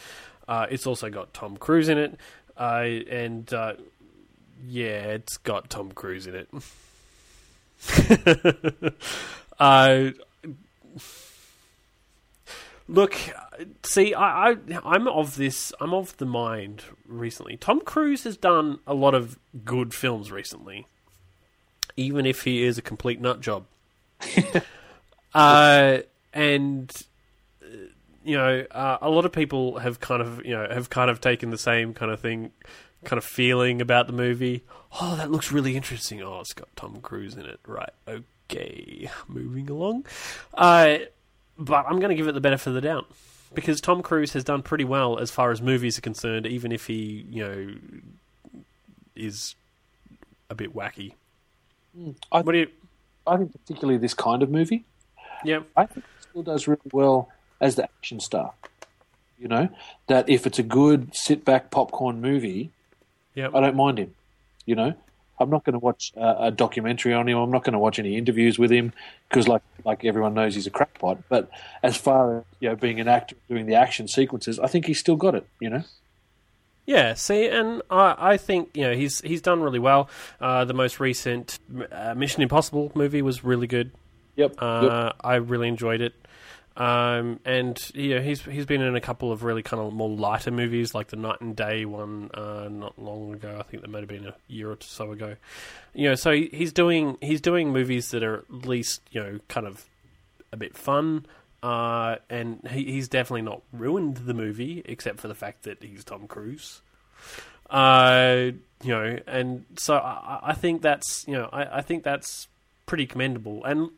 Uh, 0.48 0.64
it's 0.70 0.86
also 0.86 1.10
got 1.10 1.35
Tom 1.35 1.59
Cruise 1.59 1.90
in 1.90 1.98
it, 1.98 2.18
and 2.56 3.52
uh, 3.52 3.74
yeah, 4.66 5.12
it's 5.12 5.36
got 5.36 5.68
Tom 5.68 5.93
Cruise 5.93 6.27
in 6.27 6.35
it. 6.35 6.48
uh, 9.59 10.10
look, 12.90 13.16
see, 13.82 14.14
I, 14.14 14.50
I, 14.50 14.56
I'm 14.84 15.08
of 15.08 15.36
this. 15.36 15.72
I'm 15.80 15.94
of 15.94 16.16
the 16.18 16.26
mind 16.26 16.84
recently. 17.06 17.56
Tom 17.56 17.80
Cruise 17.80 18.24
has 18.24 18.36
done 18.36 18.80
a 18.86 18.94
lot 18.94 19.14
of 19.14 19.38
good 19.64 19.94
films 19.94 20.30
recently, 20.30 20.86
even 21.96 22.26
if 22.26 22.42
he 22.42 22.62
is 22.62 22.78
a 22.78 22.82
complete 22.82 23.20
nut 23.20 23.40
job. 23.40 23.66
uh, 25.34 25.98
and 26.32 27.02
uh, 27.62 27.66
you 28.24 28.36
know, 28.36 28.66
uh, 28.70 28.98
a 29.00 29.08
lot 29.08 29.24
of 29.24 29.32
people 29.32 29.78
have 29.78 30.00
kind 30.00 30.20
of, 30.20 30.44
you 30.44 30.54
know, 30.54 30.66
have 30.70 30.90
kind 30.90 31.10
of 31.10 31.20
taken 31.20 31.50
the 31.50 31.58
same 31.58 31.94
kind 31.94 32.12
of 32.12 32.20
thing, 32.20 32.50
kind 33.04 33.18
of 33.18 33.24
feeling 33.24 33.80
about 33.80 34.06
the 34.06 34.12
movie. 34.12 34.64
Oh, 35.00 35.16
that 35.16 35.30
looks 35.30 35.52
really 35.52 35.76
interesting. 35.76 36.20
Oh, 36.22 36.40
it's 36.40 36.52
got 36.52 36.68
Tom 36.76 37.00
Cruise 37.00 37.34
in 37.34 37.46
it. 37.46 37.60
Right. 37.66 37.92
Okay. 38.08 39.08
Moving 39.28 39.70
along. 39.70 40.06
Uh, 40.52 40.98
but 41.60 41.84
I'm 41.86 41.98
going 42.00 42.08
to 42.08 42.14
give 42.16 42.26
it 42.26 42.32
the 42.32 42.40
benefit 42.40 42.68
of 42.68 42.74
the 42.74 42.80
doubt 42.80 43.06
because 43.54 43.80
Tom 43.80 44.02
Cruise 44.02 44.32
has 44.32 44.42
done 44.42 44.62
pretty 44.62 44.84
well 44.84 45.18
as 45.18 45.30
far 45.30 45.50
as 45.52 45.60
movies 45.62 45.96
are 45.98 46.00
concerned, 46.02 46.46
even 46.46 46.72
if 46.72 46.86
he, 46.86 47.26
you 47.30 47.44
know, 47.46 48.62
is 49.14 49.54
a 50.48 50.54
bit 50.54 50.74
wacky. 50.74 51.12
Mm, 51.96 52.16
I, 52.32 52.40
What 52.42 52.52
do 52.52 52.58
you? 52.58 52.68
I 53.26 53.36
think 53.36 53.52
particularly 53.52 53.98
this 53.98 54.14
kind 54.14 54.42
of 54.42 54.50
movie, 54.50 54.84
Yeah. 55.44 55.60
I 55.76 55.86
think 55.86 55.98
it 56.18 56.22
still 56.30 56.42
does 56.42 56.66
really 56.66 56.80
well 56.92 57.28
as 57.60 57.76
the 57.76 57.84
action 57.84 58.18
star. 58.20 58.54
You 59.38 59.48
know 59.48 59.68
that 60.06 60.28
if 60.28 60.46
it's 60.46 60.58
a 60.58 60.62
good 60.62 61.14
sit 61.14 61.44
back 61.44 61.70
popcorn 61.70 62.20
movie, 62.20 62.70
Yeah. 63.34 63.48
I 63.54 63.60
don't 63.60 63.76
mind 63.76 63.98
him. 63.98 64.14
You 64.66 64.74
know, 64.76 64.94
I'm 65.40 65.50
not 65.50 65.64
going 65.64 65.72
to 65.72 65.78
watch 65.78 66.12
uh, 66.16 66.36
a 66.38 66.50
documentary 66.50 67.14
on 67.14 67.28
him. 67.28 67.38
I'm 67.38 67.50
not 67.50 67.64
going 67.64 67.72
to 67.72 67.78
watch 67.78 67.98
any 67.98 68.16
interviews 68.16 68.58
with 68.58 68.70
him 68.70 68.92
because, 69.28 69.48
like, 69.48 69.62
like 69.84 70.04
everyone 70.04 70.34
knows, 70.34 70.54
he's 70.54 70.66
a 70.66 70.70
crackpot. 70.70 71.22
But 71.28 71.50
as 71.82 71.96
far 71.96 72.38
as 72.38 72.44
you 72.60 72.68
know, 72.68 72.76
being 72.76 73.00
an 73.00 73.08
actor 73.08 73.36
doing 73.48 73.66
the 73.66 73.74
action 73.74 74.06
sequences, 74.06 74.58
I 74.58 74.66
think 74.66 74.86
he's 74.86 74.98
still 74.98 75.16
got 75.16 75.34
it. 75.34 75.46
You 75.60 75.70
know, 75.70 75.84
Yeah, 76.86 77.14
see, 77.14 77.48
and 77.48 77.82
I, 77.90 78.14
I 78.18 78.36
think 78.36 78.70
you 78.74 78.82
know 78.82 78.94
he's 78.94 79.20
he's 79.22 79.40
done 79.40 79.62
really 79.62 79.78
well. 79.78 80.10
Uh, 80.40 80.64
the 80.64 80.74
most 80.74 81.00
recent 81.00 81.58
uh, 81.90 82.14
Mission 82.14 82.42
Impossible 82.42 82.92
movie 82.94 83.22
was 83.22 83.42
really 83.42 83.66
good. 83.66 83.92
yep, 84.36 84.54
Uh, 84.58 85.04
yep. 85.06 85.16
I 85.22 85.34
really 85.36 85.68
enjoyed 85.68 86.00
it. 86.00 86.14
Um, 86.81 87.40
and 87.44 87.78
yeah, 87.94 88.20
he's 88.20 88.40
he's 88.40 88.65
been 88.65 88.81
in 88.81 88.97
a 88.97 89.02
couple 89.02 89.31
of 89.32 89.43
really 89.44 89.62
kind 89.62 89.82
of 89.82 89.93
more 89.93 90.09
lighter 90.09 90.51
movies, 90.51 90.94
like 90.94 91.09
the 91.09 91.16
Knight 91.16 91.43
and 91.43 91.55
Day 91.55 91.85
one, 91.85 92.31
uh, 92.32 92.69
not 92.70 92.98
long 92.98 93.35
ago. 93.35 93.59
I 93.61 93.65
think 93.65 93.82
that 93.82 93.90
might 93.90 93.98
have 94.01 94.09
been 94.09 94.27
a 94.27 94.35
year 94.48 94.70
or 94.70 94.78
so 94.81 95.12
ago. 95.12 95.36
You 95.93 96.09
know, 96.09 96.15
so 96.15 96.31
he- 96.32 96.48
he's 96.55 96.73
doing 96.73 97.19
he's 97.20 97.43
doing 97.43 97.70
movies 97.70 98.11
that 98.12 98.23
are 98.23 98.39
at 98.39 98.65
least 98.66 99.02
you 99.11 99.20
know 99.20 99.40
kind 99.48 99.66
of 99.66 99.85
a 100.52 100.57
bit 100.57 100.74
fun. 100.74 101.27
Uh, 101.62 102.16
and 102.31 102.66
he, 102.70 102.85
he's 102.85 103.09
definitely 103.09 103.43
not 103.43 103.61
ruined 103.74 104.16
the 104.16 104.32
movie, 104.32 104.81
except 104.86 105.20
for 105.20 105.28
the 105.28 105.35
fact 105.35 105.65
that 105.65 105.82
he's 105.82 106.02
Tom 106.02 106.27
Cruise. 106.27 106.81
Uh, 107.69 108.52
you 108.82 108.89
know, 108.94 109.19
and 109.27 109.66
so 109.77 109.97
I, 109.97 110.39
I 110.43 110.55
think 110.55 110.81
that's 110.81 111.27
you 111.28 111.35
know 111.35 111.51
I, 111.52 111.78
I 111.78 111.82
think 111.82 112.05
that's 112.05 112.48
pretty 112.86 113.05
commendable. 113.05 113.62
And 113.65 113.90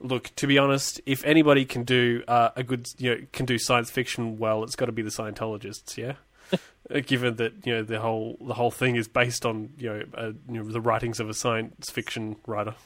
look, 0.00 0.34
to 0.36 0.46
be 0.46 0.58
honest, 0.58 1.00
if 1.06 1.24
anybody 1.24 1.64
can 1.64 1.84
do 1.84 2.22
uh, 2.28 2.50
a 2.56 2.62
good 2.62 2.88
you 2.98 3.14
know 3.14 3.20
can 3.32 3.46
do 3.46 3.58
science 3.58 3.90
fiction 3.90 4.38
well, 4.38 4.62
it's 4.64 4.76
got 4.76 4.86
to 4.86 4.92
be 4.92 5.02
the 5.02 5.10
Scientologists, 5.10 5.96
yeah. 5.96 6.14
Uh, 6.88 7.00
Given 7.00 7.34
that 7.34 7.66
you 7.66 7.74
know 7.74 7.82
the 7.82 7.98
whole 7.98 8.36
the 8.40 8.54
whole 8.54 8.70
thing 8.70 8.94
is 8.94 9.08
based 9.08 9.44
on 9.44 9.70
you 9.76 9.88
know, 9.88 10.02
uh, 10.14 10.32
you 10.48 10.62
know 10.62 10.62
the 10.62 10.80
writings 10.80 11.18
of 11.18 11.28
a 11.28 11.34
science 11.34 11.90
fiction 11.90 12.36
writer. 12.46 12.76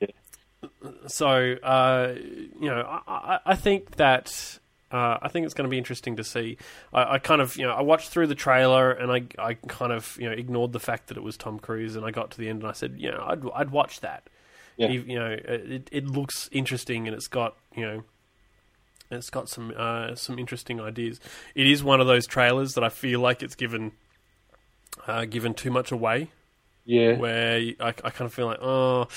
Yeah. 0.00 0.08
So 1.06 1.54
uh, 1.62 2.14
you 2.16 2.68
know, 2.68 2.80
I, 2.82 3.00
I, 3.06 3.38
I 3.46 3.54
think 3.54 3.94
that 3.98 4.58
uh, 4.90 5.18
I 5.20 5.28
think 5.28 5.44
it's 5.44 5.54
going 5.54 5.66
to 5.66 5.70
be 5.70 5.78
interesting 5.78 6.16
to 6.16 6.24
see. 6.24 6.58
I, 6.92 7.14
I 7.14 7.18
kind 7.18 7.40
of, 7.40 7.56
you 7.56 7.64
know, 7.64 7.72
I 7.72 7.82
watched 7.82 8.10
through 8.10 8.28
the 8.28 8.34
trailer 8.34 8.92
and 8.92 9.10
I, 9.10 9.24
I 9.38 9.54
kind 9.54 9.92
of, 9.92 10.16
you 10.20 10.28
know, 10.28 10.32
ignored 10.34 10.72
the 10.72 10.80
fact 10.80 11.08
that 11.08 11.16
it 11.16 11.22
was 11.22 11.36
Tom 11.36 11.58
Cruise, 11.58 11.96
and 11.96 12.04
I 12.04 12.10
got 12.12 12.30
to 12.32 12.38
the 12.38 12.48
end 12.48 12.62
and 12.62 12.70
I 12.70 12.72
said, 12.72 12.94
you 12.96 13.10
know, 13.10 13.24
I'd, 13.26 13.42
I'd 13.54 13.70
watch 13.70 14.00
that. 14.00 14.28
Yeah. 14.76 14.88
You, 14.88 15.04
you 15.06 15.18
know, 15.18 15.30
it, 15.30 15.88
it 15.90 16.06
looks 16.06 16.48
interesting 16.52 17.06
and 17.06 17.16
it's 17.16 17.28
got, 17.28 17.56
you 17.74 17.82
know, 17.82 18.04
it's 19.10 19.30
got 19.30 19.48
some, 19.48 19.72
uh, 19.76 20.14
some 20.14 20.38
interesting 20.38 20.80
ideas. 20.80 21.20
It 21.54 21.66
is 21.66 21.82
one 21.82 22.00
of 22.00 22.06
those 22.06 22.26
trailers 22.26 22.74
that 22.74 22.84
I 22.84 22.88
feel 22.88 23.20
like 23.20 23.42
it's 23.42 23.54
given, 23.54 23.92
uh, 25.06 25.24
given 25.24 25.54
too 25.54 25.70
much 25.70 25.92
away 25.92 26.30
yeah, 26.86 27.16
where 27.16 27.56
I, 27.80 27.88
I 27.88 28.10
kind 28.10 28.26
of 28.26 28.32
feel 28.32 28.46
like, 28.46 28.60
oh, 28.62 29.08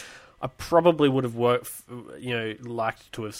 I 0.41 0.47
probably 0.47 1.07
would 1.07 1.23
have 1.23 1.35
worked, 1.35 1.71
you 2.19 2.35
know, 2.35 2.55
liked 2.61 3.11
to 3.13 3.23
have 3.23 3.35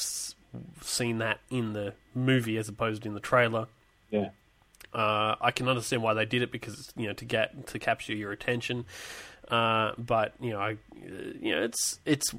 seen 0.82 1.18
that 1.20 1.40
in 1.50 1.74
the 1.74 1.94
movie 2.14 2.58
as 2.58 2.70
opposed 2.70 3.04
to 3.04 3.08
in 3.10 3.14
the 3.16 3.20
trailer. 3.20 3.68
yeah. 4.10 4.30
Uh, 4.92 5.36
I 5.40 5.52
can 5.52 5.68
understand 5.68 6.02
why 6.02 6.16
they 6.16 6.26
did 6.26 6.42
it 6.42 6.52
because 6.52 6.74
it's, 6.74 6.94
you 6.98 7.06
know 7.06 7.14
to 7.14 7.26
get 7.26 7.68
to 7.68 7.78
capture 7.78 8.16
your 8.16 8.32
attention. 8.32 8.86
Uh, 9.50 9.94
but 9.98 10.34
you 10.40 10.52
know, 10.52 10.60
I, 10.60 10.72
uh, 10.74 10.76
you 11.42 11.56
know, 11.56 11.64
it's 11.64 12.00
it's. 12.06 12.34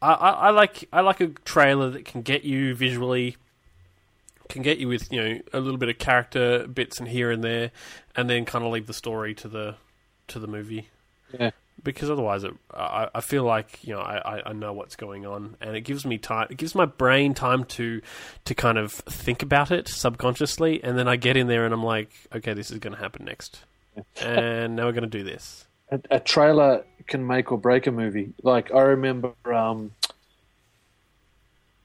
I, 0.00 0.12
I, 0.12 0.30
I 0.30 0.50
like 0.50 0.88
I 0.92 1.00
like 1.00 1.20
a 1.20 1.28
trailer 1.28 1.90
that 1.90 2.04
can 2.04 2.22
get 2.22 2.42
you 2.44 2.74
visually, 2.74 3.36
can 4.48 4.62
get 4.62 4.78
you 4.78 4.88
with 4.88 5.12
you 5.12 5.22
know 5.22 5.40
a 5.52 5.60
little 5.60 5.78
bit 5.78 5.88
of 5.88 5.98
character 5.98 6.66
bits 6.66 6.98
and 6.98 7.08
here 7.08 7.30
and 7.30 7.42
there, 7.44 7.70
and 8.16 8.28
then 8.28 8.44
kind 8.44 8.64
of 8.64 8.72
leave 8.72 8.86
the 8.86 8.94
story 8.94 9.34
to 9.36 9.48
the 9.48 9.76
to 10.28 10.38
the 10.38 10.46
movie 10.48 10.88
Yeah. 11.36 11.50
because 11.82 12.08
otherwise 12.10 12.42
it, 12.44 12.52
I, 12.72 13.08
I 13.14 13.20
feel 13.20 13.44
like 13.44 13.78
you 13.82 13.94
know 13.94 14.00
I, 14.00 14.38
I- 14.38 14.50
I 14.50 14.52
know 14.52 14.72
what's 14.72 14.96
going 14.96 15.26
on 15.26 15.56
and 15.60 15.76
it 15.76 15.82
gives 15.82 16.04
me 16.06 16.16
time 16.18 16.46
it 16.50 16.56
gives 16.56 16.74
my 16.74 16.84
brain 16.84 17.34
time 17.34 17.64
to 17.76 18.00
to 18.44 18.54
kind 18.54 18.78
of 18.78 18.92
think 18.92 19.42
about 19.42 19.70
it 19.72 19.88
subconsciously 19.88 20.82
and 20.82 20.96
then 20.96 21.06
I 21.08 21.16
get 21.16 21.36
in 21.36 21.48
there 21.48 21.64
and 21.64 21.74
I'm 21.74 21.82
like 21.84 22.10
okay 22.34 22.54
this 22.54 22.70
is 22.70 22.78
going 22.78 22.94
to 22.94 23.00
happen 23.00 23.24
next 23.24 23.62
and 24.22 24.76
now 24.76 24.86
we're 24.86 24.92
going 24.92 25.10
to 25.10 25.18
do 25.18 25.24
this 25.24 25.66
a, 25.92 26.00
a 26.10 26.20
trailer 26.20 26.84
can 27.06 27.26
make 27.26 27.52
or 27.52 27.58
break 27.58 27.86
a 27.86 27.92
movie. 27.92 28.32
Like 28.42 28.72
I 28.72 28.80
remember 28.80 29.34
um, 29.52 29.92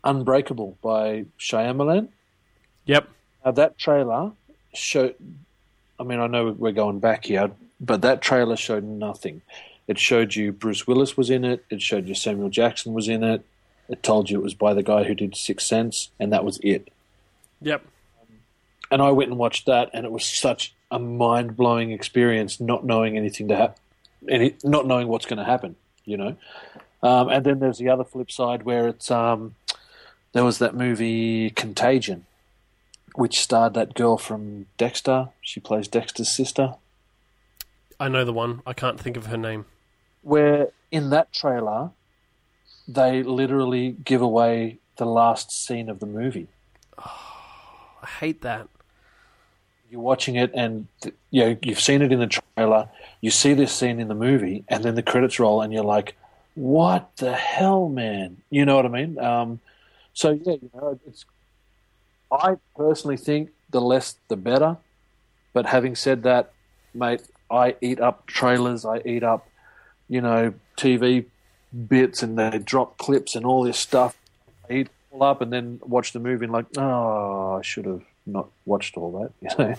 Unbreakable 0.04 0.78
by 0.82 1.26
Shyamalan. 1.38 2.08
yep 2.86 3.10
Now 3.44 3.52
that 3.52 3.78
trailer 3.78 4.32
showed. 4.74 5.16
I 6.00 6.04
mean, 6.04 6.20
I 6.20 6.28
know 6.28 6.52
we're 6.52 6.72
going 6.72 7.00
back 7.00 7.26
here, 7.26 7.52
but 7.82 8.04
that 8.04 8.22
trailer 8.22 8.56
showed 8.56 8.84
nothing. 8.84 9.42
It 9.88 9.98
showed 9.98 10.36
you 10.36 10.52
Bruce 10.52 10.86
Willis 10.86 11.18
was 11.18 11.30
in 11.30 11.44
it. 11.44 11.66
It 11.70 11.82
showed 11.82 12.08
you 12.08 12.14
Samuel 12.14 12.50
Jackson 12.50 12.94
was 12.94 13.08
in 13.08 13.24
it. 13.24 13.44
It 13.90 14.04
told 14.04 14.30
you 14.30 14.40
it 14.40 14.44
was 14.44 14.54
by 14.54 14.74
the 14.74 14.84
guy 14.84 15.04
who 15.04 15.16
did 15.16 15.36
Sixth 15.36 15.66
Sense, 15.66 16.12
and 16.20 16.32
that 16.32 16.46
was 16.46 16.60
it. 16.62 16.90
yep 17.62 17.84
And 18.92 19.02
I 19.02 19.12
went 19.12 19.32
and 19.32 19.40
watched 19.40 19.66
that, 19.66 19.90
and 19.94 20.06
it 20.06 20.12
was 20.12 20.26
such 20.26 20.76
a 20.92 21.00
mind 21.00 21.58
blowing 21.58 21.92
experience, 21.92 22.60
not 22.60 22.86
knowing 22.86 23.18
anything 23.18 23.48
to 23.48 23.56
happen, 23.56 23.82
any, 24.28 24.56
not 24.64 24.86
knowing 24.88 25.08
what's 25.08 25.26
going 25.26 25.40
to 25.40 25.46
happen. 25.46 25.76
You 26.06 26.18
know. 26.18 26.38
Um, 27.04 27.30
and 27.30 27.46
then 27.46 27.60
there's 27.60 27.78
the 27.78 27.90
other 27.90 28.04
flip 28.04 28.32
side 28.32 28.64
where 28.64 28.88
it's 28.88 29.12
um, 29.12 29.56
there 30.34 30.44
was 30.44 30.60
that 30.60 30.76
movie 30.76 31.50
Contagion, 31.52 32.26
which 33.16 33.40
starred 33.40 33.74
that 33.76 33.94
girl 33.94 34.18
from 34.18 34.66
Dexter. 34.78 35.30
She 35.42 35.60
plays 35.60 35.88
Dexter's 35.88 36.30
sister. 36.30 36.76
I 38.00 38.08
know 38.10 38.24
the 38.24 38.34
one 38.34 38.62
I 38.66 38.74
can't 38.74 39.00
think 39.00 39.18
of 39.18 39.26
her 39.28 39.38
name 39.38 39.66
Where 40.22 40.70
in 40.92 41.10
that 41.10 41.34
trailer, 41.34 41.92
they 42.88 43.24
literally 43.24 43.96
give 44.04 44.22
away 44.22 44.78
the 44.98 45.06
last 45.06 45.52
scene 45.52 45.90
of 45.90 46.00
the 46.00 46.06
movie. 46.06 46.48
I 46.98 48.08
hate 48.20 48.42
that 48.42 48.68
you're 49.90 50.02
watching 50.02 50.36
it 50.36 50.52
and 50.54 50.88
you 51.32 51.44
know 51.44 51.58
you've 51.62 51.80
seen 51.80 52.02
it 52.02 52.12
in 52.12 52.20
the 52.20 52.42
trailer 52.56 52.90
you 53.22 53.32
see 53.32 53.54
this 53.54 53.74
scene 53.74 54.00
in 54.00 54.08
the 54.08 54.16
movie 54.16 54.64
and 54.68 54.84
then 54.84 54.96
the 54.96 55.04
credits 55.04 55.40
roll 55.40 55.62
and 55.62 55.74
you're 55.74 55.84
like 55.84 56.16
what 56.56 57.16
the 57.18 57.36
hell 57.36 57.88
man? 57.88 58.38
You 58.50 58.66
know 58.66 58.76
what 58.76 58.86
i 58.86 58.90
mean? 58.90 59.20
Um, 59.20 59.60
so 60.14 60.32
yeah 60.32 60.54
you 60.54 60.70
know 60.74 61.00
it's 61.08 61.26
i 62.32 62.56
personally 62.76 63.18
think 63.18 63.50
the 63.70 63.82
less 63.82 64.16
the 64.28 64.38
better. 64.38 64.78
But 65.54 65.66
having 65.66 65.96
said 65.96 66.24
that 66.24 66.54
mate 66.94 67.22
i 67.50 67.76
eat 67.82 68.00
up 68.00 68.26
trailers 68.28 68.86
i 68.86 69.02
eat 69.06 69.24
up 69.24 69.48
you 70.08 70.22
know, 70.22 70.54
TV 70.78 71.26
bits 71.88 72.24
and 72.24 72.38
they 72.38 72.60
drop 72.60 72.98
clips 72.98 73.36
and 73.36 73.46
all 73.46 73.64
this 73.64 73.78
stuff. 73.78 74.18
I 74.70 74.74
eat 74.74 74.88
it 74.88 74.92
all 75.12 75.24
up 75.24 75.42
and 75.42 75.52
then 75.52 75.80
watch 75.84 76.14
the 76.14 76.20
movie 76.20 76.46
and 76.46 76.54
like, 76.54 76.66
oh, 76.78 77.58
I 77.58 77.62
should 77.62 77.86
have 77.86 78.04
not 78.28 78.50
watched 78.66 78.98
all 78.98 79.12
that. 79.20 79.32
You 79.42 79.76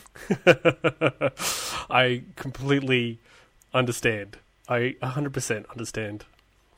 know. 1.20 1.30
I 1.90 2.22
completely 2.36 3.18
understand. 3.72 4.38
I 4.68 4.96
100% 5.02 5.70
understand. 5.70 6.24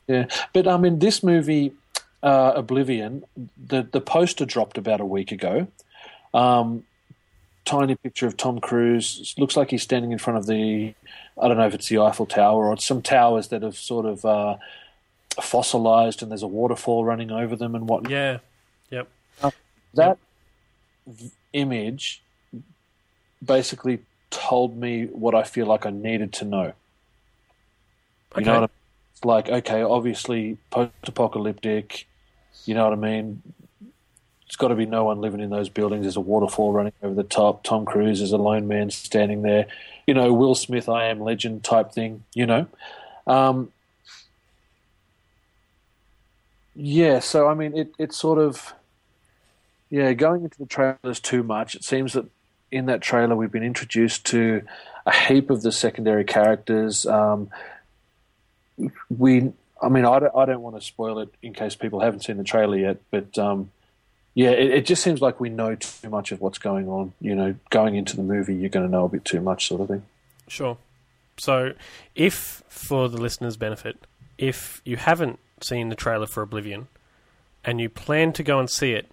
Yeah, 0.07 0.27
but 0.53 0.67
I 0.67 0.77
mean, 0.77 0.99
this 0.99 1.23
movie, 1.23 1.73
uh, 2.21 2.53
Oblivion, 2.55 3.23
the 3.57 3.83
the 3.83 4.01
poster 4.01 4.45
dropped 4.45 4.77
about 4.77 4.99
a 4.99 5.05
week 5.05 5.31
ago. 5.31 5.67
Um, 6.33 6.83
tiny 7.65 7.95
picture 7.95 8.27
of 8.27 8.37
Tom 8.37 8.59
Cruise. 8.59 9.33
Looks 9.37 9.55
like 9.55 9.69
he's 9.71 9.83
standing 9.83 10.11
in 10.11 10.17
front 10.17 10.37
of 10.37 10.47
the, 10.47 10.93
I 11.41 11.47
don't 11.47 11.57
know 11.57 11.67
if 11.67 11.73
it's 11.73 11.87
the 11.87 11.99
Eiffel 11.99 12.25
Tower 12.25 12.65
or 12.65 12.77
some 12.77 13.01
towers 13.01 13.49
that 13.49 13.61
have 13.61 13.77
sort 13.77 14.05
of 14.05 14.25
uh, 14.25 14.57
fossilized, 15.41 16.21
and 16.21 16.31
there's 16.31 16.43
a 16.43 16.47
waterfall 16.47 17.05
running 17.05 17.31
over 17.31 17.55
them 17.55 17.75
and 17.75 17.87
what. 17.87 18.09
Yeah. 18.09 18.39
Yep. 18.89 19.07
That 19.93 20.17
v- 21.07 21.31
image 21.53 22.21
basically 23.43 23.99
told 24.29 24.77
me 24.77 25.05
what 25.05 25.35
I 25.35 25.43
feel 25.43 25.65
like 25.65 25.85
I 25.85 25.89
needed 25.89 26.33
to 26.33 26.45
know. 26.45 26.73
You 28.37 28.45
know 28.45 28.53
what 28.53 28.57
I 28.57 28.61
mean? 28.61 28.69
It's 29.13 29.25
like, 29.25 29.49
okay, 29.49 29.81
obviously 29.81 30.57
post-apocalyptic. 30.69 32.07
You 32.65 32.75
know 32.75 32.85
what 32.85 32.93
I 32.93 32.95
mean? 32.95 33.41
It's 34.45 34.55
got 34.55 34.69
to 34.69 34.75
be 34.75 34.85
no 34.85 35.03
one 35.05 35.21
living 35.21 35.39
in 35.39 35.49
those 35.49 35.69
buildings. 35.69 36.03
There's 36.03 36.17
a 36.17 36.21
waterfall 36.21 36.73
running 36.73 36.93
over 37.01 37.15
the 37.15 37.23
top. 37.23 37.63
Tom 37.63 37.85
Cruise 37.85 38.21
is 38.21 38.31
a 38.31 38.37
lone 38.37 38.67
man 38.67 38.89
standing 38.89 39.41
there. 39.43 39.67
You 40.07 40.13
know, 40.13 40.33
Will 40.33 40.55
Smith, 40.55 40.89
I 40.89 41.05
am 41.05 41.21
legend 41.21 41.63
type 41.63 41.93
thing. 41.93 42.23
You 42.33 42.45
know, 42.45 42.67
um, 43.27 43.71
yeah. 46.75 47.19
So 47.19 47.47
I 47.47 47.53
mean, 47.53 47.77
it 47.77 47.93
it 47.97 48.13
sort 48.13 48.39
of 48.39 48.73
yeah, 49.91 50.13
going 50.13 50.45
into 50.45 50.57
the 50.57 50.65
trailers 50.65 51.19
too 51.19 51.43
much. 51.43 51.75
It 51.75 51.83
seems 51.83 52.13
that 52.13 52.25
in 52.71 52.85
that 52.85 53.01
trailer 53.01 53.35
we've 53.35 53.51
been 53.51 53.61
introduced 53.61 54.25
to 54.27 54.63
a 55.05 55.13
heap 55.13 55.49
of 55.49 55.61
the 55.61 55.71
secondary 55.71 56.23
characters. 56.23 57.05
Um, 57.05 57.49
we, 59.09 59.51
I 59.81 59.89
mean, 59.89 60.05
I 60.05 60.19
don't, 60.19 60.35
I 60.35 60.45
don't 60.45 60.61
want 60.61 60.77
to 60.77 60.81
spoil 60.81 61.19
it 61.19 61.29
in 61.41 61.53
case 61.53 61.75
people 61.75 61.99
haven't 61.99 62.23
seen 62.23 62.37
the 62.37 62.43
trailer 62.45 62.77
yet, 62.77 62.97
but 63.11 63.37
um, 63.37 63.69
yeah, 64.33 64.51
it, 64.51 64.71
it 64.71 64.85
just 64.85 65.03
seems 65.03 65.19
like 65.21 65.41
we 65.41 65.49
know 65.49 65.75
too 65.75 66.09
much 66.09 66.31
of 66.31 66.39
what's 66.39 66.57
going 66.57 66.87
on. 66.87 67.11
You 67.19 67.35
know, 67.35 67.55
going 67.69 67.95
into 67.95 68.15
the 68.15 68.23
movie, 68.23 68.55
you're 68.55 68.69
going 68.69 68.85
to 68.85 68.91
know 68.91 69.05
a 69.05 69.09
bit 69.09 69.25
too 69.25 69.41
much, 69.41 69.67
sort 69.67 69.81
of 69.81 69.89
thing. 69.89 70.03
Sure. 70.47 70.77
So, 71.37 71.73
if, 72.15 72.63
for 72.69 73.09
the 73.09 73.17
listeners' 73.17 73.57
benefit, 73.57 73.97
if 74.37 74.81
you 74.85 74.95
haven't 74.95 75.39
seen 75.59 75.89
the 75.89 75.95
trailer 75.95 76.27
for 76.27 76.43
Oblivion 76.43 76.87
and 77.63 77.81
you 77.81 77.89
plan 77.89 78.31
to 78.33 78.43
go 78.43 78.57
and 78.57 78.69
see 78.69 78.93
it 78.93 79.11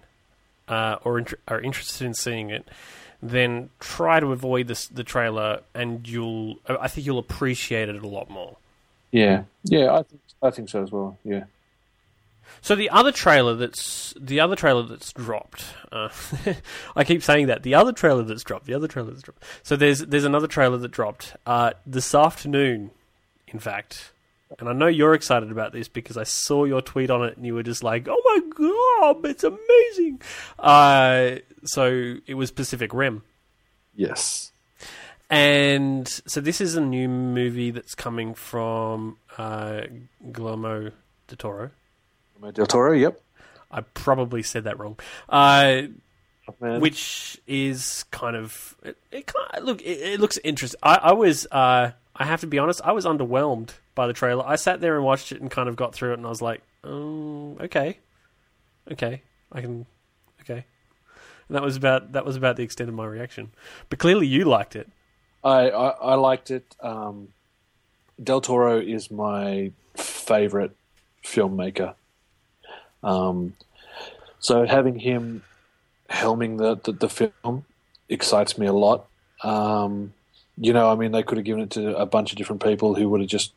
uh, 0.69 0.97
or 1.03 1.19
int- 1.19 1.33
are 1.47 1.59
interested 1.59 2.05
in 2.05 2.13
seeing 2.13 2.49
it, 2.49 2.67
then 3.21 3.69
try 3.79 4.19
to 4.19 4.31
avoid 4.31 4.67
this, 4.67 4.87
the 4.87 5.03
trailer 5.03 5.61
and 5.73 6.07
you'll, 6.07 6.59
I 6.67 6.87
think 6.87 7.05
you'll 7.05 7.19
appreciate 7.19 7.89
it 7.89 8.01
a 8.01 8.07
lot 8.07 8.29
more. 8.29 8.57
Yeah, 9.11 9.43
yeah, 9.63 9.91
I 9.93 10.03
think 10.03 10.21
I 10.41 10.49
think 10.51 10.69
so 10.69 10.83
as 10.83 10.91
well. 10.91 11.17
Yeah. 11.23 11.45
So 12.61 12.75
the 12.75 12.89
other 12.89 13.11
trailer 13.11 13.55
that's 13.55 14.13
the 14.19 14.39
other 14.39 14.55
trailer 14.55 14.83
that's 14.83 15.13
dropped. 15.13 15.65
Uh, 15.91 16.09
I 16.95 17.03
keep 17.03 17.23
saying 17.23 17.47
that 17.47 17.63
the 17.63 17.75
other 17.75 17.91
trailer 17.91 18.23
that's 18.23 18.43
dropped. 18.43 18.65
The 18.65 18.73
other 18.73 18.87
trailer 18.87 19.11
that's 19.11 19.23
dropped. 19.23 19.43
So 19.63 19.75
there's 19.75 19.99
there's 19.99 20.25
another 20.25 20.47
trailer 20.47 20.77
that 20.77 20.91
dropped 20.91 21.35
uh, 21.45 21.71
this 21.85 22.13
afternoon, 22.13 22.91
in 23.47 23.59
fact. 23.59 24.11
And 24.57 24.67
I 24.67 24.73
know 24.73 24.87
you're 24.87 25.13
excited 25.13 25.51
about 25.51 25.73
this 25.73 25.87
because 25.87 26.17
I 26.17 26.23
saw 26.23 26.65
your 26.65 26.81
tweet 26.81 27.11
on 27.11 27.23
it 27.23 27.37
and 27.37 27.45
you 27.45 27.53
were 27.53 27.63
just 27.63 27.83
like, 27.83 28.07
"Oh 28.09 28.21
my 28.25 29.11
god, 29.13 29.25
it's 29.25 29.43
amazing!" 29.43 30.21
Uh, 30.57 31.35
so 31.63 32.15
it 32.25 32.33
was 32.33 32.49
Pacific 32.51 32.93
Rim. 32.93 33.23
Yes. 33.93 34.51
And 35.29 36.07
so 36.07 36.41
this 36.41 36.59
is 36.59 36.75
a 36.75 36.81
new 36.81 37.07
movie 37.07 37.69
that's 37.69 37.93
coming 37.93 38.33
from 38.33 39.17
uh, 39.37 39.81
Guillermo 40.31 40.91
del 41.27 41.37
Toro. 41.37 41.69
Guillermo 42.33 42.51
Del 42.51 42.65
Toro. 42.65 42.93
Yep. 42.93 43.21
I 43.71 43.81
probably 43.81 44.41
said 44.41 44.63
that 44.63 44.79
wrong. 44.79 44.97
Uh, 45.27 45.83
Man. 46.59 46.81
which 46.81 47.39
is 47.45 48.05
kind 48.09 48.35
of 48.35 48.75
it, 48.81 48.97
it 49.11 49.27
kind 49.27 49.63
look 49.63 49.83
it, 49.83 50.13
it 50.13 50.19
looks 50.19 50.39
interesting. 50.43 50.79
I, 50.81 50.95
I 50.95 51.13
was 51.13 51.45
uh, 51.51 51.91
I 52.19 52.25
have 52.25 52.41
to 52.41 52.47
be 52.47 52.59
honest, 52.59 52.81
I 52.83 52.91
was 52.91 53.05
underwhelmed 53.05 53.71
by 53.95 54.05
the 54.05 54.13
trailer. 54.13 54.45
I 54.45 54.57
sat 54.57 54.81
there 54.81 54.95
and 54.95 55.05
watched 55.05 55.31
it 55.31 55.39
and 55.41 55.49
kind 55.49 55.69
of 55.69 55.75
got 55.77 55.95
through 55.95 56.11
it, 56.11 56.17
and 56.17 56.25
I 56.25 56.29
was 56.29 56.41
like, 56.41 56.61
oh, 56.83 57.57
okay, 57.61 57.97
okay, 58.91 59.21
I 59.51 59.61
can, 59.61 59.85
okay. 60.41 60.65
And 61.47 61.55
that 61.55 61.63
was 61.63 61.77
about 61.77 62.11
that 62.11 62.25
was 62.25 62.35
about 62.35 62.57
the 62.57 62.63
extent 62.63 62.89
of 62.89 62.95
my 62.95 63.05
reaction. 63.05 63.51
But 63.89 63.99
clearly, 63.99 64.27
you 64.27 64.45
liked 64.45 64.75
it. 64.75 64.89
I, 65.43 65.69
I, 65.69 65.89
I 65.89 66.13
liked 66.15 66.51
it. 66.51 66.75
Um, 66.81 67.29
Del 68.21 68.41
Toro 68.41 68.79
is 68.79 69.09
my 69.09 69.71
favorite 69.95 70.75
filmmaker. 71.23 71.95
Um, 73.01 73.53
so 74.39 74.65
having 74.65 74.99
him 74.99 75.43
helming 76.09 76.57
the, 76.57 76.75
the, 76.75 76.91
the 76.91 77.09
film 77.09 77.65
excites 78.09 78.57
me 78.57 78.67
a 78.67 78.73
lot. 78.73 79.07
Um, 79.41 80.13
you 80.59 80.73
know, 80.73 80.91
I 80.91 80.95
mean, 80.95 81.11
they 81.11 81.23
could 81.23 81.37
have 81.37 81.45
given 81.45 81.63
it 81.63 81.71
to 81.71 81.95
a 81.97 82.05
bunch 82.05 82.31
of 82.31 82.37
different 82.37 82.63
people 82.63 82.95
who 82.95 83.09
would 83.09 83.21
have 83.21 83.29
just, 83.29 83.53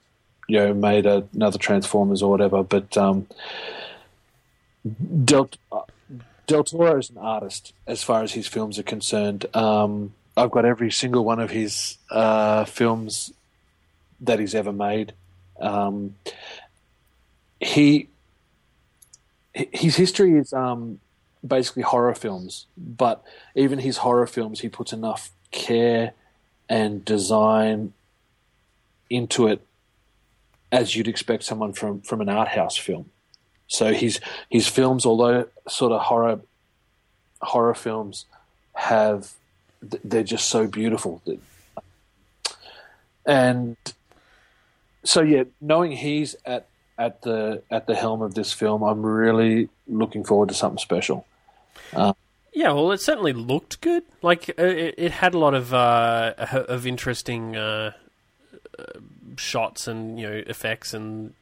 you 0.48 0.58
know, 0.58 0.72
made 0.72 1.04
a, 1.04 1.26
another 1.34 1.58
Transformers 1.58 2.22
or 2.22 2.30
whatever. 2.30 2.62
But 2.62 2.96
um, 2.96 3.26
Del, 5.24 5.50
Del 6.46 6.64
Toro 6.64 6.98
is 6.98 7.10
an 7.10 7.18
artist 7.18 7.72
as 7.86 8.02
far 8.02 8.22
as 8.22 8.32
his 8.32 8.46
films 8.46 8.78
are 8.78 8.84
concerned. 8.84 9.46
Um, 9.54 10.14
I've 10.36 10.50
got 10.50 10.64
every 10.64 10.90
single 10.90 11.24
one 11.24 11.40
of 11.40 11.50
his 11.50 11.98
uh, 12.10 12.64
films 12.64 13.32
that 14.20 14.38
he's 14.38 14.54
ever 14.54 14.72
made. 14.72 15.12
Um, 15.60 16.14
he 17.60 18.08
his 19.54 19.96
history 19.96 20.38
is 20.38 20.52
um, 20.54 20.98
basically 21.46 21.82
horror 21.82 22.14
films, 22.14 22.66
but 22.76 23.22
even 23.54 23.78
his 23.78 23.98
horror 23.98 24.26
films, 24.26 24.60
he 24.60 24.68
puts 24.70 24.94
enough 24.94 25.30
care 25.50 26.14
and 26.68 27.04
design 27.04 27.92
into 29.10 29.46
it 29.46 29.64
as 30.70 30.96
you'd 30.96 31.08
expect 31.08 31.44
someone 31.44 31.72
from 31.72 32.00
from 32.00 32.20
an 32.20 32.28
art 32.28 32.48
house 32.48 32.76
film. 32.76 33.10
So 33.66 33.92
his 33.92 34.20
his 34.48 34.66
films, 34.66 35.06
although 35.06 35.46
sort 35.68 35.92
of 35.92 36.00
horror 36.00 36.40
horror 37.40 37.74
films, 37.74 38.26
have 38.74 39.32
they're 39.82 40.22
just 40.22 40.48
so 40.48 40.66
beautiful. 40.66 41.22
And 43.26 43.76
so 45.04 45.22
yeah, 45.22 45.44
knowing 45.60 45.92
he's 45.92 46.36
at 46.44 46.66
at 46.98 47.22
the 47.22 47.62
at 47.70 47.86
the 47.86 47.94
helm 47.94 48.22
of 48.22 48.34
this 48.34 48.52
film, 48.52 48.82
I'm 48.82 49.04
really 49.04 49.68
looking 49.86 50.24
forward 50.24 50.48
to 50.48 50.54
something 50.54 50.78
special. 50.78 51.26
Um, 51.94 52.14
Yeah, 52.52 52.72
well, 52.72 52.92
it 52.92 53.00
certainly 53.00 53.32
looked 53.32 53.80
good. 53.80 54.02
Like 54.20 54.50
uh, 54.58 54.62
it, 54.64 54.94
it 54.98 55.12
had 55.12 55.34
a 55.34 55.38
lot 55.38 55.54
of 55.54 55.72
uh, 55.72 56.34
of 56.68 56.86
interesting 56.86 57.56
uh, 57.56 57.92
uh, 58.78 58.84
shots 59.36 59.88
and 59.88 60.20
you 60.20 60.28
know 60.28 60.42
effects 60.46 60.92
and 60.92 61.32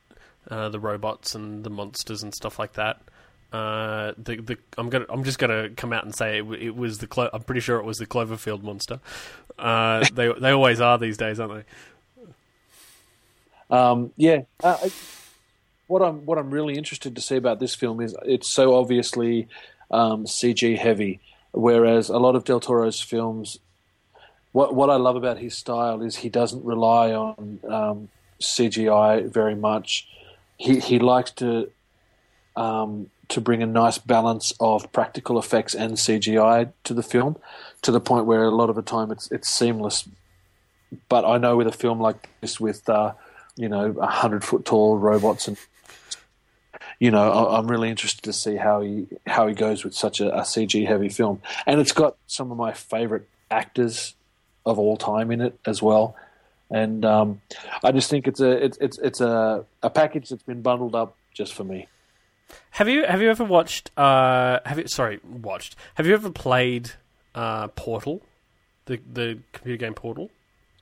uh, 0.49 0.69
the 0.69 0.79
robots 0.79 1.35
and 1.35 1.65
the 1.65 1.71
monsters 1.71 2.23
and 2.23 2.33
stuff 2.35 2.59
like 2.59 2.75
that. 2.75 3.01
Uh, 3.53 4.13
the 4.17 4.37
the 4.37 4.57
I'm 4.79 4.89
gonna 4.89 5.07
I'm 5.09 5.25
just 5.25 5.41
gonna 5.41 5.71
come 5.71 5.93
out 5.93 6.05
and 6.05 6.15
say 6.15 6.39
it, 6.39 6.45
it 6.53 6.77
was 6.77 6.99
the 6.99 7.09
Clo- 7.09 7.31
I'm 7.33 7.43
pretty 7.43 7.61
sure 7.61 7.79
it 7.81 7.85
was 7.85 7.99
the 7.99 8.07
Cloverfield 8.07 8.63
monster. 8.63 9.01
Uh, 9.59 10.05
they 10.13 10.33
they 10.33 10.51
always 10.51 10.81
are 10.81 10.97
these 10.99 11.17
days, 11.17 11.41
aren't 11.41 11.65
they? 12.19 12.25
Um, 13.77 14.13
yeah, 14.17 14.43
uh, 14.63 14.77
I- 14.83 14.93
what 15.89 16.03
I'm 16.03 16.25
what 16.25 16.39
I'm 16.39 16.53
really 16.53 16.77
interested 16.79 17.17
to 17.17 17.21
see 17.21 17.35
about 17.35 17.59
this 17.59 17.75
film 17.75 18.01
is 18.01 18.15
it's 18.25 18.47
so 18.49 18.77
obviously 18.77 19.49
um, 19.91 20.25
CG 20.25 20.79
heavy, 20.79 21.21
whereas 21.53 22.09
a 22.09 22.19
lot 22.19 22.37
of 22.37 22.45
Del 22.45 22.61
Toro's 22.61 23.01
films, 23.01 23.59
what 24.53 24.75
what 24.75 24.91
I 24.91 24.97
love 24.97 25.17
about 25.17 25.39
his 25.39 25.57
style 25.57 26.03
is 26.03 26.17
he 26.17 26.29
doesn't 26.29 26.65
rely 26.65 27.13
on 27.13 27.61
um, 27.69 28.09
CGI 28.41 29.33
very 29.33 29.55
much. 29.55 30.09
He 30.57 30.81
he 30.81 30.99
likes 30.99 31.31
to 31.33 31.71
um, 32.57 33.11
to 33.29 33.41
bring 33.41 33.63
a 33.63 33.67
nice 33.67 33.99
balance 33.99 34.53
of 34.61 34.91
practical 34.93 35.39
effects 35.39 35.75
and 35.75 35.93
CGI 35.93 36.73
to 36.85 36.95
the 36.95 37.03
film, 37.03 37.37
to 37.83 37.93
the 37.93 38.01
point 38.01 38.27
where 38.27 38.45
a 38.45 38.51
lot 38.51 38.71
of 38.71 38.77
the 38.77 38.83
time 38.83 39.11
it's 39.11 39.31
it's 39.31 39.49
seamless. 39.49 40.09
But 41.09 41.25
I 41.25 41.39
know 41.39 41.57
with 41.57 41.69
a 41.69 41.73
film 41.73 42.01
like 42.01 42.29
this, 42.41 42.59
with 42.59 42.89
uh, 42.89 43.13
you 43.57 43.69
know 43.69 43.95
a 44.01 44.07
hundred 44.07 44.45
foot 44.45 44.65
tall 44.65 44.99
robots 44.99 45.47
and 45.47 45.57
you 47.01 47.11
know 47.11 47.29
I- 47.33 47.59
I'm 47.59 47.67
really 47.67 47.89
interested 47.91 48.23
to 48.23 48.33
see 48.33 48.55
how 48.57 48.81
he 48.83 49.07
how 49.27 49.49
he 49.49 49.55
goes 49.55 49.83
with 49.85 49.95
such 49.95 50.21
a, 50.21 50.33
a 50.33 50.43
CG 50.43 50.87
heavy 50.87 51.09
film, 51.09 51.43
and 51.67 51.81
it's 51.81 51.93
got 51.93 52.17
some 52.29 52.53
of 52.53 52.57
my 52.57 52.73
favorite 52.73 53.27
actors 53.51 54.15
of 54.65 54.79
all 54.79 54.97
time 54.97 55.33
in 55.33 55.41
it 55.41 55.59
as 55.67 55.83
well. 55.83 56.15
and 56.71 57.05
um, 57.05 57.41
I 57.83 57.91
just 57.91 58.09
think 58.11 58.29
it's 58.29 58.41
a 58.41 58.51
it's 58.65 58.79
it's 58.81 58.99
it's 58.99 59.21
a 59.21 59.65
a 59.83 59.91
package 59.91 60.29
that's 60.29 60.45
been 60.45 60.63
bundled 60.63 60.95
up 60.95 61.17
just 61.35 61.53
for 61.55 61.65
me. 61.65 61.89
Have 62.73 62.89
you 62.89 63.05
have 63.05 63.21
you 63.23 63.31
ever 63.31 63.45
watched? 63.45 63.91
Uh, 63.97 64.61
have 64.67 64.79
you 64.79 64.87
sorry 64.87 65.19
watched? 65.25 65.75
Have 65.97 66.07
you 66.07 66.15
ever 66.15 66.31
played 66.31 66.93
uh, 67.35 67.69
Portal, 67.69 68.23
the 68.87 69.01
the 69.13 69.39
computer 69.53 69.77
game 69.79 69.95
Portal? 69.95 70.31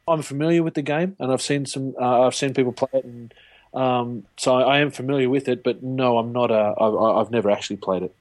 I'm 0.06 0.22
familiar 0.22 0.62
with 0.62 0.72
the 0.74 0.82
game, 0.82 1.16
and 1.18 1.30
I've 1.30 1.42
seen 1.42 1.66
some. 1.66 1.94
Uh, 2.00 2.26
I've 2.26 2.34
seen 2.34 2.54
people 2.54 2.72
play 2.72 2.88
it, 2.94 3.04
and 3.04 3.32
um, 3.78 4.24
so 4.36 4.56
I 4.56 4.80
am 4.80 4.90
familiar 4.90 5.30
with 5.30 5.48
it. 5.48 5.62
But 5.62 5.82
no, 5.82 6.18
I'm 6.18 6.32
not. 6.32 6.50
A, 6.50 6.74
I, 6.78 7.20
I've 7.20 7.30
never 7.30 7.50
actually 7.50 7.76
played 7.76 8.02
it. 8.02 8.14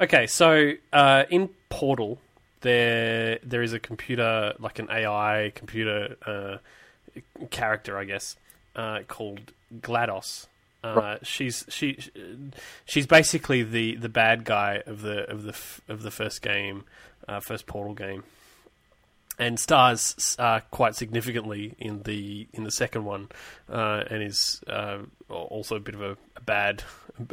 Okay, 0.00 0.26
so 0.26 0.72
uh, 0.92 1.24
in 1.30 1.50
Portal, 1.68 2.18
there 2.62 3.38
there 3.42 3.62
is 3.62 3.74
a 3.74 3.78
computer, 3.78 4.54
like 4.58 4.78
an 4.78 4.88
AI 4.90 5.52
computer 5.54 6.16
uh, 6.24 6.56
character, 7.50 7.98
I 7.98 8.04
guess, 8.04 8.36
uh, 8.74 9.00
called 9.06 9.52
GLaDOS. 9.80 10.46
Uh, 10.82 10.94
right. 10.94 11.26
She's 11.26 11.64
she 11.68 11.98
she's 12.86 13.06
basically 13.06 13.62
the, 13.62 13.96
the 13.96 14.08
bad 14.08 14.44
guy 14.44 14.82
of 14.86 15.02
the 15.02 15.30
of 15.30 15.42
the 15.42 15.54
of 15.92 16.02
the 16.02 16.10
first 16.10 16.40
game, 16.40 16.84
uh, 17.28 17.40
first 17.40 17.66
Portal 17.66 17.94
game, 17.94 18.24
and 19.38 19.58
stars 19.60 20.36
uh, 20.38 20.60
quite 20.70 20.94
significantly 20.94 21.74
in 21.78 22.02
the 22.02 22.48
in 22.52 22.64
the 22.64 22.70
second 22.70 23.04
one, 23.04 23.28
uh, 23.70 24.04
and 24.10 24.22
is 24.22 24.62
uh, 24.66 24.98
also 25.28 25.76
a 25.76 25.80
bit 25.80 25.94
of 25.94 26.02
a, 26.02 26.16
a 26.36 26.40
bad 26.40 26.82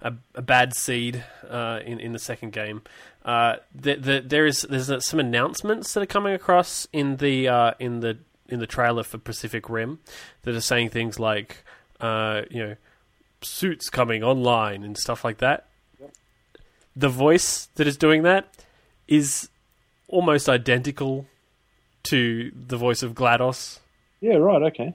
a, 0.00 0.12
a, 0.34 0.42
bad 0.42 0.74
seed 0.74 1.24
uh, 1.48 1.80
in 1.84 2.00
in 2.00 2.12
the 2.12 2.18
second 2.18 2.52
game. 2.52 2.82
Uh, 3.24 3.56
the, 3.74 3.94
the, 3.96 4.20
there 4.24 4.46
is 4.46 4.62
there's 4.68 5.06
some 5.06 5.20
announcements 5.20 5.92
that 5.94 6.02
are 6.02 6.06
coming 6.06 6.34
across 6.34 6.88
in 6.92 7.16
the 7.16 7.48
uh, 7.48 7.72
in 7.78 8.00
the 8.00 8.18
in 8.48 8.58
the 8.58 8.66
trailer 8.66 9.02
for 9.02 9.18
Pacific 9.18 9.68
Rim 9.68 10.00
that 10.42 10.54
are 10.54 10.60
saying 10.60 10.90
things 10.90 11.20
like 11.20 11.64
you 12.00 12.06
know 12.06 12.76
suits 13.42 13.90
coming 13.90 14.24
online 14.24 14.82
and 14.82 14.98
stuff 14.98 15.24
like 15.24 15.38
that. 15.38 15.68
Yep. 16.00 16.12
The 16.96 17.08
voice 17.08 17.68
that 17.76 17.86
is 17.86 17.96
doing 17.96 18.22
that 18.22 18.52
is 19.06 19.48
almost 20.08 20.48
identical 20.48 21.26
to 22.04 22.50
the 22.54 22.76
voice 22.76 23.02
of 23.02 23.14
GLaDOS. 23.14 23.78
Yeah, 24.20 24.34
right. 24.34 24.62
Okay. 24.62 24.94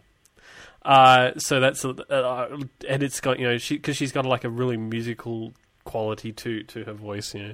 Uh, 0.83 1.31
so 1.37 1.59
that's 1.59 1.85
uh, 1.85 2.57
and 2.89 3.03
it's 3.03 3.21
got 3.21 3.39
you 3.39 3.47
know 3.47 3.57
she 3.57 3.75
because 3.75 3.95
she's 3.95 4.11
got 4.11 4.25
like 4.25 4.43
a 4.43 4.49
really 4.49 4.75
musical 4.75 5.53
quality 5.85 6.31
to 6.33 6.63
to 6.63 6.83
her 6.83 6.93
voice, 6.93 7.33
you 7.33 7.41
know, 7.41 7.53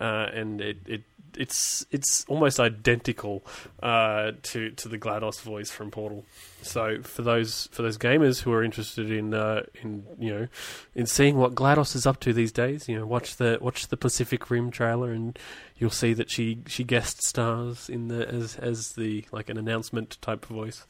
uh, 0.00 0.28
and 0.32 0.60
it, 0.60 0.78
it 0.86 1.02
it's 1.36 1.86
it's 1.90 2.24
almost 2.28 2.60
identical 2.60 3.44
uh, 3.82 4.32
to 4.42 4.70
to 4.70 4.88
the 4.88 4.98
GLaDOS 4.98 5.42
voice 5.42 5.70
from 5.70 5.90
Portal. 5.90 6.24
So 6.62 7.02
for 7.02 7.22
those 7.22 7.68
for 7.72 7.82
those 7.82 7.98
gamers 7.98 8.42
who 8.42 8.52
are 8.52 8.62
interested 8.62 9.10
in 9.10 9.34
uh, 9.34 9.62
in 9.82 10.04
you 10.18 10.32
know 10.32 10.48
in 10.94 11.06
seeing 11.06 11.36
what 11.36 11.54
GLaDOS 11.54 11.94
is 11.96 12.06
up 12.06 12.20
to 12.20 12.32
these 12.32 12.52
days, 12.52 12.88
you 12.88 12.98
know, 12.98 13.06
watch 13.06 13.36
the 13.36 13.58
watch 13.60 13.88
the 13.88 13.96
Pacific 13.96 14.50
Rim 14.50 14.70
trailer, 14.70 15.12
and 15.12 15.38
you'll 15.76 15.90
see 15.90 16.12
that 16.14 16.30
she 16.30 16.58
she 16.66 16.84
guest 16.84 17.22
stars 17.22 17.88
in 17.88 18.08
the 18.08 18.28
as 18.28 18.56
as 18.56 18.92
the 18.92 19.24
like 19.32 19.48
an 19.48 19.58
announcement 19.58 20.18
type 20.20 20.44
voice. 20.46 20.86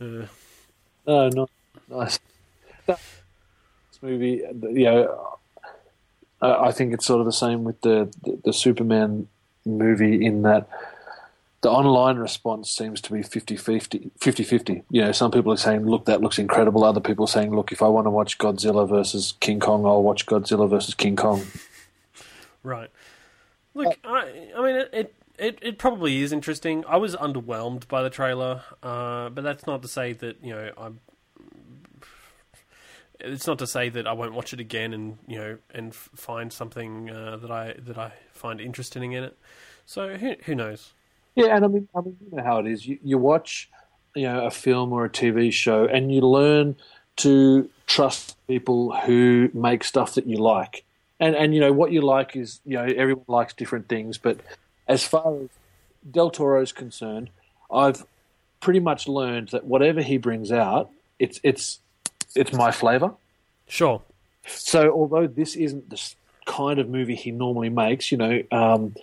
Uh, 0.00 0.26
oh, 1.06 1.28
no, 1.28 1.48
nice. 1.88 2.18
This 2.86 2.98
movie, 4.02 4.42
know, 4.84 5.38
I 6.42 6.72
think 6.72 6.92
it's 6.92 7.06
sort 7.06 7.20
of 7.20 7.26
the 7.26 7.32
same 7.32 7.62
with 7.62 7.80
the, 7.82 8.12
the, 8.24 8.40
the 8.46 8.52
Superman 8.52 9.28
movie 9.64 10.24
in 10.24 10.42
that 10.42 10.68
the 11.62 11.70
online 11.70 12.16
response 12.16 12.70
seems 12.70 13.00
to 13.00 13.12
be 13.12 13.20
50-50, 13.20 14.10
50-50. 14.18 14.82
You 14.90 15.02
know, 15.02 15.12
some 15.12 15.30
people 15.30 15.52
are 15.52 15.56
saying, 15.56 15.86
look, 15.86 16.06
that 16.06 16.20
looks 16.20 16.38
incredible. 16.38 16.82
Other 16.82 17.00
people 17.00 17.24
are 17.24 17.28
saying, 17.28 17.54
look, 17.54 17.70
if 17.70 17.82
I 17.82 17.88
want 17.88 18.06
to 18.06 18.10
watch 18.10 18.36
Godzilla 18.38 18.88
versus 18.88 19.34
King 19.38 19.60
Kong, 19.60 19.86
I'll 19.86 20.02
watch 20.02 20.26
Godzilla 20.26 20.68
versus 20.68 20.94
King 20.94 21.16
Kong. 21.16 21.42
Right. 22.64 22.90
Look, 23.74 23.96
I, 24.04 24.50
I 24.56 24.62
mean, 24.62 24.76
it, 24.92 25.14
it, 25.38 25.58
it 25.62 25.78
probably 25.78 26.22
is 26.22 26.32
interesting. 26.32 26.84
I 26.86 26.96
was 26.96 27.14
underwhelmed 27.14 27.86
by 27.86 28.02
the 28.02 28.10
trailer, 28.10 28.62
uh, 28.82 29.28
but 29.30 29.42
that's 29.42 29.66
not 29.66 29.82
to 29.82 29.88
say 29.88 30.12
that, 30.14 30.42
you 30.42 30.50
know, 30.50 30.72
I'm 30.76 31.00
it's 33.24 33.46
not 33.46 33.58
to 33.60 33.66
say 33.66 33.88
that 33.88 34.06
I 34.06 34.12
won't 34.12 34.32
watch 34.34 34.52
it 34.52 34.60
again 34.60 34.92
and 34.92 35.18
you 35.26 35.38
know 35.38 35.58
and 35.72 35.94
find 35.94 36.52
something 36.52 37.10
uh, 37.10 37.36
that 37.36 37.50
I 37.50 37.74
that 37.78 37.98
I 37.98 38.12
find 38.42 38.60
interesting 38.60 39.12
in 39.12 39.24
it. 39.24 39.38
So 39.86 40.16
who, 40.16 40.34
who 40.44 40.54
knows? 40.54 40.92
Yeah, 41.34 41.56
and 41.56 41.64
I 41.64 41.68
mean, 41.68 41.88
I 41.94 42.00
mean, 42.00 42.16
you 42.20 42.36
know 42.36 42.42
how 42.42 42.58
it 42.58 42.66
is. 42.66 42.86
You, 42.86 42.98
you 43.02 43.16
watch, 43.16 43.70
you 44.14 44.24
know, 44.24 44.44
a 44.44 44.50
film 44.50 44.92
or 44.92 45.04
a 45.06 45.10
TV 45.10 45.52
show, 45.52 45.86
and 45.86 46.12
you 46.14 46.20
learn 46.20 46.76
to 47.16 47.70
trust 47.86 48.36
people 48.46 48.94
who 48.94 49.50
make 49.54 49.84
stuff 49.84 50.14
that 50.14 50.26
you 50.26 50.36
like. 50.36 50.84
And 51.20 51.36
and 51.36 51.54
you 51.54 51.60
know 51.60 51.72
what 51.72 51.92
you 51.92 52.02
like 52.02 52.36
is 52.36 52.60
you 52.66 52.74
know 52.74 52.84
everyone 52.84 53.24
likes 53.28 53.54
different 53.54 53.88
things, 53.88 54.18
but 54.18 54.40
as 54.88 55.06
far 55.06 55.36
as 55.36 55.48
Del 56.10 56.30
Toro 56.30 56.60
is 56.60 56.72
concerned, 56.72 57.30
I've 57.70 58.04
pretty 58.60 58.80
much 58.80 59.06
learned 59.06 59.48
that 59.48 59.64
whatever 59.64 60.02
he 60.02 60.18
brings 60.18 60.50
out, 60.50 60.90
it's 61.18 61.38
it's 61.42 61.78
it's 62.34 62.52
my 62.52 62.72
flavor. 62.72 63.12
Sure. 63.68 64.02
So 64.46 64.90
although 64.90 65.26
this 65.26 65.54
isn't 65.54 65.90
the 65.90 65.96
kind 66.46 66.78
of 66.78 66.88
movie 66.88 67.14
he 67.14 67.30
normally 67.30 67.68
makes, 67.68 68.10
you 68.12 68.18
know, 68.18 68.42
um, 68.50 68.94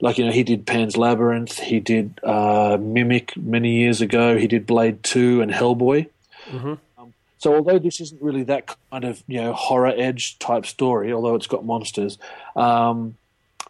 like 0.00 0.18
you 0.18 0.26
know, 0.26 0.32
he 0.32 0.44
did 0.44 0.66
Pan's 0.66 0.96
Labyrinth, 0.96 1.58
he 1.58 1.80
did 1.80 2.20
uh, 2.22 2.78
Mimic 2.80 3.36
many 3.36 3.78
years 3.78 4.00
ago, 4.00 4.36
he 4.36 4.46
did 4.46 4.66
Blade 4.66 5.02
Two 5.02 5.40
and 5.40 5.50
Hellboy. 5.50 6.08
Mm-hmm. 6.50 6.74
Um, 6.98 7.14
so 7.38 7.54
although 7.54 7.78
this 7.78 8.00
isn't 8.00 8.22
really 8.22 8.44
that 8.44 8.76
kind 8.90 9.04
of 9.04 9.22
you 9.26 9.40
know 9.40 9.52
horror 9.52 9.92
edge 9.96 10.38
type 10.38 10.66
story, 10.66 11.12
although 11.12 11.34
it's 11.34 11.48
got 11.48 11.64
monsters, 11.64 12.18
um, 12.54 13.16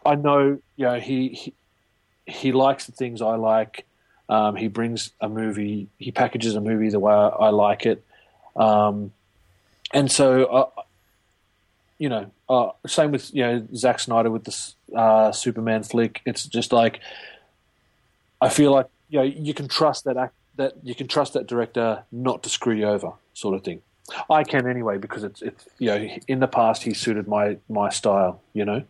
I 0.05 0.15
know 0.15 0.59
you 0.75 0.85
know 0.85 0.99
he, 0.99 1.29
he 1.29 1.53
he 2.25 2.51
likes 2.51 2.85
the 2.85 2.91
things 2.91 3.21
I 3.21 3.35
like. 3.35 3.85
Um, 4.29 4.55
he 4.55 4.67
brings 4.67 5.11
a 5.19 5.27
movie, 5.27 5.87
he 5.97 6.11
packages 6.11 6.55
a 6.55 6.61
movie 6.61 6.89
the 6.89 6.99
way 6.99 7.11
I, 7.11 7.27
I 7.29 7.49
like 7.49 7.87
it. 7.87 8.05
Um, 8.55 9.11
and 9.91 10.11
so, 10.11 10.45
uh, 10.45 10.81
you 11.99 12.09
know, 12.09 12.31
uh, 12.47 12.69
same 12.87 13.11
with 13.11 13.33
you 13.35 13.43
know 13.43 13.67
Zack 13.75 13.99
Snyder 13.99 14.31
with 14.31 14.45
the 14.45 14.97
uh, 14.97 15.31
Superman 15.31 15.83
flick. 15.83 16.21
It's 16.25 16.45
just 16.45 16.71
like 16.71 17.01
I 18.41 18.49
feel 18.49 18.71
like 18.71 18.87
you 19.09 19.19
know 19.19 19.25
you 19.25 19.53
can 19.53 19.67
trust 19.67 20.05
that 20.05 20.17
act, 20.17 20.33
that 20.55 20.73
you 20.81 20.95
can 20.95 21.07
trust 21.07 21.33
that 21.33 21.45
director 21.45 22.03
not 22.11 22.41
to 22.43 22.49
screw 22.49 22.73
you 22.73 22.87
over, 22.87 23.11
sort 23.33 23.53
of 23.55 23.63
thing. 23.63 23.81
I 24.29 24.43
can 24.43 24.67
anyway 24.67 24.97
because 24.97 25.23
it's 25.23 25.41
it's 25.41 25.67
you 25.77 25.87
know 25.87 26.09
in 26.27 26.39
the 26.39 26.47
past 26.47 26.83
he 26.83 26.93
suited 26.93 27.27
my 27.27 27.57
my 27.69 27.89
style. 27.89 28.41
You 28.53 28.65
know. 28.65 28.83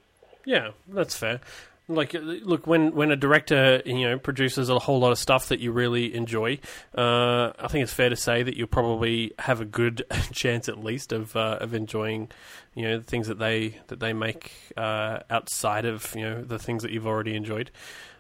Yeah, 0.45 0.71
that's 0.87 1.15
fair. 1.15 1.41
Like, 1.89 2.13
look, 2.13 2.67
when 2.67 2.93
when 2.93 3.09
a 3.09 3.15
director 3.15 3.81
you 3.83 4.07
know 4.07 4.19
produces 4.19 4.69
a 4.69 4.77
whole 4.77 4.99
lot 4.99 5.11
of 5.11 5.17
stuff 5.17 5.47
that 5.47 5.59
you 5.59 5.71
really 5.71 6.13
enjoy, 6.13 6.59
uh, 6.95 7.51
I 7.57 7.67
think 7.67 7.81
it's 7.81 7.93
fair 7.93 8.09
to 8.09 8.15
say 8.15 8.43
that 8.43 8.55
you'll 8.55 8.67
probably 8.67 9.33
have 9.39 9.59
a 9.59 9.65
good 9.65 10.05
chance, 10.31 10.69
at 10.69 10.83
least, 10.83 11.11
of 11.11 11.35
uh, 11.35 11.57
of 11.59 11.73
enjoying, 11.73 12.29
you 12.75 12.83
know, 12.83 12.99
the 12.99 13.03
things 13.03 13.27
that 13.27 13.39
they 13.39 13.79
that 13.87 13.99
they 13.99 14.13
make 14.13 14.51
uh, 14.77 15.21
outside 15.31 15.85
of 15.85 16.15
you 16.15 16.21
know 16.21 16.43
the 16.43 16.59
things 16.59 16.83
that 16.83 16.91
you've 16.91 17.07
already 17.07 17.35
enjoyed. 17.35 17.71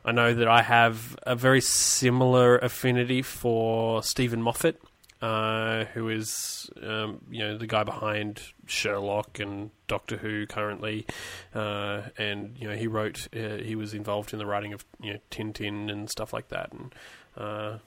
I 0.03 0.13
know 0.13 0.33
that 0.33 0.47
I 0.47 0.63
have 0.63 1.15
a 1.23 1.35
very 1.35 1.61
similar 1.61 2.57
affinity 2.57 3.21
for 3.21 4.01
Steven 4.01 4.41
Moffat 4.41 4.81
uh, 5.21 5.85
who 5.85 6.09
is 6.09 6.69
um, 6.81 7.21
you 7.29 7.39
know 7.39 7.57
the 7.57 7.67
guy 7.67 7.83
behind 7.83 8.41
Sherlock 8.67 9.39
and 9.39 9.71
Doctor 9.87 10.17
Who 10.17 10.45
currently, 10.45 11.05
uh, 11.53 12.03
and 12.17 12.55
you 12.57 12.67
know 12.67 12.75
he 12.75 12.87
wrote 12.87 13.27
uh, 13.35 13.57
he 13.57 13.75
was 13.75 13.93
involved 13.93 14.33
in 14.33 14.39
the 14.39 14.45
writing 14.45 14.73
of 14.73 14.85
you 15.01 15.13
know 15.13 15.19
Tintin 15.29 15.91
and 15.91 16.09
stuff 16.09 16.31
like 16.31 16.47
that, 16.49 16.71
and 16.71 16.95
uh, 17.35 17.79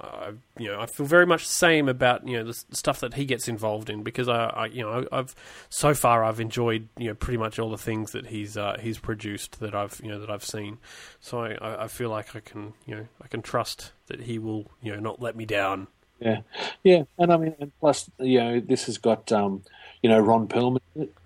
I 0.00 0.32
you 0.58 0.66
know 0.66 0.80
I 0.80 0.86
feel 0.86 1.06
very 1.06 1.26
much 1.26 1.44
the 1.44 1.54
same 1.54 1.88
about 1.88 2.26
you 2.26 2.38
know 2.38 2.44
the 2.44 2.54
stuff 2.72 3.00
that 3.00 3.14
he 3.14 3.24
gets 3.24 3.46
involved 3.46 3.88
in 3.88 4.02
because 4.02 4.28
I, 4.28 4.46
I 4.46 4.66
you 4.66 4.82
know 4.82 5.06
I've 5.12 5.34
so 5.68 5.94
far 5.94 6.24
I've 6.24 6.40
enjoyed 6.40 6.88
you 6.98 7.08
know 7.08 7.14
pretty 7.14 7.38
much 7.38 7.60
all 7.60 7.70
the 7.70 7.78
things 7.78 8.10
that 8.12 8.26
he's 8.26 8.56
uh, 8.56 8.78
he's 8.80 8.98
produced 8.98 9.60
that 9.60 9.76
I've 9.76 10.00
you 10.02 10.10
know 10.10 10.18
that 10.18 10.30
I've 10.30 10.44
seen, 10.44 10.78
so 11.20 11.40
I, 11.40 11.84
I 11.84 11.86
feel 11.86 12.10
like 12.10 12.34
I 12.34 12.40
can 12.40 12.72
you 12.84 12.96
know 12.96 13.06
I 13.22 13.28
can 13.28 13.42
trust 13.42 13.92
that 14.06 14.22
he 14.22 14.40
will 14.40 14.70
you 14.82 14.92
know 14.92 14.98
not 14.98 15.22
let 15.22 15.36
me 15.36 15.44
down 15.44 15.86
yeah, 16.20 16.40
yeah, 16.84 17.02
and 17.18 17.32
I 17.32 17.36
mean, 17.36 17.54
and 17.60 17.72
plus, 17.80 18.10
you 18.18 18.38
know, 18.38 18.60
this 18.60 18.84
has 18.86 18.98
got, 18.98 19.32
um, 19.32 19.62
you 20.02 20.10
know, 20.10 20.18
Ron 20.18 20.48
Perlman. 20.48 20.80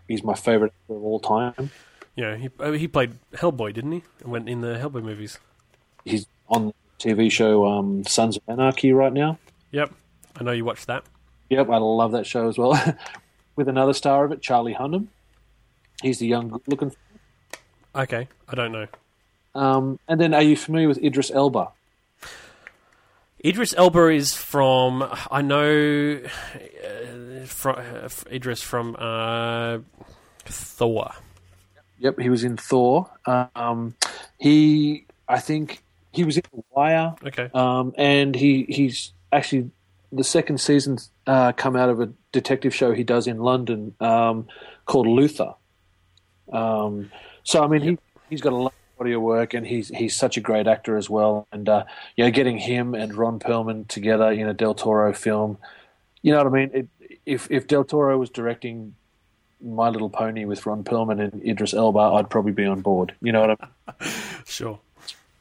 He's 0.06 0.22
my 0.22 0.34
favorite 0.34 0.72
of 0.88 1.02
all 1.02 1.20
time. 1.20 1.70
Yeah, 2.16 2.36
he 2.36 2.48
uh, 2.60 2.72
he 2.72 2.86
played 2.86 3.18
Hellboy, 3.32 3.74
didn't 3.74 3.92
he? 3.92 4.02
And 4.20 4.30
went 4.30 4.48
in 4.48 4.60
the 4.60 4.78
Hellboy 4.78 5.02
movies. 5.02 5.38
He's 6.04 6.26
on 6.48 6.66
the 6.66 6.74
TV 6.98 7.30
show 7.30 7.66
um, 7.66 8.04
Sons 8.04 8.36
of 8.36 8.42
Anarchy 8.46 8.92
right 8.92 9.12
now. 9.12 9.38
Yep, 9.72 9.92
I 10.36 10.44
know 10.44 10.52
you 10.52 10.64
watched 10.64 10.86
that. 10.86 11.04
Yep, 11.50 11.68
I 11.70 11.78
love 11.78 12.12
that 12.12 12.26
show 12.26 12.48
as 12.48 12.56
well. 12.56 12.78
With 13.56 13.68
another 13.68 13.92
star 13.92 14.24
of 14.24 14.32
it, 14.32 14.42
Charlie 14.42 14.74
Hunnam. 14.74 15.08
He's 16.02 16.18
the 16.18 16.26
young, 16.26 16.48
good-looking. 16.48 16.92
Okay, 17.94 18.28
I 18.48 18.54
don't 18.54 18.72
know. 18.72 18.86
Um, 19.54 20.00
and 20.08 20.20
then, 20.20 20.34
are 20.34 20.42
you 20.42 20.56
familiar 20.56 20.88
with 20.88 20.98
Idris 20.98 21.30
Elba? 21.30 21.68
Idris 23.44 23.74
Elba 23.76 24.08
is 24.08 24.34
from 24.34 25.06
I 25.30 25.42
know 25.42 26.18
uh, 26.24 27.44
from 27.44 27.76
uh, 27.78 28.08
Idris 28.32 28.62
from 28.62 28.96
uh, 28.98 29.78
Thor. 30.46 31.12
Yep, 31.98 32.20
he 32.20 32.30
was 32.30 32.42
in 32.42 32.56
Thor. 32.56 33.10
Um, 33.26 33.94
he, 34.38 35.04
I 35.28 35.40
think, 35.40 35.82
he 36.12 36.24
was 36.24 36.38
in 36.38 36.42
The 36.54 36.62
Wire. 36.70 37.14
Okay. 37.24 37.50
Um, 37.52 37.92
and 37.98 38.34
he 38.34 38.64
he's 38.68 39.12
actually 39.30 39.70
the 40.10 40.24
second 40.24 40.58
season's 40.58 41.10
uh, 41.26 41.52
come 41.52 41.76
out 41.76 41.90
of 41.90 42.00
a 42.00 42.10
detective 42.32 42.74
show 42.74 42.92
he 42.92 43.04
does 43.04 43.26
in 43.26 43.38
London 43.38 43.94
um, 44.00 44.46
called 44.86 45.06
Luther. 45.06 45.54
Um, 46.50 47.10
so 47.42 47.62
I 47.62 47.66
mean, 47.66 47.82
he 47.82 47.98
he's 48.30 48.40
got 48.40 48.54
a 48.54 48.56
lot 48.56 48.74
of 49.12 49.22
work, 49.22 49.54
and 49.54 49.66
he's 49.66 49.88
he's 49.88 50.16
such 50.16 50.36
a 50.36 50.40
great 50.40 50.66
actor 50.66 50.96
as 50.96 51.10
well. 51.10 51.46
And 51.52 51.68
uh, 51.68 51.84
you 52.16 52.24
know, 52.24 52.30
getting 52.30 52.58
him 52.58 52.94
and 52.94 53.14
Ron 53.14 53.38
Perlman 53.38 53.88
together 53.88 54.30
in 54.30 54.48
a 54.48 54.54
Del 54.54 54.74
Toro 54.74 55.12
film, 55.12 55.58
you 56.22 56.32
know 56.32 56.38
what 56.38 56.46
I 56.46 56.50
mean? 56.50 56.70
It, 56.72 56.88
if 57.26 57.50
if 57.50 57.66
Del 57.66 57.84
Toro 57.84 58.18
was 58.18 58.30
directing 58.30 58.94
My 59.62 59.88
Little 59.88 60.10
Pony 60.10 60.44
with 60.44 60.66
Ron 60.66 60.84
Perlman 60.84 61.20
and 61.20 61.42
Idris 61.44 61.74
Elba, 61.74 61.98
I'd 61.98 62.30
probably 62.30 62.52
be 62.52 62.66
on 62.66 62.80
board. 62.80 63.14
You 63.20 63.32
know 63.32 63.40
what 63.42 63.58
I 63.60 64.04
mean? 64.04 64.12
Sure. 64.46 64.78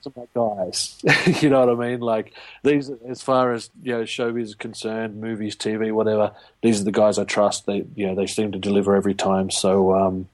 Some 0.04 0.14
my 0.18 0.26
guys. 0.34 0.98
you 1.42 1.50
know 1.50 1.66
what 1.66 1.86
I 1.86 1.90
mean? 1.90 2.02
Like 2.02 2.34
these, 2.62 2.92
as 3.08 3.22
far 3.22 3.54
as 3.54 3.70
you 3.82 3.94
know, 3.94 4.04
showbiz 4.04 4.42
is 4.42 4.56
concerned, 4.56 5.22
movies, 5.22 5.56
TV, 5.56 5.94
whatever. 5.94 6.34
These 6.62 6.82
are 6.82 6.84
the 6.84 6.92
guys 6.92 7.18
I 7.18 7.24
trust. 7.24 7.66
They, 7.66 7.86
you 7.96 8.08
know, 8.08 8.16
they 8.16 8.28
seem 8.28 8.52
to 8.52 8.60
deliver 8.60 8.96
every 8.96 9.14
time. 9.14 9.50
So, 9.50 9.96
um, 9.96 10.28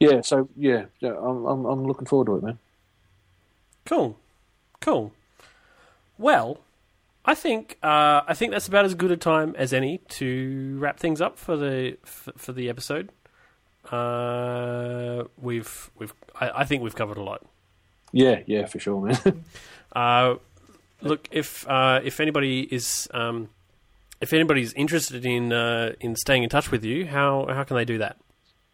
yeah. 0.00 0.20
So, 0.20 0.48
yeah, 0.56 0.86
yeah 1.00 1.16
I'm, 1.16 1.44
I'm, 1.44 1.64
I'm 1.64 1.84
looking 1.86 2.06
forward 2.06 2.26
to 2.26 2.36
it, 2.36 2.42
man. 2.42 2.58
Cool, 3.84 4.18
cool. 4.80 5.12
Well, 6.18 6.60
I 7.24 7.34
think 7.34 7.78
uh, 7.82 8.22
I 8.26 8.34
think 8.34 8.52
that's 8.52 8.68
about 8.68 8.84
as 8.84 8.94
good 8.94 9.10
a 9.10 9.16
time 9.16 9.54
as 9.58 9.72
any 9.72 9.98
to 10.08 10.76
wrap 10.78 10.98
things 10.98 11.20
up 11.20 11.38
for 11.38 11.56
the 11.56 11.98
for, 12.04 12.32
for 12.36 12.52
the 12.52 12.68
episode. 12.68 13.10
Uh, 13.90 15.24
we've 15.40 15.90
we've 15.98 16.14
I, 16.40 16.50
I 16.60 16.64
think 16.64 16.82
we've 16.82 16.94
covered 16.94 17.18
a 17.18 17.22
lot. 17.22 17.44
Yeah, 18.12 18.40
yeah, 18.46 18.66
for 18.66 18.78
sure, 18.78 19.00
man. 19.00 19.44
Uh, 19.92 20.36
look, 21.00 21.26
if 21.30 21.66
uh, 21.66 22.00
if 22.04 22.20
anybody 22.20 22.60
is 22.70 23.08
um, 23.14 23.48
if 24.20 24.34
anybody's 24.34 24.74
interested 24.74 25.24
in 25.24 25.50
uh, 25.50 25.92
in 26.00 26.14
staying 26.16 26.42
in 26.42 26.50
touch 26.50 26.70
with 26.70 26.84
you, 26.84 27.06
how 27.06 27.46
how 27.48 27.64
can 27.64 27.76
they 27.76 27.84
do 27.86 27.96
that? 27.96 28.18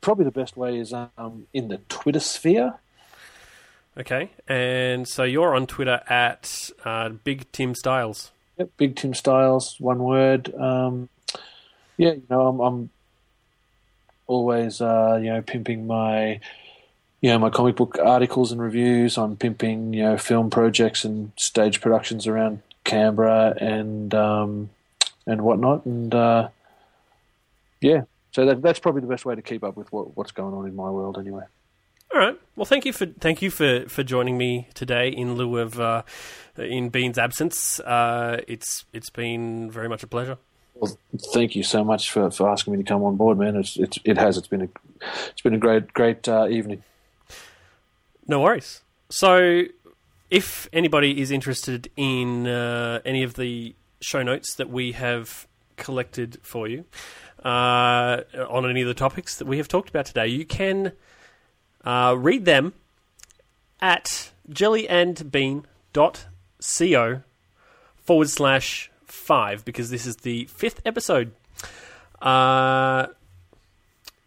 Probably 0.02 0.26
the 0.26 0.30
best 0.30 0.56
way 0.56 0.78
is 0.78 0.92
um, 0.92 1.46
in 1.54 1.68
the 1.68 1.78
Twitter 1.88 2.20
sphere. 2.20 2.74
Okay, 3.96 4.30
and 4.48 5.06
so 5.06 5.22
you're 5.22 5.54
on 5.54 5.66
Twitter 5.66 6.02
at 6.08 6.70
uh, 6.84 7.10
Big 7.10 7.50
Tim 7.52 7.74
Stiles. 7.74 8.30
Yep, 8.58 8.70
Big 8.76 8.96
Tim 8.96 9.14
Stiles, 9.14 9.76
one 9.78 10.02
word. 10.02 10.54
Um, 10.54 11.08
yeah, 11.96 12.12
you 12.12 12.22
know, 12.28 12.48
I'm, 12.48 12.60
I'm 12.60 12.90
always, 14.26 14.80
uh, 14.80 15.18
you 15.22 15.30
know, 15.32 15.42
pimping 15.42 15.86
my, 15.86 16.40
you 17.20 17.30
know, 17.30 17.38
my 17.38 17.50
comic 17.50 17.76
book 17.76 17.98
articles 18.02 18.50
and 18.50 18.60
reviews. 18.60 19.16
I'm 19.16 19.36
pimping, 19.36 19.94
you 19.94 20.02
know, 20.02 20.18
film 20.18 20.50
projects 20.50 21.04
and 21.04 21.32
stage 21.36 21.80
productions 21.80 22.26
around 22.26 22.62
Canberra 22.84 23.54
and 23.60 24.14
um, 24.14 24.70
and 25.26 25.42
whatnot. 25.42 25.86
And 25.86 26.14
uh, 26.14 26.48
yeah, 27.80 28.02
so 28.32 28.46
that, 28.46 28.62
that's 28.62 28.78
probably 28.78 29.02
the 29.02 29.06
best 29.06 29.24
way 29.24 29.34
to 29.34 29.42
keep 29.42 29.62
up 29.62 29.76
with 29.76 29.92
what, 29.92 30.16
what's 30.16 30.32
going 30.32 30.54
on 30.54 30.66
in 30.66 30.74
my 30.74 30.90
world, 30.90 31.18
anyway. 31.18 31.44
All 32.12 32.20
right. 32.20 32.38
Well, 32.56 32.66
thank 32.66 32.84
you 32.84 32.92
for 32.92 33.06
thank 33.06 33.40
you 33.40 33.50
for, 33.50 33.88
for 33.88 34.02
joining 34.02 34.36
me 34.36 34.68
today 34.74 35.09
in 35.09 35.34
lieu 35.34 35.59
of 35.59 35.80
uh, 35.80 36.02
in 36.59 36.90
Bean's 36.90 37.16
absence. 37.16 37.80
Uh, 37.80 38.42
it's 38.46 38.84
it's 38.92 39.09
been 39.09 39.70
very 39.70 39.88
much 39.88 40.02
a 40.02 40.06
pleasure. 40.06 40.36
Well, 40.74 40.98
thank 41.32 41.56
you 41.56 41.62
so 41.62 41.84
much 41.84 42.10
for, 42.10 42.30
for 42.30 42.50
asking 42.50 42.74
me 42.74 42.82
to 42.82 42.84
come 42.84 43.02
on 43.02 43.16
board, 43.16 43.38
man. 43.38 43.56
It's, 43.56 43.78
it's 43.78 43.98
it 44.04 44.18
has 44.18 44.36
it's 44.36 44.46
been 44.46 44.62
a 44.62 44.68
it's 45.30 45.40
been 45.40 45.54
a 45.54 45.59
great 45.59 45.94
great 45.94 46.28
uh, 46.28 46.48
evening. 46.48 46.82
No 48.26 48.40
worries. 48.40 48.82
So, 49.09 49.62
if 50.28 50.68
anybody 50.72 51.20
is 51.20 51.30
interested 51.30 51.90
in 51.96 52.46
uh, 52.46 53.00
any 53.06 53.22
of 53.22 53.34
the 53.34 53.74
show 54.00 54.22
notes 54.22 54.54
that 54.56 54.68
we 54.68 54.92
have 54.92 55.46
collected 55.76 56.38
for 56.42 56.68
you 56.68 56.84
uh, 57.44 58.23
on 58.48 58.69
any 58.69 58.82
of 58.82 58.89
the 58.89 58.94
topics 58.94 59.36
that 59.36 59.47
we 59.47 59.59
have 59.59 59.69
talked 59.69 59.90
about 59.90 60.06
today, 60.06 60.27
you 60.28 60.44
can 60.44 60.93
uh, 61.85 62.16
read 62.19 62.44
them 62.44 62.73
at 63.81 64.32
jellyandbean.co 64.51 67.23
forward 67.97 68.31
slash 68.31 68.90
five 69.05 69.64
because 69.64 69.90
this 69.90 70.06
is 70.06 70.16
the 70.16 70.47
fifth 70.47 70.81
episode. 70.85 71.32
Uh, 72.20 73.06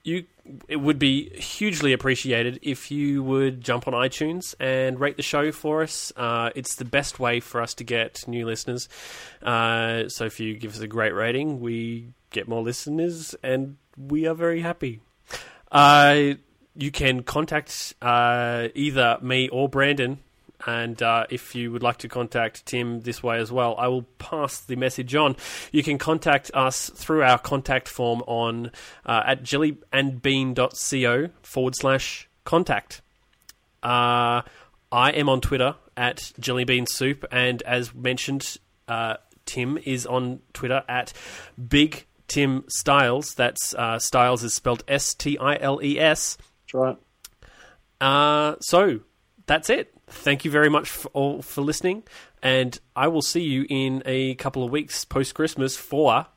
you 0.04 0.26
it 0.68 0.76
would 0.76 1.00
be 1.00 1.30
hugely 1.30 1.92
appreciated 1.92 2.60
if 2.62 2.92
you 2.92 3.24
would 3.24 3.62
jump 3.62 3.88
on 3.88 3.94
iTunes 3.94 4.54
and 4.60 5.00
rate 5.00 5.18
the 5.18 5.24
show 5.24 5.52
for 5.52 5.82
us. 5.82 6.14
Uh, 6.16 6.52
it's 6.56 6.76
the 6.76 6.86
best 6.86 7.20
way 7.20 7.40
for 7.40 7.62
us 7.62 7.74
to 7.74 7.84
get 7.84 8.28
new 8.28 8.46
listeners. 8.46 8.88
Uh, 9.42 10.08
so 10.08 10.26
if 10.26 10.40
you 10.40 10.56
give 10.56 10.74
us 10.74 10.80
a 10.82 10.88
great 10.88 11.16
rating, 11.16 11.60
we 11.60 12.10
get 12.36 12.48
more 12.48 12.62
listeners, 12.62 13.34
and 13.41 13.78
we 13.98 14.28
are 14.28 14.36
very 14.36 14.62
happy. 14.62 14.99
Uh, 15.72 16.36
you 16.76 16.91
can 16.91 17.24
contact 17.24 17.95
uh, 18.02 18.68
either 18.76 19.18
me 19.22 19.49
or 19.49 19.70
Brandon. 19.70 20.20
And 20.68 21.02
uh, 21.03 21.26
if 21.30 21.53
you 21.53 21.72
would 21.72 21.84
like 21.84 21.98
to 21.98 22.07
contact 22.07 22.66
Tim 22.66 23.02
this 23.02 23.22
way 23.22 23.38
as 23.40 23.52
well, 23.52 23.76
I 23.78 23.88
will 23.88 24.03
pass 24.18 24.62
the 24.62 24.76
message 24.76 25.14
on. 25.14 25.36
You 25.72 25.84
can 25.84 25.98
contact 25.98 26.49
us 26.53 26.90
through 26.90 27.24
our 27.24 27.38
contact 27.38 27.88
form 27.88 28.22
on 28.26 28.72
uh, 29.06 29.22
at 29.26 29.44
jellyandbean.co 29.44 31.30
forward 31.44 31.76
slash 31.76 32.30
contact. 32.45 33.02
Uh, 33.84 34.41
I 34.91 35.12
am 35.12 35.30
on 35.30 35.41
Twitter 35.41 35.76
at 35.98 36.18
jellybeansoup, 36.40 37.26
and 37.32 37.62
as 37.64 37.94
mentioned, 37.94 38.57
uh, 38.88 39.18
Tim 39.45 39.78
is 39.84 40.06
on 40.06 40.40
Twitter 40.53 40.84
at 40.88 41.14
Big 41.70 42.06
Tim 42.27 42.65
Stiles. 42.68 43.34
That's 43.35 43.73
uh, 43.73 43.99
Stiles 43.99 44.43
is 44.43 44.53
spelled 44.53 44.84
S 44.88 45.14
T 45.14 45.38
I 45.38 45.57
L 45.57 45.81
E 45.84 45.99
S. 45.99 46.38
That's 46.38 46.73
right. 46.73 46.97
Uh, 48.02 48.56
so 48.60 48.99
that's 49.45 49.69
it. 49.69 49.93
Thank 50.07 50.45
you 50.45 50.52
very 50.52 50.69
much 50.69 50.89
for 50.89 51.10
all 51.10 51.41
for 51.41 51.61
listening, 51.61 52.03
and 52.43 52.80
I 52.95 53.07
will 53.07 53.22
see 53.22 53.41
you 53.41 53.65
in 53.69 54.03
a 54.06 54.35
couple 54.35 54.64
of 54.64 54.72
weeks 54.72 55.03
post 55.03 55.34
Christmas 55.34 55.76
for 55.76 56.27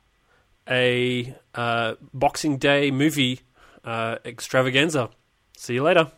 a 0.67 1.35
uh, 1.53 1.95
Boxing 2.13 2.57
Day 2.57 2.91
movie 2.91 3.41
uh, 3.83 4.17
extravaganza. 4.25 5.09
See 5.57 5.75
you 5.75 5.83
later. 5.83 6.11